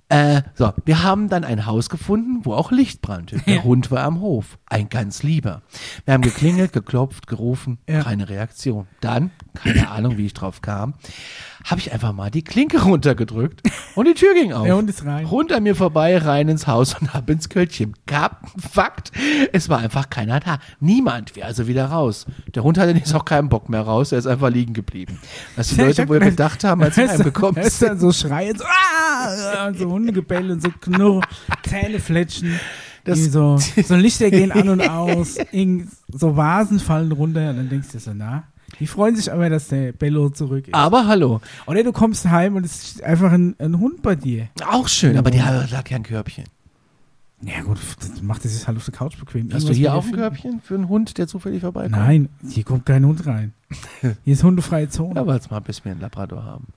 Äh, 0.08 0.42
so, 0.54 0.72
wir 0.84 1.02
haben 1.02 1.28
dann 1.28 1.42
ein 1.42 1.66
Haus 1.66 1.88
gefunden, 1.90 2.44
wo 2.44 2.54
auch 2.54 2.70
Licht 2.70 3.02
brannte. 3.02 3.38
Der 3.46 3.56
Ja. 3.56 3.64
Hund 3.64 3.90
war 3.90 4.04
am 4.04 4.20
Hof. 4.20 4.56
Ein 4.66 4.88
ganz 4.88 5.24
lieber. 5.24 5.62
Wir 6.04 6.14
haben 6.14 6.22
geklingelt, 6.22 6.72
geklopft, 6.72 7.26
gerufen. 7.26 7.78
Ja. 7.88 8.04
Keine 8.04 8.28
Reaktion. 8.28 8.86
Dann, 9.00 9.32
keine 9.54 9.90
Ahnung, 9.90 10.16
wie 10.16 10.26
ich 10.26 10.32
drauf 10.34 10.62
kam, 10.62 10.94
habe 11.66 11.80
ich 11.80 11.92
einfach 11.92 12.12
mal 12.12 12.30
die 12.30 12.42
Klinke 12.42 12.80
runtergedrückt 12.82 13.62
und 13.94 14.06
die 14.06 14.14
Tür 14.14 14.34
ging 14.34 14.52
auf. 14.52 14.64
Der 14.64 14.76
Hund 14.76 14.88
ist 14.88 15.04
rein. 15.04 15.26
Rund 15.26 15.52
an 15.52 15.64
mir 15.64 15.74
vorbei, 15.74 16.16
rein 16.16 16.48
ins 16.48 16.66
Haus 16.66 16.94
und 16.98 17.14
ab 17.14 17.28
ins 17.28 17.48
Köttchen. 17.48 17.94
Gab 18.06 18.48
Fakt, 18.72 19.12
es 19.52 19.68
war 19.68 19.78
einfach 19.80 20.08
keiner 20.08 20.40
da. 20.40 20.58
Niemand, 20.80 21.34
wir 21.36 21.44
also 21.44 21.66
wieder 21.66 21.86
raus. 21.86 22.26
Der 22.54 22.62
Hund 22.62 22.78
hatte 22.78 22.92
jetzt 22.92 23.14
auch 23.14 23.24
keinen 23.24 23.48
Bock 23.48 23.68
mehr 23.68 23.82
raus, 23.82 24.12
er 24.12 24.18
ist 24.18 24.26
einfach 24.26 24.48
liegen 24.50 24.74
geblieben. 24.74 25.18
Was 25.56 25.68
die 25.68 25.80
Leute 25.80 26.08
wohl 26.08 26.20
gedacht, 26.20 26.62
haben, 26.64 26.82
als 26.82 26.94
sie 26.94 27.08
heimgekommen 27.08 27.62
ist 27.62 27.80
sind. 27.80 27.88
dann 27.88 27.98
so 27.98 28.12
Schreien, 28.12 28.56
so, 28.56 28.64
ah, 28.64 29.66
und 29.66 29.78
so 29.78 29.90
Hundegebell 29.90 30.50
und 30.52 30.62
so 30.62 30.70
Knurr, 30.80 31.22
Zähne 31.68 31.98
fletschen. 31.98 32.58
Das- 33.04 33.18
so, 33.24 33.58
so 33.84 33.94
Lichter 33.94 34.30
gehen 34.30 34.52
an 34.52 34.68
und 34.68 34.88
aus, 34.88 35.36
so 36.12 36.36
Vasen 36.36 36.80
fallen 36.80 37.12
runter 37.12 37.50
und 37.50 37.56
dann 37.56 37.68
denkst 37.68 37.88
du 37.92 37.98
so, 37.98 38.12
na, 38.14 38.44
die 38.80 38.86
freuen 38.86 39.16
sich 39.16 39.32
aber, 39.32 39.48
dass 39.48 39.68
der 39.68 39.92
Bello 39.92 40.28
zurück 40.30 40.68
ist. 40.68 40.74
Aber 40.74 41.06
hallo, 41.06 41.40
Oder 41.66 41.82
du 41.82 41.92
kommst 41.92 42.26
heim 42.28 42.56
und 42.56 42.64
es 42.66 42.82
ist 42.82 43.02
einfach 43.02 43.32
ein, 43.32 43.54
ein 43.58 43.78
Hund 43.78 44.02
bei 44.02 44.14
dir. 44.16 44.48
auch 44.68 44.88
schön, 44.88 45.16
aber 45.16 45.30
die 45.30 45.38
lag 45.38 45.88
ja 45.88 45.96
ein 45.96 46.02
Körbchen. 46.02 46.44
Ja 47.42 47.60
gut, 47.62 47.76
das 48.00 48.22
macht 48.22 48.44
es 48.46 48.56
sich 48.56 48.66
halt 48.66 48.78
auf 48.78 48.86
der 48.86 48.94
Couch 48.94 49.18
bequem. 49.18 49.50
Hast 49.52 49.68
du 49.68 49.72
hier 49.74 49.94
auch 49.94 50.04
er 50.06 50.08
ein. 50.08 50.14
Körbchen 50.16 50.60
für 50.62 50.74
einen 50.74 50.88
Hund, 50.88 51.18
der 51.18 51.28
zufällig 51.28 51.60
vorbeikommt? 51.60 51.92
Nein, 51.92 52.28
hier 52.48 52.64
kommt 52.64 52.86
kein 52.86 53.04
Hund 53.04 53.26
rein. 53.26 53.52
Hier 54.24 54.32
ist 54.34 54.42
hundefreie 54.44 54.88
Zone. 54.88 55.16
Ja, 55.16 55.26
warte 55.26 55.50
mal, 55.50 55.58
bis 55.60 55.84
wir 55.84 55.90
einen 55.92 56.00
Labrador 56.00 56.44
haben. 56.44 56.68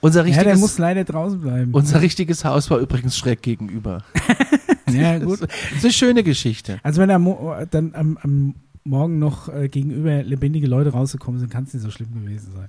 Unser 0.00 0.20
Ja, 0.20 0.32
der 0.32 0.36
richtiges, 0.38 0.60
muss 0.60 0.78
leider 0.78 1.02
draußen 1.04 1.40
bleiben. 1.40 1.74
unser 1.74 2.00
richtiges 2.00 2.44
Haus 2.44 2.70
war 2.70 2.78
übrigens 2.78 3.18
schräg 3.18 3.42
gegenüber. 3.42 4.02
ja, 4.90 5.18
Das 5.18 5.24
gut. 5.26 5.40
ist 5.76 5.82
eine 5.84 5.92
schöne 5.92 6.22
Geschichte. 6.22 6.78
Also 6.84 7.00
wenn 7.02 7.10
am, 7.10 7.22
Mo- 7.22 7.54
dann 7.70 7.92
am, 7.94 8.18
am 8.22 8.54
Morgen 8.84 9.18
noch 9.18 9.48
äh, 9.48 9.68
gegenüber 9.68 10.22
lebendige 10.22 10.66
Leute 10.66 10.90
rausgekommen 10.90 11.38
sind, 11.38 11.50
kann 11.50 11.64
es 11.64 11.74
nicht 11.74 11.82
so 11.82 11.90
schlimm 11.90 12.12
gewesen 12.12 12.52
sein. 12.52 12.68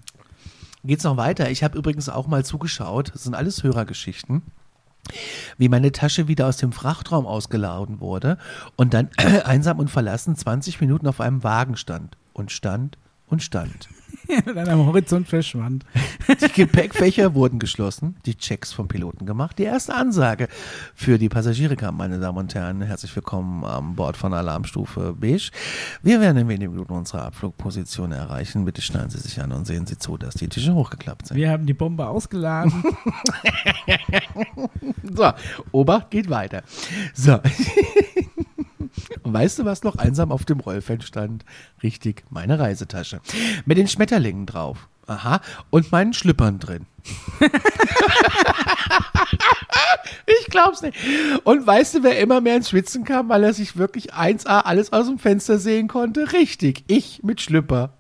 Geht's 0.84 1.04
noch 1.04 1.18
weiter? 1.18 1.50
Ich 1.50 1.64
habe 1.64 1.78
übrigens 1.78 2.10
auch 2.10 2.28
mal 2.28 2.44
zugeschaut. 2.44 3.12
Das 3.14 3.24
sind 3.24 3.36
alles 3.36 3.64
Hörergeschichten. 3.64 4.42
Wie 5.58 5.70
meine 5.70 5.92
Tasche 5.92 6.28
wieder 6.28 6.48
aus 6.48 6.58
dem 6.58 6.72
Frachtraum 6.72 7.26
ausgeladen 7.26 8.00
wurde 8.00 8.38
und 8.76 8.94
dann 8.94 9.10
einsam 9.18 9.80
und 9.80 9.90
verlassen 9.90 10.36
20 10.36 10.82
Minuten 10.82 11.08
auf 11.08 11.20
einem 11.22 11.44
Wagen 11.44 11.78
stand 11.78 12.18
und 12.34 12.52
stand 12.52 12.98
und 13.28 13.42
stand. 13.42 13.90
dann 14.46 14.70
am 14.70 14.86
Horizont 14.86 15.28
verschwand. 15.28 15.86
Die 16.42 16.52
Gepäckfächer 16.52 17.34
wurden 17.34 17.60
geschlossen, 17.60 18.16
die 18.26 18.36
Checks 18.36 18.72
vom 18.72 18.88
Piloten 18.88 19.26
gemacht. 19.26 19.60
Die 19.60 19.64
erste 19.64 19.94
Ansage 19.94 20.48
für 20.96 21.18
die 21.18 21.30
Passagiere 21.30 21.76
kam, 21.76 21.98
meine 21.98 22.20
Damen 22.20 22.38
und 22.38 22.56
Herren. 22.56 22.82
Herzlich 22.82 23.16
willkommen 23.16 23.64
an 23.64 23.96
Bord 23.96 24.18
von 24.18 24.34
Alarmstufe 24.34 25.14
Beige. 25.20 25.52
Wir 26.02 26.20
werden 26.22 26.38
in 26.38 26.48
wenigen 26.48 26.72
Minuten 26.72 26.94
unsere 26.94 27.24
Abflugposition 27.24 28.12
erreichen. 28.12 28.66
Bitte 28.66 28.82
schneiden 28.82 29.10
Sie 29.10 29.20
sich 29.20 29.42
an 29.42 29.52
und 29.52 29.66
sehen 29.66 29.86
Sie 29.86 29.98
zu, 29.98 30.18
dass 30.18 30.36
die 30.36 30.48
Tische 30.48 30.74
hochgeklappt 30.74 31.28
sind. 31.28 31.38
Wir 31.38 31.50
haben 31.50 31.66
die 31.66 31.74
Bombe 31.74 32.08
ausgeladen. 32.08 32.84
So, 35.16 35.32
Obacht 35.72 36.10
geht 36.12 36.30
weiter. 36.30 36.64
So. 37.14 37.40
Weißt 39.24 39.60
du, 39.60 39.66
was 39.66 39.84
noch 39.84 39.96
einsam 39.96 40.32
auf 40.32 40.46
dem 40.46 40.60
Rollfeld 40.60 41.04
stand? 41.04 41.46
Richtig, 41.82 42.24
meine 42.30 42.60
Reisetasche. 42.60 43.22
Mit 43.66 43.78
den 43.78 43.88
Schmetterlingen 43.88 44.46
drauf. 44.46 44.88
Aha. 45.08 45.42
Und 45.70 45.92
meinen 45.92 46.14
Schlüppern 46.14 46.60
drin. 46.60 46.86
ich 50.26 50.46
glaub's 50.48 50.82
nicht. 50.82 50.98
Und 51.44 51.66
weißt 51.66 51.96
du, 51.96 52.04
wer 52.04 52.20
immer 52.20 52.42
mehr 52.42 52.56
ins 52.58 52.70
Schwitzen 52.70 53.04
kam, 53.04 53.30
weil 53.30 53.44
er 53.44 53.54
sich 53.54 53.78
wirklich 53.78 54.14
1A 54.14 54.62
alles 54.62 54.92
aus 54.94 55.08
dem 55.08 55.20
Fenster 55.20 55.58
sehen 55.60 55.88
konnte? 55.88 56.34
Richtig, 56.34 56.84
ich 56.88 57.22
mit 57.24 57.42
Schlüpper. 57.42 57.94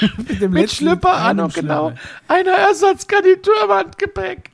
mit 0.28 0.50
Mit 0.50 0.70
Schlüpper 0.70 1.14
an 1.14 1.40
und 1.40 1.54
genau 1.54 1.92
einer 2.28 2.52
Ersatzgarnitur 2.52 3.54
im 3.64 3.70
Handgepäck. 3.70 4.50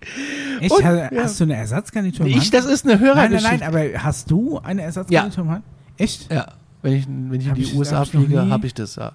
Echt? 0.60 0.70
Und- 0.72 0.84
hast, 0.84 1.12
ja. 1.12 1.22
hast 1.22 1.40
du 1.40 1.44
eine 1.44 1.56
Ersatzgarnitur 1.56 2.26
im 2.26 2.32
Ich, 2.36 2.50
das 2.50 2.64
ist 2.64 2.84
eine 2.84 2.94
Nein, 2.94 3.02
nein, 3.02 3.14
Hörergeschichte. 3.16 3.56
nein, 3.58 3.62
aber 3.62 4.02
hast 4.02 4.30
du 4.30 4.58
eine 4.58 4.82
Ersatzgarnitur 4.82 5.44
im 5.44 5.50
Hand? 5.50 5.64
Echt? 5.96 6.32
Ja, 6.32 6.46
wenn 6.82 6.94
ich, 6.94 7.06
wenn 7.06 7.40
ich 7.40 7.46
in 7.46 7.54
die 7.54 7.62
ich- 7.62 7.74
USA 7.74 7.98
hab 8.00 8.08
fliege, 8.08 8.48
habe 8.48 8.66
ich 8.66 8.74
das, 8.74 8.96
ja. 8.96 9.12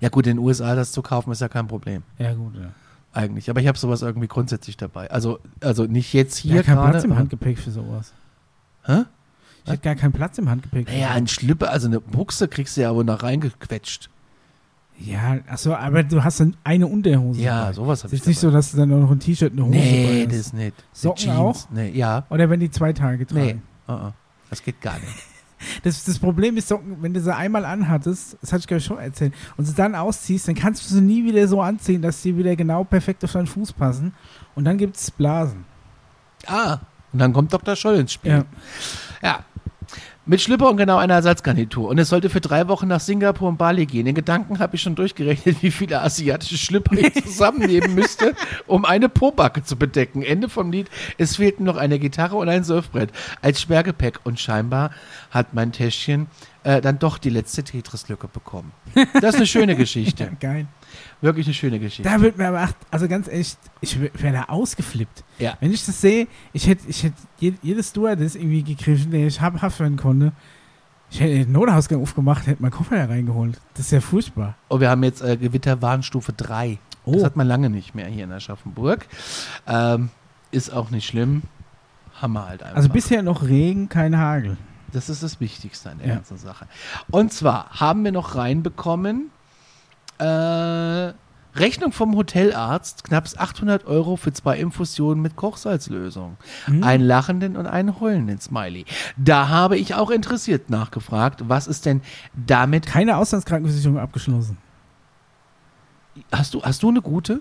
Ja 0.00 0.08
gut, 0.08 0.26
in 0.26 0.36
den 0.36 0.44
USA 0.44 0.74
das 0.74 0.92
zu 0.92 1.02
kaufen 1.02 1.32
ist 1.32 1.40
ja 1.42 1.48
kein 1.48 1.66
Problem, 1.66 2.02
Ja, 2.18 2.32
gut, 2.32 2.54
ja. 2.56 2.68
Eigentlich. 3.16 3.50
Aber 3.50 3.60
ich 3.60 3.66
habe 3.66 3.78
sowas 3.78 4.02
irgendwie 4.02 4.28
grundsätzlich 4.28 4.76
dabei. 4.76 5.10
Also, 5.10 5.38
also 5.60 5.84
nicht 5.84 6.12
jetzt 6.12 6.36
hier 6.36 6.52
Hier 6.54 6.62
kein 6.62 6.76
gerade. 6.76 6.90
Platz 6.92 7.04
im 7.04 7.16
Handgepäck 7.16 7.58
für 7.58 7.70
sowas. 7.70 8.12
Hä? 8.84 9.02
Ich 9.64 9.72
hätte 9.72 9.82
gar 9.82 9.94
keinen 9.96 10.12
Platz 10.12 10.38
im 10.38 10.48
Handgepäck. 10.48 10.86
Naja, 10.86 11.10
ein 11.10 11.26
Schlüpper, 11.26 11.70
also 11.70 11.88
eine 11.88 12.00
Buchse 12.00 12.46
kriegst 12.46 12.76
du 12.76 12.82
ja 12.82 12.94
wohl 12.94 13.02
noch 13.04 13.22
reingequetscht. 13.22 14.10
Ja, 14.98 15.38
achso, 15.48 15.74
aber 15.74 16.04
du 16.04 16.24
hast 16.24 16.40
dann 16.40 16.56
eine 16.64 16.86
Unterhose. 16.86 17.40
Ja, 17.40 17.62
dabei. 17.62 17.72
sowas 17.74 17.98
Es 17.98 18.04
habe 18.04 18.14
ich 18.14 18.20
ist 18.22 18.26
nicht 18.28 18.38
so, 18.38 18.50
dass 18.50 18.70
du 18.70 18.78
dann 18.78 18.92
auch 18.94 19.00
noch 19.00 19.10
ein 19.10 19.18
T-Shirt 19.20 19.52
und 19.52 19.58
eine 19.58 19.66
Hose 19.66 19.76
Nee, 19.78 20.20
dabei 20.22 20.26
das 20.36 20.38
hast. 20.46 20.54
nicht. 20.54 20.84
Socken 20.92 21.16
Jeans. 21.24 21.36
auch? 21.36 21.70
Nee, 21.70 21.90
ja. 21.90 22.24
Oder 22.30 22.48
wenn 22.48 22.60
die 22.60 22.70
zwei 22.70 22.92
Tage 22.92 23.26
tragen. 23.26 23.62
Nee. 23.88 23.92
Uh 23.92 23.96
-uh. 23.96 24.12
Das 24.48 24.62
geht 24.62 24.80
gar 24.80 24.94
nicht. 24.94 25.06
Das, 25.82 26.04
das 26.04 26.18
Problem 26.18 26.56
ist, 26.56 26.68
Socken, 26.68 26.96
wenn 27.00 27.14
du 27.14 27.20
sie 27.20 27.34
einmal 27.34 27.64
anhattest, 27.64 28.36
das 28.40 28.52
hatte 28.52 28.60
ich 28.60 28.66
glaube 28.66 28.78
ich 28.78 28.84
schon 28.84 28.98
erzählt, 28.98 29.34
und 29.56 29.64
sie 29.64 29.74
dann 29.74 29.94
ausziehst, 29.94 30.48
dann 30.48 30.54
kannst 30.54 30.88
du 30.88 30.94
sie 30.94 31.00
nie 31.00 31.24
wieder 31.24 31.46
so 31.48 31.60
anziehen, 31.60 32.02
dass 32.02 32.22
sie 32.22 32.36
wieder 32.36 32.56
genau 32.56 32.84
perfekt 32.84 33.24
auf 33.24 33.32
deinen 33.32 33.46
Fuß 33.46 33.72
passen. 33.72 34.14
Und 34.54 34.64
dann 34.64 34.78
gibt 34.78 34.96
es 34.96 35.10
Blasen. 35.10 35.64
Ah, 36.46 36.78
und 37.12 37.18
dann 37.18 37.32
kommt 37.32 37.52
Dr. 37.52 37.76
Scholl 37.76 37.96
ins 37.96 38.12
Spiel. 38.12 38.30
Ja. 38.30 38.44
Ja. 39.22 39.44
Mit 40.28 40.40
Schlüpper 40.40 40.68
und 40.68 40.76
genau 40.76 40.96
einer 40.96 41.14
Ersatzgarnitur. 41.14 41.88
Und 41.88 41.98
es 41.98 42.08
sollte 42.08 42.28
für 42.30 42.40
drei 42.40 42.66
Wochen 42.66 42.88
nach 42.88 42.98
Singapur 42.98 43.48
und 43.48 43.58
Bali 43.58 43.86
gehen. 43.86 44.08
In 44.08 44.14
Gedanken 44.16 44.58
habe 44.58 44.74
ich 44.74 44.82
schon 44.82 44.96
durchgerechnet, 44.96 45.58
wie 45.62 45.70
viele 45.70 46.02
asiatische 46.02 46.58
Schlüpper 46.58 46.96
ich 46.96 47.14
zusammennehmen 47.24 47.94
müsste, 47.94 48.34
um 48.66 48.84
eine 48.84 49.08
Pobacke 49.08 49.62
zu 49.62 49.76
bedecken. 49.76 50.22
Ende 50.22 50.48
vom 50.48 50.72
Lied. 50.72 50.90
Es 51.16 51.36
fehlten 51.36 51.62
noch 51.62 51.76
eine 51.76 52.00
Gitarre 52.00 52.34
und 52.34 52.48
ein 52.48 52.64
Surfbrett 52.64 53.12
als 53.40 53.60
Sperrgepäck. 53.60 54.18
Und 54.24 54.40
scheinbar 54.40 54.90
hat 55.30 55.54
mein 55.54 55.70
Täschchen 55.70 56.26
äh, 56.64 56.80
dann 56.80 56.98
doch 56.98 57.18
die 57.18 57.30
letzte 57.30 57.62
Tetris-Lücke 57.62 58.26
bekommen. 58.26 58.72
Das 59.14 59.34
ist 59.34 59.36
eine 59.36 59.46
schöne 59.46 59.76
Geschichte. 59.76 60.32
Geil. 60.40 60.66
Wirklich 61.22 61.46
eine 61.46 61.54
schöne 61.54 61.78
Geschichte. 61.78 62.02
Da 62.02 62.20
wird 62.20 62.36
mir 62.36 62.48
aber, 62.48 62.60
ach, 62.60 62.72
also 62.90 63.08
ganz 63.08 63.26
ehrlich, 63.28 63.56
ich 63.80 63.98
wäre 64.00 64.32
da 64.32 64.42
ausgeflippt. 64.44 65.24
Ja. 65.38 65.54
Wenn 65.60 65.72
ich 65.72 65.84
das 65.86 66.00
sehe, 66.00 66.26
ich 66.52 66.66
hätte 66.66 66.82
ich 66.88 67.02
hätt 67.02 67.14
je- 67.38 67.54
jedes 67.62 67.88
Stewardess 67.90 68.34
irgendwie 68.34 68.62
gegriffen, 68.62 69.10
der 69.10 69.26
ich 69.26 69.40
hab, 69.40 69.60
haft 69.62 69.80
werden 69.80 69.96
konnte. 69.96 70.32
Ich 71.10 71.20
hätte 71.20 71.34
den 71.34 71.52
Notausgang 71.52 72.02
aufgemacht, 72.02 72.46
hätte 72.46 72.60
meinen 72.60 72.72
Koffer 72.72 72.96
da 72.96 73.04
reingeholt. 73.06 73.58
Das 73.74 73.86
ist 73.86 73.92
ja 73.92 74.00
furchtbar. 74.00 74.56
Oh, 74.68 74.78
wir 74.80 74.90
haben 74.90 75.02
jetzt 75.04 75.22
äh, 75.22 75.36
Gewitterwarnstufe 75.36 76.32
3. 76.32 76.78
Das 77.06 77.22
Oh. 77.22 77.24
hat 77.24 77.36
man 77.36 77.46
lange 77.46 77.70
nicht 77.70 77.94
mehr 77.94 78.08
hier 78.08 78.24
in 78.24 78.32
Aschaffenburg. 78.32 79.06
Ähm, 79.66 80.10
ist 80.50 80.70
auch 80.72 80.90
nicht 80.90 81.06
schlimm. 81.06 81.42
Wir 82.20 82.46
halt 82.48 82.62
einfach. 82.62 82.76
Also 82.76 82.88
bisher 82.88 83.22
noch 83.22 83.42
Regen, 83.44 83.88
kein 83.88 84.18
Hagel. 84.18 84.56
Das 84.92 85.08
ist 85.08 85.22
das 85.22 85.38
Wichtigste 85.40 85.90
an 85.90 85.98
der 85.98 86.08
Ja. 86.08 86.14
ganzen 86.16 86.38
Sache. 86.38 86.66
Und 87.10 87.32
zwar 87.32 87.70
haben 87.70 88.04
wir 88.04 88.10
noch 88.12 88.34
reinbekommen, 88.34 89.30
äh, 90.18 91.12
Rechnung 91.58 91.92
vom 91.92 92.14
Hotelarzt, 92.16 93.04
knapp 93.04 93.28
800 93.36 93.86
Euro 93.86 94.16
für 94.16 94.32
zwei 94.32 94.58
Infusionen 94.58 95.22
mit 95.22 95.36
Kochsalzlösung. 95.36 96.36
Hm? 96.66 96.82
Einen 96.82 97.04
lachenden 97.04 97.56
und 97.56 97.66
einen 97.66 97.98
heulenden 98.00 98.40
Smiley. 98.40 98.84
Da 99.16 99.48
habe 99.48 99.78
ich 99.78 99.94
auch 99.94 100.10
interessiert 100.10 100.70
nachgefragt, 100.70 101.48
was 101.48 101.66
ist 101.66 101.86
denn 101.86 102.02
damit, 102.34 102.86
Keine 102.86 103.16
Auslandskrankenversicherung 103.16 103.98
abgeschlossen. 103.98 104.58
hast 106.30 106.54
du, 106.54 106.62
hast 106.62 106.82
du 106.82 106.88
eine 106.90 107.00
gute? 107.00 107.40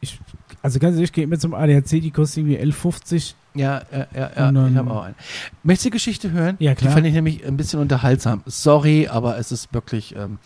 Ich, 0.00 0.18
also 0.62 0.78
ganz 0.78 0.94
ehrlich, 0.94 1.10
ich 1.10 1.12
gehe 1.12 1.24
immer 1.24 1.38
zum 1.38 1.54
ADAC, 1.54 1.84
die 2.00 2.10
kostet 2.10 2.38
irgendwie 2.38 2.58
11,50. 2.58 3.34
Ja, 3.54 3.82
ja, 3.90 4.06
ja, 4.14 4.30
ja 4.36 4.52
dann- 4.52 4.70
ich 4.72 4.76
habe 4.76 4.90
auch 4.90 5.02
eine. 5.04 5.14
Möchtest 5.62 5.86
du 5.86 5.88
die 5.88 5.92
Geschichte 5.94 6.30
hören? 6.30 6.56
Ja, 6.58 6.74
klar. 6.74 6.90
Die 6.90 6.94
fand 6.94 7.06
ich 7.06 7.14
nämlich 7.14 7.44
ein 7.46 7.56
bisschen 7.56 7.80
unterhaltsam. 7.80 8.42
Sorry, 8.46 9.08
aber 9.08 9.38
es 9.38 9.50
ist 9.52 9.72
wirklich. 9.74 10.14
Ähm, 10.16 10.38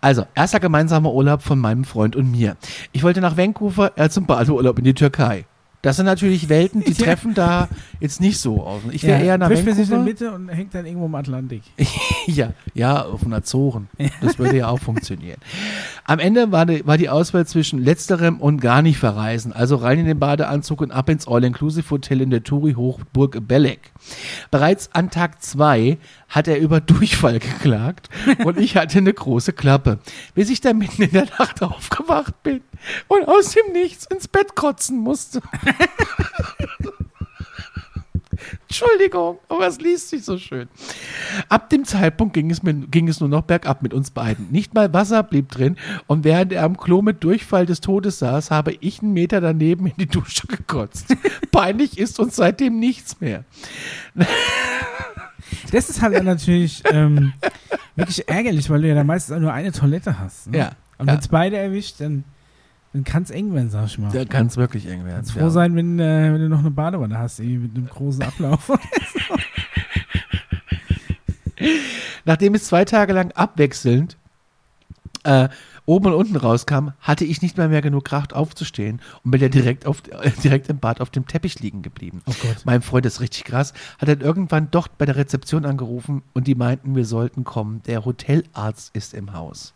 also, 0.00 0.24
erster 0.34 0.58
gemeinsamer 0.60 1.12
Urlaub 1.12 1.42
von 1.42 1.58
meinem 1.58 1.84
Freund 1.84 2.16
und 2.16 2.30
mir. 2.30 2.56
Ich 2.92 3.02
wollte 3.02 3.20
nach 3.20 3.36
Vancouver, 3.36 3.92
er 3.96 4.10
zum 4.10 4.26
Badeurlaub 4.26 4.78
in 4.78 4.84
die 4.84 4.94
Türkei. 4.94 5.44
Das 5.82 5.96
sind 5.96 6.06
natürlich 6.06 6.48
Welten, 6.48 6.82
die 6.84 6.92
Ja. 7.00 7.04
treffen 7.06 7.34
da 7.34 7.68
jetzt 8.00 8.20
nicht 8.20 8.38
so 8.38 8.62
auf. 8.62 8.82
Ich 8.90 9.02
wäre 9.04 9.22
eher 9.22 9.38
nach 9.38 9.48
man 9.48 9.56
sich 9.56 9.66
in 9.68 9.74
der 9.76 9.88
Vancouver. 9.88 10.04
Mitte 10.04 10.32
und 10.32 10.48
hängt 10.48 10.74
dann 10.74 10.84
irgendwo 10.86 11.06
im 11.06 11.14
Atlantik. 11.14 11.62
Ja, 12.26 12.52
ja, 12.74 13.02
auf 13.06 13.22
den 13.22 13.32
Azoren. 13.32 13.88
Das 14.20 14.38
würde 14.38 14.58
ja 14.58 14.68
auch 14.68 14.78
funktionieren. 14.78 15.38
Am 16.04 16.18
Ende 16.18 16.52
war 16.52 16.64
die, 16.66 16.86
war 16.86 16.96
die 16.98 17.08
Auswahl 17.08 17.46
zwischen 17.46 17.82
letzterem 17.82 18.40
und 18.40 18.60
gar 18.60 18.82
nicht 18.82 18.98
verreisen. 18.98 19.52
Also 19.52 19.76
rein 19.76 19.98
in 19.98 20.04
den 20.04 20.18
Badeanzug 20.18 20.82
und 20.82 20.92
ab 20.92 21.08
ins 21.08 21.26
All-Inclusive-Hotel 21.26 22.20
in 22.20 22.30
der 22.30 22.44
Touri-Hochburg 22.44 23.48
Belek. 23.48 23.90
Bereits 24.50 24.90
an 24.92 25.10
Tag 25.10 25.42
zwei 25.42 25.98
hat 26.28 26.46
er 26.46 26.58
über 26.58 26.80
Durchfall 26.80 27.40
geklagt 27.40 28.08
und 28.44 28.58
ich 28.58 28.76
hatte 28.76 28.98
eine 28.98 29.12
große 29.12 29.52
Klappe. 29.52 29.98
Bis 30.34 30.50
ich 30.50 30.60
dann 30.60 30.78
mitten 30.78 31.02
in 31.02 31.10
der 31.12 31.26
Nacht 31.38 31.62
aufgewacht 31.62 32.42
bin 32.42 32.60
und 33.08 33.26
aus 33.26 33.52
dem 33.54 33.72
Nichts 33.72 34.06
ins 34.06 34.28
Bett 34.28 34.54
kotzen 34.54 34.98
musste. 34.98 35.40
Entschuldigung, 38.68 39.38
aber 39.48 39.66
es 39.66 39.80
liest 39.80 40.10
sich 40.10 40.24
so 40.24 40.38
schön. 40.38 40.68
Ab 41.48 41.70
dem 41.70 41.84
Zeitpunkt 41.84 42.34
ging 42.34 42.50
es, 42.50 42.62
mir, 42.62 42.72
ging 42.72 43.08
es 43.08 43.20
nur 43.20 43.28
noch 43.28 43.42
bergab 43.42 43.82
mit 43.82 43.92
uns 43.92 44.10
beiden. 44.10 44.50
Nicht 44.50 44.74
mal 44.74 44.92
Wasser 44.94 45.22
blieb 45.22 45.50
drin 45.50 45.76
und 46.06 46.24
während 46.24 46.52
er 46.52 46.62
am 46.64 46.76
Klo 46.76 47.02
mit 47.02 47.22
Durchfall 47.22 47.66
des 47.66 47.80
Todes 47.80 48.20
saß, 48.20 48.50
habe 48.50 48.72
ich 48.80 49.02
einen 49.02 49.12
Meter 49.12 49.40
daneben 49.40 49.86
in 49.86 49.94
die 49.98 50.06
Dusche 50.06 50.46
gekotzt. 50.46 51.14
Peinlich 51.52 51.98
ist 51.98 52.20
uns 52.20 52.36
seitdem 52.36 52.78
nichts 52.78 53.20
mehr. 53.20 53.44
Das 55.72 55.90
ist 55.90 56.00
halt 56.00 56.22
natürlich 56.22 56.82
ähm, 56.90 57.32
wirklich 57.96 58.28
ärgerlich, 58.28 58.70
weil 58.70 58.82
du 58.82 58.88
ja 58.88 58.94
dann 58.94 59.06
meistens 59.06 59.38
nur 59.40 59.52
eine 59.52 59.72
Toilette 59.72 60.18
hast. 60.18 60.46
Ne? 60.46 60.58
Ja, 60.58 60.72
Und 60.98 61.06
ja. 61.08 61.12
wenn 61.14 61.20
es 61.20 61.28
beide 61.28 61.56
erwischt, 61.58 61.96
dann, 62.00 62.24
dann 62.92 63.04
kann 63.04 63.22
es 63.22 63.30
eng 63.30 63.54
werden, 63.54 63.70
sag 63.70 63.86
ich 63.86 63.98
mal. 63.98 64.10
Da 64.10 64.24
kann 64.24 64.48
es 64.48 64.56
wirklich 64.56 64.86
eng 64.86 65.04
werden. 65.04 65.16
Kannst 65.16 65.32
froh 65.32 65.48
sein, 65.48 65.76
wenn, 65.76 66.00
äh, 66.00 66.32
wenn 66.32 66.40
du 66.40 66.48
noch 66.48 66.58
eine 66.58 66.72
Badewanne 66.72 67.18
hast, 67.18 67.38
irgendwie 67.38 67.68
mit 67.68 67.76
einem 67.76 67.86
großen 67.86 68.22
Ablauf. 68.22 68.72
Nachdem 72.24 72.54
es 72.54 72.64
zwei 72.64 72.84
Tage 72.84 73.12
lang 73.12 73.32
abwechselnd 73.32 74.16
äh, 75.22 75.48
oben 75.86 76.06
und 76.06 76.14
unten 76.14 76.36
rauskam, 76.36 76.90
hatte 77.00 77.24
ich 77.24 77.42
nicht 77.42 77.56
mal 77.56 77.68
mehr 77.68 77.82
genug 77.82 78.04
Kraft 78.04 78.34
aufzustehen 78.34 79.00
und 79.24 79.30
bin 79.30 79.40
ja 79.40 79.48
direkt, 79.48 79.86
auf, 79.86 80.02
äh, 80.08 80.30
direkt 80.42 80.68
im 80.68 80.78
Bad 80.78 81.00
auf 81.00 81.10
dem 81.10 81.26
Teppich 81.26 81.60
liegen 81.60 81.82
geblieben. 81.82 82.22
Oh. 82.26 82.32
Mein 82.64 82.82
Freund 82.82 83.06
ist 83.06 83.20
richtig 83.20 83.44
krass, 83.44 83.72
hat 83.98 84.08
dann 84.08 84.20
irgendwann 84.20 84.70
doch 84.70 84.88
bei 84.88 85.06
der 85.06 85.16
Rezeption 85.16 85.64
angerufen 85.64 86.22
und 86.32 86.46
die 86.46 86.54
meinten, 86.56 86.96
wir 86.96 87.04
sollten 87.04 87.44
kommen. 87.44 87.82
Der 87.86 88.04
Hotelarzt 88.04 88.94
ist 88.94 89.14
im 89.14 89.32
Haus. 89.32 89.74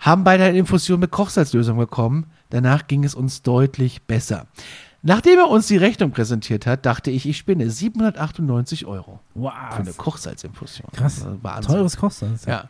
Haben 0.00 0.24
beide 0.24 0.44
eine 0.44 0.58
Infusion 0.58 0.98
mit 0.98 1.10
Kochsalzlösung 1.10 1.76
bekommen. 1.76 2.32
Danach 2.48 2.86
ging 2.86 3.04
es 3.04 3.14
uns 3.14 3.42
deutlich 3.42 4.06
besser. 4.06 4.46
Nachdem 5.02 5.38
er 5.38 5.48
uns 5.48 5.66
die 5.66 5.78
Rechnung 5.78 6.10
präsentiert 6.10 6.66
hat, 6.66 6.84
dachte 6.84 7.10
ich, 7.10 7.26
ich 7.26 7.38
spinne 7.38 7.70
798 7.70 8.84
Euro 8.84 9.20
Wow. 9.34 9.52
für 9.70 9.80
eine 9.80 9.92
Kochsalzinfusion. 9.94 10.88
Krass. 10.92 11.26
Wahnsinn. 11.40 11.72
Teures 11.72 11.96
Kostet. 11.96 12.44
Ja. 12.46 12.68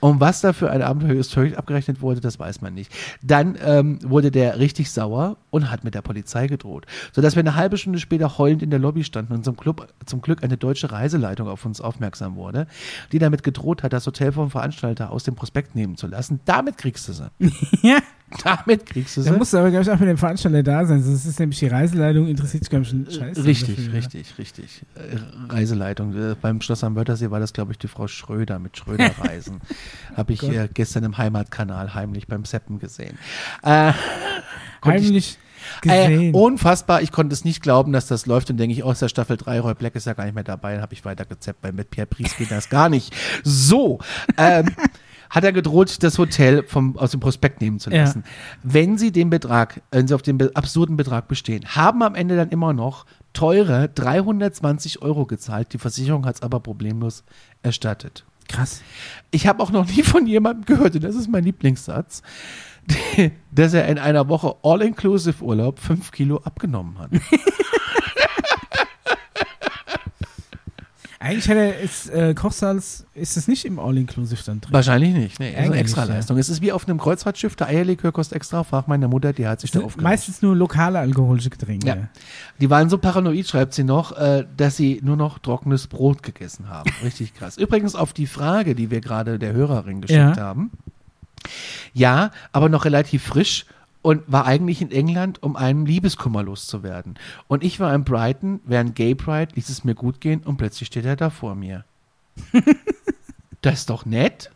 Und 0.00 0.20
was 0.20 0.42
da 0.42 0.52
für 0.52 0.70
ein 0.70 0.82
abenteuerliches 0.82 1.30
Zeug 1.30 1.56
abgerechnet 1.56 2.02
wurde, 2.02 2.20
das 2.20 2.38
weiß 2.38 2.60
man 2.60 2.74
nicht. 2.74 2.92
Dann 3.22 3.56
ähm, 3.64 3.98
wurde 4.02 4.30
der 4.30 4.58
richtig 4.58 4.90
sauer 4.90 5.38
und 5.50 5.70
hat 5.70 5.82
mit 5.84 5.94
der 5.94 6.02
Polizei 6.02 6.46
gedroht. 6.46 6.84
Sodass 7.12 7.36
wir 7.36 7.40
eine 7.40 7.54
halbe 7.54 7.78
Stunde 7.78 7.98
später 7.98 8.36
heulend 8.36 8.62
in 8.62 8.68
der 8.70 8.78
Lobby 8.78 9.02
standen 9.04 9.32
und 9.32 9.44
zum, 9.44 9.56
Club, 9.56 9.88
zum 10.04 10.20
Glück 10.20 10.42
eine 10.42 10.58
deutsche 10.58 10.92
Reiseleitung 10.92 11.48
auf 11.48 11.64
uns 11.64 11.80
aufmerksam 11.80 12.36
wurde, 12.36 12.66
die 13.12 13.18
damit 13.18 13.42
gedroht 13.42 13.82
hat, 13.82 13.94
das 13.94 14.06
Hotel 14.06 14.32
vom 14.32 14.50
Veranstalter 14.50 15.10
aus 15.10 15.24
dem 15.24 15.34
Prospekt 15.34 15.74
nehmen 15.74 15.96
zu 15.96 16.06
lassen. 16.06 16.40
Damit 16.44 16.76
kriegst 16.76 17.08
du 17.08 17.12
sie. 17.14 17.30
ja. 17.82 17.98
Damit 18.44 18.86
kriegst 18.86 19.16
du 19.16 19.22
sie. 19.22 19.30
Da 19.30 19.36
musst 19.36 19.52
du 19.52 19.58
aber, 19.58 19.70
glaube 19.70 19.82
ich, 19.82 19.90
auch 19.90 19.98
mit 19.98 20.08
dem 20.08 20.18
Veranstalter 20.18 20.62
da 20.62 20.84
sein. 20.86 21.02
Sonst 21.02 21.24
ist 21.26 21.38
nämlich 21.38 21.58
die 21.58 21.66
Reiseleitung, 21.68 22.26
interessiert 22.28 22.64
sich, 22.64 22.70
glaube 22.70 22.84
ich, 22.84 22.92
einen 22.92 23.10
Scheiß. 23.10 23.44
Richtig, 23.44 23.92
richtig, 23.92 24.38
richtig. 24.38 24.82
Äh, 24.94 25.52
Reiseleitung. 25.52 26.14
Äh, 26.14 26.34
beim 26.40 26.60
Schloss 26.60 26.84
am 26.84 26.96
Wörthersee 26.96 27.30
war 27.30 27.40
das, 27.40 27.52
glaube 27.52 27.72
ich, 27.72 27.78
die 27.78 27.88
Frau 27.88 28.06
Schröder 28.08 28.58
mit 28.58 28.76
Schröder-Reisen. 28.76 29.60
Habe 30.16 30.32
ich 30.32 30.42
äh, 30.42 30.68
gestern 30.72 31.04
im 31.04 31.18
Heimatkanal 31.18 31.94
heimlich 31.94 32.26
beim 32.26 32.44
Seppen 32.44 32.78
gesehen. 32.78 33.18
Äh, 33.62 33.92
Heimlich 34.84 35.38
Äh, 35.84 36.08
gesehen. 36.08 36.34
unfassbar, 36.34 37.02
ich 37.02 37.12
konnte 37.12 37.32
es 37.34 37.44
nicht 37.44 37.62
glauben, 37.62 37.92
dass 37.92 38.08
das 38.08 38.26
läuft 38.26 38.50
und 38.50 38.56
denke 38.56 38.74
ich, 38.74 38.82
oh, 38.82 38.90
ist 38.90 39.00
der 39.00 39.08
Staffel 39.08 39.36
3, 39.36 39.60
Roy 39.60 39.74
Black 39.74 39.94
ist 39.94 40.06
ja 40.06 40.12
gar 40.12 40.24
nicht 40.24 40.34
mehr 40.34 40.42
dabei, 40.42 40.72
dann 40.72 40.82
habe 40.82 40.92
ich 40.92 41.04
weiter 41.04 41.24
gezappt, 41.24 41.62
weil 41.62 41.72
mit 41.72 41.90
Pierre 41.90 42.08
Pries 42.08 42.36
geht 42.36 42.50
das 42.50 42.68
gar 42.68 42.88
nicht. 42.88 43.14
So, 43.44 44.00
ähm, 44.38 44.66
hat 45.32 45.44
er 45.44 45.52
gedroht, 45.52 46.02
das 46.02 46.18
Hotel 46.18 46.62
vom, 46.64 46.96
aus 46.98 47.10
dem 47.12 47.20
Prospekt 47.20 47.60
nehmen 47.62 47.78
zu 47.80 47.90
Ja. 47.90 48.02
lassen. 48.04 48.22
Wenn 48.62 48.98
sie 48.98 49.10
den 49.12 49.30
Betrag, 49.30 49.80
wenn 49.90 50.06
sie 50.06 50.14
auf 50.14 50.20
den 50.22 50.54
absurden 50.54 50.96
Betrag 50.96 51.26
bestehen, 51.26 51.64
haben 51.74 52.02
am 52.02 52.14
Ende 52.14 52.36
dann 52.36 52.50
immer 52.50 52.72
noch 52.74 53.06
teure 53.32 53.88
320 53.88 55.00
Euro 55.00 55.24
gezahlt, 55.24 55.72
die 55.72 55.78
Versicherung 55.78 56.26
hat 56.26 56.36
es 56.36 56.42
aber 56.42 56.60
problemlos 56.60 57.24
erstattet. 57.62 58.24
Krass. 58.48 58.82
Ich 59.30 59.46
habe 59.46 59.62
auch 59.62 59.70
noch 59.70 59.86
nie 59.88 60.02
von 60.02 60.26
jemandem 60.26 60.66
gehört, 60.66 60.94
und 60.96 61.02
das 61.04 61.14
ist 61.14 61.30
mein 61.30 61.44
Lieblingssatz, 61.44 62.20
dass 63.52 63.72
er 63.72 63.88
in 63.88 63.98
einer 63.98 64.28
Woche 64.28 64.54
All-Inclusive-Urlaub 64.62 65.78
fünf 65.78 66.10
Kilo 66.10 66.38
abgenommen 66.44 66.98
hat. 66.98 67.10
Eigentlich 71.22 71.48
er 71.48 71.78
ist, 71.78 72.10
äh, 72.10 72.34
Kochsalz, 72.34 73.06
ist 73.14 73.36
es 73.36 73.46
nicht 73.46 73.64
im 73.64 73.78
All-Inclusive 73.78 74.42
dann 74.44 74.60
drin. 74.60 74.72
Wahrscheinlich 74.72 75.14
nicht. 75.14 75.38
Nee, 75.38 75.52
das 75.52 75.60
ist 75.64 75.70
eine 75.70 75.80
Extraleistung. 75.80 76.38
Es 76.38 76.48
ist 76.48 76.60
wie 76.62 76.72
auf 76.72 76.88
einem 76.88 76.98
Kreuzfahrtschiff, 76.98 77.54
der 77.56 77.68
Eierlikör 77.68 78.10
kostet 78.12 78.36
extra. 78.36 78.64
Frag 78.64 78.88
meine 78.88 79.06
Mutter, 79.08 79.32
die 79.32 79.46
hat 79.46 79.60
sich 79.60 79.70
da 79.70 79.80
aufgehört. 79.80 80.02
meistens 80.02 80.42
nur 80.42 80.56
lokale 80.56 80.98
alkoholische 80.98 81.50
Getränke. 81.50 81.86
Ja. 81.86 81.96
Die 82.60 82.68
waren 82.70 82.88
so 82.90 82.98
paranoid, 82.98 83.46
schreibt 83.46 83.72
sie 83.74 83.84
noch, 83.84 84.16
äh, 84.18 84.44
dass 84.56 84.76
sie 84.76 85.00
nur 85.04 85.16
noch 85.16 85.38
trockenes 85.38 85.86
Brot 85.86 86.22
gegessen 86.22 86.68
haben. 86.68 86.90
Richtig 87.04 87.34
krass. 87.34 87.56
Übrigens 87.56 87.94
auf 87.94 88.12
die 88.12 88.26
Frage, 88.26 88.74
die 88.74 88.90
wir 88.90 89.00
gerade 89.00 89.38
der 89.38 89.52
Hörerin 89.52 90.00
geschickt 90.00 90.36
Ja. 90.36 90.36
haben. 90.36 90.70
Ja, 91.92 92.30
aber 92.52 92.68
noch 92.68 92.84
relativ 92.84 93.22
frisch 93.24 93.66
und 94.02 94.22
war 94.26 94.44
eigentlich 94.46 94.82
in 94.82 94.90
England, 94.90 95.42
um 95.42 95.56
einem 95.56 95.86
Liebeskummer 95.86 96.42
loszuwerden. 96.42 97.18
Und 97.46 97.62
ich 97.62 97.78
war 97.80 97.94
in 97.94 98.04
Brighton, 98.04 98.60
während 98.64 98.96
Gay 98.96 99.14
Pride 99.14 99.54
ließ 99.54 99.68
es 99.68 99.84
mir 99.84 99.94
gut 99.94 100.20
gehen 100.20 100.42
und 100.42 100.56
plötzlich 100.56 100.88
steht 100.88 101.04
er 101.04 101.16
da 101.16 101.30
vor 101.30 101.54
mir. 101.54 101.84
das 103.62 103.80
ist 103.80 103.90
doch 103.90 104.04
nett. 104.04 104.50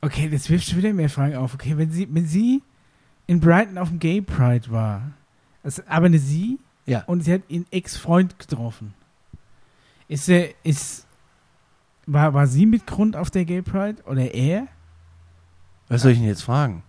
Okay, 0.00 0.28
das 0.28 0.50
wirft 0.50 0.68
schon 0.68 0.78
wieder 0.78 0.92
mehr 0.92 1.08
Fragen 1.10 1.36
auf. 1.36 1.54
Okay, 1.54 1.78
wenn 1.78 1.92
sie, 1.92 2.08
wenn 2.12 2.26
sie 2.26 2.62
in 3.28 3.38
Brighton 3.38 3.78
auf 3.78 3.88
dem 3.88 4.00
Gay 4.00 4.20
Pride 4.20 4.70
war, 4.70 5.12
also, 5.62 5.82
aber 5.86 6.06
eine 6.06 6.18
sie 6.18 6.58
Ja. 6.86 7.04
und 7.06 7.22
sie 7.22 7.32
hat 7.32 7.42
ihren 7.48 7.66
Ex-Freund 7.70 8.36
getroffen. 8.40 8.94
Ist 10.08 10.28
er, 10.28 10.48
ist, 10.64 11.06
war, 12.06 12.34
war 12.34 12.48
sie 12.48 12.66
mit 12.66 12.84
Grund 12.86 13.14
auf 13.14 13.30
der 13.30 13.44
Gay 13.44 13.62
Pride 13.62 14.02
oder 14.06 14.34
er? 14.34 14.66
Was 15.86 16.02
soll 16.02 16.12
ich 16.12 16.18
denn 16.18 16.26
jetzt 16.26 16.42
fragen? 16.42 16.82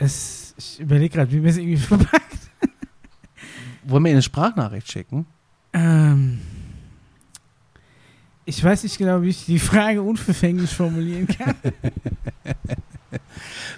Es, 0.00 0.54
ich 0.58 0.80
überlege 0.80 1.14
gerade, 1.14 1.30
wie 1.30 1.42
wir 1.42 1.50
es 1.50 1.56
irgendwie 1.56 1.76
verpackt. 1.76 2.38
Wollen 3.84 4.04
wir 4.04 4.10
eine 4.12 4.22
Sprachnachricht 4.22 4.90
schicken? 4.90 5.26
Ähm, 5.72 6.40
ich 8.44 8.62
weiß 8.62 8.82
nicht 8.82 8.98
genau, 8.98 9.22
wie 9.22 9.28
ich 9.28 9.44
die 9.44 9.58
Frage 9.58 10.02
unverfänglich 10.02 10.74
formulieren 10.74 11.28
kann. 11.28 11.54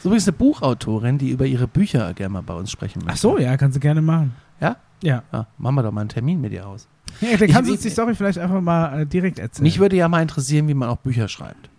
So 0.02 0.08
übrigens 0.08 0.26
eine 0.26 0.36
Buchautorin, 0.36 1.16
die 1.18 1.30
über 1.30 1.46
ihre 1.46 1.68
Bücher 1.68 2.12
gerne 2.12 2.32
mal 2.32 2.42
bei 2.42 2.54
uns 2.54 2.72
sprechen 2.72 2.98
möchte. 3.04 3.12
Ach 3.12 3.16
so, 3.16 3.38
ja, 3.38 3.56
kannst 3.56 3.76
du 3.76 3.80
gerne 3.80 4.02
machen. 4.02 4.34
Ja? 4.60 4.76
Ja. 5.00 5.22
Ja, 5.32 5.46
machen 5.58 5.76
wir 5.76 5.84
doch 5.84 5.92
mal 5.92 6.00
einen 6.00 6.10
Termin 6.10 6.40
mit 6.40 6.52
ihr 6.52 6.66
aus. 6.66 6.88
Ja, 7.20 7.36
dann 7.36 7.48
kannst 7.48 7.68
du 7.68 7.74
uns 7.74 7.82
die 7.82 7.90
Story 7.90 8.16
vielleicht 8.16 8.38
einfach 8.38 8.60
mal 8.60 9.02
äh, 9.02 9.06
direkt 9.06 9.38
erzählen. 9.38 9.62
Mich 9.62 9.78
würde 9.78 9.94
ja 9.94 10.08
mal 10.08 10.20
interessieren, 10.20 10.66
wie 10.66 10.74
man 10.74 10.88
auch 10.88 10.96
Bücher 10.96 11.28
schreibt. 11.28 11.70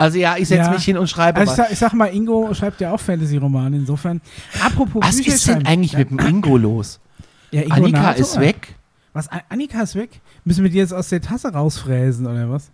Also 0.00 0.18
ja, 0.18 0.36
ich 0.38 0.48
setze 0.48 0.62
Ja. 0.68 0.70
mich 0.70 0.84
hin 0.84 0.96
und 0.96 1.08
schreibe. 1.10 1.38
also 1.40 1.52
ich 1.52 1.56
sag, 1.56 1.72
ich 1.72 1.78
sag 1.78 1.92
mal, 1.92 2.06
Ingo 2.06 2.54
schreibt 2.54 2.80
ja 2.80 2.90
auch 2.92 3.00
Fantasy-Romane, 3.00 3.76
insofern. 3.76 4.20
Apropos 4.64 5.02
was 5.04 5.16
Bücher 5.18 5.34
ist 5.34 5.46
denn 5.46 5.66
eigentlich 5.66 5.92
ja, 5.92 5.98
mit 5.98 6.10
dem 6.10 6.18
Ingo 6.20 6.56
los? 6.56 7.00
ja, 7.50 7.62
Ingo 7.62 7.74
Annika 7.74 8.00
Nato, 8.02 8.20
ist 8.22 8.40
weg. 8.40 8.76
Was, 9.12 9.28
Annika 9.50 9.82
ist 9.82 9.94
weg? 9.96 10.20
Müssen 10.44 10.64
wir 10.64 10.70
die 10.70 10.78
jetzt 10.78 10.94
aus 10.94 11.10
der 11.10 11.20
Tasse 11.20 11.52
rausfräsen, 11.52 12.26
oder 12.26 12.48
was? 12.50 12.70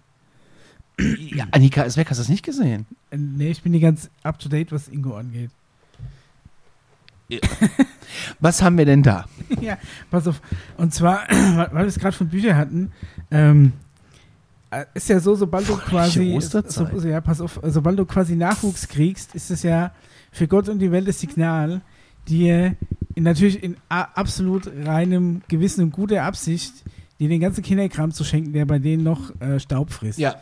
Ja, 0.99 1.47
Annika 1.51 1.83
ist 1.83 1.97
weg, 1.97 2.09
hast 2.11 2.19
du 2.19 2.23
das 2.23 2.29
nicht 2.29 2.45
gesehen? 2.45 2.87
Äh, 3.11 3.17
Nee, 3.17 3.51
ich 3.51 3.63
bin 3.63 3.73
nicht 3.73 3.83
ganz 3.83 4.09
up 4.23 4.39
to 4.39 4.49
date, 4.49 4.71
was 4.71 4.87
Ingo 4.89 5.17
angeht. 5.17 5.51
Was 8.41 8.63
haben 8.63 8.79
wir 8.79 8.85
denn 8.85 9.03
da? 9.03 9.25
ja, 9.61 9.79
pass 10.13 10.29
auf. 10.29 10.41
Und 10.77 10.95
zwar, 10.95 11.27
weil 11.29 11.73
wir 11.73 11.81
es 11.87 11.99
gerade 11.99 12.17
von 12.17 12.29
Büchern 12.29 12.57
hatten, 12.57 12.93
ähm, 13.33 13.73
äh, 13.73 13.86
ist 14.95 15.09
ja 15.09 15.21
so, 15.21 15.35
sobald 15.35 15.69
du 15.69 15.77
quasi, 15.77 16.39
so, 16.41 17.09
ja, 17.09 17.21
pass 17.21 17.41
auf, 17.41 17.61
sobald 17.63 17.99
du 17.99 18.05
quasi 18.05 18.37
Nachwuchs 18.37 18.89
kriegst, 18.89 19.35
ist 19.35 19.51
es 19.51 19.63
ja 19.63 19.93
für 20.33 20.49
Gott 20.49 20.69
und 20.69 20.79
die 20.79 20.91
Welt 20.91 21.09
das 21.09 21.21
Signal, 21.21 21.81
dir 22.29 22.77
in, 23.15 23.23
natürlich 23.23 23.63
in 23.63 23.77
absolut 23.89 24.71
reinem 24.85 25.43
Gewissen 25.49 25.85
und 25.85 25.91
guter 25.93 26.23
Absicht, 26.23 26.73
dir 27.19 27.29
den 27.29 27.41
ganzen 27.41 27.63
Kinderkram 27.63 28.13
zu 28.13 28.25
schenken, 28.25 28.53
der 28.53 28.67
bei 28.67 28.79
denen 28.79 29.03
noch 29.03 29.39
äh, 29.41 29.59
Staub 29.59 29.91
frisst. 29.91 30.19
Ja. 30.19 30.37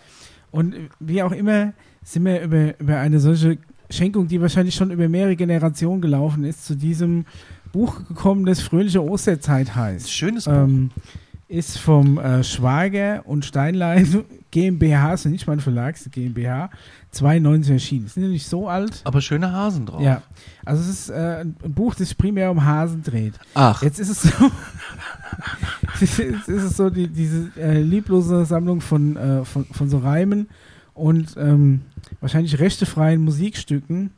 Und 0.51 0.75
wie 1.01 1.23
auch 1.23 1.33
immer 1.33 1.73
sind 2.03 2.25
wir 2.25 2.43
über, 2.43 2.79
über 2.79 2.99
eine 2.99 3.21
solche 3.21 3.59
Schenkung, 3.91 4.29
die 4.29 4.41
wahrscheinlich 4.41 4.75
schon 4.75 4.91
über 4.91 5.09
mehrere 5.09 5.37
Generationen 5.37 6.01
gelaufen 6.01 6.45
ist, 6.45 6.65
zu 6.65 6.75
diesem 6.77 7.27
Buch 7.73 8.07
gekommen, 8.07 8.47
das 8.47 8.61
Fröhliche 8.61 9.03
Osterzeit 9.03 9.75
heißt. 9.75 10.11
Schönes 10.11 10.45
Buch. 10.45 10.53
Ähm, 10.53 10.91
ist 11.55 11.79
vom 11.79 12.19
äh, 12.19 12.43
Schwager 12.45 13.23
und 13.27 13.45
Steinlein 13.45 14.25
GmbH, 14.51 15.15
ist 15.15 15.25
ja 15.25 15.31
nicht 15.31 15.47
mein 15.47 15.61
Verlag, 15.61 15.95
ist 15.97 16.11
GmbH, 16.13 16.71
92 17.13 17.73
erschienen. 17.73 18.07
Ist 18.07 18.17
nicht 18.17 18.47
so 18.47 18.69
alt. 18.69 19.01
aber 19.05 19.21
schöne 19.21 19.53
Hasen 19.53 19.87
drauf. 19.87 20.01
Ja, 20.01 20.23
also 20.65 20.83
es 20.83 20.89
ist 20.89 21.11
äh, 21.11 21.41
ein 21.41 21.57
ein 21.65 21.73
Buch, 21.75 21.95
das 21.95 22.09
sich 22.09 22.19
primär 22.19 22.51
um 22.51 22.65
Hasen 22.65 23.03
dreht. 23.03 23.35
Ach, 23.55 23.83
Jetzt 23.83 24.01
ist 24.01 24.11
es 24.11 24.23
so, 24.23 24.51
jetzt 26.01 26.19
ist 26.19 26.49
es 26.49 26.77
so 26.77 26.91
die, 26.91 27.09
diese 27.09 27.51
äh, 27.57 27.81
lieblose 27.81 28.45
Sammlung 28.45 28.81
von, 28.81 29.17
äh, 29.17 29.45
von, 29.45 29.65
von 29.67 29.89
so 29.89 29.99
Reimen 29.99 30.49
und 30.93 31.37
ähm, 31.37 31.83
wahrscheinlich 32.21 32.59
rechtefreien 32.59 33.23
Musikstücken 33.23 34.11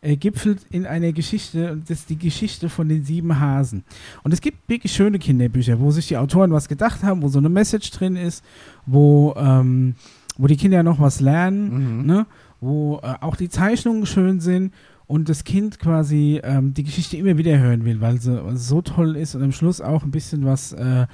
äh, 0.00 0.16
gipfelt 0.16 0.60
in 0.70 0.86
einer 0.86 1.12
Geschichte 1.12 1.72
und 1.72 1.90
das 1.90 2.00
ist 2.00 2.10
die 2.10 2.18
Geschichte 2.18 2.68
von 2.68 2.88
den 2.88 3.04
sieben 3.04 3.38
Hasen. 3.40 3.84
Und 4.22 4.32
es 4.32 4.40
gibt 4.40 4.68
wirklich 4.68 4.92
schöne 4.92 5.18
Kinderbücher, 5.18 5.80
wo 5.80 5.90
sich 5.90 6.08
die 6.08 6.16
Autoren 6.16 6.52
was 6.52 6.68
gedacht 6.68 7.02
haben, 7.02 7.22
wo 7.22 7.28
so 7.28 7.38
eine 7.38 7.48
Message 7.48 7.90
drin 7.90 8.16
ist, 8.16 8.44
wo, 8.86 9.34
ähm, 9.36 9.94
wo 10.36 10.46
die 10.46 10.56
Kinder 10.56 10.82
noch 10.82 11.00
was 11.00 11.20
lernen 11.20 11.98
Mhm. 12.00 12.06
ne? 12.06 12.26
wo 12.60 13.00
äh, 13.02 13.14
auch 13.20 13.36
die 13.36 13.48
Zeichnungen 13.48 14.04
schön 14.06 14.40
sind 14.40 14.72
und 15.06 15.28
das 15.28 15.44
Kind 15.44 15.78
quasi 15.78 16.40
ähm, 16.42 16.74
die 16.74 16.82
Geschichte 16.84 17.16
immer 17.16 17.38
wieder 17.38 17.58
hören 17.58 17.84
will, 17.84 18.00
weil 18.00 18.20
sie, 18.20 18.44
weil 18.44 18.56
sie 18.56 18.64
so 18.64 18.82
toll 18.82 19.16
ist 19.16 19.34
und 19.34 19.42
am 19.42 19.52
Schluss 19.52 19.80
auch 19.80 20.02
ein 20.02 20.10
bisschen 20.10 20.44
was 20.44 20.72
äh, 20.72 21.06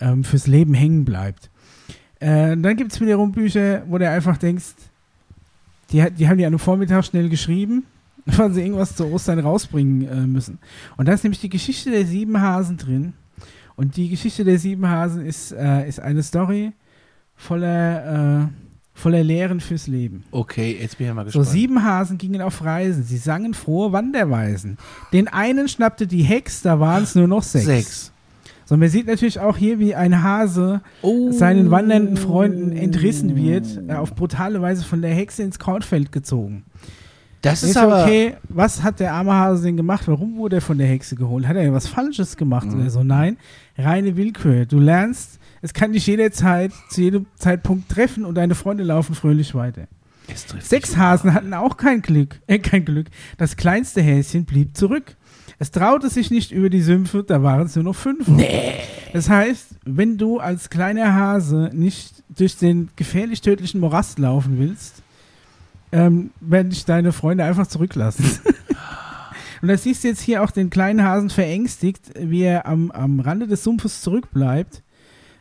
ähm, 0.00 0.24
fürs 0.24 0.46
Leben 0.46 0.74
hängen 0.74 1.04
bleibt. 1.04 1.50
Äh, 2.18 2.56
dann 2.56 2.76
gibt 2.76 2.92
es 2.92 3.00
wiederum 3.00 3.32
Bücher, 3.32 3.82
wo 3.88 3.98
du 3.98 4.08
einfach 4.08 4.36
denkst, 4.38 4.74
die, 5.92 6.04
die 6.18 6.28
haben 6.28 6.38
die 6.38 6.44
an 6.44 6.52
einem 6.52 6.58
Vormittag 6.58 7.04
schnell 7.04 7.28
geschrieben, 7.28 7.84
weil 8.36 8.52
sie 8.52 8.62
irgendwas 8.62 8.96
zu 8.96 9.06
Ostern 9.06 9.38
rausbringen 9.38 10.08
äh, 10.08 10.26
müssen. 10.26 10.58
Und 10.96 11.06
da 11.08 11.12
ist 11.12 11.24
nämlich 11.24 11.40
die 11.40 11.48
Geschichte 11.48 11.90
der 11.90 12.04
sieben 12.06 12.40
Hasen 12.40 12.76
drin. 12.76 13.12
Und 13.76 13.96
die 13.96 14.08
Geschichte 14.08 14.42
der 14.44 14.58
sieben 14.58 14.88
Hasen 14.88 15.24
ist, 15.24 15.52
äh, 15.52 15.86
ist 15.88 16.00
eine 16.00 16.22
Story 16.22 16.72
voller, 17.34 18.42
äh, 18.44 18.48
voller 18.94 19.22
Lehren 19.22 19.60
fürs 19.60 19.86
Leben. 19.86 20.24
okay, 20.30 20.76
jetzt 20.80 20.96
bin 20.98 21.06
ich 21.08 21.12
mal 21.14 21.22
So 21.24 21.40
gespannt. 21.40 21.48
sieben 21.48 21.84
Hasen 21.84 22.18
gingen 22.18 22.40
auf 22.40 22.64
Reisen. 22.64 23.02
Sie 23.04 23.18
sangen 23.18 23.52
frohe 23.54 23.92
Wanderweisen. 23.92 24.78
Den 25.12 25.28
einen 25.28 25.68
schnappte 25.68 26.06
die 26.06 26.22
Hex, 26.22 26.62
da 26.62 26.80
waren 26.80 27.02
es 27.02 27.14
nur 27.14 27.28
noch 27.28 27.42
sechs. 27.42 27.66
Sechs. 27.66 28.12
So, 28.64 28.76
man 28.76 28.88
sieht 28.88 29.06
natürlich 29.06 29.38
auch 29.38 29.56
hier, 29.56 29.78
wie 29.78 29.94
ein 29.94 30.22
Hase 30.24 30.80
Oh. 31.02 31.30
seinen 31.30 31.70
wandernden 31.70 32.16
Freunden 32.16 32.72
entrissen 32.72 33.36
wird, 33.36 33.80
äh, 33.86 33.92
auf 33.94 34.14
brutale 34.16 34.60
Weise 34.60 34.82
von 34.84 35.02
der 35.02 35.12
Hexe 35.14 35.42
ins 35.44 35.58
Kornfeld 35.60 36.10
gezogen. 36.10 36.64
Das 37.50 37.62
Ist 37.62 37.70
ist 37.70 37.76
aber. 37.76 38.02
okay, 38.04 38.34
was 38.48 38.82
hat 38.82 39.00
der 39.00 39.12
arme 39.14 39.32
Hase 39.32 39.64
denn 39.64 39.76
gemacht? 39.76 40.06
Warum 40.06 40.36
wurde 40.36 40.56
er 40.56 40.62
von 40.62 40.78
der 40.78 40.86
Hexe 40.86 41.16
geholt? 41.16 41.46
Hat 41.46 41.56
er 41.56 41.72
was 41.72 41.86
Falsches 41.88 42.36
gemacht 42.36 42.66
Mhm. 42.68 42.80
oder 42.80 42.90
so? 42.90 43.02
Nein, 43.04 43.36
reine 43.78 44.16
Willkür. 44.16 44.66
Du 44.66 44.78
lernst, 44.78 45.38
es 45.62 45.72
kann 45.74 45.92
dich 45.92 46.06
jederzeit 46.06 46.72
zu 46.90 47.00
jedem 47.02 47.26
Zeitpunkt 47.36 47.88
treffen 47.88 48.24
und 48.24 48.34
deine 48.36 48.54
Freunde 48.54 48.84
laufen 48.84 49.14
fröhlich 49.14 49.54
weiter. 49.54 49.88
Sechs. 50.60 50.96
Hasen 50.96 51.32
hatten 51.34 51.54
auch 51.54 51.76
kein 51.76 52.02
Glück, 52.02 52.40
äh, 52.48 52.58
kein 52.58 52.84
Glück. 52.84 53.06
Das 53.38 53.56
kleinste 53.56 54.02
Häschen 54.02 54.44
blieb 54.44 54.76
zurück. 54.76 55.16
Es 55.58 55.70
traute 55.70 56.10
sich 56.10 56.30
nicht 56.30 56.50
über 56.52 56.68
die 56.68 56.82
Sümpfe, 56.82 57.22
da 57.22 57.42
waren 57.42 57.66
es 57.66 57.76
nur 57.76 57.84
noch 57.84 57.94
fünf. 57.94 58.26
Nee. 58.28 58.74
Das 59.12 59.30
heißt, 59.30 59.76
wenn 59.84 60.18
du 60.18 60.38
als 60.40 60.68
kleiner 60.68 61.14
Hase 61.14 61.70
nicht 61.72 62.24
durch 62.28 62.58
den 62.58 62.88
gefährlich 62.96 63.40
tödlichen 63.40 63.80
Morast 63.80 64.18
laufen 64.18 64.58
willst, 64.58 65.02
ähm, 65.92 66.30
werden 66.40 66.70
dich 66.70 66.84
deine 66.84 67.12
Freunde 67.12 67.44
einfach 67.44 67.66
zurücklassen. 67.66 68.24
Und 69.62 69.68
da 69.68 69.76
siehst 69.76 70.04
du 70.04 70.08
jetzt 70.08 70.20
hier 70.20 70.42
auch 70.42 70.50
den 70.50 70.70
kleinen 70.70 71.02
Hasen 71.02 71.30
verängstigt, 71.30 72.10
wie 72.18 72.42
er 72.42 72.66
am, 72.66 72.90
am 72.90 73.20
Rande 73.20 73.46
des 73.46 73.64
Sumpfes 73.64 74.02
zurückbleibt, 74.02 74.82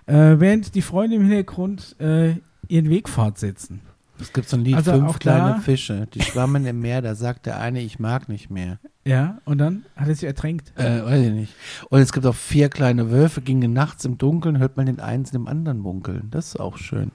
äh, 0.06 0.36
während 0.38 0.76
die 0.76 0.82
Freunde 0.82 1.18
im 1.18 1.24
Hintergrund 1.24 1.96
äh, 2.00 2.36
ihren 2.68 2.89
Weg 2.89 3.10
fortsetzen. 3.10 3.82
Es 4.20 4.32
gibt 4.32 4.48
so 4.48 4.56
ein 4.56 4.64
Lied, 4.64 4.76
Also 4.76 4.93
fünf 4.93 5.20
kleine 5.20 5.60
Fische, 5.60 6.08
die 6.14 6.22
schwammen 6.22 6.66
im 6.66 6.80
Meer, 6.80 7.02
da 7.02 7.16
sagt 7.16 7.46
der 7.46 7.60
eine, 7.60 7.82
ich 7.82 8.00
mag 8.00 8.30
nicht 8.30 8.50
mehr. 8.50 8.80
Ja, 9.04 9.39
und 9.43 9.58
dann 9.58 9.86
hat 9.96 10.08
er 10.08 10.16
sich 10.16 10.24
ertränkt. 10.24 10.72
Äh, 10.78 11.04
weiß 11.04 11.26
ich 11.26 11.34
nicht. 11.34 11.54
Und 11.89 12.00
es 12.00 12.14
gibt 12.14 12.26
auch 12.26 12.36
vier 12.36 12.70
kleine 12.70 13.12
Wölfe, 13.12 13.41
gingen 13.41 13.74
nachts 13.74 14.06
im 14.06 14.18
Dunkeln, 14.18 14.58
hört 14.58 14.78
man 14.78 14.86
den 14.86 15.02
einen 15.02 15.26
dem 15.26 15.48
anderen 15.48 15.80
munkeln. 15.80 16.30
Das 16.32 16.48
ist 16.48 16.60
auch 16.60 16.78
schön. 16.78 17.12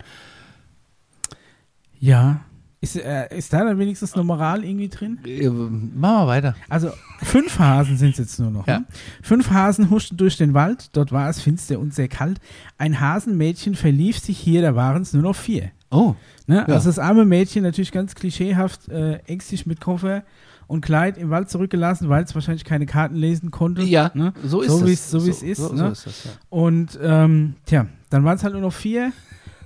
Ja. 1.99 2.43
Ist, 2.83 2.97
äh, 2.97 3.37
ist 3.37 3.53
da 3.53 3.63
dann 3.63 3.79
wenigstens 3.79 4.15
eine 4.15 4.25
Moral 4.25 4.65
irgendwie 4.65 4.89
drin? 4.89 5.19
Äh, 5.27 5.49
machen 5.51 5.93
wir 5.99 6.27
weiter. 6.27 6.57
Also 6.71 6.91
fünf 7.23 7.59
Hasen 7.59 7.99
sind 7.99 8.13
es 8.13 8.19
jetzt 8.19 8.41
nur 8.41 8.51
noch. 8.51 8.67
Ja. 8.67 8.79
Ne? 8.81 8.85
Fünf 9.23 9.51
Hasen 9.51 9.91
huschten 9.91 10.17
durch 10.17 10.39
den 10.39 10.55
Wald, 10.55 10.89
dort 10.97 11.13
war 11.13 11.29
es 11.29 11.43
finster 11.43 11.79
und 11.79 11.93
sehr 11.93 12.09
kalt. 12.09 12.41
Ein 12.79 12.99
Hasenmädchen 12.99 13.75
verlief 13.75 14.19
sich 14.19 14.39
hier, 14.39 14.63
da 14.63 14.75
waren 14.77 15.03
es 15.03 15.13
nur 15.13 15.23
noch 15.23 15.37
vier. 15.37 15.71
Oh, 15.91 16.15
Ne? 16.47 16.65
Ja. 16.67 16.75
Also 16.75 16.89
das 16.89 16.99
arme 16.99 17.25
Mädchen 17.27 17.63
natürlich 17.65 17.93
ganz 17.93 18.15
klischeehaft 18.15 18.89
äh, 18.89 19.17
ängstlich 19.27 19.67
mit 19.67 19.81
Koffer 19.81 20.25
und 20.67 20.81
Kleid 20.81 21.19
im 21.19 21.29
Wald 21.31 21.51
zurückgelassen, 21.51 22.09
weil 22.09 22.25
es 22.25 22.35
wahrscheinlich 22.35 22.65
keine 22.65 22.87
Karten 22.87 23.15
lesen 23.15 23.51
konnte. 23.51 23.83
ja, 23.83 24.11
Ne? 24.15 24.33
so 24.43 24.63
ist 24.63 24.71
So 24.71 24.79
es. 24.79 24.87
wie's- 24.87 25.11
so 25.11 25.19
ist, 25.19 25.57
So, 25.61 25.73
ne? 25.75 25.79
so 25.79 25.87
ist 25.89 26.07
das, 26.07 26.25
ja. 26.25 26.31
Und 26.49 26.99
ähm, 27.03 27.55
tja, 27.67 27.87
dann 28.09 28.25
waren 28.25 28.37
es 28.37 28.43
halt 28.43 28.55
nur 28.55 28.63
noch 28.63 28.73
vier. 28.73 29.13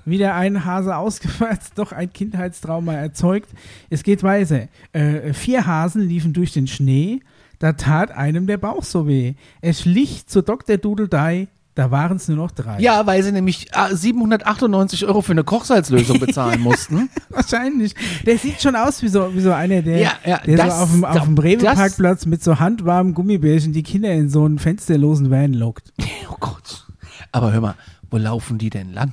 Wieder 0.04 0.34
ein 0.34 0.64
Hase 0.64 0.96
ausgefeiert, 0.96 1.60
doch 1.76 1.92
ein 1.92 2.12
Kindheitstrauma 2.12 2.94
erzeugt. 2.94 3.48
Es 3.90 4.02
geht 4.02 4.22
weiter. 4.22 4.68
Äh, 4.92 5.32
vier 5.32 5.66
Hasen 5.66 6.02
liefen 6.02 6.32
durch 6.32 6.52
den 6.52 6.66
Schnee. 6.66 7.20
Da 7.58 7.72
tat 7.72 8.10
einem 8.10 8.46
der 8.46 8.58
Bauch 8.58 8.82
so 8.84 9.06
weh. 9.06 9.34
Er 9.62 9.72
schlich 9.72 10.26
zur 10.26 10.42
Dr. 10.42 10.76
Dudeldei. 10.76 11.48
Da 11.76 11.90
waren 11.90 12.18
es 12.18 12.28
nur 12.28 12.36
noch 12.36 12.52
drei. 12.52 12.78
Ja, 12.80 13.04
weil 13.04 13.20
sie 13.24 13.32
nämlich 13.32 13.66
ah, 13.72 13.88
798 13.92 15.06
Euro 15.06 15.22
für 15.22 15.32
eine 15.32 15.42
Kochsalzlösung 15.42 16.20
bezahlen 16.20 16.60
mussten. 16.62 17.10
wahrscheinlich. 17.30 17.96
Der 18.24 18.38
sieht 18.38 18.62
schon 18.62 18.76
aus 18.76 19.02
wie 19.02 19.08
so, 19.08 19.34
wie 19.34 19.40
so 19.40 19.50
einer, 19.52 19.82
der, 19.82 19.98
Ja, 19.98 20.12
ja, 20.24 20.38
der 20.38 20.56
das- 20.56 20.76
so 20.76 20.82
auf 20.84 20.90
dem, 20.92 21.04
auf 21.04 21.24
dem 21.24 21.36
Rewe-Parkplatz 21.38 22.26
mit 22.26 22.44
so 22.44 22.60
handwarmen 22.60 23.12
Gummibärchen 23.14 23.72
die 23.72 23.82
Kinder 23.82 24.12
in 24.12 24.28
so 24.28 24.44
einen 24.44 24.60
fensterlosen 24.60 25.30
Van 25.32 25.52
lockt. 25.52 25.92
Oh 26.30 26.36
Gott. 26.38 26.86
Aber 27.32 27.52
hör 27.52 27.60
mal, 27.60 27.74
wo 28.10 28.18
laufen 28.18 28.58
die 28.58 28.70
denn 28.70 28.92
lang? 28.92 29.12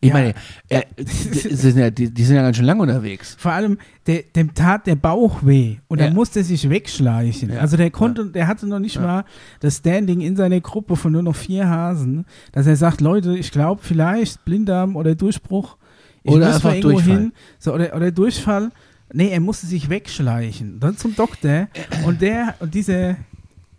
Ich 0.00 0.08
Ja. 0.10 0.14
meine, 0.14 0.34
äh, 0.68 0.82
die, 0.96 1.02
sind 1.04 1.76
ja, 1.76 1.90
die, 1.90 2.08
die 2.14 2.24
sind 2.24 2.36
ja 2.36 2.42
ganz 2.42 2.56
schön 2.56 2.66
lang 2.66 2.78
unterwegs. 2.78 3.34
Vor 3.38 3.50
allem, 3.52 3.78
der, 4.06 4.22
dem 4.36 4.54
tat 4.54 4.86
der 4.86 4.94
Bauch 4.94 5.44
weh 5.44 5.78
und 5.88 5.98
Ja. 5.98 6.06
er 6.06 6.12
musste 6.12 6.44
sich 6.44 6.70
wegschleichen. 6.70 7.50
Ja. 7.52 7.58
Also 7.60 7.76
der 7.76 7.90
konnte, 7.90 8.26
der 8.26 8.46
hatte 8.46 8.68
noch 8.68 8.78
nicht 8.78 8.94
Ja. 8.94 9.02
mal 9.02 9.24
das 9.58 9.78
Standing 9.78 10.20
in 10.20 10.36
seiner 10.36 10.60
Gruppe 10.60 10.94
von 10.94 11.10
nur 11.12 11.22
noch 11.24 11.34
vier 11.34 11.68
Hasen, 11.68 12.26
dass 12.52 12.66
er 12.68 12.76
sagt, 12.76 13.00
Leute, 13.00 13.36
ich 13.36 13.50
glaube 13.50 13.80
vielleicht 13.82 14.44
Blinddarm 14.44 14.94
oder 14.94 15.16
Durchbruch, 15.16 15.76
ich 16.22 16.32
Oder 16.32 16.54
einfach 16.54 16.70
irgendwo 16.74 16.90
Durchfall. 16.92 17.16
hin, 17.18 17.32
so, 17.58 17.74
oder, 17.74 17.96
oder 17.96 18.10
Durchfall. 18.12 18.70
Nee, 19.12 19.30
er 19.30 19.40
musste 19.40 19.66
sich 19.66 19.88
wegschleichen. 19.88 20.78
Dann 20.80 20.96
zum 20.96 21.16
Doktor 21.16 21.68
und 22.04 22.20
der, 22.20 22.54
und 22.60 22.74
dieser 22.74 23.16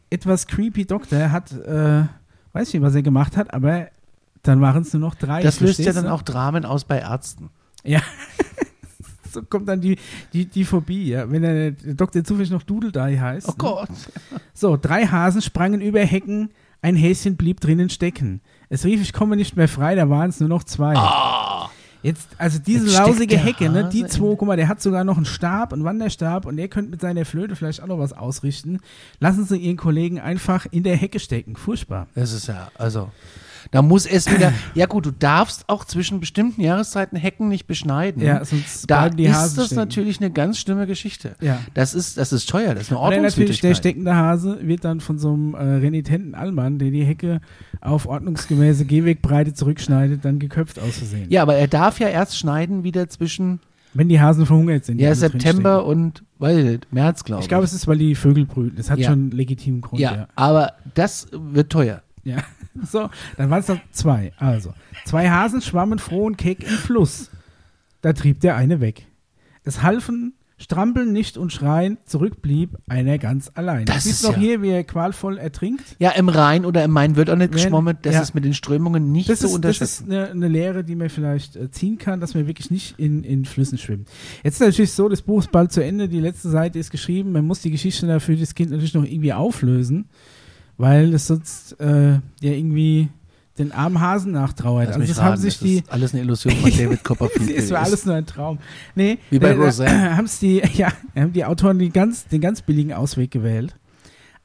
etwas 0.09 0.47
creepy 0.47 0.86
Doktor 0.86 1.32
hat, 1.32 1.51
äh, 1.51 2.03
weiß 2.51 2.67
ich 2.70 2.74
nicht, 2.74 2.82
was 2.82 2.95
er 2.95 3.03
gemacht 3.03 3.38
hat, 3.38 3.53
aber 3.53 3.88
dann 4.44 4.62
waren 4.62 4.84
es 4.84 4.94
nur 4.94 5.02
noch 5.02 5.16
drei. 5.16 5.42
Das 5.42 5.60
löst 5.60 5.80
ja 5.80 5.94
dann 5.94 6.08
auch 6.08 6.22
Dramen 6.22 6.66
aus 6.66 6.86
bei 6.86 7.00
Ärzten. 7.00 7.50
Ja. 7.84 8.02
so 9.32 9.44
kommt 9.44 9.68
dann 9.68 9.82
die, 9.82 9.98
die, 10.34 10.46
die 10.46 10.66
Phobie, 10.66 11.10
ja. 11.10 11.30
Wenn 11.30 11.42
der 11.42 11.72
Doktor 11.72 12.24
zufällig 12.24 12.52
noch 12.52 12.64
Dudeldei 12.64 13.18
heißt. 13.18 13.50
Oh 13.50 13.56
Gott. 13.58 13.90
So, 14.54 14.78
drei 14.78 15.06
Hasen 15.06 15.42
sprangen 15.42 15.82
über 15.82 16.00
Hecken 16.00 16.50
Ein 16.82 16.96
Häschen 16.96 17.36
blieb 17.36 17.60
drinnen 17.60 17.90
stecken. 17.90 18.42
Es 18.70 18.86
rief, 18.86 19.02
ich 19.02 19.14
komme 19.14 19.36
nicht 19.36 19.56
mehr 19.56 19.68
frei, 19.68 19.96
da 19.96 20.10
waren 20.10 20.30
es 20.30 20.40
nur 20.40 20.50
noch 20.50 20.64
zwei. 20.64 20.96
Jetzt, 22.02 22.30
also 22.38 22.60
diese 22.60 22.86
Jetzt 22.86 22.98
lausige 22.98 23.38
Hecke, 23.38 23.70
ne, 23.70 23.90
die 23.92 24.06
zwei, 24.06 24.36
guck 24.36 24.48
mal, 24.48 24.56
der 24.56 24.70
hat 24.70 24.82
sogar 24.82 25.04
noch 25.04 25.18
einen 25.18 25.26
Stab, 25.26 25.74
einen 25.74 25.84
Wanderstab 25.84 26.46
und 26.46 26.56
der 26.56 26.70
könnte 26.70 26.92
mit 26.92 27.02
seiner 27.02 27.26
Flöte 27.26 27.58
vielleicht 27.58 27.84
auch 27.84 27.88
noch 27.88 28.00
was 28.00 28.14
ausrichten. 28.14 28.80
Lassen 29.20 29.44
Sie 29.44 29.58
Ihren 29.58 29.76
Kollegen 29.76 30.20
einfach 30.20 30.66
in 30.72 30.84
der 30.84 30.96
Hecke 30.96 31.20
stecken. 31.20 31.58
Furchtbar. 31.58 32.08
Das 32.16 32.32
ist 32.32 32.48
ja, 32.48 32.72
also. 32.76 33.12
Da 33.72 33.82
muss 33.84 34.05
es 34.07 34.30
wieder. 34.32 34.51
Ja, 34.76 34.86
gut, 34.88 35.05
du 35.05 35.11
darfst 35.11 35.65
auch 35.67 35.86
zwischen 35.86 36.20
bestimmten 36.20 36.61
Jahreszeiten 36.61 37.17
Hecken 37.17 37.49
nicht 37.49 37.67
beschneiden. 37.67 38.22
Ja, 38.24 38.43
sonst 38.43 38.89
da 38.89 39.01
bleiben 39.01 39.17
die 39.17 39.26
ist 39.26 39.34
Hasen 39.36 39.55
das 39.57 39.65
stecken. 39.67 39.80
natürlich 39.80 40.20
eine 40.20 40.32
ganz 40.32 40.57
schlimme 40.59 40.88
Geschichte. 40.88 41.36
Ja. 41.41 41.59
Das 41.74 41.93
ist, 41.93 42.17
das 42.17 42.34
ist 42.34 42.49
teuer, 42.49 42.74
das 42.74 42.84
ist 42.84 42.91
eine 42.91 42.99
natürlich 42.99 43.11
der 43.11 43.17
Ordnungswidrigkeit. 43.17 43.78
steckende 43.78 44.15
Hase 44.15 44.59
wird 44.67 44.86
dann 44.86 44.99
von 45.01 45.20
so 45.20 45.34
einem 45.34 45.53
äh, 45.53 45.57
renitenten 45.57 46.34
Allmann, 46.36 46.80
der 46.80 46.89
die 46.91 47.03
Hecke 47.03 47.41
auf 47.82 48.07
ordnungsgemäße 48.07 48.86
Gehwegbreite 48.86 49.53
zurückschneidet, 49.53 50.26
dann 50.26 50.39
geköpft 50.39 50.80
aus 50.80 50.97
Versehen. 50.97 51.28
Ja, 51.30 51.41
aber 51.43 51.55
er 51.55 51.67
darf 51.67 51.99
ja 51.99 52.07
erst 52.07 52.38
schneiden 52.38 52.84
wieder 52.84 53.07
zwischen 53.09 53.59
Wenn 53.93 54.09
die 54.09 54.20
Hasen 54.20 54.45
verhungert 54.45 54.86
sind. 54.86 54.99
ja, 54.99 55.13
September 55.13 55.86
und 55.86 56.24
nicht, 56.39 56.91
März, 56.91 57.24
glaube 57.24 57.41
ich. 57.41 57.45
Ich 57.45 57.49
glaube, 57.49 57.65
es 57.65 57.74
ist, 57.74 57.88
weil 57.88 57.97
die 57.97 58.15
Vögel 58.15 58.45
brüten. 58.45 58.78
Das 58.78 58.89
hat 58.89 58.99
Ja. 58.99 59.09
schon 59.09 59.20
einen 59.20 59.32
legitimen 59.32 59.82
Grund. 59.82 59.99
ja, 60.01 60.15
Ja. 60.15 60.28
aber 60.36 60.74
das 60.95 61.28
wird 61.32 61.72
teuer. 61.72 62.01
ja. 62.24 62.38
So, 62.92 63.10
dann 63.38 63.50
waren 63.50 63.60
es 63.62 63.68
noch 63.68 63.80
zwei. 63.92 64.32
Also, 64.38 64.74
zwei 65.06 65.30
Hasen 65.30 65.62
schwammen 65.62 66.00
froh 66.00 66.26
und 66.26 66.38
keck 66.38 66.64
im 66.64 66.70
Fluss. 66.78 67.30
Da 68.02 68.14
trieb 68.14 68.40
der 68.42 68.56
eine 68.56 68.80
weg. 68.82 69.06
Es 69.64 69.84
halfen 69.84 70.34
Strampeln 70.62 71.14
nicht 71.14 71.38
und 71.38 71.54
Schreien, 71.54 71.98
zurück 72.04 72.42
blieb 72.42 72.72
einer 72.90 73.18
ganz 73.18 73.50
allein. 73.56 73.86
Das 73.86 74.04
Siehst 74.04 74.24
ist 74.24 74.24
noch 74.28 74.34
ja- 74.34 74.40
hier, 74.40 74.62
wie 74.62 74.70
er 74.72 74.84
qualvoll 74.84 75.38
ertrinkt? 75.38 75.84
Ja, 76.00 76.10
im 76.12 76.28
Rhein 76.28 76.66
oder 76.66 76.84
im 76.84 76.92
Main 76.92 77.16
wird 77.16 77.30
auch 77.30 77.38
nicht 77.38 77.54
Wenn- 77.54 77.64
geschwommen. 77.64 77.98
Das 78.02 78.16
ja. 78.16 78.22
ist 78.22 78.36
mit 78.36 78.44
den 78.44 78.54
Strömungen 78.54 79.14
nicht 79.14 79.30
Das 79.30 79.40
zu 79.40 79.48
ist, 79.48 79.62
das 79.64 79.80
ist 79.80 80.04
eine, 80.04 80.30
eine 80.32 80.50
Lehre, 80.50 80.84
die 80.84 80.96
man 80.96 81.08
vielleicht 81.10 81.56
äh, 81.56 81.72
ziehen 81.72 81.98
kann, 81.98 82.20
dass 82.20 82.34
man 82.36 82.46
wirklich 82.46 82.72
nicht 82.72 83.00
in, 83.00 83.24
in 83.24 83.46
Flüssen 83.46 83.78
schwimmt. 83.78 84.10
Jetzt 84.44 84.56
ist 84.56 84.60
natürlich 84.68 84.92
so, 84.92 85.08
das 85.08 85.22
Buch 85.22 85.40
ist 85.40 85.52
bald 85.52 85.72
zu 85.72 85.82
Ende, 85.82 86.10
die 86.10 86.20
letzte 86.20 86.50
Seite 86.50 86.78
ist 86.78 86.92
geschrieben, 86.92 87.32
man 87.32 87.46
muss 87.48 87.62
die 87.62 87.72
Geschichte 87.72 88.06
dafür 88.06 88.36
das 88.36 88.54
Kind 88.54 88.72
natürlich 88.72 88.94
noch 88.94 89.06
irgendwie 89.06 89.32
auflösen, 89.32 90.10
weil 90.80 91.14
es 91.14 91.28
sonst 91.28 91.80
äh, 91.80 92.14
ja 92.14 92.22
irgendwie 92.42 93.10
den 93.60 93.72
armen 93.74 94.00
Hasen 94.00 94.32
nachtrauert. 94.32 94.88
Lass 94.88 94.96
Also 94.96 95.08
das 95.08 95.18
raten, 95.20 95.28
haben 95.28 95.38
sich 95.38 95.54
das 95.56 95.64
die, 95.64 95.76
ist 95.80 95.92
alles 95.92 96.14
eine 96.14 96.24
Illusion 96.24 96.54
von 96.56 96.72
David 96.78 97.04
Copperfield. 97.04 97.50
es 97.58 97.70
war 97.70 97.82
alles 97.82 98.06
nur 98.06 98.16
ein 98.16 98.26
Traum. 98.26 98.58
Nee, 98.96 99.20
Wie 99.30 99.38
bei 99.38 99.50
äh, 99.50 99.54
Roseanne. 99.54 100.16
haben's 100.18 100.40
die, 100.40 100.62
ja, 100.74 100.88
haben 101.16 101.34
die 101.34 101.44
Autoren 101.46 101.78
die 101.78 101.90
ganz, 101.92 102.26
den 102.28 102.42
ganz 102.42 102.62
billigen 102.64 102.94
Ausweg 102.94 103.30
gewählt. 103.32 103.76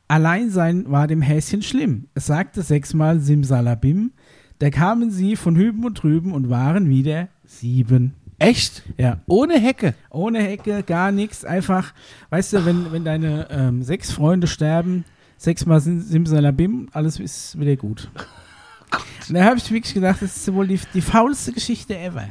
Alleinsein 0.08 0.90
war 0.90 1.06
dem 1.06 1.22
Häschen 1.22 1.62
schlimm. 1.62 2.08
Es 2.14 2.26
sagte 2.26 2.62
sechsmal 2.62 3.20
Simsalabim. 3.20 4.12
Da 4.58 4.70
kamen 4.70 5.10
sie 5.10 5.36
von 5.36 5.56
hüben 5.56 5.84
und 5.84 6.02
drüben 6.02 6.32
und 6.32 6.50
waren 6.50 6.88
wieder 6.88 7.28
sieben. 7.46 8.14
Echt? 8.38 8.82
Ja, 8.98 9.20
Ohne 9.26 9.58
Hecke. 9.60 9.94
ohne 10.10 10.40
Hecke, 10.42 10.82
gar 10.82 11.12
nichts. 11.12 11.44
Einfach, 11.44 11.94
weißt 12.30 12.52
du, 12.52 12.66
wenn, 12.66 12.92
wenn 12.92 13.04
deine 13.04 13.48
ähm, 13.50 13.82
sechs 13.82 14.10
Freunde 14.12 14.46
sterben, 14.48 15.04
sechsmal 15.36 15.80
Sim- 15.80 16.00
Simsalabim, 16.00 16.88
alles 16.92 17.18
ist 17.20 17.58
wieder 17.58 17.76
gut. 17.76 18.10
Da 19.30 19.44
habe 19.44 19.56
ich 19.56 19.70
wirklich 19.70 19.94
gedacht, 19.94 20.20
das 20.20 20.36
ist 20.36 20.52
wohl 20.52 20.68
die, 20.68 20.78
die 20.92 21.00
faulste 21.00 21.52
Geschichte 21.52 21.98
ever. 21.98 22.28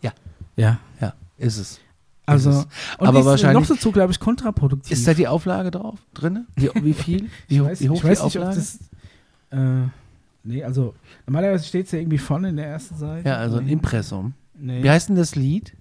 Ja. 0.00 0.12
Ja. 0.56 0.78
Ja, 1.00 1.12
ist 1.36 1.58
es. 1.58 1.80
Also, 2.26 2.50
Ist 2.50 2.56
es. 2.56 2.64
und 2.98 3.06
Aber 3.08 3.20
ist 3.20 3.26
wahrscheinlich- 3.26 3.68
noch 3.68 3.76
dazu, 3.76 3.92
glaube 3.92 4.10
ich, 4.10 4.18
kontraproduktiv. 4.18 4.90
Ist 4.90 5.06
da 5.06 5.12
die 5.12 5.28
Auflage 5.28 5.70
drauf? 5.70 5.98
Drin? 6.14 6.46
Wie, 6.56 6.70
wie 6.82 6.94
viel? 6.94 7.28
Wie, 7.48 7.56
ich 7.56 7.60
ho- 7.60 7.66
weiß, 7.66 7.80
wie 7.82 7.90
hoch 7.90 7.96
ich 7.96 8.04
weiß 8.04 8.18
die 8.20 8.24
nicht, 8.24 8.36
Auflage? 8.38 8.48
ob 8.50 8.54
das. 8.56 8.78
Äh, 9.50 9.88
nee, 10.44 10.64
also 10.64 10.94
normalerweise 11.26 11.64
steht 11.66 11.86
es 11.86 11.92
ja 11.92 11.98
irgendwie 11.98 12.18
vorne 12.18 12.48
in 12.48 12.56
der 12.56 12.66
ersten 12.68 12.96
Seite. 12.96 13.28
ja, 13.28 13.36
also 13.36 13.58
ein 13.58 13.68
Impressum. 13.68 14.32
Nee. 14.58 14.82
Wie 14.82 14.88
heißt 14.90 15.10
denn 15.10 15.16
das 15.16 15.36
Lied? 15.36 15.74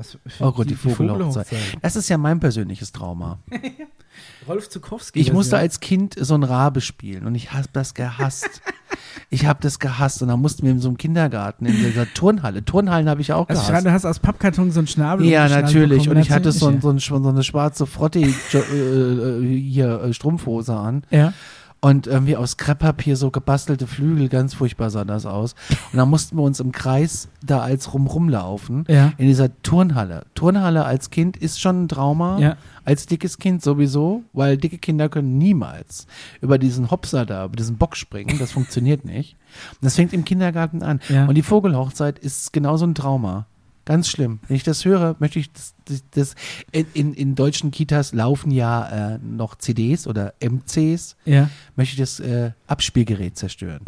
Was 0.00 0.16
Oh 0.40 0.50
Gott, 0.52 0.70
die, 0.70 0.74
Vogelhochzeit. 0.74 1.46
Vogelhochzeit. 1.48 1.82
Das 1.82 1.94
ist 1.94 2.08
ja 2.08 2.16
mein 2.16 2.40
persönliches 2.40 2.90
Trauma. 2.90 3.38
Rolf 4.48 4.70
Zukowski. 4.70 5.20
Ich 5.20 5.30
musste 5.30 5.56
ja. 5.56 5.60
als 5.60 5.80
Kind 5.80 6.14
so 6.18 6.34
ein 6.34 6.42
Rabe 6.42 6.80
spielen 6.80 7.26
und 7.26 7.34
ich 7.34 7.52
habe 7.52 7.68
das 7.74 7.92
gehasst. 7.92 8.62
ich 9.30 9.44
habe 9.44 9.60
das 9.62 9.78
gehasst 9.78 10.22
und 10.22 10.28
dann 10.28 10.40
mussten 10.40 10.62
wir 10.62 10.70
in 10.70 10.78
so 10.78 10.88
einem 10.88 10.96
Kindergarten, 10.96 11.66
in 11.66 11.76
dieser 11.76 12.10
Turnhalle. 12.14 12.64
Turnhallen 12.64 13.10
habe 13.10 13.20
ich 13.20 13.34
auch 13.34 13.46
Also, 13.50 13.66
gehasst. 13.66 13.86
du 13.86 13.92
hast 13.92 14.06
aus 14.06 14.18
Pappkarton 14.20 14.70
so 14.70 14.80
einen 14.80 14.86
Schnabel. 14.86 15.26
Ja, 15.26 15.48
natürlich. 15.48 16.04
bekommen, 16.04 16.16
Und 16.16 16.22
ich 16.22 16.30
hatte 16.30 16.50
so, 16.50 16.68
ein, 16.68 16.80
so, 16.80 16.88
ein, 16.88 16.98
so 16.98 17.16
eine 17.16 17.42
schwarze 17.44 17.84
Frotti 17.84 18.22
äh, 18.54 18.56
äh, 18.58 19.60
hier 19.60 20.00
äh, 20.02 20.14
Strumpfhose 20.14 20.74
an. 20.74 21.04
ja. 21.10 21.34
Und 21.82 22.06
irgendwie 22.06 22.36
aus 22.36 22.58
Krepppapier 22.58 23.16
so 23.16 23.30
gebastelte 23.30 23.86
Flügel, 23.86 24.28
ganz 24.28 24.52
furchtbar 24.52 24.90
sah 24.90 25.04
das 25.04 25.24
aus. 25.24 25.54
Und 25.92 25.96
dann 25.96 26.10
mussten 26.10 26.36
wir 26.36 26.42
uns 26.42 26.60
im 26.60 26.72
Kreis 26.72 27.28
da 27.42 27.60
als 27.60 27.94
rum 27.94 28.06
rumlaufen. 28.06 28.84
Ja. 28.86 29.14
In 29.16 29.26
dieser 29.26 29.50
Turnhalle. 29.62 30.26
Turnhalle 30.34 30.84
als 30.84 31.08
Kind 31.08 31.38
ist 31.38 31.58
schon 31.58 31.84
ein 31.84 31.88
Trauma. 31.88 32.38
Ja. 32.38 32.56
Als 32.84 33.06
dickes 33.06 33.38
Kind 33.38 33.62
sowieso, 33.62 34.24
weil 34.34 34.58
dicke 34.58 34.76
Kinder 34.76 35.08
können 35.08 35.38
niemals 35.38 36.06
über 36.42 36.58
diesen 36.58 36.90
Hopser 36.90 37.24
da, 37.24 37.46
über 37.46 37.56
diesen 37.56 37.78
Bock 37.78 37.96
springen. 37.96 38.38
Das 38.38 38.52
funktioniert 38.52 39.06
nicht. 39.06 39.36
Und 39.72 39.84
das 39.84 39.96
fängt 39.96 40.12
im 40.12 40.24
Kindergarten 40.24 40.82
an. 40.82 41.00
Ja. 41.08 41.26
Und 41.26 41.34
die 41.34 41.42
Vogelhochzeit 41.42 42.18
ist 42.18 42.52
genauso 42.52 42.86
ein 42.86 42.94
Trauma. 42.94 43.46
Ganz 43.84 44.08
schlimm. 44.08 44.40
Wenn 44.46 44.56
ich 44.56 44.62
das 44.62 44.84
höre, 44.84 45.16
möchte 45.18 45.38
ich 45.38 45.52
das, 45.52 45.74
das, 45.86 46.04
das 46.10 46.34
in, 46.70 47.14
in, 47.14 47.34
deutschen 47.34 47.70
Kitas 47.70 48.12
laufen 48.12 48.50
ja 48.50 49.14
äh, 49.14 49.18
noch 49.18 49.56
CDs 49.56 50.06
oder 50.06 50.34
MCs 50.40 51.16
ja. 51.24 51.48
möchte 51.76 51.94
ich 51.94 51.98
das 51.98 52.20
äh, 52.20 52.52
Abspielgerät 52.66 53.36
zerstören. 53.36 53.80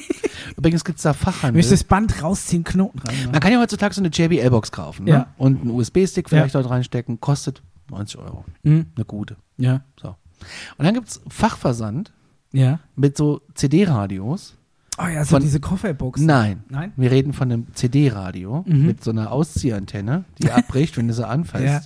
Übrigens 0.56 0.84
gibt 0.84 0.98
es 0.98 1.02
da 1.02 1.12
Fachhandel. 1.12 1.60
ich 1.60 1.68
das 1.68 1.84
Band 1.84 2.22
rausziehen, 2.22 2.64
Knoten 2.64 2.98
rein. 3.00 3.30
Man 3.30 3.40
kann 3.40 3.52
ja 3.52 3.60
heutzutage 3.60 3.94
so 3.94 4.00
eine 4.00 4.08
JBL-Box 4.08 4.72
kaufen 4.72 5.04
ne? 5.04 5.10
Ja. 5.10 5.26
und 5.38 5.60
einen 5.60 5.70
USB-Stick 5.70 6.28
vielleicht 6.28 6.54
dort 6.54 6.68
reinstecken. 6.68 7.20
Kostet 7.20 7.62
90 7.90 8.18
Euro. 8.18 8.44
Mhm. 8.62 8.86
Eine 8.94 9.04
gute. 9.04 9.36
Ja. 9.58 9.82
So. 10.00 10.16
Und 10.76 10.84
dann 10.84 10.94
gibt 10.94 11.08
es 11.08 11.20
Fachversand 11.28 12.12
Ja. 12.52 12.80
mit 12.94 13.16
so 13.16 13.42
CD-Radios. 13.54 14.56
Oh 14.98 15.06
ja, 15.06 15.24
so 15.24 15.30
Von- 15.36 15.42
diese 15.42 15.60
Kofferbox. 15.60 16.20
Nein. 16.20 16.64
Nein? 16.68 16.92
Wir 16.96 17.10
reden 17.10 17.32
von 17.32 17.50
einem 17.52 17.66
CD-Radio 17.74 18.64
Mhm. 18.66 18.86
mit 18.86 19.04
so 19.04 19.10
einer 19.10 19.30
Ausziehantenne, 19.32 20.24
die 20.38 20.50
abbricht, 20.50 20.96
wenn 20.96 21.08
du 21.08 21.14
sie 21.14 21.26
anfasst. 21.26 21.64
Ja. 21.64 21.80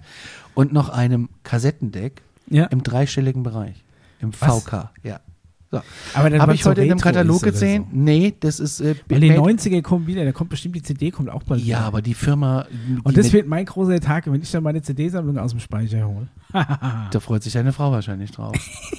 Und 0.54 0.72
noch 0.72 0.88
einem 0.90 1.28
Kassettendeck 1.42 2.22
Ja. 2.48 2.66
im 2.66 2.82
dreistelligen 2.82 3.42
Bereich. 3.42 3.84
Im 4.20 4.32
Was? 4.40 4.62
VK, 4.64 4.90
ja. 5.02 5.20
So. 5.72 5.80
Aber 6.14 6.30
dann 6.30 6.40
Habe 6.42 6.54
ich 6.54 6.64
so 6.64 6.70
heute 6.70 6.82
in 6.82 6.90
retro 6.92 7.04
Katalog 7.04 7.42
gesehen? 7.42 7.84
So. 7.84 7.88
Nee, 7.96 8.34
das 8.40 8.58
ist 8.58 8.80
äh, 8.80 8.96
Weil 9.08 9.20
die 9.20 9.28
made- 9.30 9.40
90er 9.40 9.82
kommen 9.82 10.06
wieder, 10.08 10.24
da 10.24 10.32
kommt 10.32 10.50
bestimmt 10.50 10.74
die 10.74 10.82
CD, 10.82 11.12
kommt 11.12 11.28
auch 11.30 11.44
bald 11.44 11.60
Ja, 11.60 11.66
wieder. 11.78 11.86
aber 11.86 12.02
die 12.02 12.14
Firma. 12.14 12.66
Und 13.04 13.12
die 13.12 13.16
das 13.16 13.26
mit- 13.26 13.32
wird 13.34 13.46
mein 13.46 13.66
großer 13.66 14.00
Tag, 14.00 14.26
wenn 14.26 14.42
ich 14.42 14.50
dann 14.50 14.64
meine 14.64 14.82
CD-Sammlung 14.82 15.38
aus 15.38 15.52
dem 15.52 15.60
Speicher 15.60 16.06
hole. 16.08 16.26
Da 17.12 17.20
freut 17.20 17.44
sich 17.44 17.52
deine 17.52 17.72
Frau 17.72 17.92
wahrscheinlich 17.92 18.32
drauf. 18.32 18.56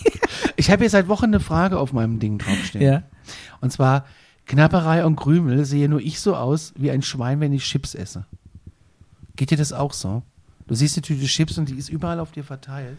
ich 0.55 0.71
habe 0.71 0.83
hier 0.83 0.89
seit 0.89 1.09
Wochen 1.09 1.25
eine 1.25 1.41
Frage 1.41 1.77
auf 1.77 1.91
meinem 1.91 2.19
Ding 2.19 2.37
draufstehen. 2.37 2.83
Ja. 2.85 3.03
Und 3.59 3.73
zwar: 3.73 4.05
Knapperei 4.45 5.03
und 5.05 5.17
Krümel 5.17 5.65
sehe 5.65 5.89
nur 5.89 5.99
ich 5.99 6.21
so 6.21 6.35
aus 6.37 6.73
wie 6.77 6.89
ein 6.91 7.01
Schwein, 7.01 7.41
wenn 7.41 7.51
ich 7.51 7.63
Chips 7.65 7.95
esse. 7.95 8.25
Geht 9.35 9.51
dir 9.51 9.57
das 9.57 9.73
auch 9.73 9.91
so? 9.91 10.23
Du 10.67 10.75
siehst 10.75 10.95
die 10.95 11.01
Tüte 11.01 11.25
Chips 11.25 11.57
und 11.57 11.67
die 11.67 11.75
ist 11.75 11.89
überall 11.89 12.19
auf 12.21 12.31
dir 12.31 12.45
verteilt. 12.45 12.97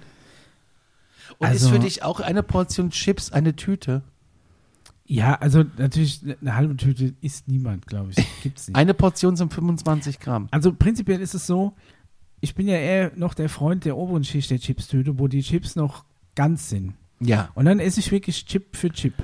Und 1.39 1.47
ist 1.49 1.63
Also- 1.65 1.71
für 1.71 1.79
dich 1.79 2.03
auch 2.03 2.21
eine 2.21 2.43
Portion 2.43 2.91
Chips 2.91 3.33
eine 3.33 3.55
Tüte? 3.57 4.03
Ja, 5.05 5.35
also 5.35 5.65
natürlich, 5.79 6.21
eine 6.41 6.55
halbe 6.55 6.77
Tüte 6.77 7.15
isst 7.21 7.49
niemand, 7.49 7.87
glaube 7.87 8.13
ich. 8.17 8.25
Gibt's 8.43 8.69
nicht. 8.69 8.77
Eine 8.77 8.95
Portion 8.95 9.37
sind 9.37 9.53
25 9.53 10.21
Gramm. 10.21 10.49
Also 10.51 10.73
prinzipiell 10.73 11.21
ist 11.21 11.35
es 11.35 11.47
so, 11.47 11.75
ich 12.41 12.55
bin 12.55 12.67
ja 12.67 12.77
eher 12.77 13.13
noch 13.17 13.35
der 13.35 13.49
Freund 13.49 13.85
der 13.85 13.97
oberen 13.97 14.25
Schicht 14.25 14.51
der 14.51 14.59
Chipstüte, 14.59 15.19
wo 15.19 15.29
die 15.29 15.43
Chips 15.43 15.77
noch 15.77 16.05
ganz 16.35 16.69
sind. 16.71 16.95
Ja. 17.21 17.51
Und 17.55 17.67
dann 17.67 17.79
esse 17.79 18.01
ich 18.01 18.11
wirklich 18.11 18.47
Chip 18.47 18.75
für 18.77 18.91
Chip. 18.91 19.15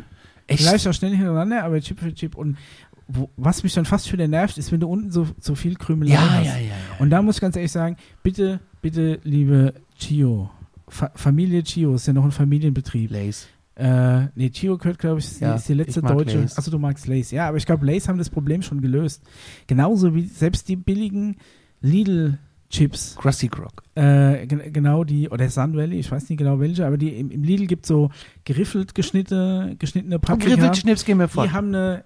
Echt? 0.47 0.62
Vielleicht 0.62 0.87
auch 0.87 0.93
schnell 0.93 1.15
hintereinander, 1.16 1.65
aber 1.65 1.81
Chip 1.81 2.01
für 2.01 2.12
Chip. 2.15 2.35
Und 2.37 2.59
wo, 3.07 3.31
was 3.37 3.62
mich 3.62 3.73
dann 3.74 3.87
fast 3.87 4.12
wieder 4.12 4.28
nervt, 4.28 4.59
ist, 4.59 4.70
wenn 4.70 4.81
du 4.81 4.89
unten 4.89 5.11
so, 5.11 5.27
so 5.41 5.55
viel 5.55 5.74
Krümelei 5.77 6.12
ja, 6.12 6.20
hast. 6.31 6.47
ja, 6.47 6.57
ja, 6.57 6.66
ja. 6.66 6.74
Und 6.99 7.11
da 7.11 7.23
muss 7.23 7.37
ich 7.37 7.41
ganz 7.41 7.57
ehrlich 7.57 7.73
sagen, 7.73 7.97
bitte, 8.23 8.61
bitte, 8.83 9.20
liebe 9.24 9.74
Chio, 9.99 10.51
Fa 10.90 11.10
Familie 11.15 11.62
Chio, 11.62 11.94
ist 11.94 12.06
ja 12.06 12.12
noch 12.12 12.24
ein 12.24 12.31
Familienbetrieb. 12.32 13.10
Lace. 13.10 13.47
Äh, 13.77 14.27
nee, 14.35 14.51
Chio 14.51 14.77
gehört, 14.77 14.98
glaube 14.98 15.20
ich, 15.20 15.27
ist, 15.27 15.40
die- 15.40 15.44
Ja, 15.44 15.55
ist 15.55 15.69
die 15.69 15.74
letzte 15.74 16.02
deutsche. 16.02 16.39
Lay's. 16.39 16.59
Achso, 16.59 16.70
du 16.70 16.78
magst 16.81 17.06
Lace. 17.06 17.31
Ja, 17.31 17.47
aber 17.48 17.59
ich 17.59 17.66
glaube, 17.66 17.86
Lace 17.86 18.09
haben 18.09 18.19
das 18.19 18.28
Problem 18.31 18.60
schon 18.62 18.81
gelöst. 18.81 19.23
Genauso 19.69 20.15
wie 20.16 20.24
selbst 20.27 20.69
die 20.69 20.74
billigen 20.77 21.36
Lidl-Chips. 21.81 23.16
Krusty 23.16 23.48
Croc. 23.48 23.82
Äh, 23.94 24.47
gen- 24.47 24.73
genau 24.73 25.05
die, 25.05 25.28
oder 25.28 25.48
Sun 25.48 25.77
Valley, 25.77 25.98
ich 25.98 26.10
weiß 26.10 26.28
nicht 26.28 26.39
genau 26.39 26.60
welche, 26.60 26.86
aber 26.86 26.97
die 26.98 27.10
im, 27.19 27.31
im 27.31 27.43
Lidl 27.43 27.66
gibt 27.66 27.86
so 27.86 28.10
geriffelt 28.44 28.94
geschnitte, 28.94 29.77
geschnittene 29.78 30.19
Paprika. 30.19 30.55
Griffelschnips 30.56 31.05
gehen 31.05 31.19
mir 31.19 31.27
Die 31.28 31.32
fort. 31.35 31.52
haben 31.52 31.69
eine, 31.69 32.05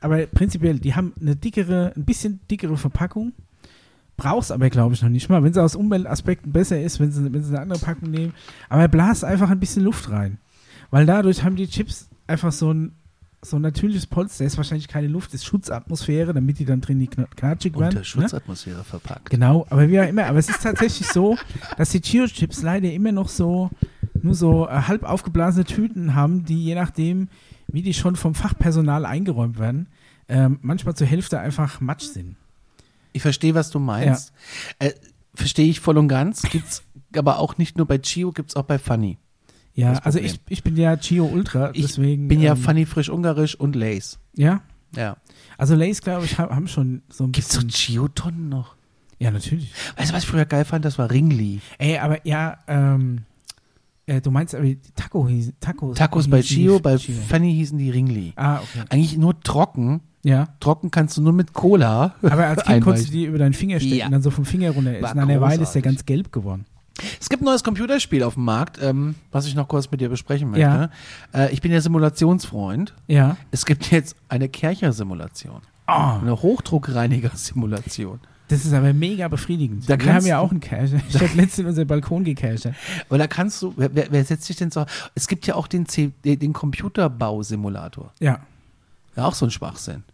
aber 0.00 0.26
prinzipiell, 0.26 0.78
die 0.78 0.94
haben 0.94 1.12
eine 1.20 1.36
dickere, 1.36 1.92
ein 1.96 2.04
bisschen 2.04 2.40
dickere 2.50 2.76
Verpackung. 2.76 3.32
Brauchst 4.18 4.52
aber, 4.52 4.68
glaube 4.68 4.94
ich, 4.94 5.00
noch 5.02 5.08
nicht 5.08 5.30
mal. 5.30 5.42
Wenn 5.42 5.54
sie 5.54 5.62
aus 5.62 5.74
Umweltaspekten 5.76 6.52
besser 6.52 6.78
ist, 6.80 7.00
wenn 7.00 7.10
sie, 7.10 7.32
wenn 7.32 7.42
sie 7.42 7.50
eine 7.50 7.60
andere 7.62 7.78
Packung 7.78 8.10
nehmen. 8.10 8.34
Aber 8.68 8.86
blas 8.88 9.24
einfach 9.24 9.48
ein 9.48 9.60
bisschen 9.60 9.84
Luft 9.84 10.10
rein. 10.10 10.36
weil 10.90 11.06
dadurch 11.06 11.42
haben 11.44 11.56
die 11.56 11.68
Chips 11.68 12.08
einfach 12.26 12.52
so 12.52 12.70
ein, 12.72 12.92
so 13.42 13.56
ein 13.56 13.62
natürliches 13.62 14.06
Polster. 14.06 14.42
Da 14.42 14.46
ist 14.46 14.56
wahrscheinlich 14.56 14.88
keine 14.88 15.06
Luft, 15.06 15.32
ist 15.34 15.44
Schutzatmosphäre, 15.46 16.34
damit 16.34 16.58
die 16.58 16.64
dann 16.64 16.80
drin 16.80 16.98
nicht 16.98 17.12
kn- 17.14 17.26
knatschig 17.36 17.74
werden. 17.74 17.84
Unter 17.86 17.98
ne? 18.00 18.04
Schutzatmosphäre 18.04 18.82
verpackt. 18.84 19.30
Genau, 19.30 19.66
aber 19.70 19.88
wie 19.88 20.00
auch 20.00 20.08
immer. 20.08 20.26
Aber 20.26 20.38
es 20.40 20.48
ist 20.48 20.62
tatsächlich 20.62 21.06
so, 21.08 21.38
dass 21.76 21.90
die 21.90 22.00
Chio-Chips 22.00 22.62
leider 22.62 22.92
immer 22.92 23.12
noch 23.12 23.28
so 23.28 23.70
nur 24.20 24.34
so 24.34 24.66
äh, 24.68 24.72
halb 24.72 25.04
aufgeblasene 25.04 25.64
Tüten 25.64 26.16
haben, 26.16 26.44
die 26.44 26.64
je 26.64 26.74
nachdem, 26.74 27.28
wie 27.68 27.82
die 27.82 27.94
schon 27.94 28.16
vom 28.16 28.34
Fachpersonal 28.34 29.06
eingeräumt 29.06 29.60
werden, 29.60 29.86
ähm, 30.28 30.58
manchmal 30.62 30.96
zur 30.96 31.06
Hälfte 31.06 31.38
einfach 31.38 31.80
Matsch 31.80 32.06
sind. 32.06 32.34
Ich 33.12 33.22
verstehe, 33.22 33.54
was 33.54 33.70
du 33.70 33.78
meinst. 33.78 34.32
Äh, 34.78 34.92
verstehe 35.34 35.66
ich 35.68 35.80
voll 35.80 35.98
und 35.98 36.08
ganz. 36.08 36.42
Gibt's 36.42 36.82
aber 37.16 37.38
auch 37.38 37.58
nicht 37.58 37.76
nur 37.76 37.86
bei 37.86 37.98
Chio, 37.98 38.32
gibt's 38.32 38.56
auch 38.56 38.64
bei 38.64 38.78
Funny. 38.78 39.18
Ja, 39.74 39.92
also 39.98 40.18
ich, 40.18 40.40
ich 40.48 40.62
bin 40.64 40.76
ja 40.76 40.96
Chio 40.96 41.24
Ultra, 41.26 41.70
Ich 41.72 41.82
deswegen. 41.86 42.26
bin 42.28 42.40
ja 42.40 42.52
ähm, 42.52 42.58
Funny 42.58 42.84
frisch 42.86 43.08
ungarisch 43.08 43.54
und 43.54 43.76
Lace. 43.76 44.18
Ja, 44.34 44.60
Ja. 44.96 45.16
also 45.56 45.74
Lays, 45.76 46.00
glaube 46.02 46.24
ich, 46.24 46.36
ha- 46.38 46.50
haben 46.50 46.66
schon 46.66 47.02
so 47.08 47.24
ein 47.24 47.32
Gibt's 47.32 47.52
so 47.54 47.60
bisschen. 47.60 47.70
Chio-Tonnen 47.70 48.48
noch? 48.48 48.74
ja, 49.20 49.30
natürlich. 49.30 49.72
Weißt 49.96 50.10
du, 50.10 50.14
was 50.14 50.24
ich 50.24 50.28
früher 50.28 50.44
geil 50.46 50.64
fand? 50.64 50.84
Das 50.84 50.98
war 50.98 51.10
Ringli. 51.10 51.60
Ey, 51.78 51.98
aber 51.98 52.26
ja, 52.26 52.58
ähm, 52.66 53.22
äh, 54.06 54.20
du 54.20 54.30
meinst 54.32 54.54
aber 54.54 54.64
die 54.64 54.78
Taco 54.96 55.28
hieß, 55.28 55.52
Tacos. 55.60 55.96
Tacos 55.96 56.28
bei 56.28 56.38
hießen 56.42 56.56
die 56.56 56.62
Chio, 56.64 56.80
bei 56.80 56.96
Chio. 56.96 57.14
Funny 57.28 57.52
hießen 57.54 57.78
die 57.78 57.90
Ringli. 57.90 58.32
Ah, 58.36 58.56
okay. 58.60 58.84
Eigentlich 58.90 59.16
nur 59.16 59.38
trocken. 59.40 60.00
Ja. 60.24 60.48
Trocken 60.60 60.90
kannst 60.90 61.16
du 61.16 61.22
nur 61.22 61.32
mit 61.32 61.52
Cola. 61.52 62.14
Aber 62.22 62.46
als 62.46 62.64
Kind 62.64 62.82
konntest 62.84 63.08
du 63.08 63.12
die 63.12 63.24
über 63.24 63.38
deinen 63.38 63.54
Finger 63.54 63.78
stecken 63.80 63.96
Ja. 63.96 64.06
und 64.06 64.12
dann 64.12 64.22
so 64.22 64.30
vom 64.30 64.44
Finger 64.44 64.70
runter 64.70 64.96
ist. 64.96 65.02
War 65.02 65.16
an 65.16 65.28
der 65.28 65.40
Weile 65.40 65.62
ist 65.62 65.72
der 65.72 65.82
ganz 65.82 66.04
gelb 66.06 66.32
geworden. 66.32 66.64
Es 67.20 67.28
gibt 67.28 67.42
ein 67.42 67.44
neues 67.44 67.62
Computerspiel 67.62 68.24
auf 68.24 68.34
dem 68.34 68.44
Markt, 68.44 68.80
ähm, 68.82 69.14
was 69.30 69.46
ich 69.46 69.54
noch 69.54 69.68
kurz 69.68 69.88
mit 69.90 70.00
dir 70.00 70.08
besprechen 70.08 70.50
möchte. 70.50 70.62
Ja. 70.62 70.90
Äh, 71.32 71.52
ich 71.52 71.60
bin 71.60 71.70
ja 71.70 71.80
Simulationsfreund. 71.80 72.92
Ja. 73.06 73.36
Es 73.52 73.64
gibt 73.66 73.90
jetzt 73.92 74.16
eine 74.28 74.48
Kercher-Simulation. 74.48 75.60
Oh, 75.86 75.92
Eine 76.20 76.42
Hochdruckreiniger-Simulation. 76.42 78.20
das 78.48 78.64
ist 78.64 78.72
aber 78.72 78.92
mega 78.92 79.28
befriedigend. 79.28 79.88
Da 79.88 79.98
Wir 79.98 80.12
haben 80.14 80.26
ja 80.26 80.38
auch 80.38 80.50
einen 80.50 80.60
Cache. 80.60 81.00
Ich 81.08 81.14
habe 81.14 81.30
letztens 81.36 81.68
unseren 81.68 81.86
Balkon 81.86 82.24
gecached. 82.24 82.68
Weil 83.08 83.18
da 83.18 83.26
kannst 83.26 83.62
du, 83.62 83.72
wer, 83.76 83.90
wer, 84.10 84.24
setzt 84.24 84.44
sich 84.44 84.56
denn 84.56 84.70
so? 84.70 84.84
Es 85.14 85.28
gibt 85.28 85.46
ja 85.46 85.54
auch 85.54 85.66
den, 85.68 85.86
C, 85.86 86.10
den 86.24 86.52
Computerbau-Simulator. 86.52 88.12
Ja. 88.20 88.40
Ja, 89.18 89.24
auch 89.24 89.34
so 89.34 89.46
ein 89.46 89.50
Schwachsinn. 89.50 90.04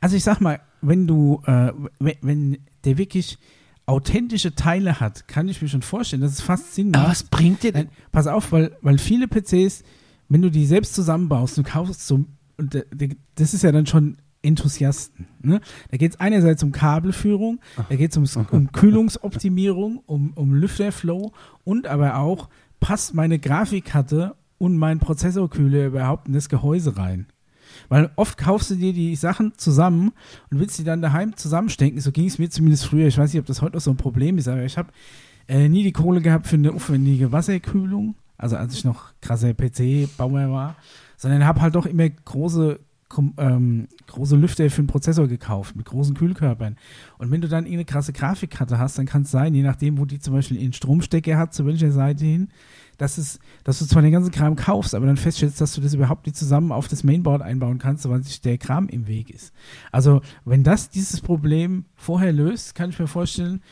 Also 0.00 0.14
ich 0.14 0.22
sag 0.22 0.40
mal, 0.40 0.60
wenn 0.80 1.08
du, 1.08 1.42
äh, 1.46 1.72
wenn, 1.98 2.58
der 2.84 2.96
wirklich 2.96 3.38
authentische 3.86 4.54
Teile 4.54 5.00
hat, 5.00 5.26
kann 5.26 5.48
ich 5.48 5.60
mir 5.60 5.68
schon 5.68 5.82
vorstellen, 5.82 6.22
dass 6.22 6.30
es 6.30 6.40
fast 6.40 6.72
Sinn 6.72 6.94
Aber 6.94 7.02
macht. 7.02 7.10
was 7.10 7.22
bringt 7.24 7.64
dir 7.64 7.72
denn? 7.72 7.88
Pass 8.12 8.28
auf, 8.28 8.52
weil, 8.52 8.76
weil 8.82 8.98
viele 8.98 9.26
PCs, 9.26 9.82
wenn 10.28 10.42
du 10.42 10.50
die 10.50 10.64
selbst 10.64 10.94
zusammenbaust, 10.94 11.58
du 11.58 11.64
kaufst 11.64 12.06
so, 12.06 12.24
und 12.56 12.84
das 13.34 13.52
ist 13.52 13.64
ja 13.64 13.72
dann 13.72 13.86
schon 13.86 14.18
Enthusiasten. 14.42 15.26
Ne? 15.42 15.60
Da 15.90 15.96
geht 15.96 16.12
es 16.12 16.20
einerseits 16.20 16.62
um 16.62 16.70
Kabelführung, 16.70 17.58
da 17.88 17.96
geht 17.96 18.16
es 18.16 18.36
um 18.36 18.68
Kühlungsoptimierung, 18.72 20.04
um, 20.06 20.34
um 20.34 20.54
Lüfterflow 20.54 21.32
und 21.64 21.88
aber 21.88 22.18
auch, 22.18 22.48
passt 22.78 23.12
meine 23.12 23.40
Grafikkarte 23.40 24.36
und 24.58 24.76
mein 24.76 25.00
Prozessorkühler 25.00 25.86
überhaupt 25.86 26.28
in 26.28 26.34
das 26.34 26.48
Gehäuse 26.48 26.96
rein? 26.96 27.26
Weil 27.88 28.10
oft 28.16 28.38
kaufst 28.38 28.70
du 28.70 28.74
dir 28.74 28.92
die 28.92 29.16
Sachen 29.16 29.52
zusammen 29.56 30.12
und 30.50 30.58
willst 30.58 30.76
sie 30.76 30.84
dann 30.84 31.02
daheim 31.02 31.36
zusammenstecken. 31.36 32.00
So 32.00 32.12
ging 32.12 32.26
es 32.26 32.38
mir 32.38 32.50
zumindest 32.50 32.86
früher. 32.86 33.06
Ich 33.06 33.18
weiß 33.18 33.32
nicht, 33.32 33.40
ob 33.40 33.46
das 33.46 33.62
heute 33.62 33.76
noch 33.76 33.82
so 33.82 33.90
ein 33.90 33.96
Problem 33.96 34.38
ist, 34.38 34.48
aber 34.48 34.64
ich 34.64 34.76
habe 34.76 34.88
äh, 35.48 35.68
nie 35.68 35.82
die 35.82 35.92
Kohle 35.92 36.20
gehabt 36.20 36.46
für 36.46 36.56
eine 36.56 36.72
aufwendige 36.72 37.32
Wasserkühlung. 37.32 38.16
Also 38.38 38.56
als 38.56 38.74
ich 38.74 38.84
noch 38.84 39.12
krasser 39.20 39.54
PC-Bauer 39.54 40.50
war. 40.50 40.76
Sondern 41.16 41.46
habe 41.46 41.62
halt 41.62 41.74
doch 41.74 41.86
immer 41.86 42.08
große, 42.08 42.78
ähm, 43.38 43.88
große 44.06 44.36
Lüfter 44.36 44.68
für 44.68 44.82
den 44.82 44.88
Prozessor 44.88 45.28
gekauft 45.28 45.76
mit 45.76 45.86
großen 45.86 46.14
Kühlkörpern. 46.14 46.76
Und 47.18 47.30
wenn 47.30 47.40
du 47.40 47.48
dann 47.48 47.64
irgendeine 47.64 47.86
krasse 47.86 48.12
Grafikkarte 48.12 48.78
hast, 48.78 48.98
dann 48.98 49.06
kann 49.06 49.22
es 49.22 49.30
sein, 49.30 49.54
je 49.54 49.62
nachdem, 49.62 49.98
wo 49.98 50.04
die 50.04 50.18
zum 50.18 50.34
Beispiel 50.34 50.60
ihren 50.60 50.74
Stromstecker 50.74 51.38
hat, 51.38 51.54
zu 51.54 51.64
welcher 51.64 51.92
Seite 51.92 52.24
hin, 52.24 52.48
dass, 52.98 53.18
es, 53.18 53.38
dass 53.64 53.78
du 53.78 53.86
zwar 53.86 54.02
den 54.02 54.12
ganzen 54.12 54.30
Kram 54.30 54.56
kaufst, 54.56 54.94
aber 54.94 55.06
dann 55.06 55.16
feststellst, 55.16 55.60
dass 55.60 55.74
du 55.74 55.80
das 55.80 55.94
überhaupt 55.94 56.26
nicht 56.26 56.36
zusammen 56.36 56.72
auf 56.72 56.88
das 56.88 57.04
Mainboard 57.04 57.42
einbauen 57.42 57.78
kannst, 57.78 58.08
weil 58.08 58.22
sich 58.22 58.40
der 58.40 58.58
Kram 58.58 58.88
im 58.88 59.06
Weg 59.06 59.30
ist. 59.30 59.52
Also, 59.92 60.22
wenn 60.44 60.62
das 60.62 60.90
dieses 60.90 61.20
Problem 61.20 61.84
vorher 61.94 62.32
löst, 62.32 62.74
kann 62.74 62.90
ich 62.90 62.98
mir 62.98 63.06
vorstellen, 63.06 63.62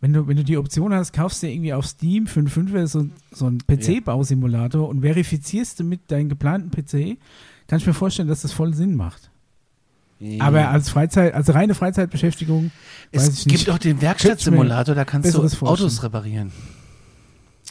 wenn 0.00 0.12
du, 0.12 0.28
wenn 0.28 0.36
du 0.36 0.44
die 0.44 0.58
Option 0.58 0.92
hast, 0.92 1.12
kaufst 1.12 1.42
du 1.42 1.46
dir 1.46 1.54
irgendwie 1.54 1.72
auf 1.72 1.86
Steam 1.86 2.26
für 2.26 2.40
einen 2.40 2.48
Fünfer 2.48 2.86
so, 2.86 3.06
so 3.30 3.46
einen 3.46 3.60
PC-Bausimulator 3.66 4.86
und 4.86 5.00
verifizierst 5.00 5.80
du 5.80 5.84
mit 5.84 6.10
deinem 6.10 6.28
geplanten 6.28 6.70
PC, 6.70 7.18
kann 7.68 7.78
ich 7.78 7.86
mir 7.86 7.94
vorstellen, 7.94 8.28
dass 8.28 8.42
das 8.42 8.52
voll 8.52 8.74
Sinn 8.74 8.96
macht. 8.96 9.30
Aber 10.38 10.68
als 10.68 10.88
Freizeit, 10.88 11.34
als 11.34 11.52
reine 11.52 11.74
Freizeitbeschäftigung, 11.74 12.70
es 13.12 13.28
ich 13.28 13.46
nicht. 13.46 13.58
gibt 13.58 13.70
auch 13.70 13.78
den 13.78 14.00
Werkstattsimulator, 14.00 14.94
da 14.94 15.04
kannst 15.04 15.34
du 15.34 15.42
Autos 15.42 16.02
reparieren. 16.02 16.52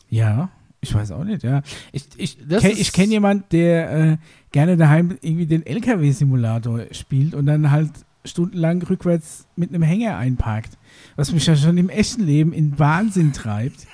Ja, 0.10 0.50
ich 0.84 0.94
weiß 0.94 1.12
auch 1.12 1.24
nicht, 1.24 1.44
ja. 1.44 1.62
Ich, 1.92 2.06
ich, 2.18 2.38
kenn, 2.48 2.78
ich 2.78 2.92
kenne 2.92 3.12
jemanden, 3.14 3.46
der 3.52 3.92
äh, 3.92 4.18
gerne 4.52 4.78
daheim 4.78 5.18
irgendwie 5.22 5.46
den 5.48 5.66
LKW-Simulator 5.66 6.86
spielt 6.92 7.34
und 7.34 7.46
dann 7.46 7.72
halt 7.72 7.92
stundenlang 8.26 8.82
rückwärts 8.84 9.48
mit 9.56 9.70
einem 9.70 9.82
Hänger 9.82 10.18
einparkt. 10.18 10.78
Was 11.16 11.32
mich 11.32 11.46
ja 11.46 11.56
schon 11.56 11.78
im 11.78 11.90
echten 11.90 12.24
Leben 12.24 12.54
in 12.54 12.78
Wahnsinn 12.80 13.34
treibt. 13.34 13.88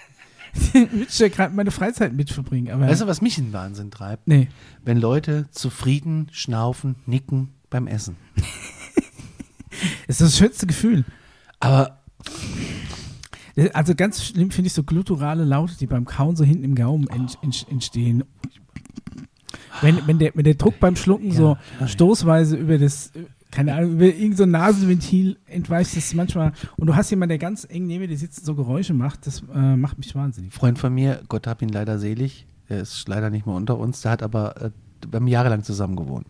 Würde 0.74 1.06
ich 1.07 1.20
ja 1.20 1.30
gerade 1.30 1.56
meine 1.56 1.72
Freizeit 1.72 2.14
mit 2.14 2.30
verbringen. 2.32 2.72
Aber 2.72 2.88
Weißt 2.88 3.02
du, 3.02 3.07
was 3.07 3.22
mich 3.22 3.38
in 3.38 3.53
Wahnsinn 3.53 3.91
treibt? 3.91 4.28
nee. 4.28 4.48
Wenn 4.84 4.98
Leute 4.98 5.48
zufrieden 5.52 6.28
schnaufen, 6.32 6.95
nicken 7.06 7.49
beim 7.70 7.88
Essen. 7.88 8.16
Das 10.07 10.20
ist 10.20 10.34
das 10.34 10.38
schönste 10.38 10.68
Gefühl. 10.68 11.06
Aber 11.61 11.99
Also 13.73 13.95
ganz 13.95 14.23
schlimm 14.23 14.52
finde 14.52 14.68
ich 14.68 14.73
so 14.73 14.84
gluturale 14.84 15.44
Laute, 15.44 15.77
die 15.77 15.88
beim 15.88 16.06
Kauen 16.06 16.36
so 16.36 16.44
hinten 16.44 16.64
im 16.64 16.76
Gaumen 16.76 17.07
ent, 17.07 17.38
entstehen. 17.69 18.23
Wenn, 19.81 20.06
wenn, 20.07 20.19
der, 20.19 20.31
wenn 20.36 20.44
der 20.44 20.56
Druck 20.56 20.80
beim 20.80 20.95
Schlucken 20.95 21.31
so 21.31 21.57
ja. 21.80 21.88
stoßweise 21.88 22.56
über 22.56 22.77
das, 22.77 23.15
äh, 23.15 23.26
keine 23.52 23.73
Ahnung, 23.73 23.94
über 23.94 24.06
irgendein 24.06 24.36
so 24.36 24.45
Nasenventil 24.45 25.38
entweicht, 25.45 25.95
das 25.95 26.06
ist 26.06 26.14
manchmal, 26.14 26.53
und 26.77 26.88
du 26.88 26.95
hast 26.95 27.10
jemanden, 27.10 27.30
der 27.30 27.38
ganz 27.40 27.65
eng 27.69 27.88
neben 27.88 28.07
dir 28.07 28.18
sitzt 28.18 28.40
und 28.40 28.45
so 28.45 28.56
Geräusche 28.56 28.94
macht, 28.94 29.26
das 29.26 29.44
äh, 29.53 29.76
macht 29.76 29.98
mich 29.98 30.14
wahnsinnig. 30.15 30.53
Freund 30.53 30.77
von 30.77 30.94
mir, 30.94 31.22
Gott 31.30 31.48
hab 31.48 31.61
ihn 31.61 31.69
leider 31.69 31.98
selig, 31.98 32.45
er 32.68 32.81
ist 32.81 33.07
leider 33.07 33.30
nicht 33.30 33.45
mehr 33.45 33.56
unter 33.56 33.77
uns, 33.77 34.02
der 34.02 34.11
hat 34.11 34.23
aber, 34.23 34.61
äh, 34.61 34.72
wir 35.10 35.18
haben 35.18 35.27
jahrelang 35.27 35.64
zusammen 35.64 35.95
gewohnt. 35.95 36.27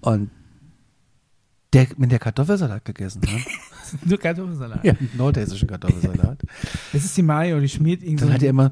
Und 0.00 0.30
der 1.72 1.88
mit 1.96 2.12
der 2.12 2.18
Kartoffelsalat 2.18 2.84
gegessen 2.84 3.22
hat. 3.22 3.40
Nur 4.04 4.18
Kartoffelsalat. 4.18 4.84
ja, 4.84 4.94
nordhessischen 5.16 5.68
Kartoffelsalat. 5.68 6.38
Das 6.92 7.04
ist 7.04 7.16
die 7.16 7.22
Mayo, 7.22 7.58
die 7.60 7.68
schmiert 7.68 8.02
irgendwie 8.02 8.16
Dann 8.20 8.28
so. 8.28 8.34
hat 8.34 8.42
er 8.42 8.50
immer 8.50 8.70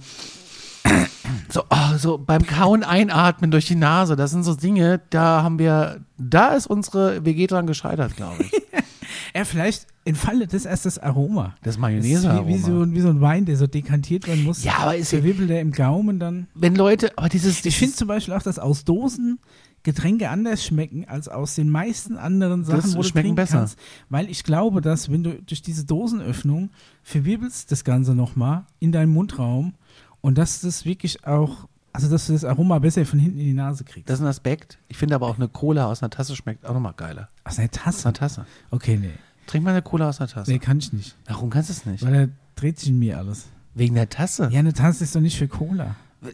so, 1.49 1.63
oh, 1.71 1.97
so 1.97 2.19
beim 2.19 2.47
Kauen 2.47 2.83
einatmen 2.83 3.51
durch 3.51 3.67
die 3.67 3.75
Nase. 3.75 4.17
Das 4.17 4.31
sind 4.31 4.43
so 4.45 4.55
Dinge, 4.55 5.01
da 5.11 5.43
haben 5.43 5.59
wir, 5.59 6.05
da 6.19 6.55
ist 6.55 6.67
unsere 6.67 7.25
WG 7.25 7.47
dran 7.47 7.67
gescheitert, 7.67 8.17
glaube 8.17 8.43
ich. 8.43 8.53
ja, 9.35 9.45
vielleicht 9.45 9.87
entfaltet 10.05 10.53
das 10.53 10.65
erst 10.65 10.87
das 10.87 10.99
Aroma. 10.99 11.55
Das 11.63 11.75
Das 11.75 11.79
mayonnaise 11.79 12.29
ist 12.29 12.35
wie, 12.35 12.47
wie, 12.49 12.59
so, 12.59 12.93
wie 12.93 13.01
so 13.01 13.09
ein 13.09 13.21
Wein, 13.21 13.45
der 13.45 13.57
so 13.57 13.67
dekantiert 13.67 14.27
werden 14.27 14.45
muss. 14.45 14.65
Ja, 14.65 14.79
aber 14.79 14.97
ist 14.97 15.13
ja, 15.13 15.19
Verwibbelt 15.19 15.51
er 15.51 15.61
im 15.61 15.73
Gaumen 15.73 16.19
dann. 16.19 16.49
wenn 16.55 16.75
Leute, 16.75 17.13
aber 17.17 17.29
dieses, 17.29 17.65
Ich 17.65 17.79
finde 17.79 17.95
zum 17.95 18.09
Beispiel 18.09 18.35
auch, 18.35 18.43
dass 18.43 18.59
aus 18.59 18.85
Dosen 18.85 19.39
Getränke 19.85 20.31
anders 20.31 20.65
schmecken 20.65 21.07
als 21.09 21.29
aus 21.29 21.55
den 21.57 21.69
meisten 21.69 22.17
anderen 22.17 22.65
Sachen, 22.65 22.83
Das 22.83 22.93
wo 22.95 22.99
du 22.99 23.09
schmecken 23.09 23.29
trinken 23.29 23.35
besser. 23.37 23.59
kannst. 23.59 23.79
Weil 24.11 24.31
ich 24.31 24.45
glaube, 24.45 24.81
dass 24.81 25.11
wenn 25.11 25.25
du 25.25 25.43
durch 25.43 25.63
diese 25.63 25.85
Dosenöffnung 25.85 26.71
verwirbelst 27.03 27.73
das 27.73 27.83
Ganze 27.85 28.15
nochmal 28.15 28.65
in 28.79 28.93
deinen 28.93 29.13
Mundraum 29.13 29.75
und 30.21 30.39
dass 30.39 30.61
das 30.61 30.85
wirklich 30.85 31.27
auch, 31.27 31.69
also 31.93 32.09
dass 32.09 32.29
du 32.29 32.33
das 32.33 32.45
Aroma 32.45 32.79
besser 32.79 33.05
von 33.05 33.19
hinten 33.19 33.39
in 33.41 33.47
die 33.47 33.53
Nase 33.55 33.83
kriegst. 33.85 34.09
das 34.09 34.21
ist 34.21 34.25
ein 34.25 34.29
Aspekt. 34.29 34.79
Ich 34.89 34.97
finde 34.97 35.17
aber 35.17 35.27
auch 35.27 35.37
eine 35.37 35.49
Cola 35.49 35.87
aus 35.87 36.03
einer 36.03 36.11
Tasse 36.11 36.37
schmeckt 36.37 36.65
auch 36.65 36.75
nochmal 36.75 36.95
geiler. 36.97 37.29
aus 37.45 37.59
einer 37.59 37.69
Aus 37.69 37.77
Tasse? 37.77 38.09
einer 38.09 38.15
Tasse. 38.15 38.47
Okay, 38.71 38.97
nee. 39.01 39.11
Trink 39.49 39.65
mal 39.65 39.73
eine 39.73 39.83
Cola 39.83 40.09
aus 40.09 40.21
einer 40.21 40.29
Tasse. 40.29 40.51
Nee, 40.53 40.61
kann 40.61 40.79
ich 40.79 40.93
nicht. 40.93 41.17
Warum 41.27 41.51
kannst 41.51 41.69
du 41.71 41.73
es 41.73 41.85
nicht? 41.87 42.05
Weil 42.07 42.27
da 42.29 42.33
dreht 42.55 42.79
sich 42.79 42.91
in 42.91 42.99
mir 43.01 43.19
alles. 43.19 43.47
Wegen 43.75 43.97
der 43.97 44.09
Tasse? 44.09 44.49
Ja, 44.53 44.61
eine 44.61 44.73
Tasse 44.75 45.03
ist 45.03 45.17
doch 45.17 45.21
nicht 45.21 45.37
für 45.37 45.49
Cola. 45.49 45.97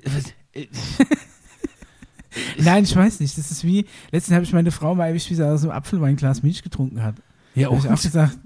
Nein, 2.59 2.85
ich 2.85 2.95
weiß 2.95 3.21
nicht. 3.21 3.37
Das 3.39 3.51
ist 3.51 3.65
wie, 3.65 3.87
letztens 4.11 4.35
habe 4.35 4.45
ich 4.45 4.53
meine 4.53 4.71
Frau 4.71 4.95
mal 4.95 5.07
erwischt, 5.09 5.31
wie 5.31 5.35
sie 5.35 5.47
aus 5.47 5.63
einem 5.63 5.73
Apfelweinglas 5.73 6.43
Milch 6.43 6.63
getrunken 6.63 7.03
hat. 7.03 7.17
Ja, 7.55 7.67
habe 7.67 7.79
ich 7.79 7.87
auch 7.87 7.91
und? 7.91 8.03
gesagt, 8.03 8.39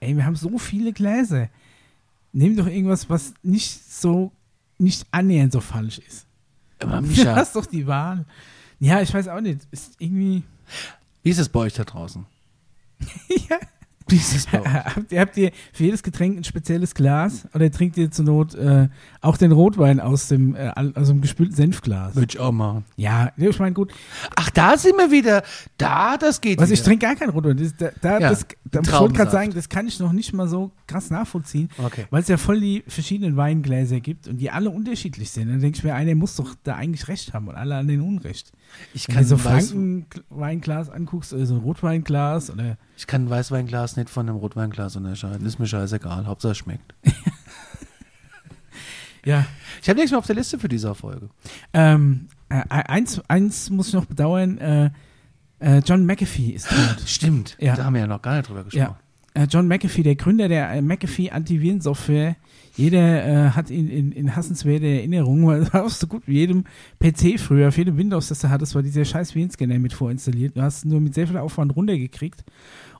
ey, 0.00 0.16
wir 0.16 0.24
haben 0.24 0.36
so 0.36 0.58
viele 0.58 0.92
Gläser. 0.92 1.48
Nimm 2.32 2.56
doch 2.56 2.66
irgendwas, 2.66 3.08
was 3.08 3.34
nicht 3.42 3.90
so, 3.90 4.32
nicht 4.78 5.06
annähernd 5.10 5.52
so 5.52 5.60
falsch 5.60 5.98
ist. 5.98 6.26
Aber 6.80 7.00
Du 7.00 7.08
Micha, 7.08 7.34
hast 7.34 7.56
doch 7.56 7.66
die 7.66 7.86
Wahl. 7.86 8.24
Ja, 8.78 9.00
ich 9.00 9.12
weiß 9.12 9.28
auch 9.28 9.40
nicht. 9.40 9.60
Ist 9.70 9.94
irgendwie, 9.98 10.42
wie 11.22 11.30
ist 11.30 11.38
es 11.38 11.48
bei 11.48 11.60
euch 11.60 11.74
da 11.74 11.84
draußen? 11.84 12.26
ja, 13.48 13.58
Dieses 14.10 14.46
habt, 14.52 15.10
ihr, 15.12 15.20
habt 15.20 15.36
ihr 15.36 15.50
für 15.72 15.84
jedes 15.84 16.02
Getränk 16.02 16.36
ein 16.38 16.44
spezielles 16.44 16.94
Glas 16.94 17.46
oder 17.54 17.70
trinkt 17.70 17.96
ihr 17.96 18.10
zur 18.10 18.24
Not 18.24 18.54
äh, 18.54 18.88
auch 19.20 19.36
den 19.36 19.52
Rotwein 19.52 19.98
aus 20.00 20.28
dem, 20.28 20.54
äh, 20.54 20.70
aus 20.94 21.08
dem 21.08 21.20
gespülten 21.20 21.56
Senfglas? 21.56 22.14
Würde 22.14 22.28
ich 22.30 22.38
auch 22.38 22.52
machen. 22.52 22.84
Ja, 22.96 23.32
ich 23.36 23.58
meine, 23.58 23.72
gut. 23.74 23.92
Ach, 24.36 24.50
da 24.50 24.76
sind 24.76 24.96
wir 24.96 25.10
wieder. 25.10 25.42
Da, 25.76 26.16
das 26.16 26.40
geht 26.40 26.60
Was, 26.60 26.70
ich 26.70 26.82
trinke 26.82 27.06
gar 27.06 27.16
keinen 27.16 27.30
Rotwein. 27.30 27.56
Das, 27.56 27.74
da, 27.76 27.90
da, 28.00 28.20
Ja, 28.20 28.30
das, 28.30 28.46
da, 28.64 28.80
ich 28.80 28.92
wollte 28.92 29.14
gerade 29.14 29.30
sagen, 29.30 29.52
das 29.54 29.68
kann 29.68 29.88
ich 29.88 29.98
noch 29.98 30.12
nicht 30.12 30.32
mal 30.32 30.48
so 30.48 30.70
krass 30.86 31.10
nachvollziehen, 31.10 31.68
Okay. 31.78 32.04
weil 32.10 32.22
es 32.22 32.28
ja 32.28 32.36
voll 32.36 32.60
die 32.60 32.84
verschiedenen 32.86 33.36
Weingläser 33.36 34.00
gibt 34.00 34.28
und 34.28 34.38
die 34.38 34.50
alle 34.50 34.70
unterschiedlich 34.70 35.30
sind. 35.30 35.48
Dann 35.48 35.60
denke 35.60 35.78
ich 35.78 35.84
mir, 35.84 35.94
einer 35.94 36.14
muss 36.14 36.36
doch 36.36 36.54
da 36.62 36.76
eigentlich 36.76 37.08
recht 37.08 37.34
haben 37.34 37.48
und 37.48 37.56
alle 37.56 37.74
an 37.76 37.88
den 37.88 38.00
Unrecht. 38.00 38.52
Ich 38.94 39.08
Wenn 39.08 39.16
kann, 39.16 39.24
du 39.24 39.28
so 39.30 39.44
Weiß, 39.44 39.70
Franken-Weinglas 39.70 40.90
anguckst 40.90 41.32
oder 41.32 41.46
so 41.46 41.54
ein 41.54 41.60
Rotweinglas 41.60 42.50
oder 42.50 42.76
ich 42.96 43.06
kann 43.06 43.26
ein 43.26 43.30
Weißweinglas 43.30 43.96
nicht 43.96 44.08
von 44.08 44.28
einem 44.28 44.38
Rotweinglas 44.38 44.96
unterscheiden. 44.96 45.46
Ist 45.46 45.58
mir 45.58 45.66
scheißegal. 45.66 46.26
Hauptsache 46.26 46.52
es 46.52 46.58
schmeckt. 46.58 46.94
ja, 49.24 49.44
Ich 49.82 49.88
habe 49.88 49.98
nichts 49.98 50.12
mehr 50.12 50.18
auf 50.18 50.26
der 50.26 50.36
Liste 50.36 50.58
für 50.58 50.68
diese 50.68 50.94
Folge. 50.94 51.28
Ähm, 51.74 52.28
äh, 52.48 52.62
eins, 52.68 53.20
eins 53.28 53.70
muss 53.70 53.88
ich 53.88 53.94
noch 53.94 54.06
bedauern, 54.06 54.58
äh, 54.58 54.90
äh, 55.58 55.78
John 55.84 56.06
McAfee 56.06 56.50
ist 56.50 56.68
tot. 56.68 57.00
Stimmt. 57.06 57.56
Ja. 57.60 57.76
Da 57.76 57.84
haben 57.84 57.94
wir 57.94 58.00
ja 58.00 58.06
noch 58.06 58.22
gar 58.22 58.36
nicht 58.36 58.48
drüber 58.48 58.64
gesprochen. 58.64 58.96
Äh, 59.34 59.46
John 59.50 59.68
McAfee, 59.68 60.02
der 60.02 60.16
Gründer 60.16 60.48
der 60.48 60.70
äh, 60.70 60.80
McAfee 60.80 61.30
Antivirensoftware, 61.30 62.36
jeder 62.76 63.26
äh, 63.26 63.50
hat 63.50 63.70
ihn 63.70 63.88
in, 63.88 64.12
in 64.12 64.36
hassenswerte 64.36 64.86
Erinnerungen, 64.86 65.46
weil 65.46 65.60
war 65.72 65.88
so 65.90 66.06
gut 66.06 66.22
wie 66.26 66.38
jedem 66.38 66.64
PC 67.00 67.38
früher, 67.38 67.68
auf 67.68 67.76
jedem 67.76 67.98
Windows, 67.98 68.28
das 68.28 68.40
du 68.40 68.48
hattest, 68.48 68.74
war 68.74 68.82
dieser 68.82 69.04
scheiß 69.04 69.34
Virenscanner 69.34 69.78
mit 69.78 69.92
vorinstalliert. 69.92 70.56
Du 70.56 70.62
hast 70.62 70.86
nur 70.86 71.00
mit 71.00 71.14
sehr 71.14 71.26
viel 71.26 71.36
Aufwand 71.36 71.76
runtergekriegt 71.76 72.44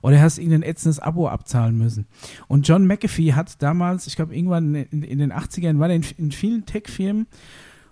oder 0.01 0.21
hast 0.21 0.37
irgendein 0.37 0.63
ätzendes 0.63 0.99
Abo 0.99 1.27
abzahlen 1.27 1.77
müssen. 1.77 2.07
Und 2.47 2.67
John 2.67 2.85
McAfee 2.87 3.33
hat 3.33 3.61
damals, 3.61 4.07
ich 4.07 4.15
glaube 4.15 4.35
irgendwann 4.35 4.75
in, 4.75 5.03
in 5.03 5.19
den 5.19 5.33
80ern, 5.33 5.79
war 5.79 5.89
er 5.89 5.95
in, 5.95 6.05
in 6.17 6.31
vielen 6.31 6.65
Tech-Firmen 6.65 7.27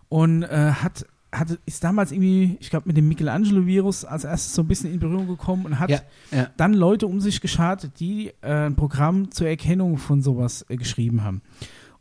und 0.09 0.43
äh, 0.43 0.71
hat, 0.71 1.05
hat, 1.31 1.59
ist 1.65 1.83
damals 1.83 2.11
irgendwie, 2.11 2.57
ich 2.59 2.69
glaube, 2.69 2.87
mit 2.87 2.97
dem 2.97 3.07
Michelangelo-Virus 3.07 4.05
als 4.05 4.23
erstes 4.23 4.53
so 4.55 4.61
ein 4.61 4.67
bisschen 4.67 4.93
in 4.93 4.99
Berührung 4.99 5.27
gekommen 5.27 5.65
und 5.65 5.79
hat 5.79 5.89
Ja, 5.89 5.99
ja. 6.31 6.47
dann 6.57 6.73
Leute 6.73 7.07
um 7.07 7.19
sich 7.19 7.41
geschart, 7.41 7.99
die 7.99 8.31
äh, 8.41 8.67
ein 8.67 8.75
Programm 8.75 9.31
zur 9.31 9.47
Erkennung 9.47 9.97
von 9.97 10.21
sowas 10.21 10.65
äh, 10.69 10.77
geschrieben 10.77 11.23
haben. 11.23 11.41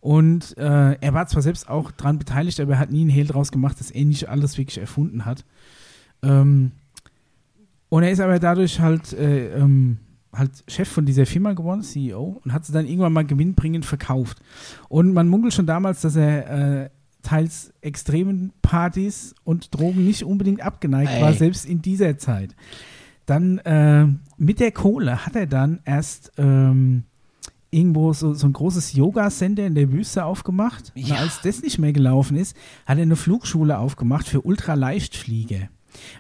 Und 0.00 0.56
äh, 0.58 0.92
er 1.00 1.14
war 1.14 1.26
zwar 1.28 1.40
selbst 1.40 1.66
auch 1.68 1.90
dran 1.90 2.18
beteiligt, 2.18 2.60
aber 2.60 2.74
er 2.74 2.78
hat 2.78 2.92
nie 2.92 3.00
einen 3.00 3.10
Hehl 3.10 3.26
draus 3.26 3.50
gemacht, 3.50 3.80
dass 3.80 3.90
er 3.90 4.04
nicht 4.04 4.28
alles 4.28 4.58
wirklich 4.58 4.76
erfunden 4.76 5.24
hat. 5.24 5.46
Ähm, 6.22 6.72
und 7.94 8.02
er 8.02 8.10
ist 8.10 8.18
aber 8.18 8.40
dadurch 8.40 8.80
halt, 8.80 9.12
äh, 9.12 9.54
ähm, 9.54 9.98
halt 10.32 10.64
Chef 10.66 10.88
von 10.88 11.06
dieser 11.06 11.26
Firma 11.26 11.52
geworden, 11.52 11.82
CEO, 11.82 12.40
und 12.44 12.52
hat 12.52 12.66
sie 12.66 12.72
dann 12.72 12.88
irgendwann 12.88 13.12
mal 13.12 13.24
gewinnbringend 13.24 13.86
verkauft. 13.86 14.38
Und 14.88 15.12
man 15.12 15.28
munkelt 15.28 15.54
schon 15.54 15.66
damals, 15.66 16.00
dass 16.00 16.16
er 16.16 16.82
äh, 16.82 16.90
teils 17.22 17.72
extremen 17.82 18.52
Partys 18.62 19.36
und 19.44 19.72
Drogen 19.72 20.04
nicht 20.04 20.24
unbedingt 20.24 20.60
abgeneigt 20.60 21.12
Ey. 21.12 21.22
war, 21.22 21.34
selbst 21.34 21.66
in 21.66 21.82
dieser 21.82 22.18
Zeit. 22.18 22.56
Dann 23.26 23.58
äh, 23.58 24.08
mit 24.38 24.58
der 24.58 24.72
Kohle 24.72 25.24
hat 25.24 25.36
er 25.36 25.46
dann 25.46 25.78
erst 25.84 26.32
ähm, 26.36 27.04
irgendwo 27.70 28.12
so, 28.12 28.34
so 28.34 28.48
ein 28.48 28.54
großes 28.54 28.94
Yoga-Center 28.94 29.64
in 29.64 29.76
der 29.76 29.92
Wüste 29.92 30.24
aufgemacht. 30.24 30.90
Ja. 30.96 31.14
Und 31.14 31.20
als 31.20 31.42
das 31.42 31.62
nicht 31.62 31.78
mehr 31.78 31.92
gelaufen 31.92 32.36
ist, 32.36 32.56
hat 32.86 32.98
er 32.98 33.02
eine 33.02 33.14
Flugschule 33.14 33.78
aufgemacht 33.78 34.26
für 34.26 34.40
Ultraleichtflieger. 34.40 35.68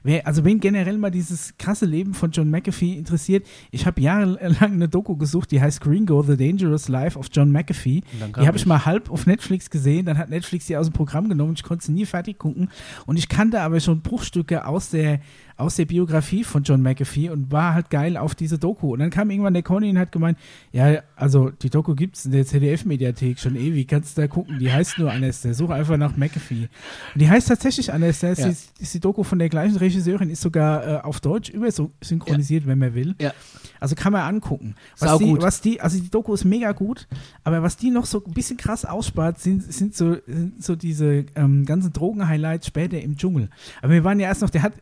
Wer, 0.02 0.26
also 0.26 0.44
wen 0.44 0.60
generell 0.60 0.98
mal 0.98 1.10
dieses 1.10 1.56
krasse 1.58 1.86
Leben 1.86 2.14
von 2.14 2.30
John 2.30 2.50
McAfee 2.50 2.94
interessiert, 2.94 3.46
ich 3.70 3.86
habe 3.86 4.00
jahrelang 4.00 4.72
eine 4.72 4.88
Doku 4.88 5.16
gesucht, 5.16 5.50
die 5.50 5.60
heißt 5.60 5.80
Gringo, 5.80 6.22
The 6.22 6.36
Dangerous 6.36 6.88
Life 6.88 7.18
of 7.18 7.28
John 7.32 7.50
McAfee. 7.50 8.02
Die 8.40 8.46
habe 8.46 8.56
ich 8.56 8.66
mal 8.66 8.84
halb 8.84 9.10
auf 9.10 9.26
Netflix 9.26 9.70
gesehen, 9.70 10.06
dann 10.06 10.18
hat 10.18 10.30
Netflix 10.30 10.66
die 10.66 10.76
aus 10.76 10.88
dem 10.88 10.92
Programm 10.92 11.28
genommen, 11.28 11.54
ich 11.56 11.62
konnte 11.62 11.84
sie 11.84 11.92
nie 11.92 12.06
fertig 12.06 12.38
gucken 12.38 12.70
und 13.06 13.18
ich 13.18 13.28
kannte 13.28 13.60
aber 13.60 13.80
schon 13.80 14.00
Bruchstücke 14.02 14.66
aus 14.66 14.90
der, 14.90 15.20
aus 15.56 15.76
der 15.76 15.84
Biografie 15.84 16.42
von 16.44 16.62
John 16.64 16.82
McAfee 16.82 17.30
und 17.30 17.52
war 17.52 17.74
halt 17.74 17.90
geil 17.90 18.16
auf 18.16 18.34
diese 18.34 18.58
Doku. 18.58 18.92
Und 18.92 18.98
dann 18.98 19.10
kam 19.10 19.30
irgendwann 19.30 19.54
der 19.54 19.62
Conny 19.62 19.90
und 19.90 19.98
hat 19.98 20.10
gemeint, 20.12 20.36
ja, 20.72 21.00
also 21.16 21.50
die 21.50 21.70
Doku 21.70 21.94
gibt's 21.94 22.24
in 22.24 22.32
der 22.32 22.44
ZDF-Mediathek 22.44 23.38
schon 23.38 23.54
ewig, 23.56 23.86
kannst 23.88 24.16
du 24.16 24.22
da 24.22 24.28
gucken, 24.28 24.58
die 24.58 24.72
heißt 24.72 24.98
nur 24.98 25.12
Anestor, 25.12 25.54
such 25.54 25.70
einfach 25.70 25.96
nach 25.96 26.16
McAfee. 26.16 26.68
Und 27.14 27.20
die 27.20 27.28
heißt 27.28 27.48
tatsächlich 27.48 27.92
Anestor, 27.92 28.30
ist, 28.30 28.38
Ja. 28.40 28.48
die, 28.48 28.82
ist 28.82 28.94
die 28.94 29.00
Doku 29.00 29.22
von 29.22 29.38
der 29.38 29.48
gleichen 29.48 29.76
Regisseurin, 29.76 30.30
ist 30.30 30.42
sogar 30.42 30.86
äh, 30.86 31.00
auf 31.02 31.20
Deutsch 31.20 31.50
übersynchronisiert, 31.50 32.66
wenn 32.66 32.78
man 32.78 32.94
will. 32.94 33.14
Ja. 33.20 33.32
Also 33.80 33.94
kann 33.94 34.12
man 34.12 34.22
angucken. 34.22 34.74
Was 34.98 35.10
Sau 35.10 35.18
die, 35.18 35.24
gut. 35.26 35.42
was 35.42 35.60
die, 35.60 35.80
also 35.80 35.98
die 36.00 36.10
Doku 36.10 36.34
ist 36.34 36.44
mega 36.44 36.72
gut, 36.72 37.06
aber 37.44 37.62
was 37.62 37.76
die 37.76 37.90
noch 37.90 38.06
so 38.06 38.22
ein 38.24 38.32
bisschen 38.32 38.56
krass 38.56 38.84
ausspart, 38.84 39.38
sind, 39.40 39.62
sind, 39.72 39.94
so, 39.94 40.16
sind 40.26 40.62
so 40.64 40.74
diese 40.74 41.26
ähm, 41.36 41.64
ganzen 41.64 41.92
Drogen-Highlights 41.92 42.66
später 42.66 43.00
im 43.00 43.16
Dschungel. 43.16 43.50
Aber 43.82 43.92
wir 43.92 44.04
waren 44.04 44.18
ja 44.20 44.28
erst 44.28 44.42
noch, 44.42 44.50
der 44.50 44.62
hat 44.62 44.72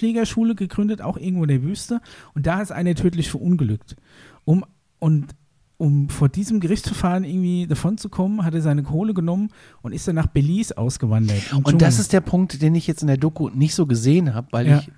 Ultraleichtfliegerschule 0.00 0.54
gegründet, 0.54 1.02
auch 1.02 1.16
irgendwo 1.16 1.44
in 1.44 1.48
der 1.48 1.62
Wüste, 1.62 2.00
und 2.34 2.46
da 2.46 2.60
ist 2.60 2.72
einer 2.72 2.94
tödlich 2.94 3.30
verunglückt. 3.30 3.96
Um, 4.44 4.64
und 4.98 5.28
um 5.78 6.08
vor 6.10 6.28
diesem 6.28 6.60
Gerichtsverfahren 6.60 7.24
irgendwie 7.24 7.66
davon 7.66 7.96
zu 7.96 8.08
kommen, 8.10 8.44
hat 8.44 8.54
er 8.54 8.60
seine 8.60 8.82
Kohle 8.82 9.14
genommen 9.14 9.48
und 9.82 9.92
ist 9.92 10.06
dann 10.08 10.16
nach 10.16 10.26
Belize 10.26 10.76
ausgewandert. 10.76 11.52
Und 11.52 11.64
Dschungel. 11.64 11.78
das 11.78 11.98
ist 11.98 12.12
der 12.12 12.20
Punkt, 12.20 12.60
den 12.60 12.74
ich 12.74 12.86
jetzt 12.86 13.00
in 13.02 13.08
der 13.08 13.16
Doku 13.16 13.48
nicht 13.48 13.74
so 13.74 13.86
gesehen 13.86 14.34
habe, 14.34 14.48
weil 14.50 14.66
Ja. 14.68 14.78
ich 14.80 14.90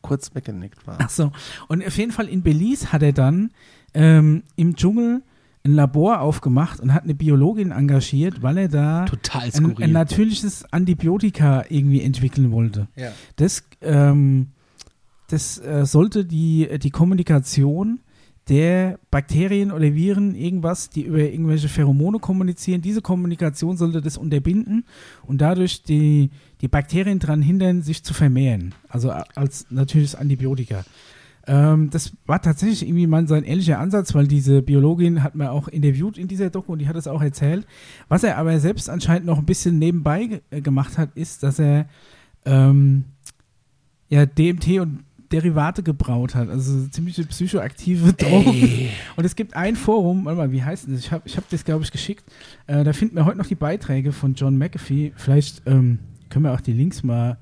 kurz 0.00 0.34
weggenickt 0.34 0.84
war. 0.86 0.98
Ach 1.00 1.10
so. 1.10 1.30
Und 1.68 1.86
auf 1.86 1.96
jeden 1.96 2.10
Fall 2.10 2.26
in 2.28 2.42
Belize 2.42 2.92
hat 2.92 3.02
er 3.04 3.12
dann 3.12 3.52
ähm, 3.94 4.42
im 4.56 4.74
Dschungel 4.74 5.22
ein 5.64 5.74
Labor 5.74 6.20
aufgemacht 6.20 6.80
und 6.80 6.92
hat 6.92 7.04
eine 7.04 7.14
Biologin 7.14 7.70
engagiert, 7.70 8.42
weil 8.42 8.58
er 8.58 8.68
da 8.68 9.04
ein, 9.58 9.64
ein 9.84 9.92
natürliches 9.92 10.64
Antibiotika 10.72 11.64
irgendwie 11.68 12.02
entwickeln 12.02 12.50
wollte. 12.50 12.88
ja. 12.96 13.12
Das, 13.36 13.62
ähm, 13.80 14.48
das 15.28 15.58
äh, 15.58 15.86
sollte 15.86 16.24
die, 16.24 16.68
die 16.78 16.90
Kommunikation 16.90 18.00
der 18.48 18.98
Bakterien 19.12 19.70
oder 19.70 19.94
Viren, 19.94 20.34
irgendwas, 20.34 20.90
die 20.90 21.02
über 21.02 21.20
irgendwelche 21.20 21.68
Pheromone 21.68 22.18
kommunizieren, 22.18 22.82
diese 22.82 23.00
Kommunikation 23.00 23.76
sollte 23.76 24.00
das 24.02 24.18
unterbinden 24.18 24.84
und 25.24 25.40
dadurch 25.40 25.84
die, 25.84 26.30
die 26.60 26.66
Bakterien 26.68 27.20
daran 27.20 27.40
hindern, 27.40 27.82
sich 27.82 28.02
zu 28.02 28.14
vermehren. 28.14 28.74
Also 28.88 29.12
a- 29.12 29.24
als 29.36 29.66
natürliches 29.70 30.16
Antibiotika. 30.16 30.84
Ähm, 31.46 31.90
das 31.90 32.12
war 32.26 32.40
tatsächlich 32.40 32.86
irgendwie 32.86 33.06
mal 33.06 33.26
sein 33.26 33.44
ähnlicher 33.44 33.78
Ansatz, 33.78 34.14
weil 34.14 34.28
diese 34.28 34.62
Biologin 34.62 35.22
hat 35.22 35.34
man 35.34 35.48
auch 35.48 35.68
interviewt 35.68 36.18
in 36.18 36.28
dieser 36.28 36.50
Doku 36.50 36.72
und 36.72 36.78
die 36.78 36.88
hat 36.88 36.96
es 36.96 37.08
auch 37.08 37.22
erzählt. 37.22 37.66
Was 38.08 38.22
er 38.22 38.38
aber 38.38 38.58
selbst 38.60 38.88
anscheinend 38.88 39.26
noch 39.26 39.38
ein 39.38 39.46
bisschen 39.46 39.78
nebenbei 39.78 40.40
äh, 40.50 40.60
gemacht 40.60 40.98
hat, 40.98 41.10
ist, 41.16 41.42
dass 41.42 41.58
er 41.58 41.86
ähm, 42.44 43.04
ja 44.08 44.26
DMT 44.26 44.80
und 44.80 45.04
Derivate 45.32 45.82
gebraut 45.82 46.34
hat, 46.34 46.50
also 46.50 46.86
ziemliche 46.88 47.24
psychoaktive 47.24 48.12
Drogen. 48.18 48.52
Ey. 48.52 48.90
Und 49.16 49.24
es 49.24 49.34
gibt 49.34 49.56
ein 49.56 49.76
Forum, 49.76 50.26
warte 50.26 50.36
mal, 50.36 50.52
wie 50.52 50.62
heißt 50.62 50.88
das? 50.88 51.00
Ich 51.00 51.10
habe 51.10 51.22
ich 51.26 51.36
hab 51.36 51.48
das, 51.48 51.64
glaube 51.64 51.82
ich, 51.84 51.90
geschickt. 51.90 52.24
Äh, 52.66 52.84
da 52.84 52.92
finden 52.92 53.16
wir 53.16 53.24
heute 53.24 53.38
noch 53.38 53.46
die 53.46 53.54
Beiträge 53.54 54.12
von 54.12 54.34
John 54.34 54.58
McAfee. 54.58 55.12
Vielleicht 55.16 55.62
ähm, 55.66 55.98
können 56.28 56.44
wir 56.44 56.52
auch 56.52 56.60
die 56.60 56.74
Links 56.74 57.02
mal, 57.02 57.38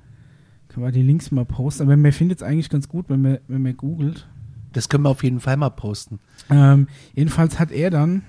können 0.71 0.87
wir 0.87 0.93
die 0.93 1.03
Links 1.03 1.31
mal 1.31 1.45
posten. 1.45 1.83
Aber 1.83 1.97
man 1.97 2.13
findet 2.13 2.39
es 2.39 2.43
eigentlich 2.43 2.71
ganz 2.71 2.89
gut, 2.89 3.07
wenn 3.09 3.21
man, 3.21 3.39
wenn 3.49 3.63
man 3.63 3.77
googelt. 3.77 4.29
Das 4.73 4.89
können 4.89 5.05
wir 5.05 5.11
auf 5.11 5.25
jeden 5.25 5.41
Fall 5.41 5.57
mal 5.57 5.71
posten. 5.71 6.21
Ähm, 6.49 6.89
jedenfalls 7.15 7.59
hat 7.59 7.73
er 7.73 7.91
dann 7.91 8.23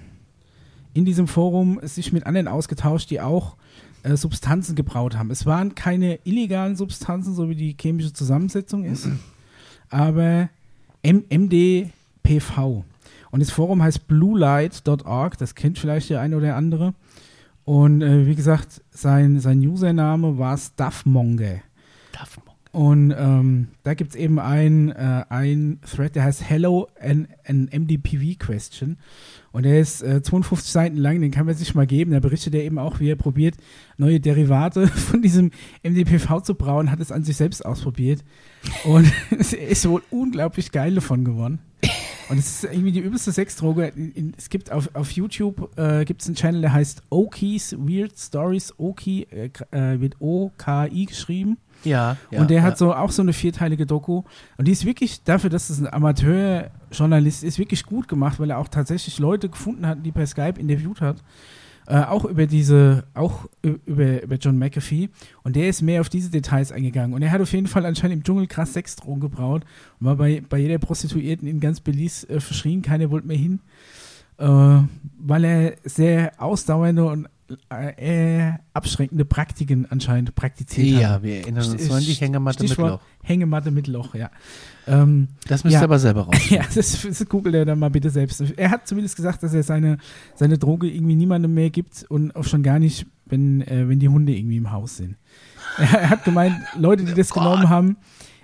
in 0.94 1.06
diesem 1.06 1.28
Forum 1.28 1.80
sich 1.84 2.12
mit 2.12 2.26
anderen 2.26 2.48
ausgetauscht, 2.48 3.10
die 3.12 3.22
auch 3.22 3.56
äh, 4.04 4.18
Substanzen 4.18 4.76
gebraut 4.76 5.16
haben. 5.16 5.30
Es 5.32 5.46
waren 5.46 5.76
keine 5.76 6.20
illegalen 6.24 6.76
Substanzen, 6.76 7.34
so 7.34 7.50
wie 7.50 7.56
die 7.56 7.76
chemische 7.80 8.12
Zusammensetzung 8.12 8.84
ist, 8.84 9.08
aber 9.90 10.50
M 11.04 11.24
MDPV. 11.30 12.84
Und 13.30 13.40
das 13.40 13.52
Forum 13.52 13.82
heißt 13.82 14.08
bluelight.org, 14.08 15.38
das 15.38 15.56
kennt 15.56 15.80
vielleicht 15.80 16.10
der 16.10 16.20
eine 16.20 16.36
oder 16.36 16.56
andere. 16.56 16.94
Und 17.64 18.02
äh, 18.02 18.26
wie 18.26 18.36
gesagt, 18.36 18.82
sein, 18.90 19.40
sein 19.40 19.60
Username 19.60 20.38
war 20.38 20.58
Stuffmonger. 20.58 21.62
Und 22.72 23.14
ähm, 23.18 23.68
da 23.84 23.94
gibt 23.96 24.12
es 24.12 24.16
eben 24.16 24.40
ein, 24.40 24.92
äh, 24.92 25.26
ein 25.28 25.80
Thread, 25.82 26.16
der 26.16 26.24
heißt 26.24 26.50
Hello 26.50 26.88
an, 27.02 27.28
an 27.46 27.70
MDPV 27.70 28.40
Question. 28.40 28.98
Und 29.52 29.64
der 29.64 29.82
ist 29.82 30.02
äh, 30.02 30.22
52 30.22 30.72
Seiten 30.72 30.96
lang, 30.96 31.20
den 31.20 31.32
kann 31.32 31.46
man 31.46 31.56
sich 31.56 31.76
mal 31.76 31.86
geben. 31.86 32.12
Da 32.12 32.22
berichtet 32.22 32.56
er 32.56 32.64
eben 32.64 32.80
auch, 32.80 33.02
wie 33.02 33.10
er 33.10 33.18
probiert, 33.18 33.56
neue 33.98 34.22
Derivate 34.22 34.88
von 34.88 35.22
diesem 35.22 35.52
MDPV 35.84 36.42
zu 36.42 36.56
brauen, 36.56 36.92
hat 36.92 37.02
es 37.02 37.12
an 37.12 37.26
sich 37.26 37.36
selbst 37.36 37.66
ausprobiert. 37.66 38.24
Und 38.86 39.12
ist 39.32 39.90
wohl 39.90 40.02
unglaublich 40.10 40.72
geil 40.72 40.96
davon 40.96 41.26
geworden. 41.26 41.60
Und 42.30 42.38
es 42.38 42.64
ist 42.64 42.72
irgendwie 42.72 42.94
die 42.94 43.02
übelste 43.02 43.34
Sexdroge. 43.34 43.92
Es 44.38 44.50
gibt 44.50 44.72
auf, 44.72 44.90
auf 44.96 45.12
YouTube 45.12 45.78
äh, 45.78 46.06
gibt 46.06 46.22
es 46.22 46.28
einen 46.28 46.38
Channel, 46.38 46.62
der 46.62 46.72
heißt 46.72 47.04
Oki's 47.10 47.76
Weird 47.78 48.18
Stories. 48.18 48.74
Oki 48.78 49.28
äh, 49.30 49.50
äh, 49.72 50.00
wird 50.00 50.16
O-K-I 50.20 51.08
geschrieben. 51.08 51.58
Ja, 51.84 52.18
ja. 52.30 52.42
und 52.42 52.50
der 52.50 52.58
ja. 52.58 52.64
hat 52.64 52.78
so 52.78 52.94
auch 52.94 53.12
so 53.12 53.22
eine 53.22 53.34
vierteilige 53.34 53.86
Doku. 53.86 54.24
Und 54.58 54.68
die 54.68 54.72
ist 54.72 54.86
wirklich, 54.86 55.24
dafür, 55.24 55.50
dass 55.50 55.70
es 55.70 55.80
ein 55.80 55.92
Amateurjournalist 55.92 57.44
ist, 57.44 57.60
wirklich 57.60 57.86
gut 57.86 58.08
gemacht, 58.08 58.40
weil 58.40 58.50
er 58.50 58.60
auch 58.60 58.68
tatsächlich 58.68 59.20
Leute 59.20 59.50
gefunden 59.50 59.86
hat, 59.88 60.06
die 60.06 60.12
per 60.12 60.28
Skype 60.28 60.60
interviewt 60.60 61.02
hat. 61.02 61.24
Äh, 61.88 62.04
auch 62.04 62.26
über 62.26 62.46
diese, 62.46 63.04
auch 63.16 63.48
über, 63.64 64.24
über 64.24 64.36
John 64.36 64.58
McAfee. 64.58 65.10
Und 65.44 65.56
der 65.56 65.68
ist 65.68 65.82
mehr 65.82 66.02
auf 66.02 66.10
diese 66.10 66.30
Details 66.30 66.72
eingegangen. 66.72 67.14
Und 67.14 67.22
er 67.22 67.32
hat 67.32 67.42
auf 67.42 67.52
jeden 67.52 67.68
Fall 67.68 67.86
anscheinend 67.86 68.18
im 68.18 68.24
Dschungel 68.24 68.48
krass 68.48 68.74
Sexdrogen 68.74 69.20
gebraut 69.20 69.64
und 70.00 70.06
war 70.06 70.16
bei, 70.16 70.44
bei 70.48 70.60
jeder 70.60 70.78
Prostituierten 70.78 71.48
in 71.48 71.60
ganz 71.60 71.80
Belize 71.80 72.30
äh, 72.30 72.40
verschrien. 72.40 72.82
Keiner 72.82 73.10
wollte 73.10 73.28
mehr 73.28 73.38
hin. 73.38 73.60
Äh, 74.38 74.84
weil 75.20 75.44
er 75.44 75.74
sehr 75.84 76.34
ausdauernde 76.38 77.06
und 77.06 77.28
äh, 77.72 78.48
äh, 78.48 78.54
abschreckende 78.74 79.26
Praktiken 79.26 79.86
anscheinend 79.90 80.36
praktiziert 80.36 80.96
hat. 80.96 81.02
ja, 81.02 81.24
wir 81.24 81.38
erinnern 81.42 81.70
uns 81.70 81.90
an 81.92 82.02
die 82.04 82.14
Hängematte 82.14 82.64
mit 82.64 82.78
Loch. 82.78 83.00
Hängematte 83.24 83.72
mit 83.72 83.88
Loch, 83.88 84.16
ja. 84.16 84.30
Ähm, 84.88 85.28
Das 85.48 85.64
müsst 85.64 85.74
Ja. 85.74 85.82
ihr 85.82 85.84
aber 85.86 86.00
selber 86.00 86.22
raus. 86.22 86.36
ja, 86.50 86.64
das, 86.74 87.02
das 87.02 87.26
googelt 87.28 87.56
er 87.56 87.66
dann 87.66 87.80
mal 87.80 87.90
bitte 87.90 88.10
selbst. 88.10 88.42
Er 88.58 88.72
hat 88.72 88.88
zumindest 88.88 89.16
gesagt, 89.16 89.44
dass 89.44 89.54
er 89.54 89.64
seine, 89.64 89.98
seine 90.36 90.58
Droge 90.58 90.88
irgendwie 90.90 91.16
niemandem 91.16 91.54
mehr 91.54 91.70
gibt 91.70 92.06
und 92.10 92.36
auch 92.36 92.44
schon 92.44 92.64
gar 92.64 92.80
nicht, 92.80 93.06
wenn, 93.26 93.62
äh, 93.62 93.88
wenn 93.88 94.00
die 94.00 94.10
Hunde 94.10 94.36
irgendwie 94.36 94.58
im 94.58 94.72
Haus 94.72 94.98
sind. 94.98 95.16
Er 95.78 96.10
hat 96.10 96.26
gemeint, 96.26 96.56
Leute, 96.78 97.06
die 97.06 97.14
das 97.14 97.30
genommen 97.32 97.70
haben, 97.70 97.98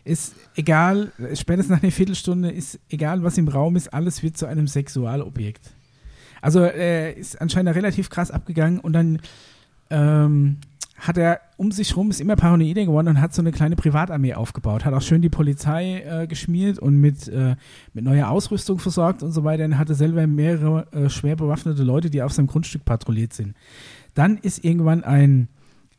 ist 0.06 0.36
egal, 0.56 1.12
spätestens 1.34 1.76
nach 1.76 1.84
einer 1.84 1.92
Viertelstunde 1.92 2.50
ist 2.50 2.80
egal, 2.90 3.24
was 3.24 3.38
im 3.38 3.50
Raum 3.50 3.76
ist, 3.76 3.94
alles 3.94 4.24
wird 4.24 4.38
zu 4.38 4.46
einem 4.46 4.68
Sexualobjekt. 4.68 5.72
Also 6.42 6.60
er 6.60 7.16
ist 7.18 7.40
anscheinend 7.42 7.76
relativ 7.76 8.10
krass 8.10 8.32
abgegangen 8.32 8.80
und 8.80 8.94
dann 8.94 9.20
ähm, 9.90 10.58
hat 10.98 11.18
er 11.18 11.42
um 11.58 11.72
sich 11.72 11.96
rum, 11.96 12.10
ist 12.10 12.22
immer 12.22 12.36
paranoider 12.36 12.86
geworden 12.86 13.08
und 13.08 13.22
hat 13.22 13.34
so 13.34 13.42
eine 13.42 13.52
kleine 13.52 13.76
Privatarmee 13.76 14.34
aufgebaut. 14.34 14.84
Hat 14.84 14.94
auch 14.94 15.02
schön 15.02 15.22
die 15.22 15.30
Polizei 15.30 16.02
äh, 16.02 16.28
geschmiert 16.28 16.80
und 16.80 17.00
mit, 17.00 17.28
äh, 17.28 17.56
mit 17.94 18.04
neuer 18.04 18.30
Ausrüstung 18.30 18.80
versorgt 18.80 19.22
und 19.22 19.32
so 19.32 19.44
weiter. 19.44 19.66
Und 19.66 19.78
hatte 19.78 19.94
selber 19.94 20.26
mehrere 20.26 20.92
äh, 20.92 21.10
schwer 21.10 21.36
bewaffnete 21.36 21.84
Leute, 21.84 22.10
die 22.10 22.24
auf 22.24 22.34
seinem 22.34 22.48
Grundstück 22.48 22.84
patrouilliert 22.84 23.34
sind. 23.34 23.56
Dann 24.16 24.38
ist 24.38 24.66
irgendwann 24.66 25.04
ein, 25.04 25.50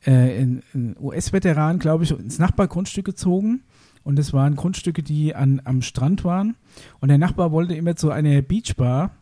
äh, 0.05 0.43
ein, 0.43 0.63
ein 0.75 0.97
US-Veteran, 1.01 1.79
glaube 1.79 2.03
ich, 2.03 2.11
ins 2.11 2.41
Nachbargrundstück 2.41 3.05
gezogen. 3.05 3.63
Und 4.03 4.19
das 4.19 4.33
waren 4.33 4.57
Grundstücke, 4.57 5.03
die 5.03 5.35
an, 5.35 5.61
am 5.65 5.83
Strand 5.83 6.25
waren. 6.25 6.57
Und 7.01 7.09
der 7.09 7.19
Nachbar 7.19 7.53
wollte 7.53 7.75
immer 7.75 7.95
zu 7.95 8.11
einer 8.11 8.43
Beachbar, 8.43 9.13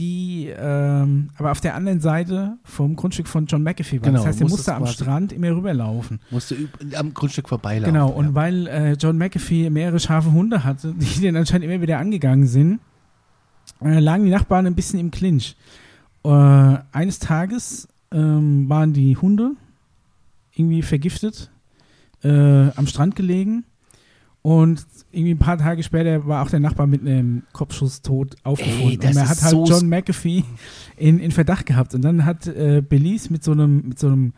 die 0.00 0.52
ähm, 0.56 1.28
aber 1.36 1.52
auf 1.52 1.60
der 1.60 1.74
anderen 1.74 2.00
Seite 2.00 2.56
vom 2.64 2.96
Grundstück 2.96 3.28
von 3.28 3.46
John 3.46 3.62
McAfee 3.62 4.00
war. 4.00 4.06
Genau, 4.06 4.18
das 4.18 4.26
heißt, 4.26 4.40
er 4.40 4.48
musste 4.48 4.74
am 4.74 4.86
Strand 4.86 5.32
immer 5.32 5.50
rüberlaufen. 5.50 6.20
Musste 6.30 6.56
am 6.96 7.12
Grundstück 7.12 7.48
vorbeilaufen. 7.48 7.92
Genau, 7.92 8.08
und 8.08 8.26
ja. 8.26 8.34
weil 8.34 8.66
äh, 8.66 8.92
John 8.94 9.18
McAfee 9.18 9.68
mehrere 9.68 10.00
scharfe 10.00 10.32
Hunde 10.32 10.64
hatte, 10.64 10.94
die 10.96 11.20
den 11.20 11.36
anscheinend 11.36 11.66
immer 11.66 11.82
wieder 11.82 11.98
angegangen 11.98 12.46
sind, 12.46 12.80
äh, 13.82 14.00
lagen 14.00 14.24
die 14.24 14.30
Nachbarn 14.30 14.66
ein 14.66 14.74
bisschen 14.74 14.98
im 14.98 15.10
Clinch. 15.10 15.54
Äh, 16.24 16.28
eines 16.92 17.18
Tages 17.18 17.86
ähm, 18.10 18.68
waren 18.68 18.92
die 18.94 19.16
Hunde 19.16 19.52
irgendwie 20.54 20.82
vergiftet, 20.82 21.50
äh, 22.24 22.70
am 22.70 22.86
Strand 22.86 23.14
gelegen 23.16 23.64
und 24.42 24.86
irgendwie 25.12 25.34
ein 25.34 25.38
paar 25.38 25.58
Tage 25.58 25.82
später 25.82 26.26
war 26.26 26.42
auch 26.42 26.50
der 26.50 26.60
Nachbar 26.60 26.86
mit 26.86 27.02
einem 27.02 27.42
Kopfschuss 27.52 28.00
tot 28.00 28.36
aufgefunden. 28.42 29.02
Ey, 29.02 29.08
und 29.08 29.16
er 29.16 29.28
hat 29.28 29.42
halt 29.42 29.50
so 29.50 29.66
John 29.66 29.88
McAfee 29.88 30.44
in, 30.96 31.18
in 31.18 31.30
Verdacht 31.30 31.66
gehabt. 31.66 31.94
Und 31.94 32.02
dann 32.02 32.24
hat 32.24 32.46
äh, 32.46 32.82
Belize 32.86 33.30
mit 33.30 33.44
so 33.44 33.52
einem, 33.52 33.88
mit 33.88 33.98
so 33.98 34.06
einem 34.06 34.32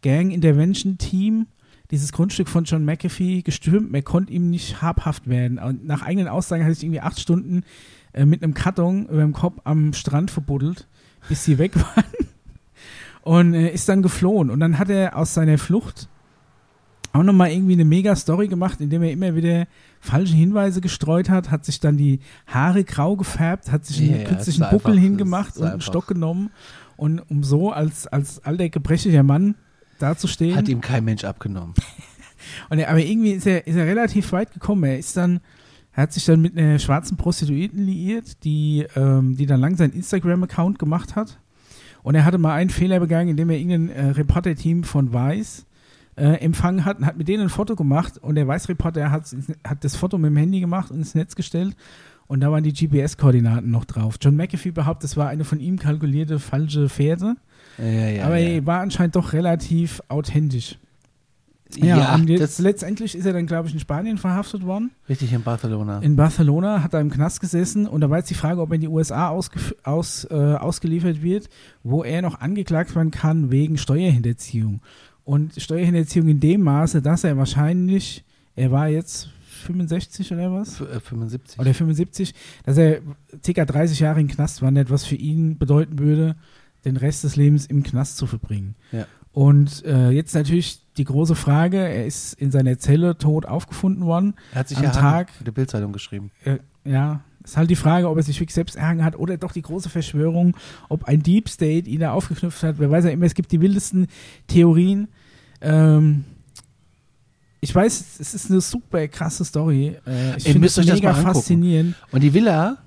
Gang-Intervention-Team 0.00 1.46
dieses 1.90 2.12
Grundstück 2.12 2.48
von 2.48 2.64
John 2.64 2.86
McAfee 2.86 3.42
gestürmt. 3.42 3.94
Er 3.94 4.00
konnte 4.00 4.32
ihm 4.32 4.48
nicht 4.48 4.80
habhaft 4.80 5.28
werden. 5.28 5.58
Und 5.58 5.86
nach 5.86 6.00
eigenen 6.00 6.28
Aussagen 6.28 6.62
hat 6.62 6.70
er 6.70 6.74
sich 6.74 6.84
irgendwie 6.84 7.00
acht 7.00 7.20
Stunden 7.20 7.64
äh, 8.14 8.24
mit 8.24 8.42
einem 8.42 8.54
Karton 8.54 9.04
über 9.04 9.20
dem 9.20 9.34
Kopf 9.34 9.60
am 9.64 9.92
Strand 9.92 10.30
verbuddelt, 10.30 10.88
bis 11.28 11.44
sie 11.44 11.58
weg 11.58 11.76
waren. 11.76 12.04
Und 13.20 13.52
äh, 13.52 13.70
ist 13.70 13.86
dann 13.90 14.00
geflohen. 14.00 14.48
Und 14.48 14.60
dann 14.60 14.78
hat 14.78 14.88
er 14.88 15.18
aus 15.18 15.34
seiner 15.34 15.58
Flucht 15.58 16.08
auch 17.12 17.22
nochmal 17.22 17.50
irgendwie 17.50 17.74
eine 17.74 17.84
mega 17.84 18.16
Story 18.16 18.48
gemacht, 18.48 18.80
indem 18.80 19.02
er 19.02 19.12
immer 19.12 19.34
wieder 19.34 19.66
falsche 20.00 20.34
Hinweise 20.34 20.80
gestreut 20.80 21.28
hat, 21.28 21.50
hat 21.50 21.64
sich 21.64 21.78
dann 21.80 21.96
die 21.96 22.20
Haare 22.46 22.84
grau 22.84 23.16
gefärbt, 23.16 23.70
hat 23.70 23.84
sich 23.84 23.98
Ja, 24.00 24.14
einen 24.16 24.24
künstlichen 24.24 24.66
Buckel 24.70 24.92
einfach- 24.92 25.02
hingemacht 25.02 25.56
und 25.56 25.64
einen 25.64 25.72
einfach- 25.74 25.86
Stock 25.86 26.06
genommen. 26.06 26.50
Und 26.96 27.18
um 27.30 27.42
so 27.42 27.70
als, 27.72 28.06
als 28.06 28.44
alter 28.44 28.68
gebrechlicher 28.68 29.22
Mann 29.22 29.56
dazustehen. 29.98 30.56
Hat 30.56 30.68
ihm 30.68 30.80
kein 30.80 31.04
Mensch 31.04 31.24
abgenommen. 31.24 31.74
Und 32.70 32.78
er, 32.80 32.90
aber 32.90 32.98
irgendwie 32.98 33.30
ist 33.32 33.46
er, 33.46 33.66
ist 33.68 33.76
er 33.76 33.86
relativ 33.86 34.32
weit 34.32 34.52
gekommen. 34.52 34.82
Er 34.84 34.98
ist 34.98 35.16
dann, 35.16 35.40
er 35.94 36.02
hat 36.04 36.12
sich 36.12 36.24
dann 36.24 36.40
mit 36.40 36.58
einer 36.58 36.78
schwarzen 36.80 37.16
Prostituierten 37.16 37.86
liiert, 37.86 38.42
die, 38.44 38.84
ähm, 38.96 39.36
die 39.36 39.46
dann 39.46 39.60
lang 39.60 39.76
seinen 39.76 39.92
Instagram-Account 39.92 40.78
gemacht 40.78 41.14
hat. 41.14 41.38
Und 42.02 42.16
er 42.16 42.24
hatte 42.24 42.38
mal 42.38 42.54
einen 42.54 42.70
Fehler 42.70 42.98
begangen, 42.98 43.28
indem 43.30 43.48
er 43.50 43.58
irgendein 43.58 43.88
äh, 43.90 44.06
Reporter-Team 44.10 44.82
von 44.82 45.12
Weiß 45.12 45.66
äh, 46.16 46.34
empfangen 46.40 46.84
hat 46.84 46.98
und 46.98 47.06
hat 47.06 47.16
mit 47.16 47.28
denen 47.28 47.44
ein 47.44 47.48
Foto 47.48 47.76
gemacht. 47.76 48.18
Und 48.18 48.34
der 48.34 48.46
Weiß-Reporter 48.46 49.10
hat, 49.10 49.24
hat 49.66 49.84
das 49.84 49.96
Foto 49.96 50.18
mit 50.18 50.30
dem 50.30 50.36
Handy 50.36 50.60
gemacht 50.60 50.90
und 50.90 50.98
ins 50.98 51.14
Netz 51.14 51.34
gestellt. 51.34 51.76
Und 52.26 52.40
da 52.40 52.50
waren 52.50 52.64
die 52.64 52.72
GPS-Koordinaten 52.72 53.70
noch 53.70 53.84
drauf. 53.84 54.16
John 54.20 54.36
McAfee 54.36 54.70
behauptet, 54.70 55.10
es 55.10 55.16
war 55.16 55.28
eine 55.28 55.44
von 55.44 55.60
ihm 55.60 55.78
kalkulierte 55.78 56.38
falsche 56.38 56.88
Fährte. 56.88 57.36
Ja, 57.78 57.84
ja, 57.84 58.24
aber 58.24 58.38
er 58.38 58.64
war 58.66 58.80
anscheinend 58.80 59.16
doch 59.16 59.32
relativ 59.32 60.02
authentisch. 60.08 60.78
ja, 61.76 61.96
Ja, 61.96 62.14
und 62.14 62.28
jetzt 62.28 62.58
letztendlich 62.58 63.14
ist 63.14 63.26
er 63.26 63.32
dann, 63.32 63.46
glaube 63.46 63.68
ich, 63.68 63.74
in 63.74 63.80
Spanien 63.80 64.18
verhaftet 64.18 64.64
worden. 64.64 64.92
richtig 65.08 65.32
in 65.32 65.42
Barcelona. 65.42 65.98
In 66.00 66.16
Barcelona 66.16 66.82
hat 66.82 66.94
er 66.94 67.00
im 67.00 67.10
Knast 67.10 67.40
gesessen 67.40 67.86
und 67.86 68.00
da 68.00 68.10
war 68.10 68.18
jetzt 68.18 68.30
die 68.30 68.34
Frage, 68.34 68.60
ob 68.60 68.70
er 68.70 68.76
in 68.76 68.80
die 68.82 68.88
USA 68.88 69.28
aus, 69.28 70.24
äh, 70.30 70.34
ausgeliefert 70.34 71.22
wird, 71.22 71.48
wo 71.82 72.02
er 72.02 72.22
noch 72.22 72.40
angeklagt 72.40 72.94
werden 72.94 73.10
kann 73.10 73.50
wegen 73.50 73.76
Steuerhinterziehung. 73.78 74.80
Und 75.24 75.54
Steuerhinterziehung 75.60 76.28
in 76.28 76.40
dem 76.40 76.62
Maße, 76.62 77.00
dass 77.02 77.24
er 77.24 77.36
wahrscheinlich, 77.36 78.24
er 78.56 78.70
war 78.70 78.88
jetzt 78.88 79.28
65 79.66 80.32
oder 80.32 80.52
was? 80.52 80.80
F- 80.80 80.96
äh, 80.96 81.00
75. 81.00 81.58
Oder 81.60 81.74
75, 81.74 82.34
dass 82.64 82.76
er 82.76 83.00
ca. 83.44 83.64
30 83.64 84.00
Jahre 84.00 84.20
im 84.20 84.28
Knast 84.28 84.62
wandert, 84.62 84.90
was 84.90 85.04
für 85.04 85.14
ihn 85.14 85.58
bedeuten 85.58 85.98
würde, 85.98 86.36
den 86.84 86.96
Rest 86.96 87.22
des 87.24 87.36
Lebens 87.36 87.66
im 87.66 87.82
Knast 87.84 88.16
zu 88.16 88.26
verbringen. 88.26 88.74
Ja. 88.90 89.06
Und 89.30 89.84
äh, 89.86 90.10
jetzt 90.10 90.34
natürlich 90.34 90.80
die 90.96 91.04
große 91.04 91.34
Frage, 91.36 91.78
er 91.78 92.04
ist 92.04 92.34
in 92.34 92.50
seiner 92.50 92.76
Zelle 92.78 93.16
tot 93.16 93.46
aufgefunden 93.46 94.04
worden. 94.04 94.34
er 94.52 94.58
hat 94.60 94.68
sich 94.68 94.78
am 94.78 94.84
ja 94.84 94.90
Tag- 94.90 95.30
die 95.46 95.50
Bildzeitung 95.52 95.92
geschrieben. 95.92 96.30
Äh, 96.44 96.58
ja, 96.84 97.22
ist 97.44 97.56
halt 97.56 97.70
die 97.70 97.76
Frage, 97.76 98.08
ob 98.08 98.16
er 98.16 98.22
sich 98.22 98.38
wirklich 98.38 98.54
selbst 98.54 98.76
erhangen 98.76 99.04
hat 99.04 99.16
oder 99.16 99.36
doch 99.36 99.52
die 99.52 99.62
große 99.62 99.88
Verschwörung, 99.88 100.56
ob 100.88 101.04
ein 101.04 101.22
Deep 101.22 101.48
State 101.48 101.88
ihn 101.88 102.00
da 102.00 102.12
aufgeknüpft 102.12 102.62
hat. 102.62 102.78
Wer 102.78 102.90
weiß 102.90 103.04
ja 103.04 103.10
immer, 103.10 103.26
es 103.26 103.34
gibt 103.34 103.52
die 103.52 103.60
wildesten 103.60 104.06
Theorien. 104.46 105.08
Ähm, 105.60 106.24
ich 107.60 107.74
weiß, 107.74 108.18
es 108.18 108.34
ist 108.34 108.50
eine 108.50 108.60
super 108.60 109.06
krasse 109.08 109.44
Story. 109.44 109.96
Äh, 110.06 110.36
ich 110.36 110.44
finde 110.44 110.66
es 110.66 110.76
mega 110.76 111.14
faszinierend. 111.14 111.94
Und 112.10 112.22
die 112.22 112.34
Villa, 112.34 112.78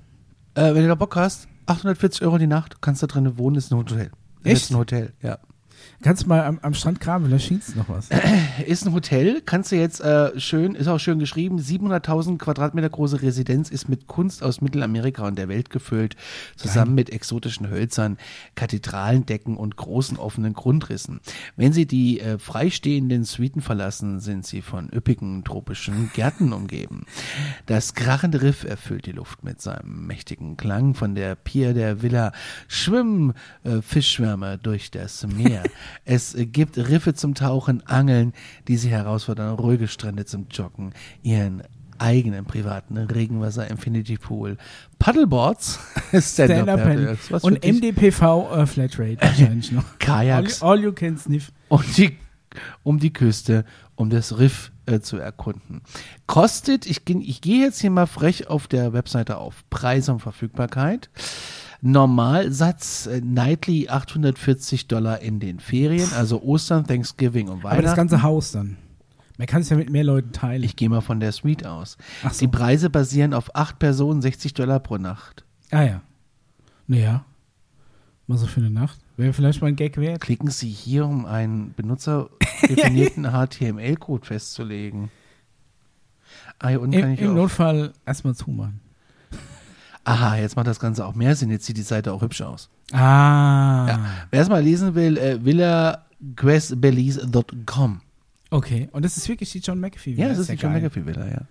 äh, 0.53 0.73
wenn 0.73 0.81
du 0.81 0.87
da 0.87 0.95
Bock 0.95 1.15
hast, 1.15 1.47
840 1.65 2.21
Euro 2.23 2.37
die 2.37 2.47
Nacht, 2.47 2.81
kannst 2.81 3.01
da 3.01 3.07
drinnen 3.07 3.37
wohnen, 3.37 3.55
ist 3.55 3.71
ein 3.71 3.77
Hotel. 3.77 4.11
Ist 4.43 4.63
Echt? 4.63 4.71
ein 4.71 4.77
Hotel, 4.77 5.13
ja. 5.21 5.39
Kannst 6.01 6.23
du 6.23 6.27
mal 6.27 6.43
am, 6.43 6.59
am 6.61 6.73
Strand 6.73 6.99
graben, 6.99 7.25
vielleicht 7.25 7.47
schießt 7.47 7.75
noch 7.75 7.89
was. 7.89 8.09
Ist 8.65 8.85
ein 8.85 8.93
Hotel, 8.93 9.41
kannst 9.45 9.71
du 9.71 9.75
jetzt 9.75 10.01
äh, 10.01 10.39
schön, 10.39 10.75
ist 10.75 10.87
auch 10.87 10.99
schön 10.99 11.19
geschrieben, 11.19 11.59
700.000 11.59 12.37
Quadratmeter 12.37 12.89
große 12.89 13.21
Residenz 13.21 13.69
ist 13.69 13.89
mit 13.89 14.07
Kunst 14.07 14.43
aus 14.43 14.61
Mittelamerika 14.61 15.27
und 15.27 15.37
der 15.37 15.49
Welt 15.49 15.69
gefüllt, 15.69 16.15
zusammen 16.55 16.95
mit 16.95 17.09
exotischen 17.09 17.69
Hölzern, 17.69 18.17
Kathedralendecken 18.55 19.57
und 19.57 19.75
großen 19.75 20.17
offenen 20.17 20.53
Grundrissen. 20.53 21.19
Wenn 21.55 21.73
Sie 21.73 21.85
die 21.85 22.19
äh, 22.19 22.37
freistehenden 22.37 23.23
Suiten 23.23 23.61
verlassen, 23.61 24.19
sind 24.19 24.45
Sie 24.45 24.61
von 24.61 24.89
üppigen 24.93 25.43
tropischen 25.43 26.11
Gärten 26.13 26.53
umgeben. 26.53 27.05
Das 27.65 27.93
krachende 27.93 28.41
Riff 28.41 28.63
erfüllt 28.63 29.05
die 29.05 29.11
Luft 29.11 29.43
mit 29.43 29.61
seinem 29.61 30.07
mächtigen 30.07 30.57
Klang. 30.57 30.93
Von 30.93 31.15
der 31.15 31.35
Pier 31.35 31.73
der 31.73 32.01
Villa 32.01 32.31
schwimmen 32.67 33.33
äh, 33.63 33.81
Fischschwärme 33.81 34.57
durch 34.57 34.91
das 34.91 35.25
Meer. 35.27 35.63
es 36.03 36.35
gibt 36.37 36.77
Riffe 36.77 37.13
zum 37.13 37.35
Tauchen, 37.35 37.85
Angeln, 37.85 38.33
die 38.67 38.77
sie 38.77 38.89
herausfordern, 38.89 39.55
ruhige 39.55 39.87
Strände 39.87 40.25
zum 40.25 40.47
Joggen, 40.49 40.93
ihren 41.23 41.63
eigenen 41.97 42.45
privaten 42.45 42.97
Regenwasser 42.97 43.69
Infinity 43.69 44.17
Pool, 44.17 44.57
Paddleboards, 44.99 45.79
Stand-up, 46.19 46.81
für 46.81 47.39
Und 47.41 47.63
dich, 47.63 47.73
MDPV 47.73 48.51
äh, 48.51 48.65
Flatrate 48.65 49.21
wahrscheinlich 49.21 49.71
noch. 49.71 49.83
All, 49.91 49.97
Kajaks 49.99 50.61
all 50.61 50.79
you 50.81 50.91
can 50.91 51.17
sniff. 51.17 51.51
und 51.69 51.97
die 51.97 52.17
um 52.83 52.99
die 52.99 53.11
Küste, 53.11 53.65
um 53.95 54.09
das 54.09 54.37
Riff 54.37 54.71
äh, 54.85 54.99
zu 54.99 55.17
erkunden. 55.17 55.81
Kostet, 56.27 56.85
ich, 56.85 57.01
ich 57.07 57.41
gehe 57.41 57.61
jetzt 57.61 57.81
hier 57.81 57.91
mal 57.91 58.05
frech 58.05 58.47
auf 58.47 58.67
der 58.67 58.93
Webseite 58.93 59.37
auf 59.37 59.63
Preise 59.69 60.13
und 60.13 60.19
Verfügbarkeit. 60.19 61.09
Normalsatz 61.81 63.07
äh, 63.07 63.21
nightly 63.21 63.89
840 63.89 64.87
Dollar 64.87 65.19
in 65.21 65.39
den 65.39 65.59
Ferien, 65.59 66.11
also 66.13 66.41
Ostern, 66.41 66.85
Thanksgiving 66.85 67.47
und 67.47 67.59
Aber 67.65 67.69
das 67.69 67.77
Weihnachten. 67.79 67.95
ganze 67.97 68.21
Haus 68.23 68.51
dann. 68.51 68.77
Man 69.37 69.47
kann 69.47 69.61
es 69.61 69.69
ja 69.69 69.75
mit 69.77 69.89
mehr 69.89 70.03
Leuten 70.05 70.31
teilen. 70.31 70.63
Ich 70.63 70.75
gehe 70.77 70.87
mal 70.89 71.01
von 71.01 71.19
der 71.19 71.31
Suite 71.33 71.65
aus. 71.65 71.97
So. 72.23 72.39
Die 72.39 72.47
Preise 72.47 72.89
basieren 72.89 73.33
auf 73.33 73.53
acht 73.55 73.79
Personen, 73.79 74.21
60 74.21 74.53
Dollar 74.53 74.79
pro 74.79 74.97
Nacht. 74.97 75.43
ah 75.71 75.83
ja. 75.83 76.01
Naja. 76.87 77.25
Mal 78.27 78.37
so 78.37 78.47
für 78.47 78.61
eine 78.61 78.69
Nacht. 78.71 78.99
Wäre 79.17 79.33
vielleicht 79.33 79.61
mal 79.61 79.67
ein 79.67 79.75
Gag 79.75 79.97
wert. 79.97 80.21
Klicken 80.21 80.49
Sie 80.49 80.69
hier, 80.69 81.05
um 81.05 81.25
einen 81.25 81.73
benutzerdefinierten 81.75 83.25
HTML-Code 83.31 84.25
festzulegen. 84.25 85.09
Ah, 86.59 86.69
hier 86.69 86.81
unten 86.81 86.99
kann 86.99 87.09
Im, 87.09 87.13
ich 87.15 87.21
im. 87.21 87.35
Notfall 87.35 87.93
erstmal 88.05 88.35
zumachen. 88.35 88.79
Aha, 90.05 90.37
jetzt 90.37 90.55
macht 90.55 90.67
das 90.67 90.79
Ganze 90.79 91.05
auch 91.05 91.15
mehr 91.15 91.35
Sinn. 91.35 91.49
Jetzt 91.51 91.65
sieht 91.65 91.75
die 91.77 91.81
Seite 91.81 92.13
auch 92.13 92.21
hübsch 92.21 92.41
aus. 92.41 92.69
Ah. 92.93 93.85
Ja. 93.87 93.99
Wer 94.31 94.41
es 94.41 94.47
mal 94.49 94.63
lesen 94.63 94.95
will, 94.95 95.17
äh, 95.17 95.43
villaquestbelize.com. 95.43 98.01
Okay. 98.51 98.89
Und 98.91 99.03
das 99.03 99.17
ist 99.17 99.27
wirklich 99.27 99.51
die 99.51 99.59
John 99.59 99.79
McAfee. 99.79 100.13
Ja, 100.13 100.29
das 100.29 100.37
ist 100.37 100.49
die 100.49 100.53
John 100.53 100.71
geil. 100.73 100.81
McAfee 100.83 101.05
Villa, 101.05 101.25
ja. 101.25 101.41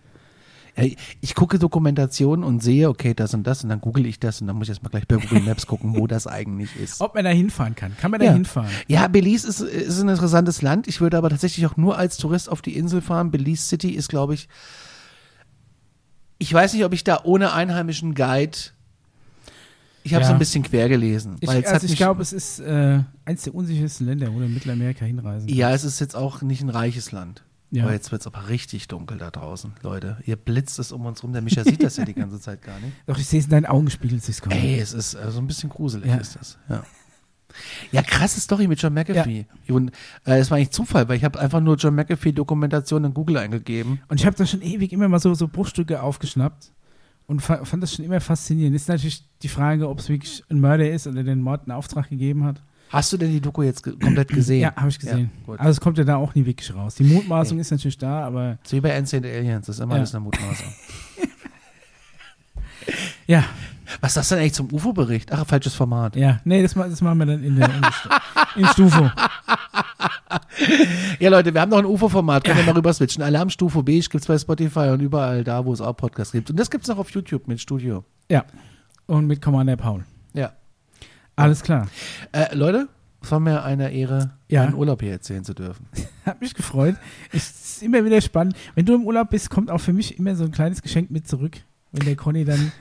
ja. 0.76 0.84
Ich 1.20 1.34
gucke 1.34 1.58
Dokumentationen 1.58 2.44
und 2.44 2.62
sehe, 2.62 2.88
okay, 2.88 3.14
das 3.14 3.34
und 3.34 3.46
das 3.46 3.62
und 3.62 3.70
dann 3.70 3.80
google 3.80 4.06
ich 4.06 4.18
das 4.20 4.40
und 4.40 4.46
dann 4.48 4.56
muss 4.56 4.66
ich 4.66 4.70
erstmal 4.70 4.90
gleich 4.90 5.06
bei 5.06 5.16
Google 5.16 5.40
Maps 5.40 5.66
gucken, 5.66 5.96
wo 5.96 6.06
das 6.06 6.26
eigentlich 6.26 6.70
ist. 6.80 7.00
Ob 7.00 7.14
man 7.14 7.24
da 7.24 7.30
hinfahren 7.30 7.74
kann. 7.74 7.96
Kann 7.96 8.10
man 8.10 8.20
da 8.20 8.26
Ja. 8.26 8.32
hinfahren? 8.32 8.70
Ja, 8.88 9.06
Belize 9.08 9.46
ist, 9.48 9.60
ist 9.60 10.00
ein 10.00 10.08
interessantes 10.08 10.62
Land. 10.62 10.88
Ich 10.88 11.00
würde 11.00 11.18
aber 11.18 11.30
tatsächlich 11.30 11.66
auch 11.66 11.76
nur 11.76 11.98
als 11.98 12.16
Tourist 12.16 12.48
auf 12.48 12.62
die 12.62 12.76
Insel 12.76 13.00
fahren. 13.02 13.30
Belize 13.30 13.64
City 13.66 13.90
ist, 13.90 14.08
glaube 14.08 14.34
ich, 14.34 14.48
ich 16.38 16.52
weiß 16.52 16.74
nicht, 16.74 16.84
ob 16.84 16.92
ich 16.92 17.04
da 17.04 17.20
ohne 17.24 17.52
einheimischen 17.52 18.14
Guide, 18.14 18.56
ich 20.02 20.12
habe 20.12 20.22
Ja. 20.22 20.28
so 20.28 20.32
ein 20.34 20.38
bisschen 20.38 20.62
quer 20.62 20.88
gelesen. 20.88 21.36
Ich, 21.40 21.48
es 21.48 21.66
also 21.66 21.86
ich 21.86 21.96
glaube, 21.96 22.20
es 22.20 22.32
ist 22.32 22.60
äh, 22.60 23.00
eins 23.24 23.42
der 23.42 23.54
unsichersten 23.54 24.06
Länder, 24.06 24.32
wo 24.34 24.38
du 24.38 24.44
in 24.44 24.52
Mittelamerika 24.54 25.04
hinreisen 25.04 25.48
ja, 25.48 25.72
es 25.72 25.84
ist 25.84 26.00
jetzt 26.00 26.14
auch 26.14 26.42
nicht 26.42 26.60
ein 26.62 26.68
reiches 26.68 27.10
Land. 27.12 27.42
Ja. 27.70 27.84
Aber 27.84 27.92
jetzt 27.92 28.12
wird 28.12 28.20
es 28.20 28.26
aber 28.26 28.48
richtig 28.50 28.86
dunkel 28.86 29.18
da 29.18 29.30
draußen, 29.32 29.72
Leute. 29.82 30.18
Ihr 30.26 30.36
blitzt 30.36 30.78
es 30.78 30.92
um 30.92 31.06
uns 31.06 31.22
rum. 31.24 31.32
Der 31.32 31.42
Micha 31.42 31.64
sieht 31.64 31.82
das 31.82 31.96
ja 31.96 32.04
die 32.04 32.12
ganze 32.14 32.38
Zeit 32.38 32.62
gar 32.62 32.78
nicht. 32.78 32.92
Doch, 33.06 33.18
ich 33.18 33.26
sehe 33.26 33.40
es 33.40 33.46
in 33.46 33.50
deinen 33.50 33.66
Augen, 33.66 33.90
spiegelt 33.90 34.22
sich. 34.22 34.36
Ey, 34.50 34.78
es 34.78 34.92
ist 34.92 35.14
äh, 35.14 35.30
so 35.32 35.38
ein 35.40 35.46
bisschen 35.48 35.70
gruselig, 35.70 36.06
Ja. 36.06 36.16
ist 36.18 36.36
das. 36.36 36.58
Ja. 36.68 36.84
Ja, 37.92 38.02
krasse 38.02 38.40
Story 38.40 38.66
mit 38.66 38.80
John 38.80 38.94
McAfee. 38.94 39.46
Und 39.68 39.90
äh, 40.26 40.38
es 40.38 40.50
war 40.50 40.56
eigentlich 40.58 40.70
Zufall, 40.70 41.08
weil 41.08 41.16
ich 41.16 41.24
habe 41.24 41.38
einfach 41.40 41.60
nur 41.60 41.76
John 41.76 41.94
McAfee 41.94 42.32
Dokumentation 42.32 43.04
in 43.04 43.14
Google 43.14 43.38
eingegeben. 43.38 44.00
Und 44.08 44.20
ich 44.20 44.26
habe 44.26 44.36
da 44.36 44.46
schon 44.46 44.62
ewig 44.62 44.92
immer 44.92 45.08
mal 45.08 45.20
so, 45.20 45.34
so 45.34 45.48
Bruchstücke 45.48 46.02
aufgeschnappt 46.02 46.72
und 47.26 47.40
fa 47.40 47.64
fand 47.64 47.82
das 47.82 47.94
schon 47.94 48.04
immer 48.04 48.20
faszinierend. 48.20 48.76
Ist 48.76 48.88
natürlich 48.88 49.24
die 49.42 49.48
Frage, 49.48 49.88
ob 49.88 50.00
es 50.00 50.08
wirklich 50.08 50.42
ein 50.50 50.60
Mörder 50.60 50.90
ist 50.90 51.06
oder 51.06 51.22
den 51.22 51.40
Mord 51.40 51.62
in 51.66 51.72
Auftrag 51.72 52.08
gegeben 52.10 52.44
hat. 52.44 52.60
Hast 52.90 53.12
du 53.12 53.16
denn 53.16 53.32
die 53.32 53.40
Doku 53.40 53.62
jetzt 53.62 53.82
ge 53.82 53.94
komplett 53.98 54.28
gesehen? 54.28 54.60
Ja, 54.60 54.74
habe 54.76 54.88
ich 54.88 54.98
gesehen. 54.98 55.30
Ja, 55.48 55.54
also 55.54 55.70
es 55.70 55.80
kommt 55.80 55.98
ja 55.98 56.04
da 56.04 56.16
auch 56.16 56.34
nie 56.34 56.44
wirklich 56.46 56.72
raus. 56.74 56.94
Die 56.96 57.04
Mutmaßung 57.04 57.58
ist 57.58 57.70
natürlich 57.70 57.98
da, 57.98 58.24
aber 58.24 58.58
So 58.62 58.76
wie 58.76 58.80
bei 58.82 58.96
Ancient 58.96 59.24
Aliens, 59.26 59.66
das 59.66 59.76
ist 59.76 59.82
immer 59.82 59.94
Ja. 59.94 59.98
alles 60.00 60.14
eine 60.14 60.22
Mutmaßung. 60.24 60.66
ja, 63.26 63.44
Was 64.00 64.10
ist 64.12 64.16
das 64.16 64.28
denn 64.30 64.38
eigentlich 64.38 64.52
zum 64.54 64.72
UFO-Bericht? 64.72 65.32
Ach, 65.32 65.46
falsches 65.46 65.74
Format. 65.74 66.16
ja. 66.16 66.40
Nee, 66.44 66.62
das, 66.62 66.74
das 66.74 67.00
machen 67.02 67.18
wir 67.18 67.26
dann 67.26 67.42
in 67.44 67.56
der, 67.56 67.68
in 67.74 67.80
der 67.82 67.92
Stu 67.92 68.08
in 68.56 68.66
Stufo. 68.66 69.10
Ja, 71.20 71.30
Leute, 71.30 71.52
wir 71.54 71.60
haben 71.60 71.70
noch 71.70 71.78
ein 71.78 71.84
UFO-Format, 71.86 72.44
können 72.44 72.58
wir 72.58 72.64
mal 72.66 72.74
rüber 72.74 72.92
switchen. 72.92 73.22
Alarmstufe 73.22 73.82
B 73.82 74.00
gibt's 74.00 74.26
bei 74.26 74.38
Spotify 74.38 74.88
und 74.90 75.00
überall 75.00 75.44
da, 75.44 75.64
wo 75.64 75.72
es 75.72 75.80
auch 75.80 75.94
Podcasts 75.96 76.32
gibt. 76.32 76.50
Und 76.50 76.58
das 76.58 76.70
gibt's 76.70 76.88
noch 76.88 76.98
auf 76.98 77.10
YouTube 77.10 77.46
mit 77.48 77.60
Studio. 77.60 78.04
Ja. 78.30 78.44
Und 79.06 79.26
mit 79.26 79.40
Commander 79.42 79.76
Paul. 79.76 80.04
Ja. 80.32 80.52
Alles 81.36 81.62
klar. 81.62 81.88
Äh, 82.32 82.54
Leute, 82.54 82.88
es 83.22 83.30
war 83.30 83.40
mir 83.40 83.62
eine 83.64 83.92
Ehre, 83.92 84.32
Ja. 84.48 84.64
meinen 84.64 84.74
Urlaub 84.74 85.02
hier 85.02 85.12
erzählen 85.12 85.44
zu 85.44 85.54
dürfen. 85.54 85.86
Hat 86.26 86.40
mich 86.40 86.54
gefreut. 86.54 86.96
Es 87.32 87.50
ist 87.76 87.82
immer 87.82 88.04
wieder 88.04 88.20
spannend. 88.20 88.56
Wenn 88.74 88.86
du 88.86 88.94
im 88.94 89.04
Urlaub 89.04 89.30
bist, 89.30 89.50
kommt 89.50 89.70
auch 89.70 89.80
für 89.80 89.92
mich 89.92 90.18
immer 90.18 90.34
so 90.36 90.44
ein 90.44 90.52
kleines 90.52 90.82
Geschenk 90.82 91.10
mit 91.10 91.28
zurück, 91.28 91.58
wenn 91.92 92.04
der 92.06 92.16
Conny 92.16 92.44
dann 92.44 92.72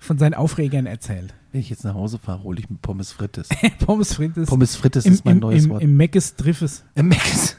von 0.00 0.18
seinen 0.18 0.34
Aufregern 0.34 0.86
erzählt. 0.86 1.34
Wenn 1.52 1.60
ich 1.60 1.70
jetzt 1.70 1.84
nach 1.84 1.94
Hause 1.94 2.18
fahre, 2.18 2.42
hole 2.42 2.58
ich 2.58 2.68
mir 2.68 2.78
Pommes 2.78 3.12
Frites. 3.12 3.48
Pommes 3.78 4.14
frites. 4.14 4.48
Pommes 4.48 4.74
Frites 4.74 5.04
im, 5.04 5.12
ist 5.12 5.24
mein 5.24 5.36
im, 5.36 5.40
neues 5.40 5.64
im, 5.64 5.70
Wort. 5.70 5.82
Im 5.82 5.96
Meckes 5.96 6.34
Driffes. 6.36 6.84
Äh, 6.94 7.02
Max. 7.02 7.56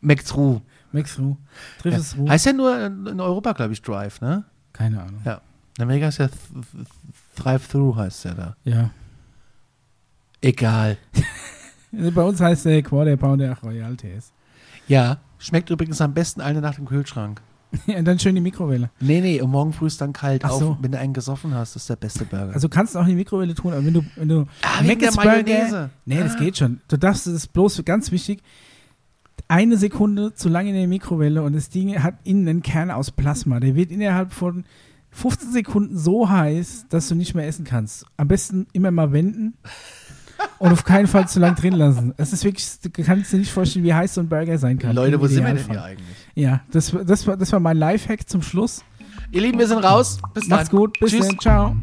Max 0.00 0.34
Ruh. 0.36 0.60
Max 0.92 1.18
Ruh. 1.18 1.36
Driffes 1.82 2.12
Ja. 2.12 2.18
Ruh. 2.18 2.28
Heißt 2.28 2.46
ja 2.46 2.52
nur 2.52 2.86
in 2.86 3.20
Europa, 3.20 3.52
glaube 3.52 3.72
ich, 3.72 3.82
Drive, 3.82 4.20
ne? 4.20 4.44
Keine 4.72 5.02
Ahnung. 5.02 5.20
Ja. 5.24 5.40
In 5.76 5.84
Amerika 5.84 6.08
ist 6.08 6.18
ja 6.18 6.28
Th 6.28 6.36
Th 6.36 6.86
Thrive-Through 7.36 7.96
heißt 7.96 8.24
ja 8.24 8.34
da. 8.34 8.56
Ja. 8.64 8.90
Egal. 10.40 10.96
Also 11.96 12.12
bei 12.12 12.22
uns 12.22 12.40
heißt 12.40 12.66
der 12.66 12.82
Quarter 12.82 13.16
Pounder 13.16 13.56
Royal 13.62 13.96
TS. 13.96 14.32
Ja, 14.86 15.18
schmeckt 15.38 15.70
übrigens 15.70 16.00
am 16.00 16.14
besten 16.14 16.40
eine 16.40 16.60
Nacht 16.60 16.78
im 16.78 16.86
Kühlschrank. 16.86 17.40
Ja, 17.86 17.98
und 17.98 18.04
dann 18.06 18.18
schön 18.18 18.34
die 18.34 18.40
Mikrowelle. 18.40 18.90
Nee, 19.00 19.20
nee, 19.20 19.40
und 19.40 19.50
morgen 19.50 19.72
früh 19.72 19.86
ist 19.86 20.00
dann 20.00 20.12
kalt 20.12 20.44
Ach 20.44 20.50
auf. 20.50 20.58
so. 20.60 20.76
Wenn 20.80 20.92
du 20.92 20.98
einen 20.98 21.12
gesoffen 21.12 21.54
hast, 21.54 21.76
ist 21.76 21.88
der 21.90 21.96
beste 21.96 22.24
Burger. 22.24 22.52
Also 22.54 22.68
kannst 22.68 22.94
du 22.94 22.98
auch 22.98 23.02
in 23.04 23.10
die 23.10 23.14
Mikrowelle 23.16 23.54
tun, 23.54 23.72
aber 23.72 23.84
wenn 23.84 23.94
du, 23.94 24.02
wenn 24.16 24.28
du 24.28 24.46
ah, 24.62 24.82
wegen 24.82 25.00
der 25.00 25.12
Mayonnaise. 25.14 25.90
Nee, 26.06 26.18
das 26.18 26.34
Ah. 26.36 26.38
geht 26.38 26.56
schon. 26.58 26.80
Du 26.88 26.96
darfst 26.96 27.26
es 27.26 27.34
ist 27.34 27.52
bloß 27.52 27.82
ganz 27.84 28.10
wichtig. 28.10 28.40
Eine 29.48 29.76
Sekunde 29.76 30.34
zu 30.34 30.48
lange 30.48 30.70
in 30.70 30.76
der 30.76 30.88
Mikrowelle 30.88 31.42
und 31.42 31.54
das 31.54 31.68
Ding 31.70 32.02
hat 32.02 32.14
innen 32.24 32.48
einen 32.48 32.62
Kern 32.62 32.90
aus 32.90 33.10
Plasma. 33.10 33.60
Der 33.60 33.74
wird 33.74 33.90
innerhalb 33.90 34.32
von 34.32 34.64
15 35.10 35.52
Sekunden 35.52 35.96
so 35.96 36.28
heiß, 36.28 36.86
dass 36.90 37.08
du 37.08 37.14
nicht 37.14 37.34
mehr 37.34 37.46
essen 37.46 37.64
kannst. 37.64 38.04
Am 38.16 38.28
besten 38.28 38.66
immer 38.72 38.90
mal 38.90 39.12
wenden 39.12 39.54
und 40.58 40.72
auf 40.72 40.84
keinen 40.84 41.06
Fall 41.06 41.28
zu 41.28 41.40
lang 41.40 41.54
drin 41.54 41.74
lassen. 41.74 42.14
Es 42.16 42.32
ist 42.32 42.44
wirklich, 42.44 42.66
du 42.80 42.90
kannst 42.90 43.32
dir 43.32 43.38
nicht 43.38 43.52
vorstellen, 43.52 43.84
wie 43.84 43.94
heiß 43.94 44.14
so 44.14 44.20
ein 44.20 44.28
Burger 44.28 44.58
sein 44.58 44.78
kann. 44.78 44.94
Leute, 44.94 45.20
wo 45.20 45.26
sind 45.26 45.44
wir 45.46 45.54
denn 45.54 45.70
hier 45.70 45.82
eigentlich? 45.82 46.16
Ja, 46.34 46.60
das, 46.70 46.94
das, 47.04 47.26
war, 47.26 47.36
das 47.36 47.52
war 47.52 47.60
mein 47.60 47.76
Lifehack 47.76 48.28
zum 48.28 48.42
Schluss. 48.42 48.84
Ihr 49.30 49.42
Lieben, 49.42 49.58
wir 49.58 49.66
sind 49.66 49.78
raus. 49.78 50.18
Bis 50.34 50.48
dann. 50.48 50.58
Macht's 50.58 50.70
gut, 50.70 50.98
bis 51.00 51.12
Tschüss. 51.12 51.28
dann, 51.28 51.38
ciao. 51.38 51.76